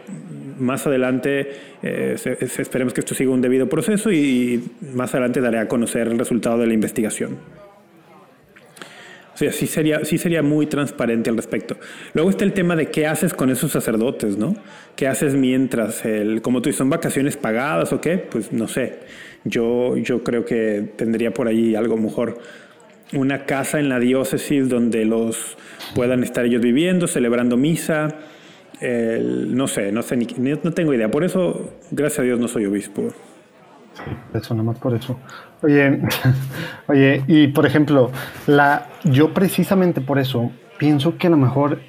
más 0.59 0.85
adelante 0.85 1.51
eh, 1.81 2.15
esperemos 2.39 2.93
que 2.93 3.01
esto 3.01 3.15
siga 3.15 3.31
un 3.31 3.41
debido 3.41 3.68
proceso 3.68 4.11
y, 4.11 4.63
más 4.93 5.13
adelante 5.13 5.41
daré 5.41 5.59
a 5.59 5.68
conocer 5.68 6.07
el 6.07 6.19
resultado 6.19 6.57
de 6.59 6.68
la 6.68 6.73
investigación. 6.73 7.38
O 9.34 9.38
sea, 9.38 9.51
sí 9.51 9.65
sería, 9.65 10.05
sí 10.05 10.19
sería 10.19 10.43
muy 10.43 10.68
transparente 10.68 11.31
al 11.31 11.38
respecto. 11.38 11.77
Luego 12.13 12.30
está 12.30 12.43
el 12.43 12.53
tema 12.53 12.76
de 12.76 12.91
qué 12.91 13.07
haces 13.07 13.34
con 13.34 13.49
esos 13.49 13.72
sacerdotes, 13.72 14.38
¿no? 14.38 14.55
¿Qué 14.95 15.07
haces 15.07 15.34
mientras, 15.34 16.05
el, 16.05 16.43
como 16.43 16.61
tú 16.61 16.69
dices, 16.69 16.77
son 16.77 16.91
vacaciones 16.91 17.38
pagadas 17.38 17.91
o 17.91 17.99
qué? 17.99 18.18
Pues 18.19 18.51
no 18.51 18.68
sé. 18.68 18.99
Yo, 19.43 19.97
yo 19.97 20.23
creo 20.23 20.45
que 20.45 20.91
tendría 20.95 21.34
por 21.34 21.47
allí 21.47 21.73
algo 21.73 21.97
mejor 21.97 22.39
una 23.13 23.45
casa 23.45 23.80
en 23.80 23.89
la 23.89 23.99
diócesis 23.99 24.69
donde 24.69 25.05
los 25.05 25.57
puedan 25.95 26.23
estar 26.23 26.45
ellos 26.45 26.61
viviendo, 26.61 27.07
celebrando 27.07 27.57
misa, 27.57 28.19
no 28.81 29.67
sé, 29.67 29.91
no 29.91 30.01
sé, 30.01 30.17
ni, 30.17 30.25
no 30.63 30.71
tengo 30.71 30.93
idea. 30.93 31.09
Por 31.09 31.23
eso, 31.23 31.69
gracias 31.91 32.19
a 32.19 32.23
Dios, 32.23 32.39
no 32.39 32.47
soy 32.47 32.65
obispo. 32.65 33.09
Sí, 33.93 34.37
eso, 34.37 34.55
más 34.55 34.79
por 34.79 34.95
eso. 34.95 35.19
Oye, 35.61 36.01
oye, 36.87 37.23
y 37.27 37.47
por 37.49 37.65
ejemplo, 37.65 38.11
la, 38.47 38.87
yo 39.03 39.33
precisamente 39.33 40.01
por 40.01 40.17
eso 40.17 40.51
pienso 40.77 41.17
que 41.17 41.27
a 41.27 41.29
lo 41.29 41.37
mejor, 41.37 41.79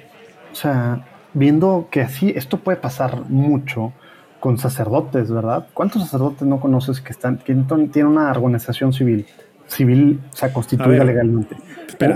o 0.51 0.55
sea, 0.55 1.05
viendo 1.33 1.87
que 1.89 2.01
así 2.01 2.31
esto 2.35 2.57
puede 2.57 2.77
pasar 2.77 3.29
mucho 3.29 3.93
con 4.39 4.57
sacerdotes, 4.57 5.31
¿verdad? 5.31 5.67
¿Cuántos 5.73 6.03
sacerdotes 6.03 6.47
no 6.47 6.59
conoces 6.59 7.01
que 7.01 7.13
están, 7.13 7.37
que 7.37 7.55
tienen 7.91 8.07
una 8.07 8.29
organización 8.29 8.93
civil, 8.93 9.25
civil, 9.67 10.19
o 10.31 10.35
sea, 10.35 10.51
constituida 10.51 11.03
legalmente, 11.03 11.55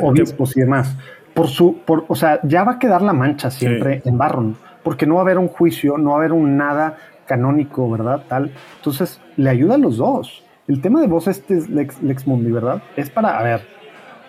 o 0.02 0.10
obispos 0.10 0.56
y 0.58 0.60
demás? 0.60 0.96
Por 1.34 1.48
su, 1.48 1.80
por, 1.86 2.06
o 2.08 2.16
sea, 2.16 2.40
ya 2.44 2.64
va 2.64 2.74
a 2.74 2.80
quedar 2.80 3.02
la 3.02 3.14
mancha 3.14 3.50
siempre 3.50 4.02
en 4.04 4.18
Barron, 4.18 4.58
porque 4.88 5.06
no 5.06 5.16
va 5.16 5.20
a 5.20 5.24
haber 5.24 5.38
un 5.38 5.50
juicio, 5.50 5.98
no 5.98 6.12
va 6.12 6.16
a 6.16 6.20
haber 6.20 6.32
un 6.32 6.56
nada 6.56 6.96
canónico, 7.26 7.92
¿verdad? 7.92 8.24
Tal. 8.30 8.54
Entonces, 8.78 9.20
le 9.36 9.50
ayuda 9.50 9.76
a 9.76 9.78
los 9.78 9.98
dos. 9.98 10.46
El 10.66 10.80
tema 10.80 11.02
de 11.02 11.08
vos, 11.08 11.28
este 11.28 11.58
es 11.58 11.70
Lex, 11.70 12.02
Lex 12.02 12.26
Mundi, 12.26 12.54
¿verdad? 12.54 12.82
Es 12.96 13.10
para, 13.10 13.38
a 13.38 13.44
ver, 13.44 13.68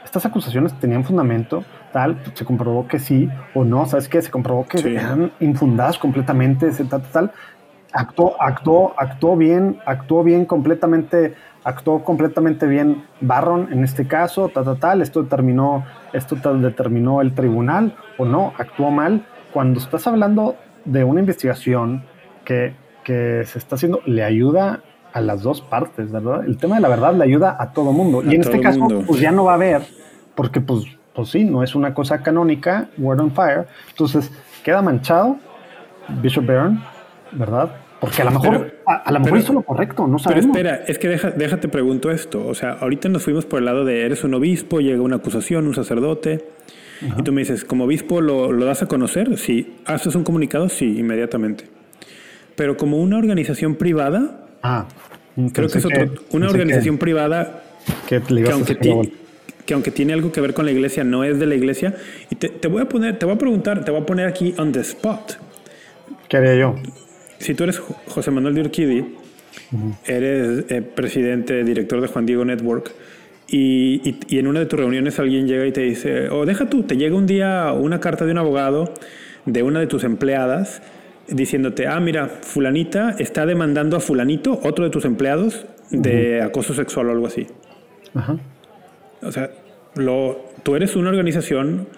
estas 0.04 0.26
acusaciones 0.26 0.74
tenían 0.80 1.04
fundamento, 1.04 1.62
tal, 1.92 2.20
se 2.34 2.44
comprobó 2.44 2.88
que 2.88 2.98
sí 2.98 3.28
o 3.54 3.62
no, 3.62 3.86
¿sabes 3.86 4.08
qué? 4.08 4.20
Se 4.20 4.32
comprobó 4.32 4.66
que 4.66 4.80
eran 4.96 5.30
infundadas 5.38 5.96
completamente, 5.96 6.72
tal, 6.72 7.02
tal, 7.02 7.32
actuó, 7.92 8.34
actuó, 8.42 8.94
actuó 8.96 9.36
bien, 9.36 9.78
actuó 9.86 10.24
bien 10.24 10.44
completamente, 10.44 11.36
actuó 11.62 12.02
completamente 12.02 12.66
bien 12.66 13.04
Barron 13.20 13.72
en 13.72 13.84
este 13.84 14.08
caso, 14.08 14.48
tal, 14.48 14.76
tal, 14.80 15.02
esto 15.02 15.22
determinó, 15.22 15.84
esto 16.12 16.34
determinó 16.34 17.20
el 17.20 17.32
tribunal 17.32 17.94
o 18.18 18.24
no, 18.24 18.54
actuó 18.58 18.90
mal. 18.90 19.24
Cuando 19.52 19.80
estás 19.80 20.06
hablando 20.06 20.56
de 20.84 21.04
una 21.04 21.20
investigación 21.20 22.04
que, 22.44 22.74
que 23.04 23.44
se 23.46 23.58
está 23.58 23.76
haciendo, 23.76 24.00
le 24.06 24.24
ayuda 24.24 24.82
a 25.12 25.20
las 25.20 25.42
dos 25.42 25.60
partes, 25.60 26.12
¿verdad? 26.12 26.44
El 26.44 26.58
tema 26.58 26.76
de 26.76 26.82
la 26.82 26.88
verdad 26.88 27.14
le 27.14 27.24
ayuda 27.24 27.56
a 27.58 27.72
todo 27.72 27.92
mundo. 27.92 28.22
y 28.22 28.34
en 28.34 28.42
este 28.42 28.60
caso, 28.60 28.86
pues 29.06 29.20
ya 29.20 29.32
no 29.32 29.44
va 29.44 29.52
a 29.52 29.54
haber, 29.54 29.82
porque 30.34 30.60
pues, 30.60 30.84
pues 31.14 31.30
sí, 31.30 31.44
no 31.44 31.62
es 31.62 31.74
una 31.74 31.94
cosa 31.94 32.22
canónica, 32.22 32.88
Word 32.98 33.20
on 33.20 33.32
Fire. 33.32 33.66
Entonces, 33.90 34.30
queda 34.62 34.82
manchado 34.82 35.36
Bishop 36.20 36.46
Barron 36.46 36.80
¿verdad? 37.32 37.70
Porque 38.00 38.22
a 38.22 38.26
lo 38.26 38.30
mejor, 38.30 38.74
a, 38.86 39.12
lo 39.12 39.20
mejor 39.20 39.38
hizo 39.38 39.52
lo 39.52 39.62
correcto, 39.62 40.06
no 40.06 40.18
sabemos. 40.18 40.50
Pero 40.52 40.68
espera, 40.68 40.84
es 40.86 40.98
que 40.98 41.08
deja, 41.08 41.30
déjate 41.30 41.68
pregunto 41.68 42.12
esto. 42.12 42.46
O 42.46 42.54
sea, 42.54 42.74
ahorita 42.80 43.08
nos 43.08 43.24
fuimos 43.24 43.44
por 43.44 43.58
el 43.58 43.64
lado 43.64 43.84
de 43.84 44.06
eres 44.06 44.22
un 44.22 44.34
obispo, 44.34 44.80
llega 44.80 45.02
una 45.02 45.16
acusación, 45.16 45.66
un 45.66 45.74
sacerdote, 45.74 46.46
y 47.00 47.22
tú 47.22 47.32
me 47.32 47.42
dices, 47.42 47.64
como 47.64 47.84
obispo 47.84 48.20
lo, 48.20 48.52
lo 48.52 48.64
das 48.64 48.82
a 48.82 48.86
conocer, 48.86 49.36
sí. 49.38 49.76
¿Haces 49.84 50.14
un 50.14 50.24
comunicado? 50.24 50.68
Sí, 50.68 50.98
inmediatamente. 50.98 51.64
Pero 52.56 52.76
como 52.76 52.98
una 52.98 53.18
organización 53.18 53.76
privada, 53.76 54.46
ah, 54.62 54.86
creo 55.52 55.68
que 55.68 55.78
es 55.78 55.84
otro, 55.84 56.12
una 56.30 56.48
organización 56.48 56.98
privada 56.98 57.62
que, 58.08 58.16
aunque, 58.50 58.76
que 59.64 59.74
aunque 59.74 59.90
tiene 59.90 60.12
algo 60.12 60.32
que 60.32 60.40
ver 60.40 60.54
con 60.54 60.64
la 60.64 60.72
iglesia, 60.72 61.04
no 61.04 61.24
es 61.24 61.38
de 61.38 61.46
la 61.46 61.54
iglesia. 61.54 61.94
Y 62.30 62.36
te, 62.36 62.48
te 62.48 62.68
voy 62.68 62.82
a 62.82 62.88
poner, 62.88 63.18
te 63.18 63.26
voy 63.26 63.36
a 63.36 63.38
preguntar, 63.38 63.84
te 63.84 63.90
voy 63.90 64.00
a 64.00 64.06
poner 64.06 64.26
aquí 64.26 64.54
on 64.58 64.72
the 64.72 64.80
spot. 64.80 65.38
¿Qué 66.28 66.36
haría 66.36 66.56
yo? 66.56 66.76
si 67.38 67.54
tú 67.54 67.64
eres 67.64 67.78
José 67.78 68.30
Manuel 68.30 68.54
de 68.54 68.60
Urquidi, 68.62 69.04
eres 70.06 70.64
eh, 70.70 70.82
presidente, 70.82 71.64
director 71.64 72.00
de 72.00 72.08
Juan 72.08 72.26
Diego 72.26 72.44
Network, 72.44 72.92
y, 73.50 74.18
en 74.38 74.46
una 74.46 74.60
de 74.60 74.66
tus 74.66 74.78
reuniones 74.78 75.18
alguien 75.18 75.46
llega 75.46 75.66
y 75.66 75.72
te 75.72 75.80
dice, 75.80 76.28
o 76.28 76.44
deja 76.44 76.68
tú, 76.68 76.82
te 76.82 76.96
llega 76.96 77.16
un 77.16 77.26
día 77.26 77.72
una 77.72 77.98
carta 77.98 78.26
de 78.26 78.32
un 78.32 78.38
abogado 78.38 78.92
de 79.46 79.62
una 79.62 79.80
de 79.80 79.86
tus 79.86 80.04
empleadas 80.04 80.82
diciéndote, 81.28 81.86
ah, 81.86 82.00
mira, 82.00 82.28
fulanita 82.28 83.14
está 83.18 83.46
demandando 83.46 83.96
a 83.96 84.00
fulanito, 84.00 84.60
otro 84.62 84.84
de 84.84 84.90
tus 84.90 85.04
empleados, 85.04 85.66
de 85.90 86.42
acoso 86.42 86.74
sexual 86.74 87.08
o 87.08 87.12
algo 87.12 87.26
así. 87.26 87.46
O 89.22 89.32
sea, 89.32 89.50
lo, 89.94 90.44
tú 90.62 90.76
eres 90.76 90.96
una 90.96 91.10
organización 91.10 91.88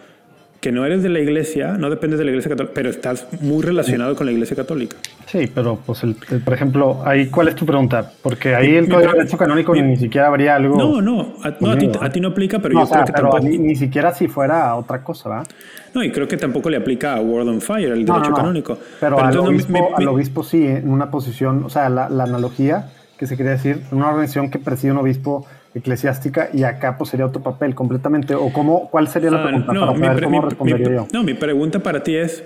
que 0.61 0.73
no 0.73 0.85
eres 0.85 1.03
de 1.03 1.09
la 1.09 1.20
iglesia, 1.20 1.78
no 1.78 1.89
dependes 1.89 2.19
de 2.19 2.24
la 2.27 2.32
iglesia 2.32 2.51
católica, 2.51 2.74
pero 2.74 2.91
estás 2.91 3.27
muy 3.41 3.62
relacionado 3.62 4.15
con 4.15 4.27
la 4.27 4.32
iglesia 4.32 4.55
católica. 4.55 4.97
Sí, 5.27 5.51
pero 5.55 5.78
pues, 5.87 6.03
el, 6.03 6.15
por 6.15 6.53
ejemplo, 6.53 7.01
ahí, 7.05 7.28
¿cuál 7.28 7.49
es 7.49 7.55
tu 7.55 7.65
pregunta? 7.65 8.12
Porque 8.23 8.55
ahí 8.55 8.74
el 8.74 8.89
código 8.89 9.12
de 9.12 9.19
derecho 9.19 9.39
canónico 9.39 9.74
ni 9.74 9.97
siquiera 9.97 10.27
habría 10.27 10.57
algo. 10.57 10.77
No, 10.77 11.01
no, 11.01 11.35
a, 11.43 12.11
ti, 12.11 12.20
no 12.20 12.28
aplica, 12.28 12.59
pero 12.59 12.78
yo 12.78 12.89
creo 12.89 13.05
que 13.05 13.12
pero 13.12 13.31
tampoco. 13.31 13.49
Ni, 13.49 13.74
siquiera 13.74 14.12
si 14.12 14.28
fuera 14.28 14.74
otra 14.77 15.03
cosa, 15.03 15.31
¿verdad? 15.31 15.47
No, 15.95 16.05
y 16.05 16.11
creo 16.11 16.28
que 16.28 16.37
tampoco 16.37 16.69
le 16.69 16.77
aplica 16.77 17.15
a 17.15 17.20
World 17.20 17.49
on 17.49 17.61
Fire, 17.62 17.93
el 17.93 18.05
derecho 18.05 18.32
canónico. 18.35 18.78
Pero, 19.01 19.19
al, 19.19 19.39
obispo, 19.39 19.97
al, 19.97 20.09
obispo, 20.09 20.43
sí, 20.43 20.66
en 20.66 20.91
una 20.91 21.11
posición, 21.11 21.65
o 21.65 21.70
sea, 21.70 21.89
la, 21.89 22.11
la 22.11 22.24
analogía 22.24 22.91
que 23.16 23.27
se 23.27 23.37
quería 23.37 23.53
decir, 23.53 23.82
una 23.93 24.09
organización 24.09 24.51
que 24.51 24.59
preside 24.59 24.93
un 24.93 24.99
obispo 24.99 25.47
eclesiástica 25.74 26.51
y 26.52 26.64
acá 26.64 26.97
pues 26.98 27.10
sería 27.10 27.26
otro 27.26 27.42
papel 27.42 27.74
completamente. 27.74 28.34
O 28.34 28.52
cómo 28.52 28.88
cuál 28.90 29.09
sería 29.09 29.30
la 29.30 29.42
pregunta 29.42 29.72
no, 29.72 29.94
para 29.94 30.14
mi, 30.14 30.22
cómo 30.22 30.42
respondería 30.42 30.88
yo. 30.88 31.06
no 31.12 31.22
mi 31.22 31.34
pregunta 31.34 31.78
para 31.80 32.02
ti 32.02 32.16
es 32.16 32.42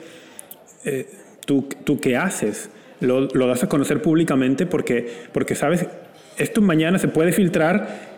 eh, 0.85 1.09
¿tú, 1.47 1.69
tú 1.85 1.99
qué 1.99 2.17
haces 2.17 2.71
lo, 3.01 3.23
lo, 3.23 3.47
das 3.47 3.63
a 3.63 3.69
conocer 3.69 4.03
públicamente 4.03 4.67
porque 4.67 5.11
porque 5.33 5.55
sabes 5.55 5.87
esto 6.39 6.61
mañana 6.61 6.99
se 6.99 7.09
puede 7.09 7.33
filtrar 7.33 8.15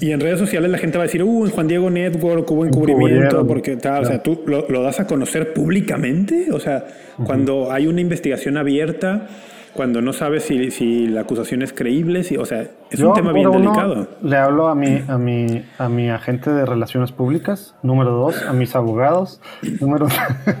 y 0.00 0.10
en 0.10 0.20
redes 0.20 0.40
sociales 0.40 0.70
la 0.70 0.78
gente 0.78 0.98
va 0.98 1.04
a 1.04 1.06
decir 1.06 1.22
uh 1.22 1.46
en 1.46 1.50
Juan 1.52 1.68
Diego 1.68 1.88
Network 1.88 2.50
hubo 2.50 2.66
encubrimiento 2.66 3.46
porque 3.46 3.76
tal 3.76 4.02
o 4.02 4.06
sea 4.06 4.22
tú 4.22 4.42
lo, 4.46 4.68
lo, 4.68 4.82
das 4.82 5.00
a 5.00 5.06
conocer 5.06 5.52
públicamente 5.52 6.48
o 6.52 6.58
sea 6.58 6.84
cuando 7.24 7.70
hay 7.70 7.86
una 7.86 8.00
investigación 8.00 8.56
abierta 8.56 9.28
cuando 9.74 10.02
no 10.02 10.12
sabes 10.12 10.44
si, 10.44 10.70
si 10.70 11.06
la 11.06 11.22
acusación 11.22 11.62
es 11.62 11.72
creíble, 11.72 12.24
si, 12.24 12.36
o 12.36 12.44
sea, 12.44 12.68
es 12.90 13.00
un 13.00 13.14
tema 13.14 13.32
bien 13.32 13.50
delicado. 13.50 14.08
Le 14.22 14.36
hablo 14.36 14.68
a 14.68 14.74
mi, 14.74 15.02
a 15.08 15.16
mi, 15.16 15.64
a 15.78 15.88
mi 15.88 16.10
agente 16.10 16.50
de 16.50 16.66
relaciones 16.66 17.12
públicas, 17.12 17.74
número 17.82 18.12
dos, 18.12 18.42
a 18.42 18.52
mis 18.52 18.74
abogados, 18.76 19.40
número 19.80 20.08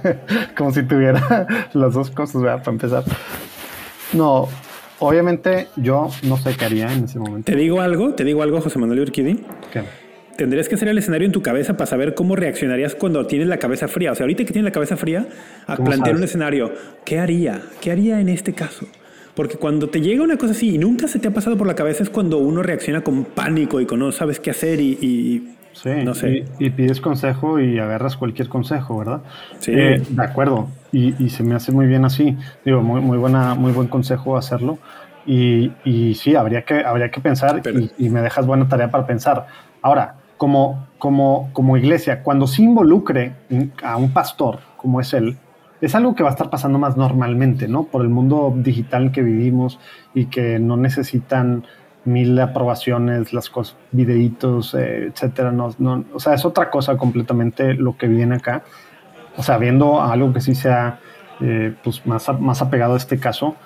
como 0.56 0.72
si 0.72 0.82
tuviera 0.84 1.46
las 1.74 1.94
dos 1.94 2.10
cosas, 2.10 2.42
para 2.42 2.62
empezar. 2.72 3.04
No, 4.14 4.48
obviamente 4.98 5.68
yo 5.76 6.08
no 6.22 6.38
sé 6.38 6.56
qué 6.56 6.64
haría 6.64 6.92
en 6.92 7.04
ese 7.04 7.18
momento. 7.18 7.50
Te 7.52 7.56
digo 7.56 7.80
algo, 7.80 8.14
te 8.14 8.24
digo 8.24 8.42
algo, 8.42 8.60
José 8.60 8.78
Manuel 8.78 9.00
Urquidi. 9.00 9.44
¿Qué? 9.72 9.82
Tendrías 10.36 10.66
que 10.66 10.76
hacer 10.76 10.88
el 10.88 10.96
escenario 10.96 11.26
en 11.26 11.32
tu 11.32 11.42
cabeza 11.42 11.76
para 11.76 11.86
saber 11.86 12.14
cómo 12.14 12.34
reaccionarías 12.36 12.94
cuando 12.94 13.26
tienes 13.26 13.48
la 13.48 13.58
cabeza 13.58 13.86
fría. 13.86 14.12
O 14.12 14.14
sea, 14.14 14.24
ahorita 14.24 14.44
que 14.44 14.52
tienes 14.52 14.64
la 14.64 14.72
cabeza 14.72 14.96
fría, 14.96 15.26
a 15.66 15.76
plantear 15.76 16.16
un 16.16 16.24
escenario. 16.24 16.72
¿Qué 17.04 17.18
haría? 17.18 17.60
¿Qué 17.82 17.90
haría 17.90 18.18
en 18.18 18.30
este 18.30 18.54
caso? 18.54 18.86
Porque 19.34 19.56
cuando 19.56 19.88
te 19.88 20.00
llega 20.00 20.22
una 20.22 20.36
cosa 20.36 20.52
así 20.52 20.74
y 20.74 20.78
nunca 20.78 21.08
se 21.08 21.18
te 21.18 21.28
ha 21.28 21.30
pasado 21.30 21.56
por 21.56 21.66
la 21.66 21.74
cabeza 21.74 22.02
es 22.02 22.10
cuando 22.10 22.38
uno 22.38 22.62
reacciona 22.62 23.02
con 23.02 23.24
pánico 23.24 23.80
y 23.80 23.86
con 23.86 23.98
no 23.98 24.12
sabes 24.12 24.40
qué 24.40 24.50
hacer 24.50 24.80
y, 24.80 25.54
sí, 25.72 25.90
no 26.04 26.14
sé. 26.14 26.44
Y, 26.58 26.70
pides 26.70 27.00
consejo 27.00 27.58
y 27.58 27.78
agarras 27.78 28.16
cualquier 28.16 28.48
consejo, 28.50 28.98
¿verdad? 28.98 29.22
Sí. 29.58 29.72
Eh, 29.74 30.02
de 30.06 30.22
acuerdo. 30.22 30.68
Y, 30.92 31.30
se 31.30 31.42
me 31.42 31.54
hace 31.54 31.72
muy 31.72 31.86
bien 31.86 32.04
así. 32.04 32.36
Digo, 32.64 32.82
muy, 32.82 33.00
muy, 33.00 33.16
buena, 33.16 33.54
muy 33.54 33.72
buen 33.72 33.88
consejo 33.88 34.36
hacerlo. 34.36 34.78
Y, 35.24 35.72
y 35.84 36.14
sí, 36.14 36.34
habría 36.34 36.62
que, 36.62 36.84
habría 36.84 37.10
que 37.10 37.20
pensar 37.20 37.62
y, 37.96 38.10
me 38.10 38.20
dejas 38.20 38.46
buena 38.46 38.68
tarea 38.68 38.90
para 38.90 39.06
pensar. 39.06 39.46
Ahora, 39.80 40.16
como, 40.36 40.88
como, 40.98 41.48
como 41.54 41.78
iglesia, 41.78 42.22
cuando 42.22 42.46
se 42.46 42.62
involucre 42.62 43.32
a 43.82 43.96
un 43.96 44.12
pastor 44.12 44.58
como 44.76 45.00
es 45.00 45.14
él, 45.14 45.38
es 45.82 45.94
algo 45.96 46.14
que 46.14 46.22
va 46.22 46.30
a 46.30 46.32
estar 46.32 46.48
pasando 46.48 46.78
más 46.78 46.96
normalmente, 46.96 47.66
¿no? 47.66 47.84
Por 47.84 48.02
el 48.02 48.08
mundo 48.08 48.54
digital 48.56 49.10
que 49.10 49.20
vivimos 49.20 49.80
y 50.14 50.26
que 50.26 50.60
no 50.60 50.76
necesitan 50.76 51.64
mil 52.04 52.38
aprobaciones, 52.38 53.32
las 53.32 53.50
cosas, 53.50 53.76
videitos, 53.90 54.74
eh, 54.74 55.08
etcétera. 55.08 55.50
No, 55.50 55.74
no, 55.78 56.04
o 56.14 56.20
sea, 56.20 56.34
es 56.34 56.44
otra 56.44 56.70
cosa 56.70 56.96
completamente 56.96 57.74
lo 57.74 57.96
que 57.96 58.06
viene 58.06 58.36
acá. 58.36 58.62
O 59.36 59.42
sea, 59.42 59.58
viendo 59.58 60.00
algo 60.00 60.32
que 60.32 60.40
sí 60.40 60.54
sea 60.54 61.00
eh, 61.40 61.74
pues 61.82 62.06
más, 62.06 62.28
más 62.38 62.62
apegado 62.62 62.94
a 62.94 62.96
este 62.96 63.18
caso, 63.18 63.56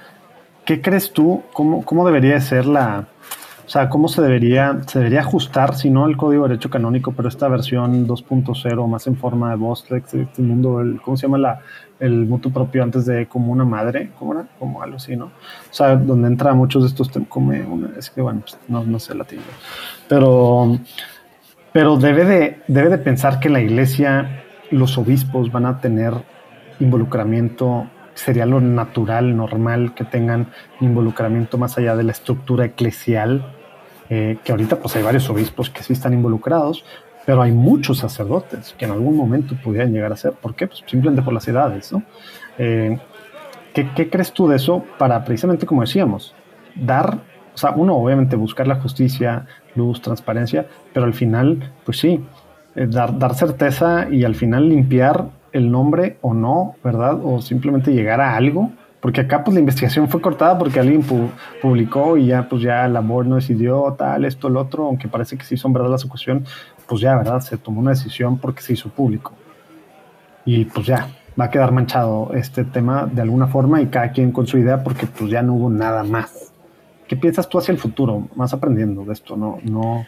¿qué 0.64 0.80
crees 0.80 1.12
tú? 1.12 1.43
¿Cómo, 1.52 1.84
cómo 1.84 2.06
debería 2.06 2.40
ser 2.40 2.64
la, 2.64 3.09
o 3.66 3.68
sea, 3.68 3.88
¿cómo 3.88 4.06
se 4.06 4.22
debería, 4.22 4.78
se 4.86 5.01
debería 5.01 5.20
ajustar, 5.20 5.74
si 5.74 5.90
no 5.90 6.06
el 6.06 6.16
código 6.16 6.44
de 6.44 6.51
derecho 6.51 6.70
canónico, 6.70 7.10
pero 7.10 7.28
esta 7.28 7.48
versión 7.48 8.06
2.0 8.06 8.86
más 8.86 9.09
en 9.09 9.16
forma 9.16 9.51
de 9.51 9.56
voz, 9.56 9.84
este 9.90 10.28
mundo, 10.40 10.80
el, 10.80 11.01
¿cómo 11.02 11.16
se 11.16 11.26
llama 11.26 11.38
la, 11.38 11.60
el 11.98 12.26
mutuo 12.26 12.52
propio 12.52 12.84
antes 12.84 13.06
de 13.06 13.26
como 13.26 13.51
una 13.51 13.64
madre? 13.64 14.12
¿Cómo 14.20 14.34
era? 14.34 14.47
Como 14.60 14.82
algo 14.82 14.98
así, 14.98 15.16
¿no? 15.16 15.26
O 15.26 15.72
sea, 15.72 15.97
donde 15.97 16.28
entra 16.28 16.55
muchos 16.55 16.84
de 16.84 16.90
estos 16.90 17.10
temas, 17.10 17.28
como 17.28 17.51
una, 17.51 17.90
es 17.98 18.09
que 18.09 18.20
bueno, 18.20 18.43
pues, 18.43 18.56
no, 18.68 18.84
no 18.84 19.01
sé 19.01 19.16
latín. 19.16 19.40
Pero, 20.09 20.78
pero 21.72 21.97
debe, 21.97 22.24
de, 22.24 22.62
debe 22.68 22.88
de 22.88 22.98
pensar 22.98 23.40
que 23.40 23.48
la 23.48 23.60
iglesia, 23.60 24.44
los 24.70 24.97
obispos 24.97 25.51
van 25.51 25.66
a 25.66 25.80
tener 25.80 26.14
involucramiento 26.78 27.88
sería 28.14 28.47
lo 28.47 28.60
natural, 28.60 29.36
normal 29.36 29.93
que 29.94 30.05
tengan 30.05 30.47
involucramiento 30.80 31.59
más 31.59 31.76
allá 31.76 31.97
de 31.97 32.05
la 32.05 32.12
estructura 32.12 32.64
eclesial 32.64 33.55
eh, 34.08 34.38
que 34.44 34.52
ahorita 34.52 34.76
pues 34.76 34.94
hay 34.96 35.02
varios 35.02 35.28
obispos 35.30 35.70
que 35.70 35.82
sí 35.82 35.92
están 35.92 36.12
involucrados, 36.12 36.84
pero 37.24 37.42
hay 37.42 37.52
muchos 37.52 37.98
sacerdotes 37.98 38.74
que 38.78 38.84
en 38.84 38.92
algún 38.92 39.16
momento 39.16 39.56
pudieran 39.62 39.92
llegar 39.92 40.12
a 40.12 40.16
ser. 40.16 40.32
¿Por 40.32 40.54
qué? 40.54 40.68
Pues 40.68 40.84
simplemente 40.86 41.22
por 41.22 41.34
las 41.34 41.46
edades, 41.48 41.92
¿no? 41.92 42.02
Eh, 42.58 42.98
¿qué, 43.74 44.08
crees 44.08 44.32
tú 44.32 44.48
de 44.48 44.56
eso 44.56 44.84
para 44.96 45.24
precisamente, 45.24 45.66
como 45.66 45.80
decíamos, 45.82 46.34
dar, 46.74 47.18
o 47.52 47.58
sea, 47.58 47.72
uno 47.72 47.96
obviamente 47.96 48.36
buscar 48.36 48.68
la 48.68 48.76
justicia, 48.76 49.46
luz, 49.74 50.00
transparencia, 50.00 50.66
pero 50.94 51.04
al 51.04 51.14
final, 51.14 51.72
pues 51.84 51.98
sí, 51.98 52.24
eh, 52.76 52.86
dar, 52.88 53.18
dar 53.18 53.34
certeza 53.34 54.08
y 54.10 54.24
al 54.24 54.36
final 54.36 54.68
limpiar 54.68 55.26
el 55.52 55.70
nombre 55.70 56.18
o 56.20 56.32
no, 56.32 56.76
¿verdad? 56.84 57.18
O 57.22 57.42
simplemente 57.42 57.92
llegar 57.92 58.20
a 58.20 58.36
algo 58.36 58.70
Porque 59.06 59.20
acá 59.20 59.44
pues 59.44 59.54
la 59.54 59.60
investigación 59.60 60.08
fue 60.08 60.20
cortada 60.20 60.58
porque 60.58 60.80
alguien 60.80 61.00
publicó 61.62 62.16
y 62.16 62.26
ya 62.26 62.48
pues 62.48 62.60
ya 62.60 62.88
la 62.88 62.98
board 62.98 63.28
no 63.28 63.36
decidió 63.36 63.94
tal, 63.96 64.24
esto, 64.24 64.48
el 64.48 64.56
otro, 64.56 64.86
aunque 64.86 65.06
parece 65.06 65.38
que 65.38 65.44
sí 65.44 65.56
son 65.56 65.72
verdad 65.72 65.90
la 65.90 65.94
acusación, 65.94 66.44
pues 66.88 67.02
ya, 67.02 67.16
¿verdad? 67.16 67.38
Se 67.38 67.56
tomó 67.56 67.80
una 67.80 67.92
decisión 67.92 68.36
porque 68.38 68.62
se 68.62 68.72
hizo 68.72 68.88
público. 68.88 69.32
Y 70.44 70.64
pues 70.64 70.88
ya, 70.88 71.08
va 71.40 71.44
a 71.44 71.50
quedar 71.50 71.70
manchado 71.70 72.32
este 72.34 72.64
tema 72.64 73.06
de 73.06 73.22
alguna 73.22 73.46
forma 73.46 73.80
y 73.80 73.86
cada 73.86 74.10
quien 74.10 74.32
con 74.32 74.48
su 74.48 74.58
idea 74.58 74.82
porque 74.82 75.06
pues 75.06 75.30
ya 75.30 75.40
no 75.40 75.54
hubo 75.54 75.70
nada 75.70 76.02
más. 76.02 76.52
¿Qué 77.06 77.14
piensas 77.14 77.48
tú 77.48 77.58
hacia 77.58 77.70
el 77.70 77.78
futuro? 77.78 78.26
Más 78.34 78.54
aprendiendo 78.54 79.04
de 79.04 79.12
esto, 79.12 79.36
no, 79.36 79.60
no, 79.62 80.04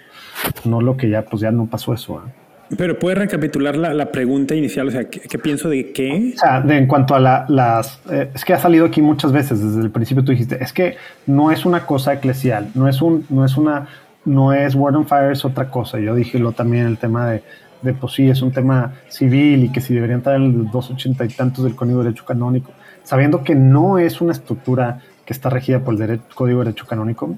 no 0.65 0.81
lo 0.81 0.97
que 0.97 1.09
ya, 1.09 1.25
pues 1.25 1.41
ya 1.41 1.53
no 1.53 1.67
pasó 1.67 1.95
eso. 1.95 2.21
¿eh? 2.27 2.33
Pero 2.77 2.99
puedes 2.99 3.19
recapitular 3.19 3.77
la, 3.77 4.13
pregunta 4.13 4.55
inicial, 4.55 4.89
o 4.89 4.91
sea, 4.91 5.09
¿qué, 5.09 5.39
pienso 5.39 5.71
de 5.71 5.93
qué? 5.93 6.35
O 6.37 6.39
sea, 6.39 6.61
de, 6.61 6.77
en 6.77 6.87
cuanto 6.87 7.15
a 7.15 7.47
las... 7.49 8.01
Eh, 8.11 8.31
es 8.35 8.45
que 8.45 8.53
ha 8.53 8.59
salido 8.59 8.87
aquí 8.87 9.01
muchas 9.01 9.33
veces, 9.33 9.63
desde 9.63 9.81
el 9.81 9.91
principio 9.91 10.23
tú 10.23 10.33
dijiste, 10.33 10.63
es 10.63 10.73
que 10.73 10.97
no 11.27 11.51
es 11.51 11.65
una 11.65 11.87
cosa 11.87 12.13
eclesial, 12.13 12.69
no 12.75 12.89
es, 12.89 13.01
un, 13.01 13.25
no 13.31 13.45
es 13.45 13.57
una... 13.57 13.89
No 14.25 14.53
es 14.53 14.75
Word 14.75 14.97
on 14.97 15.07
Fire, 15.07 15.33
es 15.33 15.47
otra 15.47 15.71
cosa. 15.71 15.99
Yo 15.99 16.15
dije 16.15 16.39
lo 16.39 16.53
también, 16.53 16.85
el 16.85 16.99
tema 16.99 17.31
de, 17.31 17.43
de, 17.81 17.95
pues 17.95 18.13
sí, 18.13 18.29
es 18.29 18.43
un 18.43 18.53
tema 18.53 18.93
civil 19.09 19.65
y 19.65 19.73
que 19.73 19.81
si 19.81 19.95
deberían 19.95 20.19
estar 20.19 20.35
en 20.35 20.43
el 20.43 20.71
280 20.71 21.25
y 21.25 21.29
tantos 21.29 21.65
del 21.65 21.75
Código 21.75 22.01
de 22.01 22.07
Derecho 22.07 22.27
Canónico, 22.27 22.73
sabiendo 23.05 23.43
que 23.43 23.55
no 23.55 23.99
es 23.99 24.21
una 24.21 24.33
estructura 24.33 25.01
que 25.25 25.33
está 25.33 25.49
regida 25.49 25.81
por 25.81 25.95
el 25.95 26.01
derecho, 26.01 26.25
Código 26.35 26.59
de 26.59 26.67
Derecho 26.67 26.87
Canónico, 26.87 27.37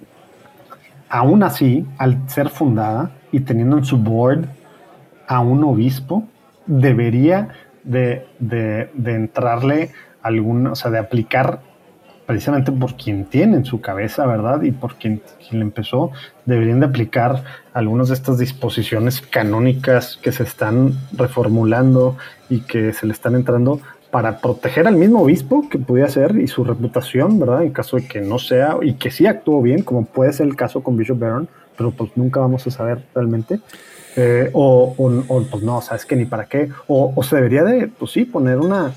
aún 1.09 1.45
así, 1.45 1.87
al 1.99 2.29
ser 2.29 2.49
fundada 2.49 3.13
y 3.31 3.41
teniendo 3.41 3.79
en 3.79 3.85
su 3.85 3.97
board 3.97 4.47
a 5.31 5.39
un 5.39 5.63
obispo 5.63 6.25
debería 6.67 7.51
de, 7.85 8.27
entrarle 9.07 9.93
algún, 10.23 10.67
o 10.67 10.75
sea, 10.75 10.91
de 10.91 10.99
aplicar 10.99 11.61
precisamente 12.27 12.73
por 12.73 12.97
quien 12.97 13.27
tiene 13.27 13.59
en 13.59 13.65
su 13.65 13.81
cabeza, 13.81 14.27
¿verdad? 14.27 14.63
Y 14.63 14.73
por 14.73 14.97
quien, 14.97 15.23
quien 15.39 15.61
le 15.61 15.65
empezó, 15.65 16.11
deberían 16.47 16.81
de 16.81 16.87
aplicar 16.87 17.45
algunas 17.73 18.09
de 18.09 18.15
estas 18.15 18.39
disposiciones 18.39 19.21
canónicas 19.21 20.19
que 20.21 20.33
se 20.33 20.43
están 20.43 20.95
reformulando 21.13 22.17
y 22.49 22.63
que 22.63 22.93
se 22.93 23.07
le 23.07 23.13
están 23.13 23.37
entrando 23.37 23.81
para 24.11 24.39
proteger 24.39 24.89
al 24.89 24.97
mismo 24.97 25.23
obispo 25.23 25.69
que 25.69 25.79
pudiera 25.79 26.09
ser 26.09 26.39
y 26.39 26.49
su 26.49 26.65
reputación, 26.65 27.39
¿verdad? 27.39 27.63
En 27.63 27.71
caso 27.71 27.99
de 27.99 28.09
que 28.09 28.21
no 28.21 28.41
sea 28.41 28.79
y 28.83 28.95
que 28.95 29.13
sí 29.13 29.29
actuó 29.29 29.63
bien, 29.63 29.85
como 29.85 30.07
puede 30.07 30.33
ser 30.33 30.49
el 30.49 30.57
caso 30.57 30.83
con 30.83 30.97
Bishop 30.97 31.21
Barron, 31.21 31.49
pero 31.77 31.93
pues 31.93 32.11
nunca 32.17 32.41
vamos 32.41 32.67
a 32.67 32.71
saber 32.73 33.05
realmente. 33.15 33.61
Eh, 34.23 34.51
o, 34.53 34.95
o, 34.99 35.43
pues 35.45 35.63
no, 35.63 35.81
sabes 35.81 36.05
que 36.05 36.15
ni 36.15 36.27
para 36.27 36.45
qué. 36.45 36.69
O, 36.89 37.13
o, 37.17 37.23
se 37.23 37.37
debería 37.37 37.65
de, 37.65 37.89
pues 37.89 38.11
sí, 38.11 38.25
poner 38.25 38.59
una. 38.59 38.93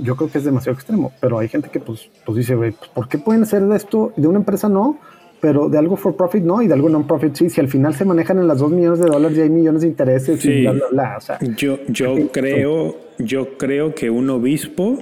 Yo 0.00 0.16
creo 0.16 0.30
que 0.30 0.38
es 0.38 0.44
demasiado 0.44 0.74
extremo, 0.74 1.12
pero 1.20 1.38
hay 1.38 1.48
gente 1.48 1.68
que 1.68 1.78
pues, 1.78 2.08
pues 2.24 2.38
dice, 2.38 2.54
güey, 2.54 2.72
pues, 2.72 2.90
¿por 2.90 3.06
qué 3.08 3.18
pueden 3.18 3.42
hacer 3.42 3.62
de 3.62 3.76
esto 3.76 4.12
de 4.16 4.26
una 4.26 4.38
empresa 4.38 4.68
no? 4.68 4.98
Pero 5.40 5.68
de 5.68 5.76
algo 5.76 5.96
for 5.96 6.16
profit 6.16 6.42
no, 6.42 6.62
y 6.62 6.66
de 6.66 6.72
algo 6.72 6.88
non-profit 6.88 7.34
sí. 7.34 7.50
Si 7.50 7.60
al 7.60 7.68
final 7.68 7.94
se 7.94 8.06
manejan 8.06 8.38
en 8.38 8.48
las 8.48 8.58
dos 8.58 8.70
millones 8.70 8.98
de 8.98 9.06
dólares 9.06 9.36
y 9.36 9.42
hay 9.42 9.50
millones 9.50 9.82
de 9.82 9.88
intereses 9.88 10.42
y 10.44 10.62
bla, 10.62 10.72
bla, 10.72 10.86
bla. 10.90 11.16
O 11.18 11.20
sea, 11.20 11.38
yo, 11.56 11.78
yo 11.88 12.32
creo, 12.32 12.96
yo 13.18 13.58
creo 13.58 13.94
que 13.94 14.08
un 14.08 14.30
obispo 14.30 14.98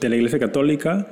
de 0.00 0.08
la 0.10 0.16
Iglesia 0.16 0.38
Católica, 0.38 1.06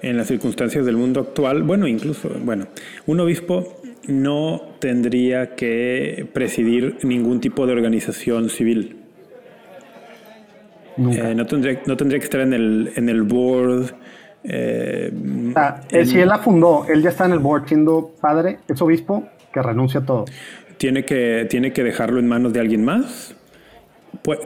en 0.00 0.16
las 0.16 0.28
circunstancias 0.28 0.86
del 0.86 0.96
mundo 0.96 1.20
actual, 1.20 1.64
bueno, 1.64 1.88
incluso, 1.88 2.30
bueno, 2.44 2.66
un 3.06 3.18
obispo 3.20 3.77
no 4.08 4.62
tendría 4.80 5.54
que 5.54 6.26
presidir 6.32 6.96
ningún 7.02 7.40
tipo 7.40 7.66
de 7.66 7.72
organización 7.74 8.48
civil. 8.48 8.96
Eh, 10.98 11.34
no, 11.36 11.46
tendría, 11.46 11.80
no 11.86 11.96
tendría 11.96 12.18
que 12.18 12.24
estar 12.24 12.40
en 12.40 12.54
el, 12.54 12.92
en 12.96 13.08
el 13.08 13.22
board. 13.22 13.94
Eh, 14.42 15.12
eh, 15.90 16.06
si 16.06 16.18
él 16.18 16.28
la 16.28 16.38
fundó, 16.38 16.86
él 16.88 17.02
ya 17.02 17.10
está 17.10 17.26
en 17.26 17.32
el 17.32 17.38
board 17.38 17.68
siendo 17.68 18.14
padre, 18.20 18.58
es 18.66 18.80
obispo, 18.80 19.28
que 19.52 19.62
renuncia 19.62 20.00
a 20.00 20.06
todo. 20.06 20.24
Tiene 20.78 21.04
que, 21.04 21.46
tiene 21.48 21.72
que 21.72 21.84
dejarlo 21.84 22.18
en 22.18 22.28
manos 22.28 22.52
de 22.52 22.60
alguien 22.60 22.84
más, 22.84 23.36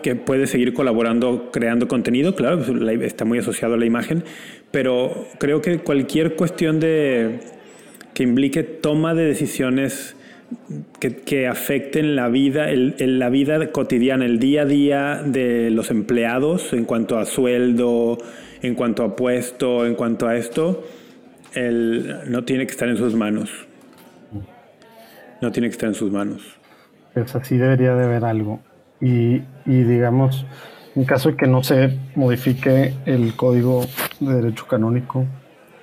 que 0.02 0.16
puede 0.16 0.47
seguir 0.47 0.74
colaborando, 0.74 1.51
creando 1.52 1.89
contenido, 1.89 2.34
claro, 2.34 2.59
pues, 2.59 3.02
está 3.02 3.24
muy 3.24 3.39
asociado 3.39 3.74
a 3.74 3.76
la 3.76 3.86
imagen, 3.86 4.24
pero 4.70 5.26
creo 5.39 5.62
que 5.62 5.78
cualquier 5.78 6.34
cuestión 6.34 6.80
de 6.80 7.40
que 8.14 8.22
implique 8.22 8.62
toma 8.62 9.14
de 9.14 9.24
decisiones 9.24 10.16
que, 11.01 11.48
afecten 11.48 12.14
la 12.16 12.28
vida, 12.28 12.70
el, 12.70 13.18
la 13.18 13.28
vida 13.28 13.72
cotidiana, 13.72 14.24
el 14.24 14.39
día 14.39 14.62
a 14.62 14.64
día 14.64 15.22
de 15.24 15.70
los 15.70 15.90
empleados 15.90 16.72
en 16.72 16.84
cuanto 16.84 17.18
a 17.18 17.24
sueldo, 17.24 18.18
en 18.62 18.74
cuanto 18.74 19.02
a 19.02 19.16
puesto, 19.16 19.86
en 19.86 19.94
cuanto 19.94 20.28
a 20.28 20.36
esto, 20.36 20.84
no 21.55 22.44
tiene 22.44 22.66
que 22.66 22.72
estar 22.72 22.89
en 22.89 22.97
sus 22.97 23.14
manos. 23.14 23.51
No 25.40 25.51
tiene 25.51 25.68
que 25.68 25.72
estar 25.72 25.89
en 25.89 25.94
sus 25.94 26.12
manos. 26.12 26.43
Pues 27.14 27.34
así 27.34 27.56
debería 27.56 27.94
de 27.94 28.05
haber 28.05 28.24
algo. 28.24 28.60
Y, 29.01 29.43
y 29.66 29.82
digamos, 29.82 30.47
en 30.94 31.05
caso 31.05 31.30
de 31.30 31.36
que 31.36 31.48
no 31.48 31.64
se 31.64 31.98
modifique 32.14 32.94
el 33.06 33.34
código 33.34 33.84
de 34.20 34.34
derecho 34.34 34.66
canónico, 34.68 35.26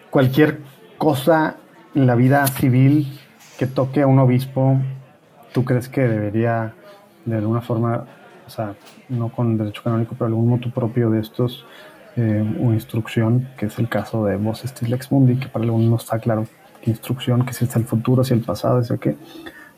cualquier 0.10 0.60
cosa 0.98 1.58
la 1.94 2.16
vida 2.16 2.46
civil 2.48 3.20
que 3.58 3.68
toque 3.68 4.02
a 4.02 4.08
un 4.08 4.20
obispo, 4.20 4.80
¿tú 5.54 5.66
crees 5.66 5.90
que 5.90 6.02
debería 6.02 6.74
de 7.26 7.38
alguna 7.38 7.62
forma, 7.62 8.06
o 8.48 8.50
sea, 8.50 8.76
no 9.10 9.30
con 9.30 9.58
derecho 9.58 9.84
canónico, 9.84 10.16
pero 10.18 10.28
algún 10.28 10.50
moto 10.50 10.72
propio 10.72 11.10
de 11.10 11.20
estos, 11.20 11.66
eh, 12.16 12.44
o 12.62 12.74
instrucción, 12.74 13.50
que 13.58 13.68
es 13.68 13.78
el 13.80 13.88
caso 13.88 14.26
de 14.26 14.36
Vos 14.36 14.62
Stilex 14.66 15.12
Mundi, 15.12 15.36
que 15.36 15.48
para 15.48 15.66
algunos 15.66 15.90
no 15.90 15.96
está 15.98 16.20
claro 16.20 16.46
qué 16.82 16.90
instrucción, 16.90 17.46
que 17.46 17.54
si 17.54 17.66
es 17.66 17.76
el 17.76 17.86
futuro, 17.86 18.24
si 18.24 18.34
el 18.34 18.42
pasado, 18.42 18.84
si 18.84 18.98
qué, 18.98 19.16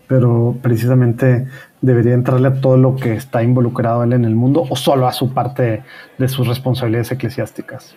pero 0.08 0.58
precisamente 0.62 1.48
debería 1.82 2.14
entrarle 2.14 2.50
a 2.50 2.62
todo 2.62 2.78
lo 2.78 2.96
que 2.96 3.14
está 3.14 3.44
involucrado 3.44 4.04
él 4.04 4.14
en 4.14 4.26
el 4.26 4.36
mundo 4.36 4.66
o 4.70 4.76
solo 4.76 5.08
a 5.08 5.14
su 5.14 5.34
parte 5.34 5.84
de 6.18 6.28
sus 6.28 6.48
responsabilidades 6.48 7.12
eclesiásticas. 7.12 7.96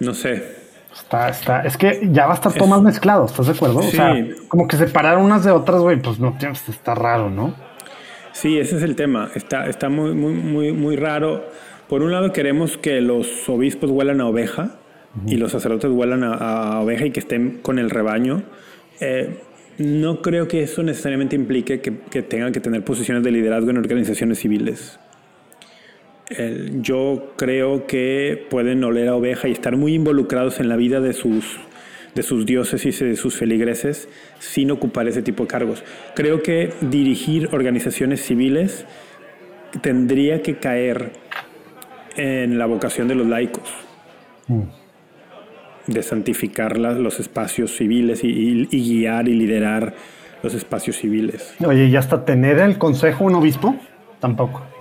No 0.00 0.12
sé, 0.14 0.63
Está, 0.94 1.28
está, 1.28 1.62
es 1.62 1.76
que 1.76 2.08
ya 2.12 2.26
va 2.26 2.32
a 2.32 2.34
estar 2.36 2.52
todo 2.52 2.68
más 2.68 2.80
mezclado, 2.80 3.26
¿estás 3.26 3.46
de 3.46 3.52
acuerdo? 3.52 3.80
O 3.80 3.82
sea, 3.82 4.14
como 4.46 4.68
que 4.68 4.76
separar 4.76 5.18
unas 5.18 5.44
de 5.44 5.50
otras, 5.50 5.80
güey, 5.80 6.00
pues 6.00 6.20
no, 6.20 6.36
está 6.68 6.94
raro, 6.94 7.30
¿no? 7.30 7.54
Sí, 8.32 8.58
ese 8.58 8.76
es 8.76 8.82
el 8.82 8.94
tema. 8.94 9.30
Está, 9.34 9.66
está 9.66 9.88
muy, 9.88 10.14
muy, 10.14 10.32
muy, 10.32 10.72
muy 10.72 10.96
raro. 10.96 11.44
Por 11.88 12.02
un 12.02 12.12
lado, 12.12 12.32
queremos 12.32 12.78
que 12.78 13.00
los 13.00 13.48
obispos 13.48 13.90
huelan 13.90 14.20
a 14.20 14.26
oveja 14.26 14.76
y 15.26 15.36
los 15.36 15.52
sacerdotes 15.52 15.90
huelan 15.90 16.24
a, 16.24 16.80
oveja 16.80 17.06
y 17.06 17.10
que 17.10 17.20
estén 17.20 17.58
con 17.62 17.78
el 17.78 17.90
rebaño. 17.90 18.42
Eh, 19.00 19.40
no 19.78 20.22
creo 20.22 20.46
que 20.46 20.62
eso 20.62 20.82
necesariamente 20.84 21.34
implique 21.34 21.80
que, 21.80 21.98
que, 21.98 22.22
tengan 22.22 22.52
que 22.52 22.60
tener 22.60 22.84
posiciones 22.84 23.24
de 23.24 23.32
liderazgo 23.32 23.70
en 23.70 23.78
organizaciones 23.78 24.38
civiles 24.38 24.98
yo 26.80 27.32
creo 27.36 27.86
que 27.86 28.46
pueden 28.50 28.82
oler 28.84 29.08
a 29.08 29.16
oveja 29.16 29.48
y 29.48 29.52
estar 29.52 29.76
muy 29.76 29.94
involucrados 29.94 30.60
en 30.60 30.68
la 30.68 30.76
vida 30.76 31.00
de 31.00 31.12
sus, 31.12 31.58
de 32.14 32.22
sus 32.22 32.46
diócesis 32.46 33.00
y 33.00 33.04
de 33.04 33.16
sus 33.16 33.36
feligreses 33.36 34.08
sin 34.38 34.70
ocupar 34.70 35.08
ese 35.08 35.22
tipo 35.22 35.44
de 35.44 35.48
cargos. 35.48 35.84
Creo 36.14 36.42
que 36.42 36.72
dirigir 36.80 37.48
organizaciones 37.52 38.22
civiles 38.22 38.86
tendría 39.80 40.42
que 40.42 40.56
caer 40.56 41.12
en 42.16 42.58
la 42.58 42.66
vocación 42.66 43.08
de 43.08 43.14
los 43.14 43.26
laicos. 43.26 43.68
Mm. 44.48 44.62
De 45.86 46.02
santificar 46.02 46.78
los 46.78 47.20
espacios 47.20 47.76
civiles 47.76 48.24
y, 48.24 48.68
y, 48.70 48.88
guiar 48.88 49.28
y 49.28 49.34
liderar 49.34 49.94
los 50.42 50.54
espacios 50.54 50.96
civiles. 50.96 51.54
Oye, 51.64 51.86
¿y 51.86 51.96
hasta 51.96 52.24
tener 52.24 52.58
el 52.58 52.78
consejo 52.78 53.24
un 53.24 53.34
obispo? 53.34 53.76
Tampoco. 54.20 54.73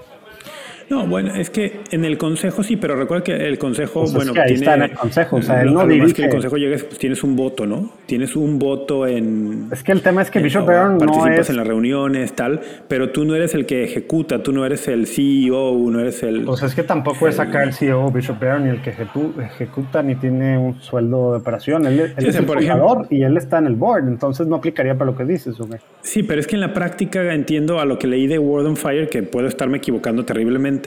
No, 0.94 1.08
bueno, 1.08 1.34
es 1.34 1.50
que 1.50 1.82
en 1.90 2.06
el 2.06 2.20
consejo 2.20 2.62
sí, 2.62 2.78
pero 2.78 2.96
recuerda 2.96 3.24
que 3.24 3.48
el 3.48 3.58
consejo, 3.58 4.02
pues 4.02 4.14
bueno, 4.14 4.32
tiene, 4.34 4.54
está 4.54 4.76
en 4.76 4.84
el 4.84 4.92
consejo, 4.92 5.38
o 5.38 5.42
sea, 5.42 5.64
él 5.64 5.74
no 5.74 5.88
dirige. 5.88 6.14
que 6.14 6.26
el 6.26 6.30
consejo 6.30 6.58
llegues, 6.58 6.84
pues 6.84 7.00
tienes 7.00 7.24
un 7.24 7.36
voto, 7.36 7.66
¿no? 7.66 7.90
Tienes 8.06 8.36
un 8.36 8.60
voto 8.60 9.08
en. 9.08 9.70
Es 9.72 9.82
que 9.82 9.92
el 9.92 10.04
tema 10.04 10.22
es 10.22 10.30
que 10.30 10.40
Bishop 10.40 10.68
Barron 10.68 11.00
no 11.00 11.08
participas 11.08 11.50
en 11.50 11.56
las 11.56 11.68
reuniones, 11.68 12.34
tal, 12.34 12.62
pero 12.88 13.10
tú 13.10 13.26
no 13.26 13.34
eres 13.36 13.56
el 13.56 13.66
que 13.66 13.84
ejecuta, 13.84 14.44
tú 14.44 14.52
no 14.52 14.68
eres 14.68 14.88
el 14.88 15.08
CEO, 15.08 15.76
no 15.90 16.00
eres 16.00 16.22
el. 16.22 16.44
Pues 16.44 16.62
es 16.62 16.76
que 16.76 16.84
tampoco 16.84 17.28
es 17.28 17.40
acá 17.40 17.64
el 17.64 17.74
CEO 17.74 18.12
Bishop 18.12 18.40
Barron 18.40 18.66
ni 18.66 18.70
el 18.70 18.84
que 18.84 18.92
ejecuta 18.92 20.04
ni 20.04 20.14
tiene 20.14 20.60
un 20.60 20.80
sueldo 20.80 21.32
de 21.32 21.40
operación. 21.40 21.88
Él, 21.88 22.14
es 22.16 22.36
el 22.36 22.46
fundador 22.46 23.08
y 23.10 23.24
él 23.24 23.36
está 23.38 23.58
en 23.58 23.66
el 23.66 23.76
board, 23.76 24.08
entonces 24.08 24.46
no 24.46 24.58
aplicaría 24.58 24.94
para 24.94 25.10
lo 25.10 25.18
que 25.18 25.26
dices, 25.26 25.60
¿o 25.60 25.68
Sí, 26.04 26.22
pero 26.22 26.40
es 26.40 26.46
que 26.46 26.54
en 26.54 26.62
la 26.62 26.72
práctica 26.72 27.34
entiendo 27.34 27.80
a 27.80 27.86
lo 27.86 27.98
que 27.98 28.06
leí 28.06 28.28
de 28.28 28.38
Word 28.38 28.68
on 28.68 28.78
Fire 28.78 29.10
que 29.10 29.24
puedo 29.24 29.48
estarme 29.48 29.78
equivocando 29.78 30.24
terriblemente 30.24 30.83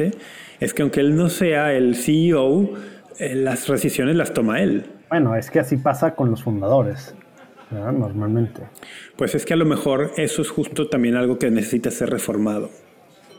es 0.61 0.75
que 0.75 0.83
aunque 0.83 1.01
él 1.01 1.17
no 1.17 1.29
sea 1.29 1.73
el 1.73 1.97
CEO, 1.97 2.71
eh, 3.19 3.35
las 3.35 3.67
decisiones 3.67 4.17
las 4.17 4.33
toma 4.33 4.61
él. 4.61 4.87
Bueno, 5.09 5.37
es 5.37 5.51
que 5.51 5.61
así 5.61 5.77
pasa 5.77 6.15
con 6.15 6.31
los 6.31 6.43
fundadores, 6.43 7.15
normalmente. 7.71 8.63
Pues 9.17 9.35
es 9.35 9.45
que 9.45 9.55
a 9.55 9.57
lo 9.57 9.65
mejor 9.65 10.13
eso 10.17 10.43
es 10.43 10.51
justo 10.51 10.89
también 10.89 11.17
algo 11.17 11.39
que 11.39 11.51
necesita 11.51 11.91
ser 11.91 12.11
reformado. 12.11 12.71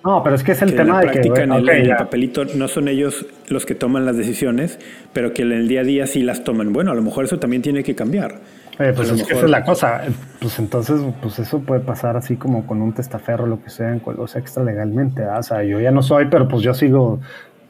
No, 0.03 0.23
pero 0.23 0.35
es 0.35 0.43
que 0.43 0.53
es 0.53 0.61
el 0.61 0.71
que 0.71 0.77
tema 0.77 0.89
en 0.89 0.93
la 0.93 0.99
de 0.99 1.07
práctica, 1.07 1.35
que. 1.35 1.41
en, 1.41 1.51
el, 1.51 1.63
ok, 1.63 1.69
en 1.69 1.85
el 1.85 1.95
papelito, 1.97 2.45
no 2.45 2.67
son 2.67 2.87
ellos 2.87 3.25
los 3.49 3.65
que 3.65 3.75
toman 3.75 4.05
las 4.05 4.15
decisiones, 4.15 4.79
pero 5.11 5.33
que 5.33 5.41
en 5.41 5.51
el 5.51 5.67
día 5.67 5.81
a 5.81 5.83
día 5.83 6.07
sí 6.07 6.23
las 6.23 6.43
toman. 6.43 6.71
Bueno, 6.71 6.91
a 6.91 6.95
lo 6.95 7.01
mejor 7.01 7.25
eso 7.25 7.39
también 7.39 7.61
tiene 7.61 7.83
que 7.83 7.95
cambiar. 7.95 8.39
Oye, 8.79 8.93
pues 8.93 9.09
lo 9.09 9.15
es 9.15 9.23
que 9.23 9.33
esa 9.33 9.45
es 9.45 9.49
la 9.49 9.63
cosa. 9.63 10.05
Eh, 10.05 10.11
Pues 10.39 10.59
entonces, 10.59 11.01
pues 11.21 11.39
eso 11.39 11.59
puede 11.59 11.81
pasar 11.81 12.15
así 12.15 12.35
como 12.35 12.67
con 12.67 12.81
un 12.81 12.93
testaferro, 12.93 13.47
lo 13.47 13.63
que 13.63 13.69
sea, 13.69 13.91
en 13.91 14.01
sea, 14.27 14.41
extra 14.41 14.63
legalmente. 14.63 15.21
¿verdad? 15.21 15.39
O 15.39 15.43
sea, 15.43 15.63
yo 15.63 15.79
ya 15.79 15.91
no 15.91 16.03
soy, 16.03 16.27
pero 16.29 16.47
pues 16.47 16.61
yo 16.63 16.73
sigo 16.73 17.19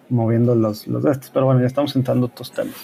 moviendo 0.10 0.56
los, 0.56 0.88
los 0.88 1.04
de 1.04 1.12
estos. 1.12 1.30
Pero 1.30 1.46
bueno, 1.46 1.62
ya 1.62 1.68
estamos 1.68 1.96
entrando 1.96 2.26
a 2.26 2.30
otros 2.30 2.52
temas. 2.52 2.76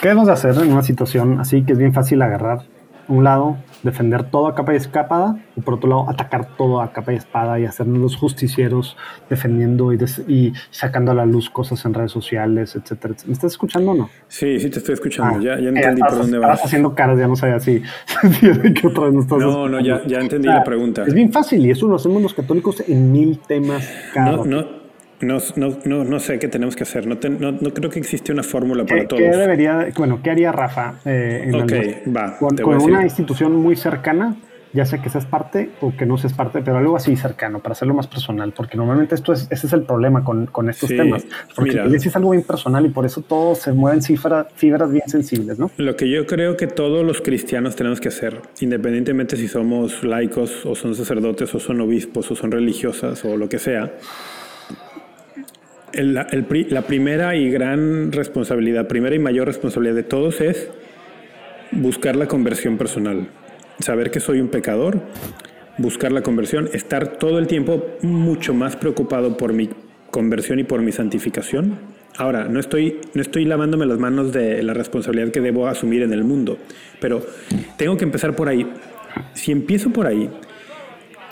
¿Qué 0.00 0.08
debemos 0.08 0.26
de 0.26 0.32
hacer 0.34 0.54
en 0.56 0.72
una 0.72 0.82
situación 0.82 1.40
así 1.40 1.62
que 1.62 1.72
es 1.72 1.78
bien 1.78 1.92
fácil 1.92 2.22
agarrar? 2.22 2.60
Un 3.08 3.24
lado, 3.24 3.56
defender 3.82 4.24
todo 4.24 4.48
a 4.48 4.54
capa 4.54 4.74
y 4.74 4.76
escapada, 4.76 5.38
y 5.56 5.62
por 5.62 5.74
otro 5.74 5.88
lado, 5.88 6.10
atacar 6.10 6.56
todo 6.58 6.82
a 6.82 6.92
capa 6.92 7.14
y 7.14 7.16
espada 7.16 7.58
y 7.58 7.64
hacernos 7.64 7.98
los 7.98 8.16
justicieros 8.16 8.96
defendiendo 9.30 9.92
y, 9.94 9.96
des- 9.96 10.22
y 10.28 10.52
sacando 10.70 11.12
a 11.12 11.14
la 11.14 11.24
luz 11.24 11.48
cosas 11.48 11.82
en 11.86 11.94
redes 11.94 12.12
sociales, 12.12 12.76
etcétera. 12.76 13.14
etcétera. 13.14 13.26
¿Me 13.28 13.32
estás 13.32 13.52
escuchando 13.52 13.92
o 13.92 13.94
no? 13.94 14.10
Sí, 14.28 14.60
sí, 14.60 14.68
te 14.68 14.78
estoy 14.78 14.92
escuchando. 14.94 15.38
Ah, 15.38 15.42
ya, 15.42 15.58
ya 15.58 15.68
eh, 15.70 15.72
entendí 15.74 16.02
por 16.02 16.18
dónde 16.18 16.38
vas. 16.38 16.62
haciendo 16.64 16.94
caras, 16.94 17.18
ya 17.18 17.26
no 17.28 17.36
sabía 17.36 17.58
si, 17.60 17.80
qué 18.74 18.86
otra 18.86 19.04
vez 19.04 19.14
no 19.14 19.20
estás 19.20 19.38
No, 19.38 19.68
no, 19.68 19.80
ya, 19.80 20.02
ya 20.06 20.18
entendí 20.18 20.48
O 20.48 20.50
sea, 20.50 20.58
la 20.58 20.64
pregunta. 20.64 21.04
Es 21.06 21.14
bien 21.14 21.32
fácil 21.32 21.64
y 21.64 21.70
eso 21.70 21.88
lo 21.88 21.96
hacemos 21.96 22.20
los 22.20 22.34
católicos 22.34 22.82
en 22.86 23.10
mil 23.10 23.38
temas 23.38 23.88
cada 24.12 24.32
No, 24.32 24.44
no, 24.44 24.66
no, 25.20 25.38
no, 25.56 25.78
no, 25.84 26.04
no 26.04 26.20
sé 26.20 26.38
qué 26.38 26.48
tenemos 26.48 26.76
que 26.76 26.84
hacer. 26.84 27.06
No, 27.06 27.18
te- 27.18 27.30
no, 27.30 27.52
no 27.52 27.74
creo 27.74 27.90
que 27.90 27.98
existe 27.98 28.32
una 28.32 28.42
fórmula 28.42 28.84
¿Qué, 28.84 28.94
para 28.94 29.08
todos. 29.08 29.22
qué 29.22 29.28
debería, 29.36 29.88
bueno, 29.96 30.20
qué 30.22 30.30
haría 30.30 30.52
Rafa 30.52 31.00
eh, 31.04 31.42
en 31.44 31.54
Ok, 31.54 31.72
algo- 31.72 32.12
va, 32.16 32.38
con, 32.38 32.80
una 32.82 33.02
institución 33.04 33.56
muy 33.56 33.76
cercana, 33.76 34.36
ya 34.72 34.84
sea 34.84 35.00
que 35.00 35.08
seas 35.08 35.24
parte 35.24 35.70
o 35.80 35.96
que 35.96 36.04
no 36.04 36.18
seas 36.18 36.34
parte, 36.34 36.60
pero 36.62 36.76
algo 36.76 36.94
así 36.94 37.16
cercano 37.16 37.60
para 37.60 37.72
hacerlo 37.72 37.94
más 37.94 38.06
personal, 38.06 38.52
porque 38.54 38.76
normalmente 38.76 39.14
esto 39.14 39.32
es, 39.32 39.48
ese 39.50 39.66
es 39.66 39.72
el 39.72 39.82
problema 39.82 40.22
con, 40.22 40.44
con 40.46 40.68
estos 40.68 40.90
Sí, 40.90 40.96
temas, 40.96 41.26
porque 41.56 41.70
mira. 41.72 41.86
es 41.96 42.14
algo 42.16 42.30
bien 42.30 42.42
personal 42.44 42.84
y 42.84 42.90
por 42.90 43.06
eso 43.06 43.22
todo 43.22 43.54
se 43.54 43.72
mueven 43.72 44.02
cifras, 44.02 44.46
fibras 44.54 44.90
bien 44.92 45.08
sensibles, 45.08 45.58
¿no? 45.58 45.70
Lo 45.78 45.96
que 45.96 46.08
yo 46.10 46.26
creo 46.26 46.56
que 46.58 46.66
todos 46.66 47.04
los 47.04 47.22
cristianos 47.22 47.76
tenemos 47.76 47.98
que 47.98 48.08
hacer, 48.08 48.42
independientemente 48.60 49.36
si 49.38 49.48
somos 49.48 50.04
laicos 50.04 50.66
o 50.66 50.74
son 50.74 50.94
sacerdotes 50.94 51.54
o 51.54 51.58
son 51.58 51.80
obispos 51.80 52.30
o 52.30 52.36
son 52.36 52.50
religiosas 52.52 53.24
o 53.24 53.38
lo 53.38 53.48
que 53.48 53.58
sea, 53.58 53.90
la 55.92 56.82
primera 56.82 57.36
y 57.36 57.50
gran 57.50 58.12
responsabilidad, 58.12 58.88
primera 58.88 59.16
y 59.16 59.18
mayor 59.18 59.46
responsabilidad 59.46 59.94
de 59.94 60.02
todos 60.02 60.40
es 60.40 60.68
buscar 61.72 62.16
la 62.16 62.26
conversión 62.26 62.78
personal, 62.78 63.28
saber 63.78 64.10
que 64.10 64.20
soy 64.20 64.40
un 64.40 64.48
pecador, 64.48 65.00
buscar 65.78 66.12
la 66.12 66.22
conversión, 66.22 66.68
estar 66.72 67.18
todo 67.18 67.38
el 67.38 67.46
tiempo 67.46 67.86
mucho 68.02 68.54
más 68.54 68.76
preocupado 68.76 69.36
por 69.36 69.52
mi 69.52 69.70
conversión 70.10 70.58
y 70.58 70.64
por 70.64 70.82
mi 70.82 70.92
santificación. 70.92 71.78
Ahora, 72.16 72.46
no 72.46 72.58
estoy, 72.58 73.00
no 73.14 73.22
estoy 73.22 73.44
lavándome 73.44 73.86
las 73.86 73.98
manos 73.98 74.32
de 74.32 74.62
la 74.62 74.74
responsabilidad 74.74 75.30
que 75.30 75.40
debo 75.40 75.68
asumir 75.68 76.02
en 76.02 76.12
el 76.12 76.24
mundo, 76.24 76.58
pero 77.00 77.24
tengo 77.76 77.96
que 77.96 78.04
empezar 78.04 78.34
por 78.34 78.48
ahí. 78.48 78.66
Si 79.34 79.52
empiezo 79.52 79.90
por 79.90 80.06
ahí, 80.06 80.28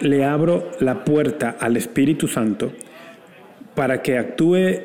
le 0.01 0.25
abro 0.25 0.71
la 0.81 1.05
puerta 1.05 1.57
al 1.59 1.77
Espíritu 1.77 2.29
Santo 2.29 2.73
para 3.77 4.03
que 4.03 4.19
actúe 4.19 4.81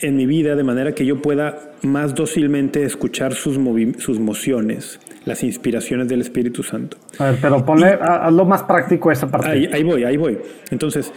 en 0.00 0.16
mi 0.16 0.26
vida 0.26 0.56
de 0.56 0.64
manera 0.64 0.92
que 0.92 1.06
yo 1.06 1.22
pueda 1.22 1.70
más 1.82 2.14
dócilmente 2.14 2.82
escuchar 2.82 3.34
sus, 3.34 3.58
sus 3.98 4.18
mociones, 4.18 4.98
las 5.24 5.42
inspiraciones 5.44 6.08
del 6.08 6.20
Espíritu 6.20 6.62
Santo. 6.64 6.96
A 7.18 7.30
ver, 7.30 7.38
pero 7.40 7.64
ponle, 7.64 7.86
ha- 8.00 8.26
hazlo 8.26 8.44
más 8.44 8.64
práctico 8.64 9.10
esa 9.12 9.30
parte. 9.30 9.48
Ahí, 9.48 9.68
ahí 9.72 9.82
voy, 9.84 10.04
ahí 10.04 10.16
voy. 10.16 10.38
Entonces, 10.70 11.12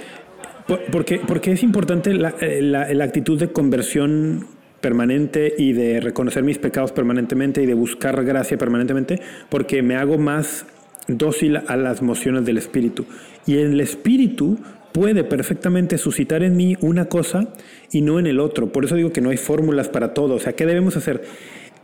por- 0.67 0.83
porque, 0.91 1.19
porque 1.27 1.51
es 1.53 1.63
importante 1.63 2.13
la, 2.13 2.35
eh, 2.39 2.61
la- 2.61 2.93
la 2.93 3.03
actitud 3.03 3.37
de 3.39 3.49
conversión 3.49 4.45
permanente 4.79 5.53
y 5.57 5.73
de 5.73 5.99
reconocer 5.99 6.43
mis 6.43 6.57
pecados 6.57 6.93
permanentemente 6.93 7.61
y 7.61 7.65
de 7.65 7.73
buscar 7.73 8.23
gracia 8.23 8.57
permanentemente, 8.57 9.19
porque 9.49 9.81
me 9.83 9.95
hago 9.97 10.17
más 10.17 10.65
dócil 11.09 11.57
a 11.67 11.75
las 11.75 12.01
mociones 12.01 12.45
del 12.45 12.57
Espíritu. 12.57 13.05
Y 13.45 13.57
el 13.57 13.81
Espíritu 13.81 14.57
puede 14.91 15.23
perfectamente 15.23 15.97
suscitar 15.97 16.43
en 16.43 16.55
mí 16.55 16.75
una 16.81 17.05
cosa 17.05 17.53
y 17.91 18.01
no 18.01 18.19
en 18.19 18.27
el 18.27 18.39
otro. 18.39 18.71
Por 18.71 18.85
eso 18.85 18.95
digo 18.95 19.11
que 19.11 19.21
no 19.21 19.29
hay 19.29 19.37
fórmulas 19.37 19.89
para 19.89 20.13
todo. 20.13 20.35
O 20.35 20.39
sea, 20.39 20.53
¿qué 20.53 20.65
debemos 20.65 20.97
hacer? 20.97 21.23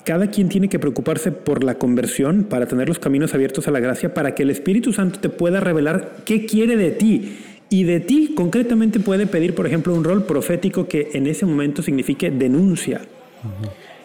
Cada 0.04 0.30
quien 0.30 0.50
tiene 0.50 0.70
que 0.70 0.78
preocuparse 0.78 1.32
por 1.32 1.64
la 1.64 1.76
conversión 1.76 2.44
para 2.44 2.68
tener 2.68 2.88
los 2.88 3.00
caminos 3.00 3.34
abiertos 3.34 3.68
a 3.68 3.72
la 3.72 3.80
gracia, 3.80 4.14
para 4.14 4.36
que 4.36 4.44
el 4.44 4.52
Espíritu 4.52 4.94
Santo 4.94 5.20
te 5.20 5.30
pueda 5.30 5.60
revelar 5.60 6.18
qué 6.26 6.46
quiere 6.46 6.78
de 6.78 6.92
ti. 6.92 7.38
Y 7.70 7.84
de 7.84 8.00
ti 8.00 8.34
concretamente 8.36 9.00
puede 9.00 9.26
pedir, 9.26 9.56
por 9.56 9.66
ejemplo, 9.66 9.96
un 9.96 10.04
rol 10.04 10.26
profético 10.26 10.88
que 10.88 11.10
en 11.14 11.26
ese 11.26 11.46
momento 11.46 11.82
signifique 11.82 12.30
denuncia. 12.30 13.02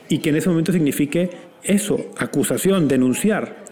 Y 0.08 0.18
que 0.18 0.30
en 0.30 0.36
ese 0.36 0.48
momento 0.48 0.72
signifique 0.72 1.30
eso, 1.62 2.10
acusación, 2.16 2.88
denunciar. 2.88 3.64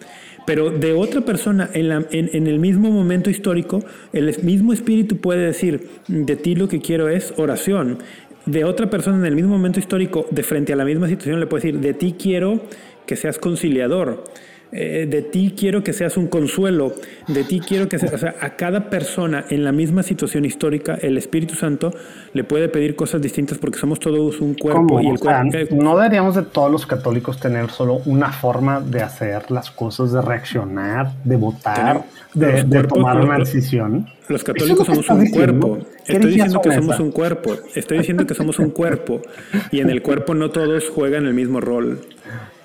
Pero 0.48 0.70
de 0.70 0.94
otra 0.94 1.20
persona, 1.20 1.68
en, 1.74 1.90
la- 1.90 2.06
en- 2.10 2.30
en 2.32 2.46
el 2.46 2.58
mismo 2.58 2.90
momento 2.90 3.28
histórico, 3.28 3.84
el 4.14 4.34
mismo 4.42 4.72
espíritu 4.72 5.18
puede 5.18 5.44
decir, 5.44 5.88
de 6.08 6.36
ti 6.36 6.54
lo 6.54 6.68
que 6.68 6.80
quiero 6.80 7.10
es 7.10 7.34
oración. 7.36 7.98
De 8.46 8.64
otra 8.64 8.88
persona, 8.88 9.18
en 9.18 9.26
el 9.26 9.34
mismo 9.34 9.50
momento 9.50 9.78
histórico, 9.78 10.26
de 10.30 10.42
frente 10.42 10.72
a 10.72 10.76
la 10.76 10.86
misma 10.86 11.06
situación, 11.06 11.38
le 11.38 11.46
puede 11.46 11.64
decir, 11.64 11.80
de 11.80 11.92
ti 11.92 12.14
quiero 12.18 12.62
que 13.04 13.14
seas 13.16 13.38
conciliador. 13.38 14.24
Eh, 14.70 15.06
de 15.08 15.22
ti 15.22 15.54
quiero 15.56 15.82
que 15.82 15.94
seas 15.94 16.18
un 16.18 16.26
consuelo, 16.26 16.92
de 17.26 17.42
ti 17.44 17.60
quiero 17.60 17.88
que 17.88 17.98
seas, 17.98 18.12
o 18.12 18.18
sea, 18.18 18.34
a 18.40 18.50
cada 18.56 18.90
persona 18.90 19.46
en 19.48 19.64
la 19.64 19.72
misma 19.72 20.02
situación 20.02 20.44
histórica, 20.44 20.98
el 21.00 21.16
Espíritu 21.16 21.54
Santo 21.54 21.90
le 22.34 22.44
puede 22.44 22.68
pedir 22.68 22.94
cosas 22.94 23.22
distintas 23.22 23.56
porque 23.56 23.78
somos 23.78 23.98
todos 23.98 24.40
un 24.40 24.52
cuerpo 24.54 24.86
¿Cómo? 24.86 25.00
y 25.00 25.06
el 25.06 25.14
O 25.14 25.18
sea, 25.18 25.42
cuerpo, 25.42 25.76
no 25.76 25.96
deberíamos 25.96 26.34
de 26.34 26.42
todos 26.42 26.70
los 26.70 26.84
católicos 26.84 27.40
tener 27.40 27.70
solo 27.70 28.02
una 28.04 28.30
forma 28.30 28.80
de 28.80 29.00
hacer 29.00 29.50
las 29.50 29.70
cosas, 29.70 30.12
de 30.12 30.20
reaccionar, 30.20 31.12
de 31.24 31.36
votar, 31.36 32.04
de, 32.34 32.84
tomar 32.84 33.20
una 33.20 33.38
decisión. 33.38 34.06
Los 34.28 34.44
católicos 34.44 34.86
somos 34.86 35.08
un 35.08 35.20
diciendo. 35.20 35.68
cuerpo. 35.68 35.86
¿Qué 36.04 36.12
Estoy 36.12 36.30
diciendo 36.30 36.60
que 36.60 36.74
somos 36.74 37.00
un 37.00 37.10
cuerpo. 37.10 37.56
Estoy 37.74 37.98
diciendo 37.98 38.26
que 38.26 38.34
somos 38.34 38.58
un 38.58 38.70
cuerpo. 38.70 39.22
Y 39.70 39.80
en 39.80 39.88
el 39.88 40.02
cuerpo 40.02 40.34
no 40.34 40.50
todos 40.50 40.90
juegan 40.90 41.26
el 41.26 41.32
mismo 41.32 41.60
rol. 41.60 42.00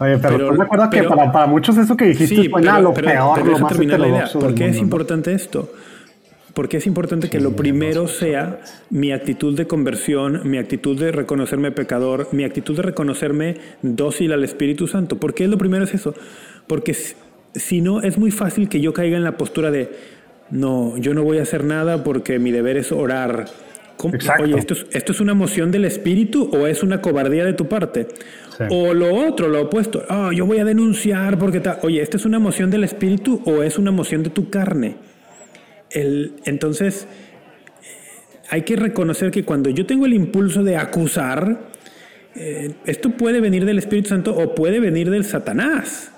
Oye, 0.04 0.18
pero, 0.18 0.36
pero- 0.36 0.44
¿estás 0.46 0.58
de 0.58 0.64
acuerdo 0.64 0.90
que 0.90 0.98
pero- 1.00 1.10
para, 1.10 1.32
para 1.32 1.48
muchos 1.48 1.78
eso 1.78 1.96
que 1.98 2.06
dijiste 2.06 2.36
Sí, 2.36 2.50
suena 2.50 2.72
pero, 2.78 2.84
lo 2.84 2.94
peor, 2.94 3.46
lo 3.46 3.60
más 3.60 3.78
la 3.80 4.08
idea. 4.08 4.30
¿Por 4.34 4.54
qué 4.56 4.68
es 4.68 4.78
importante 4.78 5.34
esto? 5.34 5.72
Porque 6.54 6.78
es 6.78 6.86
importante 6.86 7.30
que 7.30 7.40
lo 7.40 7.56
primero 7.56 8.08
sea 8.08 8.60
mi 8.92 9.12
actitud 9.12 9.58
de 9.58 9.66
conversión, 9.66 10.42
mi 10.44 10.60
actitud 10.60 11.00
de 11.00 11.12
reconocerme 11.12 11.72
pecador, 11.72 12.28
mi 12.32 12.44
actitud 12.44 12.76
de 12.76 12.84
reconocerme 12.84 13.56
dócil 13.82 14.32
al 14.34 14.44
Espíritu 14.44 14.86
Santo. 14.88 15.18
¿Por 15.18 15.34
qué 15.34 15.48
lo 15.48 15.58
primero 15.58 15.84
es 15.84 15.96
eso? 15.96 16.14
Porque 16.68 16.94
si- 17.56 17.82
no, 17.82 18.02
es 18.02 18.20
muy 18.20 18.30
fácil 18.30 18.70
que 18.70 18.82
yo 18.82 18.94
caiga 18.94 19.18
en 19.18 19.24
la 19.24 19.36
postura 19.36 19.72
de, 19.72 19.90
no, 20.52 20.96
yo 20.98 21.16
no 21.16 21.24
voy 21.24 21.40
a 21.40 21.42
hacer 21.42 21.64
nada 21.64 22.04
porque 22.04 22.38
mi 22.38 22.52
deber 22.52 22.78
es 22.78 22.92
orar. 22.92 23.46
Oye, 24.44 24.58
¿esto 24.60 24.74
es, 24.74 24.86
¿esto 24.92 25.12
es 25.12 25.22
una 25.22 25.34
moción 25.34 25.72
del 25.72 25.86
Espíritu 25.86 26.50
o 26.54 26.68
es 26.68 26.84
una 26.84 27.00
cobardía 27.02 27.46
de 27.46 27.54
tu 27.54 27.68
parte? 27.68 28.08
O 28.70 28.94
lo 28.94 29.16
otro, 29.16 29.48
lo 29.48 29.64
opuesto. 29.64 30.04
Ah, 30.10 30.32
yo 30.34 30.46
voy 30.46 30.60
a 30.60 30.66
denunciar 30.66 31.38
porque 31.38 31.60
tal. 31.60 31.80
Oye, 31.84 32.02
¿esta 32.02 32.18
es 32.18 32.26
una 32.26 32.40
moción 32.40 32.70
del 32.70 32.84
espíritu 32.84 33.42
o 33.46 33.64
es 33.64 33.78
una 33.78 33.92
moción 33.92 34.24
de 34.24 34.30
tu 34.30 34.50
carne? 34.50 34.96
El, 35.90 36.34
entonces, 36.46 37.08
hay 38.50 38.64
que 38.64 38.76
reconocer 38.76 39.32
que 39.32 39.44
cuando 39.44 39.70
yo 39.70 39.86
tengo 39.86 40.06
el 40.06 40.14
impulso 40.14 40.64
de 40.64 40.78
acusar, 40.78 41.70
eh, 42.36 42.74
esto 42.86 43.12
puede 43.12 43.40
venir 43.42 43.66
del 43.66 43.78
Espíritu 43.80 44.10
Santo 44.10 44.36
o 44.36 44.56
puede 44.56 44.80
venir 44.80 45.10
del 45.10 45.26
Satanás. 45.26 46.12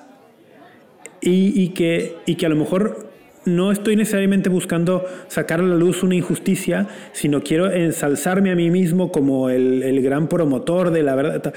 Y, 1.22 1.60
y 1.60 1.70
que, 1.70 2.18
y 2.26 2.36
que 2.36 2.46
a 2.46 2.50
lo 2.50 2.56
mejor 2.56 3.10
no 3.46 3.72
estoy 3.72 3.96
necesariamente 3.96 4.50
buscando 4.50 5.06
sacar 5.28 5.60
a 5.60 5.64
la 5.64 5.76
luz 5.76 6.04
una 6.04 6.16
injusticia, 6.16 6.88
sino 7.14 7.42
quiero 7.42 7.72
ensalzarme 7.72 8.52
a 8.52 8.56
mí 8.56 8.72
mismo 8.72 9.12
como 9.12 9.50
el, 9.50 9.84
el 9.84 10.02
gran 10.02 10.28
promotor 10.28 10.92
de 10.92 11.04
la 11.04 11.16
verdad. 11.16 11.54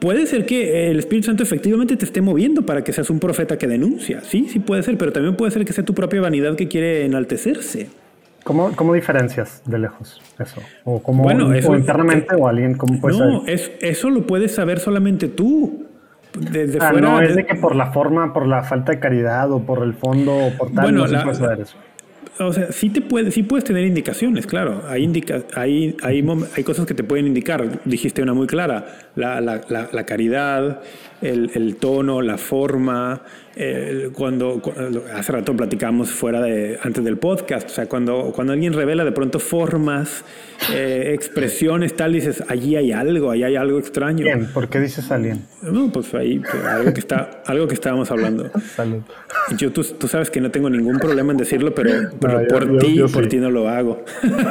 Puede 0.00 0.26
ser 0.26 0.44
que 0.46 0.90
el 0.90 0.98
Espíritu 0.98 1.26
Santo 1.26 1.42
efectivamente 1.44 1.96
te 1.96 2.04
esté 2.04 2.20
moviendo 2.20 2.66
para 2.66 2.82
que 2.82 2.92
seas 2.92 3.10
un 3.10 3.20
profeta 3.20 3.56
que 3.58 3.66
denuncia. 3.68 4.20
Sí, 4.22 4.48
sí 4.48 4.58
puede 4.58 4.82
ser, 4.82 4.98
pero 4.98 5.12
también 5.12 5.36
puede 5.36 5.50
ser 5.52 5.64
que 5.64 5.72
sea 5.72 5.84
tu 5.84 5.94
propia 5.94 6.20
vanidad 6.20 6.56
que 6.56 6.66
quiere 6.68 7.04
enaltecerse. 7.04 7.88
¿Cómo, 8.42 8.72
¿Cómo 8.76 8.92
diferencias 8.92 9.62
de 9.64 9.78
lejos 9.78 10.20
eso? 10.38 10.60
¿O, 10.84 11.02
cómo, 11.02 11.22
Bueno, 11.22 11.46
o 11.48 11.76
internamente 11.76 12.34
o 12.34 12.46
alguien? 12.46 12.74
¿Cómo 12.74 13.00
puede 13.00 13.16
no, 13.18 13.46
es, 13.46 13.72
eso 13.80 14.10
lo 14.10 14.26
puedes 14.26 14.54
saber 14.54 14.80
solamente 14.80 15.28
tú. 15.28 15.86
Desde 16.38 16.78
Ah, 16.80 16.90
fuera. 16.90 17.08
no, 17.08 17.20
es 17.22 17.28
de- 17.28 17.34
de 17.36 17.46
que 17.46 17.54
por 17.54 17.76
la 17.76 17.92
forma, 17.92 18.32
por 18.34 18.46
la 18.48 18.64
falta 18.64 18.90
de 18.92 18.98
caridad 18.98 19.50
o 19.52 19.60
por 19.64 19.84
el 19.84 19.94
fondo 19.94 20.34
o 20.34 20.50
por 20.58 20.72
tal, 20.72 20.82
Bueno, 20.86 21.02
no 21.02 21.06
se 21.06 21.12
la- 21.14 21.22
puede 21.22 21.36
saber 21.36 21.60
eso. 21.60 21.76
O 22.38 22.52
sea, 22.52 22.72
sí, 22.72 22.90
te 22.90 23.00
puede, 23.00 23.30
sí 23.30 23.44
puedes 23.44 23.64
tener 23.64 23.86
indicaciones, 23.86 24.46
claro. 24.46 24.82
Hay, 24.88 25.04
indica, 25.04 25.42
hay, 25.54 25.96
hay, 26.02 26.24
hay 26.56 26.64
cosas 26.64 26.84
que 26.86 26.94
te 26.94 27.04
pueden 27.04 27.26
indicar. 27.26 27.80
Dijiste 27.84 28.22
una 28.22 28.34
muy 28.34 28.46
clara. 28.46 28.86
La, 29.14 29.40
la, 29.40 29.60
la, 29.68 29.88
la 29.92 30.06
caridad, 30.06 30.82
el, 31.22 31.52
el 31.54 31.76
tono, 31.76 32.22
la 32.22 32.36
forma, 32.36 33.22
eh, 33.56 34.10
cuando, 34.12 34.60
hace 35.14 35.30
rato 35.30 35.56
platicamos 35.56 36.10
fuera 36.10 36.40
de 36.40 36.76
antes 36.82 37.04
del 37.04 37.18
podcast, 37.18 37.70
o 37.70 37.72
sea, 37.72 37.86
cuando, 37.86 38.32
cuando 38.34 38.52
alguien 38.52 38.72
revela 38.72 39.04
de 39.04 39.12
pronto 39.12 39.38
formas, 39.38 40.24
eh, 40.72 41.12
expresiones, 41.14 41.94
tal, 41.94 42.14
dices, 42.14 42.42
allí 42.48 42.74
hay 42.74 42.90
algo, 42.90 43.30
allí 43.30 43.44
hay 43.44 43.54
algo 43.54 43.78
extraño. 43.78 44.24
Bien, 44.24 44.48
¿por 44.52 44.68
qué 44.68 44.80
dices 44.80 45.08
alien? 45.12 45.46
No, 45.62 45.92
pues 45.92 46.12
ahí 46.14 46.40
pues, 46.40 46.64
algo 46.64 46.92
que 46.92 46.98
está, 46.98 47.42
algo 47.46 47.68
que 47.68 47.74
estábamos 47.74 48.10
hablando. 48.10 48.50
Salud. 48.74 49.02
Yo 49.56 49.70
tú, 49.72 49.84
tú, 49.84 50.08
sabes 50.08 50.30
que 50.30 50.40
no 50.40 50.50
tengo 50.50 50.68
ningún 50.68 50.98
problema 50.98 51.30
en 51.30 51.38
decirlo, 51.38 51.74
pero, 51.76 52.10
pero 52.20 52.48
por 52.48 52.78
ti, 52.78 53.00
por 53.12 53.28
ti 53.28 53.36
no 53.36 53.50
lo 53.50 53.68
hago. 53.68 54.04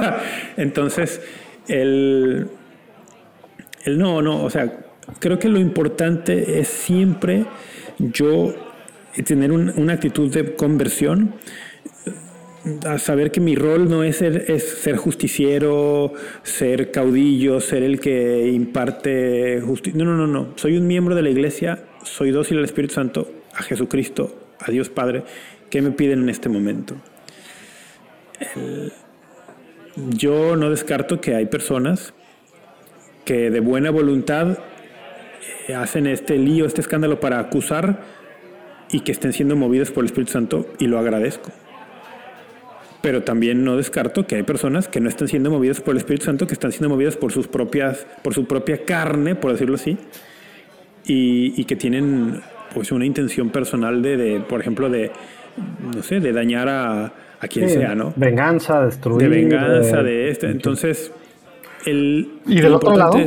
Entonces, 0.55 1.21
el, 1.67 2.47
el 3.84 3.97
no, 3.97 4.21
no, 4.21 4.45
o 4.45 4.49
sea, 4.49 4.71
creo 5.19 5.39
que 5.39 5.49
lo 5.49 5.59
importante 5.59 6.61
es 6.61 6.69
siempre 6.69 7.45
yo 7.99 8.53
tener 9.22 9.52
una 9.52 9.94
actitud 9.94 10.31
de 10.31 10.56
conversión, 10.56 11.35
a 12.85 12.98
saber 12.98 13.31
que 13.31 13.41
mi 13.41 13.56
rol 13.56 13.90
no 13.90 14.03
es 14.03 14.18
ser, 14.18 14.95
justiciero, 14.95 16.14
ser 16.44 16.91
caudillo, 16.91 17.60
ser 17.60 17.84
el 17.84 17.99
que 17.99 18.49
imparte 18.52 19.61
justicia. 19.61 20.03
No, 20.03 20.06
no, 20.06 20.15
no, 20.15 20.27
no. 20.27 20.53
Soy 20.56 20.77
un 20.77 20.88
miembro 20.88 21.14
de 21.14 21.22
la 21.22 21.30
iglesia, 21.30 21.84
soy 22.03 22.31
dócil 22.31 22.57
al 22.57 22.65
Espíritu 22.65 22.94
Santo, 22.94 23.30
a 23.53 23.64
Jesucristo, 23.64 24.34
a 24.60 24.72
Dios 24.72 24.90
Padre. 24.90 25.23
¿Qué 25.69 25.81
me 25.81 25.91
piden 25.91 26.23
en 26.23 26.30
este 26.30 26.49
momento? 26.49 26.95
yo 29.95 30.56
no 30.57 30.69
descarto 30.69 31.22
que 31.22 31.35
hay 31.35 31.45
personas 31.45 32.14
que 33.23 33.49
de 33.49 33.60
buena 33.61 33.90
voluntad 33.90 34.57
eh, 35.68 35.76
hacen 35.76 36.07
este 36.07 36.38
lío, 36.38 36.65
este 36.65 36.81
escándalo 36.81 37.19
para 37.19 37.40
acusar 37.40 38.02
y 38.94 38.99
que 38.99 39.11
estén 39.11 39.34
siendo 39.34 39.56
movidos 39.56 39.91
por 39.91 40.03
el 40.03 40.06
Espíritu 40.06 40.32
Santo 40.32 40.68
y 40.78 40.86
lo 40.86 40.99
agradezco. 40.99 41.49
Pero 43.02 43.24
también 43.24 43.65
no 43.65 43.76
descarto 43.76 44.26
que 44.28 44.36
hay 44.36 44.44
personas 44.44 44.88
que 44.88 45.02
no 45.02 45.10
están 45.10 45.28
siendo 45.28 45.49
movidas 45.49 45.82
por 45.82 45.94
el 45.94 45.98
Espíritu 45.98 46.26
Santo, 46.26 46.48
que 46.48 46.53
están 46.53 46.72
siendo 46.72 46.90
movidas 46.90 47.18
por 47.18 47.32
sus 47.32 47.48
propias, 47.48 48.06
por 48.22 48.36
su 48.36 48.45
propia 48.45 48.86
carne, 48.86 49.36
por 49.36 49.52
decirlo 49.52 49.76
así, 49.76 49.98
y, 51.06 51.65
que 51.65 51.76
tienen 51.76 52.41
pues 52.74 52.91
una 52.91 53.06
intención 53.06 53.49
personal 53.49 54.02
de, 54.03 54.41
por 54.48 54.61
ejemplo, 54.61 54.90
de, 54.90 55.11
no 55.94 56.03
sé, 56.03 56.20
de 56.20 56.32
dañar 56.32 56.70
a, 56.70 57.14
a 57.41 57.48
quien 57.49 57.70
sea, 57.70 57.95
¿no? 57.95 58.14
Venganza, 58.15 58.86
destruir. 58.86 59.28
De 59.28 59.28
venganza, 59.28 60.03
de, 60.03 60.30
este. 60.30 60.52
Entonces, 60.52 61.11
el. 61.86 62.30
¿Y 62.45 62.61
del 62.61 62.76
otro 62.76 62.95
lado? 62.95 63.20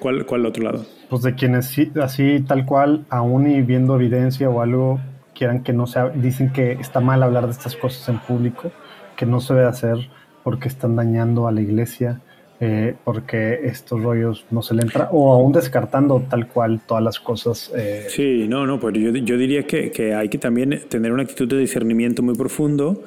¿Cuál, 0.00 0.24
¿Cuál 0.24 0.46
otro 0.46 0.64
lado? 0.64 0.86
Pues 1.08 1.22
de 1.22 1.34
quienes 1.34 1.76
así 2.02 2.40
tal 2.40 2.66
cual, 2.66 3.04
aún 3.10 3.50
y 3.50 3.62
viendo 3.62 3.94
evidencia 3.94 4.48
o 4.48 4.60
algo, 4.60 5.00
quieran 5.34 5.62
que 5.62 5.72
no 5.72 5.86
sea, 5.86 6.08
dicen 6.08 6.52
que 6.52 6.72
está 6.72 7.00
mal 7.00 7.22
hablar 7.22 7.46
de 7.46 7.52
estas 7.52 7.76
cosas 7.76 8.08
en 8.08 8.18
público, 8.18 8.72
que 9.16 9.26
no 9.26 9.40
se 9.40 9.54
debe 9.54 9.66
hacer 9.66 10.08
porque 10.42 10.68
están 10.68 10.96
dañando 10.96 11.46
a 11.46 11.52
la 11.52 11.60
iglesia, 11.60 12.20
eh, 12.60 12.94
porque 13.04 13.60
estos 13.64 14.02
rollos 14.02 14.46
no 14.50 14.62
se 14.62 14.74
le 14.74 14.82
entra, 14.82 15.08
o 15.12 15.32
aún 15.32 15.52
descartando 15.52 16.24
tal 16.28 16.48
cual 16.48 16.80
todas 16.86 17.02
las 17.02 17.20
cosas. 17.20 17.72
Eh. 17.76 18.06
Sí, 18.08 18.46
no, 18.48 18.66
no, 18.66 18.80
pues 18.80 18.94
yo, 18.94 19.10
yo 19.10 19.36
diría 19.36 19.64
que, 19.64 19.90
que, 19.90 20.14
hay 20.14 20.28
que 20.28 20.38
también 20.38 20.82
tener 20.88 21.12
una 21.12 21.22
actitud 21.22 21.48
de 21.48 21.58
discernimiento 21.58 22.22
muy 22.22 22.34
profundo 22.34 23.02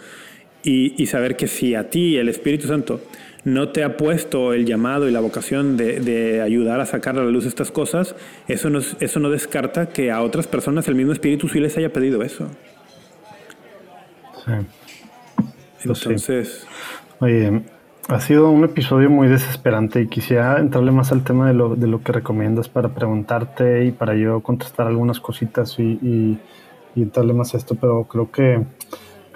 y, 0.64 1.02
y 1.02 1.08
saber 1.08 1.36
que 1.36 1.48
si 1.48 1.76
a 1.76 1.90
ti 1.90 2.18
el 2.18 2.30
Espíritu 2.30 2.68
Santo 2.68 3.02
no 3.44 3.70
te 3.70 3.84
ha 3.84 3.98
puesto 3.98 4.54
el 4.54 4.66
llamado 4.66 5.08
y 5.08 5.12
la 5.12 5.20
vocación 5.20 5.78
de, 5.78 6.42
ayudar 6.42 6.80
a 6.82 6.86
sacar 6.86 7.18
a 7.18 7.24
la 7.24 7.32
luz 7.32 7.46
estas 7.46 7.72
cosas, 7.72 8.16
eso 8.48 8.70
no, 8.70 8.80
eso 9.00 9.20
no 9.20 9.30
descarta 9.30 9.90
que 9.90 10.12
a 10.12 10.22
otras 10.22 10.48
personas 10.48 10.88
el 10.88 10.96
mismo 10.96 11.14
espíritu 11.14 11.48
sí 11.48 11.60
les 11.60 11.78
haya 11.78 11.92
pedido 11.92 12.22
eso. 12.24 12.48
Sí. 14.46 14.52
Entonces. 15.84 16.68
Oye, 17.20 17.62
ha 18.08 18.20
sido 18.20 18.50
un 18.50 18.64
episodio 18.64 19.10
muy 19.10 19.28
desesperante 19.28 20.02
y 20.02 20.08
quisiera 20.08 20.60
entrarle 20.60 20.92
más 20.92 21.12
al 21.12 21.24
tema 21.24 21.48
de 21.48 21.54
lo, 21.54 21.76
de 21.76 21.88
lo 21.88 22.02
que 22.02 22.12
recomiendas 22.12 22.68
para 22.68 22.90
preguntarte 22.90 23.86
y 23.86 23.92
para 23.92 24.16
yo 24.16 24.42
contestar 24.42 24.88
algunas 24.88 25.20
cositas 25.20 25.78
y, 25.80 25.84
y, 25.84 26.40
y 26.96 27.02
entrarle 27.04 27.34
más 27.34 27.54
a 27.54 27.58
esto, 27.58 27.76
pero 27.76 28.06
creo 28.06 28.32
que 28.32 28.66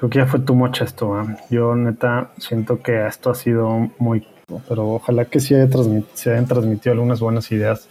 Creo 0.04 0.10
que 0.10 0.20
ya 0.20 0.26
fue 0.26 0.42
tu 0.42 0.54
much 0.54 0.82
esto. 0.82 1.16
Yo 1.50 1.78
neta 1.78 2.32
siento 2.38 2.82
que 2.82 3.08
esto 3.08 3.30
ha 3.30 3.36
sido 3.36 3.90
muy... 4.00 4.28
Pero 4.68 4.96
ojalá 4.96 5.24
que 5.24 5.40
sí 5.40 5.56
haya 5.56 5.70
se 6.14 6.32
hayan 6.32 6.46
transmitido 6.46 6.92
algunas 6.92 7.22
buenas 7.22 7.50
ideas. 7.54 7.88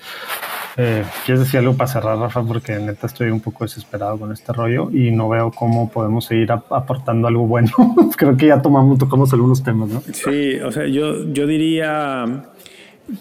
Eh, 0.77 1.05
¿Quieres 1.25 1.45
decir 1.45 1.61
algo 1.61 1.75
para 1.75 1.89
cerrar, 1.89 2.19
Rafa? 2.19 2.43
Porque 2.43 2.79
neta 2.79 3.07
estoy 3.07 3.31
un 3.31 3.41
poco 3.41 3.65
desesperado 3.65 4.19
con 4.19 4.31
este 4.31 4.53
rollo 4.53 4.91
y 4.93 5.11
no 5.11 5.31
veo 5.31 5.53
cómo 5.53 5.91
podemos 5.91 6.27
seguir 6.27 6.53
aportando 6.53 7.29
algo 7.29 7.47
bueno. 7.47 7.71
Creo 8.19 8.37
que 8.37 8.49
ya 8.49 8.61
tomamos, 8.61 8.99
tocamos 8.99 9.33
algunos 9.33 9.63
temas, 9.63 9.89
¿no? 9.89 10.03
Sí, 10.13 10.61
o 10.61 10.71
sea, 10.71 10.87
yo, 10.87 11.33
yo 11.33 11.47
diría 11.47 12.45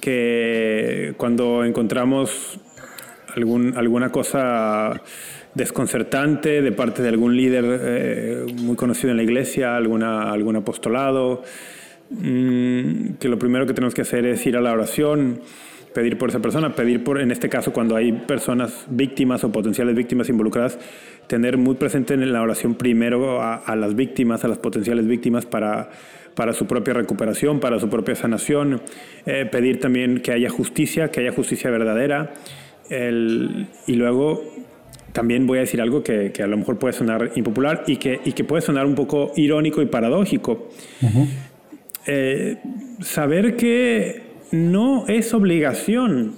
que 0.02 1.14
cuando 1.16 1.64
encontramos 1.64 2.60
algún, 3.36 3.78
alguna 3.78 4.12
cosa 4.12 5.02
desconcertante 5.54 6.62
de 6.62 6.72
parte 6.72 7.02
de 7.02 7.10
algún 7.10 7.36
líder 7.36 7.66
eh, 7.68 8.46
muy 8.62 8.76
conocido 8.76 9.12
en 9.12 9.18
la 9.18 9.24
iglesia, 9.24 9.76
alguna, 9.76 10.32
algún 10.32 10.56
apostolado, 10.56 11.44
mm, 12.10 13.14
que 13.20 13.28
lo 13.28 13.38
primero 13.38 13.66
que 13.66 13.74
tenemos 13.74 13.94
que 13.94 14.02
hacer 14.02 14.26
es 14.26 14.46
ir 14.46 14.56
a 14.56 14.62
la 14.62 14.72
oración, 14.72 15.42
pedir 15.94 16.18
por 16.18 16.30
esa 16.30 16.40
persona, 16.40 16.74
pedir 16.74 17.04
por, 17.04 17.20
en 17.20 17.32
este 17.32 17.50
caso, 17.50 17.74
cuando 17.74 17.96
hay 17.96 18.14
personas 18.14 18.86
víctimas 18.90 19.44
o 19.44 19.52
potenciales 19.52 19.96
víctimas 19.96 20.30
involucradas, 20.30 20.80
tener 21.28 21.58
muy 21.58 21.76
presente 21.76 22.14
en 22.14 22.32
la 22.32 22.42
oración 22.42 22.76
primero 22.76 23.42
a, 23.42 23.76
las 23.76 23.96
víctimas, 23.96 24.44
a 24.46 24.48
las 24.48 24.58
potenciales 24.58 25.08
víctimas 25.08 25.46
para, 25.46 25.90
para 26.36 26.54
su 26.54 26.66
propia 26.66 26.94
recuperación, 26.94 27.60
para 27.60 27.80
su 27.80 27.90
propia 27.90 28.16
sanación, 28.16 28.82
eh, 29.26 29.46
pedir 29.52 29.80
también 29.80 30.22
que 30.22 30.32
haya 30.32 30.50
justicia, 30.50 31.10
que 31.10 31.22
haya 31.22 31.32
justicia 31.32 31.70
verdadera, 31.70 32.34
y 32.92 33.94
luego 33.94 34.44
también 35.14 35.48
voy 35.48 35.60
a 35.60 35.62
decir 35.62 35.82
algo 35.82 36.04
que, 36.04 36.32
a 36.42 36.48
lo 36.48 36.58
mejor 36.58 36.78
puede 36.78 36.94
sonar 36.94 37.32
impopular 37.36 37.84
y 37.88 37.98
que, 37.98 38.20
y 38.24 38.34
que 38.34 38.44
puede 38.44 38.62
sonar 38.62 38.86
un 38.86 38.96
poco 38.96 39.32
irónico 39.36 39.82
y 39.82 39.86
paradójico. 39.86 40.70
Eh, 42.08 42.58
saber 43.02 43.56
que 43.56 44.24
no 44.52 45.06
es 45.08 45.34
obligación, 45.34 46.34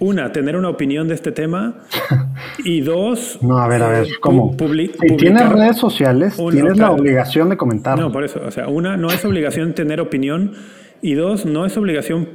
una, 0.00 0.30
tener 0.32 0.56
una 0.56 0.68
opinión 0.68 1.08
de 1.08 1.14
este 1.14 1.32
tema 1.32 1.82
y 2.64 2.80
dos... 2.80 3.38
No, 3.42 3.58
a 3.58 3.68
ver, 3.68 3.82
a 3.82 3.88
ver, 3.88 4.06
¿cómo? 4.20 4.56
si 4.56 5.16
tienes 5.16 5.48
redes 5.48 5.76
sociales, 5.76 6.36
tienes 6.50 6.76
la 6.76 6.90
obligación 6.90 7.48
de 7.48 7.56
comentar. 7.56 7.98
No, 7.98 8.12
por 8.12 8.24
eso, 8.24 8.40
o 8.46 8.50
sea, 8.50 8.68
una, 8.68 8.96
no 8.96 9.08
es 9.08 9.24
obligación 9.24 9.74
tener 9.74 10.00
opinión 10.00 10.52
y 11.02 11.14
dos, 11.14 11.46
no 11.46 11.66
es 11.66 11.76
obligación 11.76 12.28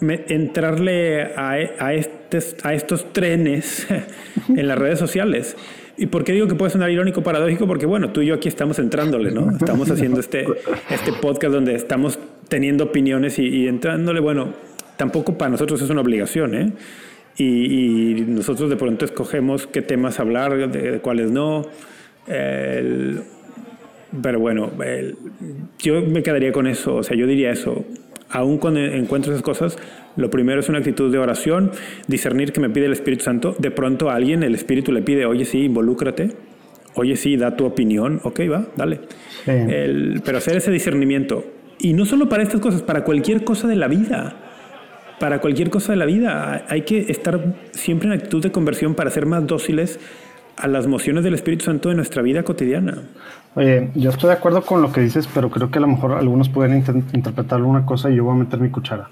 entrarle 0.00 1.34
a, 1.34 1.52
a, 1.52 1.88
a 1.88 2.74
estos 2.74 3.12
trenes 3.12 3.86
en 4.48 4.68
las 4.68 4.78
redes 4.78 4.98
sociales. 4.98 5.56
¿Y 6.00 6.06
por 6.06 6.24
qué 6.24 6.32
digo 6.32 6.48
que 6.48 6.54
puede 6.54 6.70
sonar 6.70 6.90
irónico, 6.90 7.22
paradójico? 7.22 7.66
Porque, 7.66 7.84
bueno, 7.84 8.10
tú 8.10 8.22
y 8.22 8.26
yo 8.26 8.34
aquí 8.34 8.48
estamos 8.48 8.78
entrándole, 8.78 9.32
¿no? 9.32 9.50
Estamos 9.50 9.90
haciendo 9.90 10.20
este, 10.20 10.46
este 10.88 11.12
podcast 11.12 11.52
donde 11.52 11.74
estamos 11.74 12.18
teniendo 12.48 12.84
opiniones 12.84 13.38
y, 13.38 13.68
entrándole, 13.68 14.20
bueno, 14.20 14.54
tampoco 14.96 15.36
para 15.36 15.50
nosotros 15.50 15.82
es 15.82 15.90
una 15.90 16.00
obligación, 16.00 16.54
¿eh? 16.54 16.72
Y, 17.36 18.24
nosotros 18.26 18.70
de 18.70 18.76
pronto 18.76 19.04
escogemos 19.04 19.66
qué 19.66 19.82
temas 19.82 20.20
hablar, 20.20 20.70
de, 20.70 21.00
cuáles 21.00 21.30
no. 21.30 21.66
pero 22.26 23.20
bueno, 24.40 24.70
yo 25.78 26.00
me 26.00 26.22
quedaría 26.22 26.52
con 26.52 26.66
eso, 26.66 26.96
o 26.96 27.02
sea, 27.02 27.14
yo 27.14 27.26
diría 27.26 27.50
eso. 27.50 27.84
Aún 28.30 28.58
cuando 28.58 28.80
encuentro 28.80 29.32
esas 29.32 29.42
cosas, 29.42 29.76
lo 30.16 30.30
primero 30.30 30.60
es 30.60 30.68
una 30.68 30.78
actitud 30.78 31.10
de 31.10 31.18
oración, 31.18 31.72
discernir 32.06 32.52
que 32.52 32.60
me 32.60 32.70
pide 32.70 32.86
el 32.86 32.92
Espíritu 32.92 33.24
Santo. 33.24 33.56
De 33.58 33.70
pronto 33.70 34.10
a 34.10 34.14
alguien 34.14 34.42
el 34.42 34.54
Espíritu 34.54 34.92
le 34.92 35.02
pide, 35.02 35.26
oye, 35.26 35.44
sí, 35.44 35.64
involúcrate. 35.64 36.30
Oye, 36.94 37.16
sí, 37.16 37.36
da 37.36 37.56
tu 37.56 37.64
opinión. 37.64 38.20
Ok, 38.24 38.40
va, 38.50 38.66
dale. 38.76 39.00
pero 39.44 40.38
hacer 40.38 40.56
ese 40.56 40.70
discernimiento. 40.70 41.44
Y 41.78 41.92
no 41.92 42.04
solo 42.04 42.28
para 42.28 42.42
estas 42.42 42.60
cosas, 42.60 42.82
para 42.82 43.04
cualquier 43.04 43.44
cosa 43.44 43.66
de 43.66 43.76
la 43.76 43.88
vida. 43.88 44.36
Para 45.18 45.40
cualquier 45.40 45.70
cosa 45.70 45.92
de 45.92 45.96
la 45.96 46.06
vida. 46.06 46.64
Hay 46.68 46.82
que 46.82 47.10
estar 47.10 47.54
siempre 47.72 48.08
en 48.08 48.14
actitud 48.14 48.42
de 48.42 48.52
conversión 48.52 48.94
para 48.94 49.10
ser 49.10 49.26
más 49.26 49.46
dóciles 49.46 49.98
a 50.56 50.68
las 50.68 50.86
mociones 50.86 51.24
del 51.24 51.34
Espíritu 51.34 51.64
Santo 51.64 51.90
en 51.90 51.96
nuestra 51.96 52.22
vida 52.22 52.42
cotidiana. 52.42 52.98
Oye, 53.56 53.90
yo 53.94 54.10
estoy 54.10 54.28
de 54.28 54.34
acuerdo 54.34 54.62
con 54.62 54.80
lo 54.80 54.92
que 54.92 55.00
dices, 55.00 55.28
pero 55.32 55.50
creo 55.50 55.70
que 55.70 55.78
a 55.78 55.80
lo 55.80 55.88
mejor 55.88 56.12
algunos 56.12 56.48
pueden 56.48 56.84
interpretar 57.12 57.62
una 57.62 57.84
cosa 57.84 58.10
y 58.10 58.16
yo 58.16 58.24
voy 58.24 58.34
a 58.34 58.38
meter 58.38 58.60
mi 58.60 58.70
cuchara. 58.70 59.10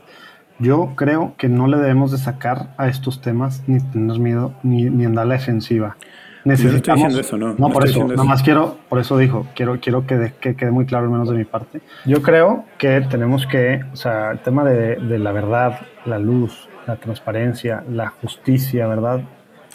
Yo 0.61 0.93
creo 0.97 1.35
que 1.37 1.49
no 1.49 1.67
le 1.67 1.77
debemos 1.77 2.11
de 2.13 2.19
sacar 2.19 2.75
a 2.77 2.89
estos 2.89 3.21
temas 3.21 3.63
ni 3.67 3.81
tener 3.81 4.19
miedo 4.19 4.55
ni, 4.63 4.85
ni 4.85 5.05
andar 5.05 5.23
a 5.23 5.29
la 5.29 5.35
defensiva. 5.35 5.97
Necesitamos, 6.45 7.13
no, 7.13 7.21
eso, 7.21 7.37
no. 7.37 7.55
No, 7.59 7.69
por 7.71 7.85
eso, 7.85 8.07
nada 8.07 8.25
más 8.25 8.43
quiero, 8.43 8.79
por 8.89 9.01
eso 9.01 9.19
dijo, 9.19 9.47
quiero, 9.55 9.81
quiero 9.81 10.07
que, 10.07 10.33
que, 10.41 10.55
quede 10.55 10.71
muy 10.71 10.87
claro, 10.87 11.05
al 11.05 11.11
menos 11.11 11.29
de 11.29 11.37
mi 11.37 11.45
parte. 11.45 11.81
Yo 12.07 12.23
creo 12.23 12.65
que 12.79 13.01
tenemos 13.03 13.47
que, 13.47 13.85
o 13.93 13.97
sea, 13.97 14.31
el 14.31 14.39
tema 14.39 14.65
de, 14.65 14.97
de 14.97 15.19
la 15.19 15.33
verdad, 15.33 15.81
la 16.07 16.19
luz, 16.19 16.69
la 16.87 16.97
transparencia, 16.97 17.85
la 17.91 18.09
justicia, 18.09 18.87
¿verdad? 18.87 19.21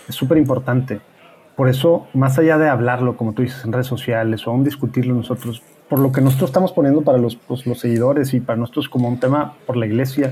Es 0.07 0.15
súper 0.15 0.38
importante. 0.38 1.02
Por 1.55 1.69
eso, 1.69 2.07
más 2.13 2.39
allá 2.39 2.57
de 2.57 2.67
hablarlo, 2.67 3.15
como 3.15 3.34
tú 3.34 3.43
dices, 3.43 3.63
en 3.63 3.71
redes 3.71 3.88
sociales 3.88 4.47
o 4.47 4.51
aún 4.51 4.63
discutirlo 4.63 5.13
nosotros, 5.13 5.61
por 5.88 5.99
lo 5.99 6.11
que 6.11 6.21
nosotros 6.21 6.49
estamos 6.49 6.71
poniendo 6.71 7.01
para 7.01 7.19
los, 7.19 7.35
pues, 7.35 7.67
los 7.67 7.80
seguidores 7.80 8.34
y 8.34 8.39
para 8.39 8.57
nosotros 8.57 8.89
como 8.89 9.07
un 9.07 9.19
tema 9.19 9.53
por 9.67 9.77
la 9.77 9.85
iglesia, 9.85 10.31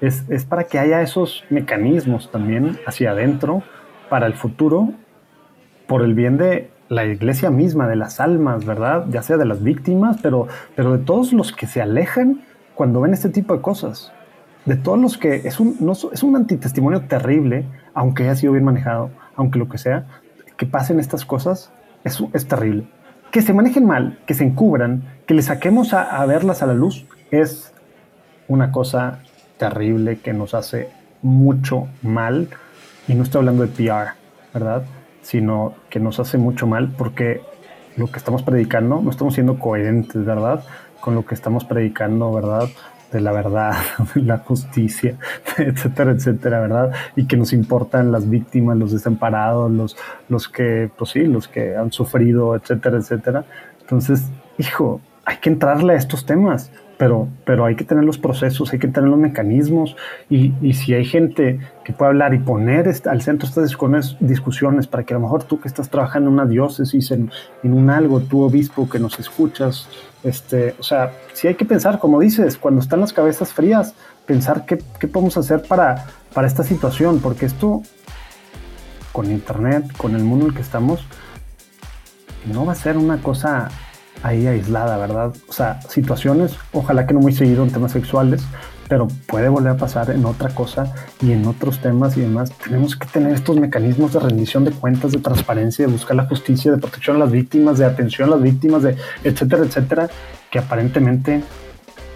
es, 0.00 0.24
es 0.28 0.44
para 0.44 0.64
que 0.64 0.78
haya 0.78 1.02
esos 1.02 1.44
mecanismos 1.50 2.30
también 2.30 2.78
hacia 2.86 3.12
adentro 3.12 3.62
para 4.10 4.26
el 4.26 4.34
futuro, 4.34 4.90
por 5.86 6.02
el 6.02 6.14
bien 6.14 6.36
de 6.36 6.70
la 6.88 7.04
iglesia 7.04 7.50
misma, 7.50 7.88
de 7.88 7.96
las 7.96 8.20
almas, 8.20 8.64
¿verdad? 8.64 9.06
Ya 9.10 9.22
sea 9.22 9.36
de 9.36 9.44
las 9.44 9.62
víctimas, 9.62 10.18
pero, 10.22 10.48
pero 10.74 10.96
de 10.96 11.04
todos 11.04 11.32
los 11.32 11.52
que 11.52 11.66
se 11.66 11.80
alejan 11.80 12.42
cuando 12.74 13.00
ven 13.00 13.14
este 13.14 13.28
tipo 13.28 13.54
de 13.54 13.60
cosas. 13.60 14.12
De 14.64 14.76
todos 14.76 14.98
los 14.98 15.16
que 15.16 15.36
es 15.36 15.60
un, 15.60 15.76
no, 15.80 15.92
es 15.92 16.22
un 16.22 16.36
antitestimonio 16.36 17.02
terrible, 17.02 17.66
aunque 17.94 18.24
haya 18.24 18.34
sido 18.34 18.52
bien 18.52 18.64
manejado, 18.64 19.10
aunque 19.36 19.58
lo 19.58 19.68
que 19.68 19.78
sea, 19.78 20.06
que 20.56 20.66
pasen 20.66 21.00
estas 21.00 21.24
cosas, 21.24 21.70
es, 22.04 22.22
es 22.32 22.46
terrible. 22.46 22.86
Que 23.30 23.42
se 23.42 23.52
manejen 23.52 23.86
mal, 23.86 24.18
que 24.26 24.34
se 24.34 24.44
encubran, 24.44 25.02
que 25.26 25.34
le 25.34 25.42
saquemos 25.42 25.92
a, 25.92 26.22
a 26.22 26.26
verlas 26.26 26.62
a 26.62 26.66
la 26.66 26.74
luz, 26.74 27.06
es 27.30 27.72
una 28.48 28.72
cosa 28.72 29.20
terrible 29.58 30.18
que 30.18 30.32
nos 30.32 30.54
hace 30.54 30.88
mucho 31.22 31.88
mal. 32.02 32.48
Y 33.08 33.14
no 33.14 33.22
estoy 33.22 33.40
hablando 33.40 33.66
de 33.66 33.68
PR, 33.68 34.14
¿verdad? 34.54 34.84
Sino 35.22 35.74
que 35.90 36.00
nos 36.00 36.20
hace 36.20 36.38
mucho 36.38 36.66
mal 36.66 36.94
porque 36.96 37.40
lo 37.96 38.10
que 38.10 38.18
estamos 38.18 38.42
predicando, 38.42 39.00
no 39.00 39.10
estamos 39.10 39.34
siendo 39.34 39.58
coherentes, 39.58 40.24
¿verdad? 40.24 40.64
Con 41.00 41.14
lo 41.14 41.24
que 41.24 41.34
estamos 41.34 41.64
predicando, 41.64 42.32
¿verdad? 42.32 42.68
De 43.12 43.20
la 43.20 43.32
verdad, 43.32 43.74
de 44.14 44.22
la 44.22 44.38
justicia, 44.38 45.16
etcétera, 45.58 46.12
etcétera, 46.12 46.60
¿verdad? 46.60 46.92
Y 47.14 47.26
que 47.26 47.36
nos 47.36 47.52
importan 47.52 48.12
las 48.12 48.28
víctimas, 48.28 48.76
los 48.76 48.92
desamparados, 48.92 49.70
los, 49.70 49.96
los 50.28 50.48
que, 50.48 50.90
pues 50.96 51.10
sí, 51.10 51.24
los 51.24 51.48
que 51.48 51.76
han 51.76 51.92
sufrido, 51.92 52.56
etcétera, 52.56 52.98
etcétera. 52.98 53.44
Entonces, 53.80 54.24
hijo, 54.58 55.00
hay 55.24 55.38
que 55.38 55.50
entrarle 55.50 55.94
a 55.94 55.96
estos 55.96 56.26
temas 56.26 56.70
pero, 56.98 57.28
pero 57.44 57.64
hay 57.64 57.76
que 57.76 57.84
tener 57.84 58.04
los 58.04 58.18
procesos, 58.18 58.72
hay 58.72 58.78
que 58.78 58.88
tener 58.88 59.10
los 59.10 59.18
mecanismos. 59.18 59.96
Y, 60.30 60.54
y 60.62 60.74
si 60.74 60.94
hay 60.94 61.04
gente 61.04 61.60
que 61.84 61.92
puede 61.92 62.10
hablar 62.10 62.34
y 62.34 62.38
poner 62.38 62.88
al 63.06 63.22
centro 63.22 63.48
estas 63.48 63.76
discusiones 64.20 64.86
para 64.86 65.04
que 65.04 65.14
a 65.14 65.18
lo 65.18 65.22
mejor 65.22 65.44
tú 65.44 65.60
que 65.60 65.68
estás 65.68 65.90
trabajando 65.90 66.28
en 66.28 66.34
una 66.34 66.46
diócesis, 66.46 67.10
en, 67.10 67.30
en 67.62 67.72
un 67.74 67.90
algo, 67.90 68.20
tú 68.20 68.42
obispo 68.42 68.88
que 68.88 68.98
nos 68.98 69.18
escuchas, 69.18 69.88
este, 70.22 70.74
o 70.78 70.82
sea, 70.82 71.12
si 71.34 71.48
hay 71.48 71.54
que 71.54 71.64
pensar, 71.64 71.98
como 71.98 72.18
dices, 72.18 72.56
cuando 72.56 72.80
están 72.80 73.00
las 73.00 73.12
cabezas 73.12 73.52
frías, 73.52 73.94
pensar 74.24 74.64
qué, 74.66 74.78
qué 74.98 75.06
podemos 75.06 75.36
hacer 75.36 75.62
para, 75.62 76.06
para 76.32 76.46
esta 76.46 76.62
situación, 76.62 77.20
porque 77.20 77.46
esto 77.46 77.82
con 79.12 79.30
internet, 79.30 79.84
con 79.96 80.14
el 80.14 80.24
mundo 80.24 80.46
en 80.46 80.50
el 80.50 80.56
que 80.56 80.62
estamos, 80.62 81.06
no 82.52 82.64
va 82.64 82.72
a 82.72 82.76
ser 82.76 82.96
una 82.96 83.18
cosa 83.18 83.68
ahí 84.22 84.46
aislada, 84.46 84.96
¿verdad? 84.96 85.32
O 85.48 85.52
sea, 85.52 85.80
situaciones, 85.82 86.56
ojalá 86.72 87.06
que 87.06 87.14
no 87.14 87.20
muy 87.20 87.32
seguido 87.32 87.64
en 87.64 87.70
temas 87.70 87.92
sexuales, 87.92 88.42
pero 88.88 89.08
puede 89.26 89.48
volver 89.48 89.72
a 89.72 89.76
pasar 89.76 90.10
en 90.10 90.24
otra 90.24 90.50
cosa 90.50 90.92
y 91.20 91.32
en 91.32 91.46
otros 91.46 91.80
temas 91.80 92.16
y 92.16 92.20
demás. 92.20 92.52
Tenemos 92.52 92.96
que 92.96 93.06
tener 93.06 93.32
estos 93.32 93.56
mecanismos 93.58 94.12
de 94.12 94.20
rendición 94.20 94.64
de 94.64 94.70
cuentas, 94.70 95.12
de 95.12 95.18
transparencia, 95.18 95.86
de 95.86 95.92
buscar 95.92 96.16
la 96.16 96.26
justicia, 96.26 96.70
de 96.70 96.78
protección 96.78 97.16
a 97.16 97.20
las 97.20 97.30
víctimas, 97.30 97.78
de 97.78 97.84
atención 97.84 98.28
a 98.28 98.32
las 98.32 98.42
víctimas, 98.42 98.82
de 98.82 98.96
etcétera, 99.24 99.64
etcétera, 99.64 100.08
que 100.50 100.58
aparentemente, 100.58 101.42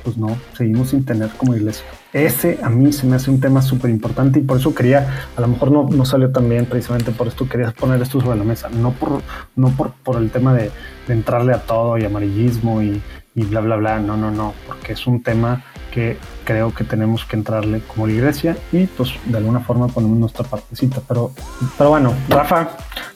pues 0.03 0.17
no, 0.17 0.37
seguimos 0.57 0.91
sin 0.91 1.05
tener 1.05 1.29
como 1.31 1.55
iglesia. 1.55 1.85
Ese 2.13 2.59
a 2.63 2.69
mí 2.69 2.93
se 2.93 3.07
me 3.07 3.17
hace 3.17 3.31
un 3.31 3.41
tema 3.41 3.63
súper 3.63 3.91
importante 3.91 4.41
y 4.41 4.43
por 4.43 4.59
eso 4.59 4.75
quería, 4.75 5.29
a 5.37 5.41
lo 5.41 5.49
mejor 5.49 5.71
no, 5.71 5.89
no 5.89 6.05
salió 6.05 6.31
tan 6.31 6.49
bien 6.49 6.67
precisamente 6.67 7.13
por 7.13 7.29
esto, 7.29 7.49
quería 7.49 7.71
poner 7.73 8.03
esto 8.03 8.21
sobre 8.21 8.39
la 8.39 8.45
mesa, 8.45 8.69
no 8.69 8.93
por, 8.93 9.23
no 9.57 9.69
por, 9.71 9.93
por 9.93 10.17
el 10.17 10.31
tema 10.31 10.55
de, 10.55 10.71
de 11.07 11.15
entrarle 11.15 11.53
a 11.53 11.59
todo 11.59 11.99
y 11.99 12.05
amarillismo 12.05 12.83
y, 12.83 13.01
y 13.35 13.45
bla, 13.45 13.61
bla, 13.61 13.77
bla, 13.77 13.99
no, 14.01 14.17
no, 14.17 14.31
no, 14.31 14.55
porque 14.67 14.95
es 14.95 15.07
un 15.07 15.23
tema 15.23 15.63
que 15.91 16.17
creo 16.45 16.75
que 16.75 16.85
tenemos 16.85 17.25
que 17.25 17.37
entrarle 17.37 17.81
como 17.81 18.07
la 18.07 18.13
iglesia 18.13 18.57
y 18.73 18.87
pues 18.87 19.13
de 19.25 19.37
alguna 19.37 19.61
forma 19.61 19.89
ponemos 19.89 20.19
nuestra 20.19 20.45
partecita. 20.45 21.01
Pero, 21.07 21.33
pero 21.77 21.91
bueno, 21.91 22.15
Rafa, 22.29 22.71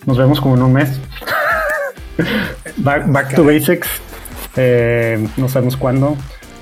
nos 0.06 0.18
vemos 0.18 0.40
como 0.40 0.56
en 0.56 0.62
un 0.62 0.72
mes. 0.72 1.00
back, 2.76 3.10
back 3.10 3.34
to 3.34 3.44
basics. 3.44 3.88
Eh, 4.56 5.26
no 5.36 5.48
sabemos 5.48 5.76
cuándo. 5.76 6.16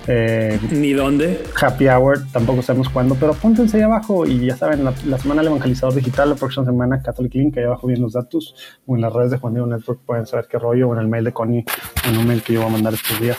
Eh, 0.07 0.59
Ni 0.71 0.93
dónde. 0.93 1.43
Happy 1.61 1.89
Hour, 1.89 2.27
tampoco 2.33 2.63
sabemos 2.63 2.89
cuándo, 2.89 3.15
pero 3.15 3.35
pónganse 3.35 3.77
ahí 3.77 3.83
abajo 3.83 4.27
y 4.27 4.47
ya 4.47 4.57
saben, 4.57 4.85
la, 4.85 4.93
la, 5.07 5.19
semana 5.19 5.43
del 5.43 5.53
evangelizador 5.53 5.95
digital, 5.95 6.31
la 6.31 6.35
próxima 6.35 6.65
semana 6.67 7.03
Catholic 7.03 7.35
Link, 7.35 7.57
ahí 7.59 7.65
abajo 7.65 7.87
vienen 7.87 8.03
los 8.03 8.15
datos, 8.15 8.55
o 8.87 8.97
en 8.97 9.03
las 9.03 9.13
redes 9.13 9.31
de 9.31 9.39
Juan 9.39 9.55
Diego 9.55 9.67
Network 9.67 10.01
pueden 10.05 10.27
saber 10.27 10.47
qué 10.51 10.59
rollo, 10.59 10.89
o 10.89 10.95
en 10.95 11.01
el 11.01 11.09
mail 11.09 11.25
de 11.25 11.33
Connie, 11.33 11.65
en 12.09 12.19
un 12.19 12.27
mail 12.27 12.43
que 12.43 12.55
yo 12.55 12.61
voy 12.61 12.71
a 12.71 12.73
mandar 12.73 12.95
estos 12.95 13.21
días. 13.21 13.39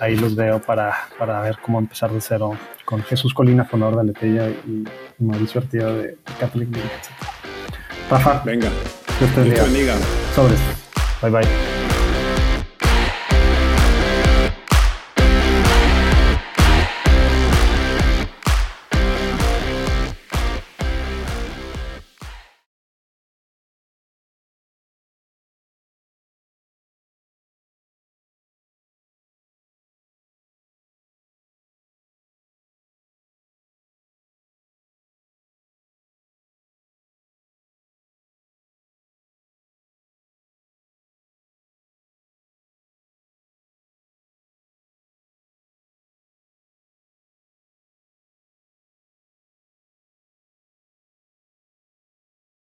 Ahí 0.00 0.16
los 0.16 0.34
veo 0.34 0.60
para, 0.60 0.94
para 1.18 1.40
ver 1.42 1.58
cómo 1.62 1.78
empezar 1.78 2.10
de 2.12 2.20
cero 2.20 2.52
con 2.84 3.02
Jesús 3.02 3.32
Colina, 3.32 3.64
Fonador 3.64 3.98
de 3.98 4.04
Letella 4.04 4.48
y, 4.48 4.84
Mauricio 5.22 5.60
Artieda 5.60 5.92
de 5.92 6.16
Catholic 6.38 6.74
Link, 6.74 6.84
etc. 6.84 8.10
Rafa, 8.10 8.42
venga. 8.44 8.68
Que 9.18 9.26
estés 9.26 9.44
bien. 9.44 9.98
Sobres. 10.34 10.60
Bye 11.20 11.30
bye. 11.30 11.69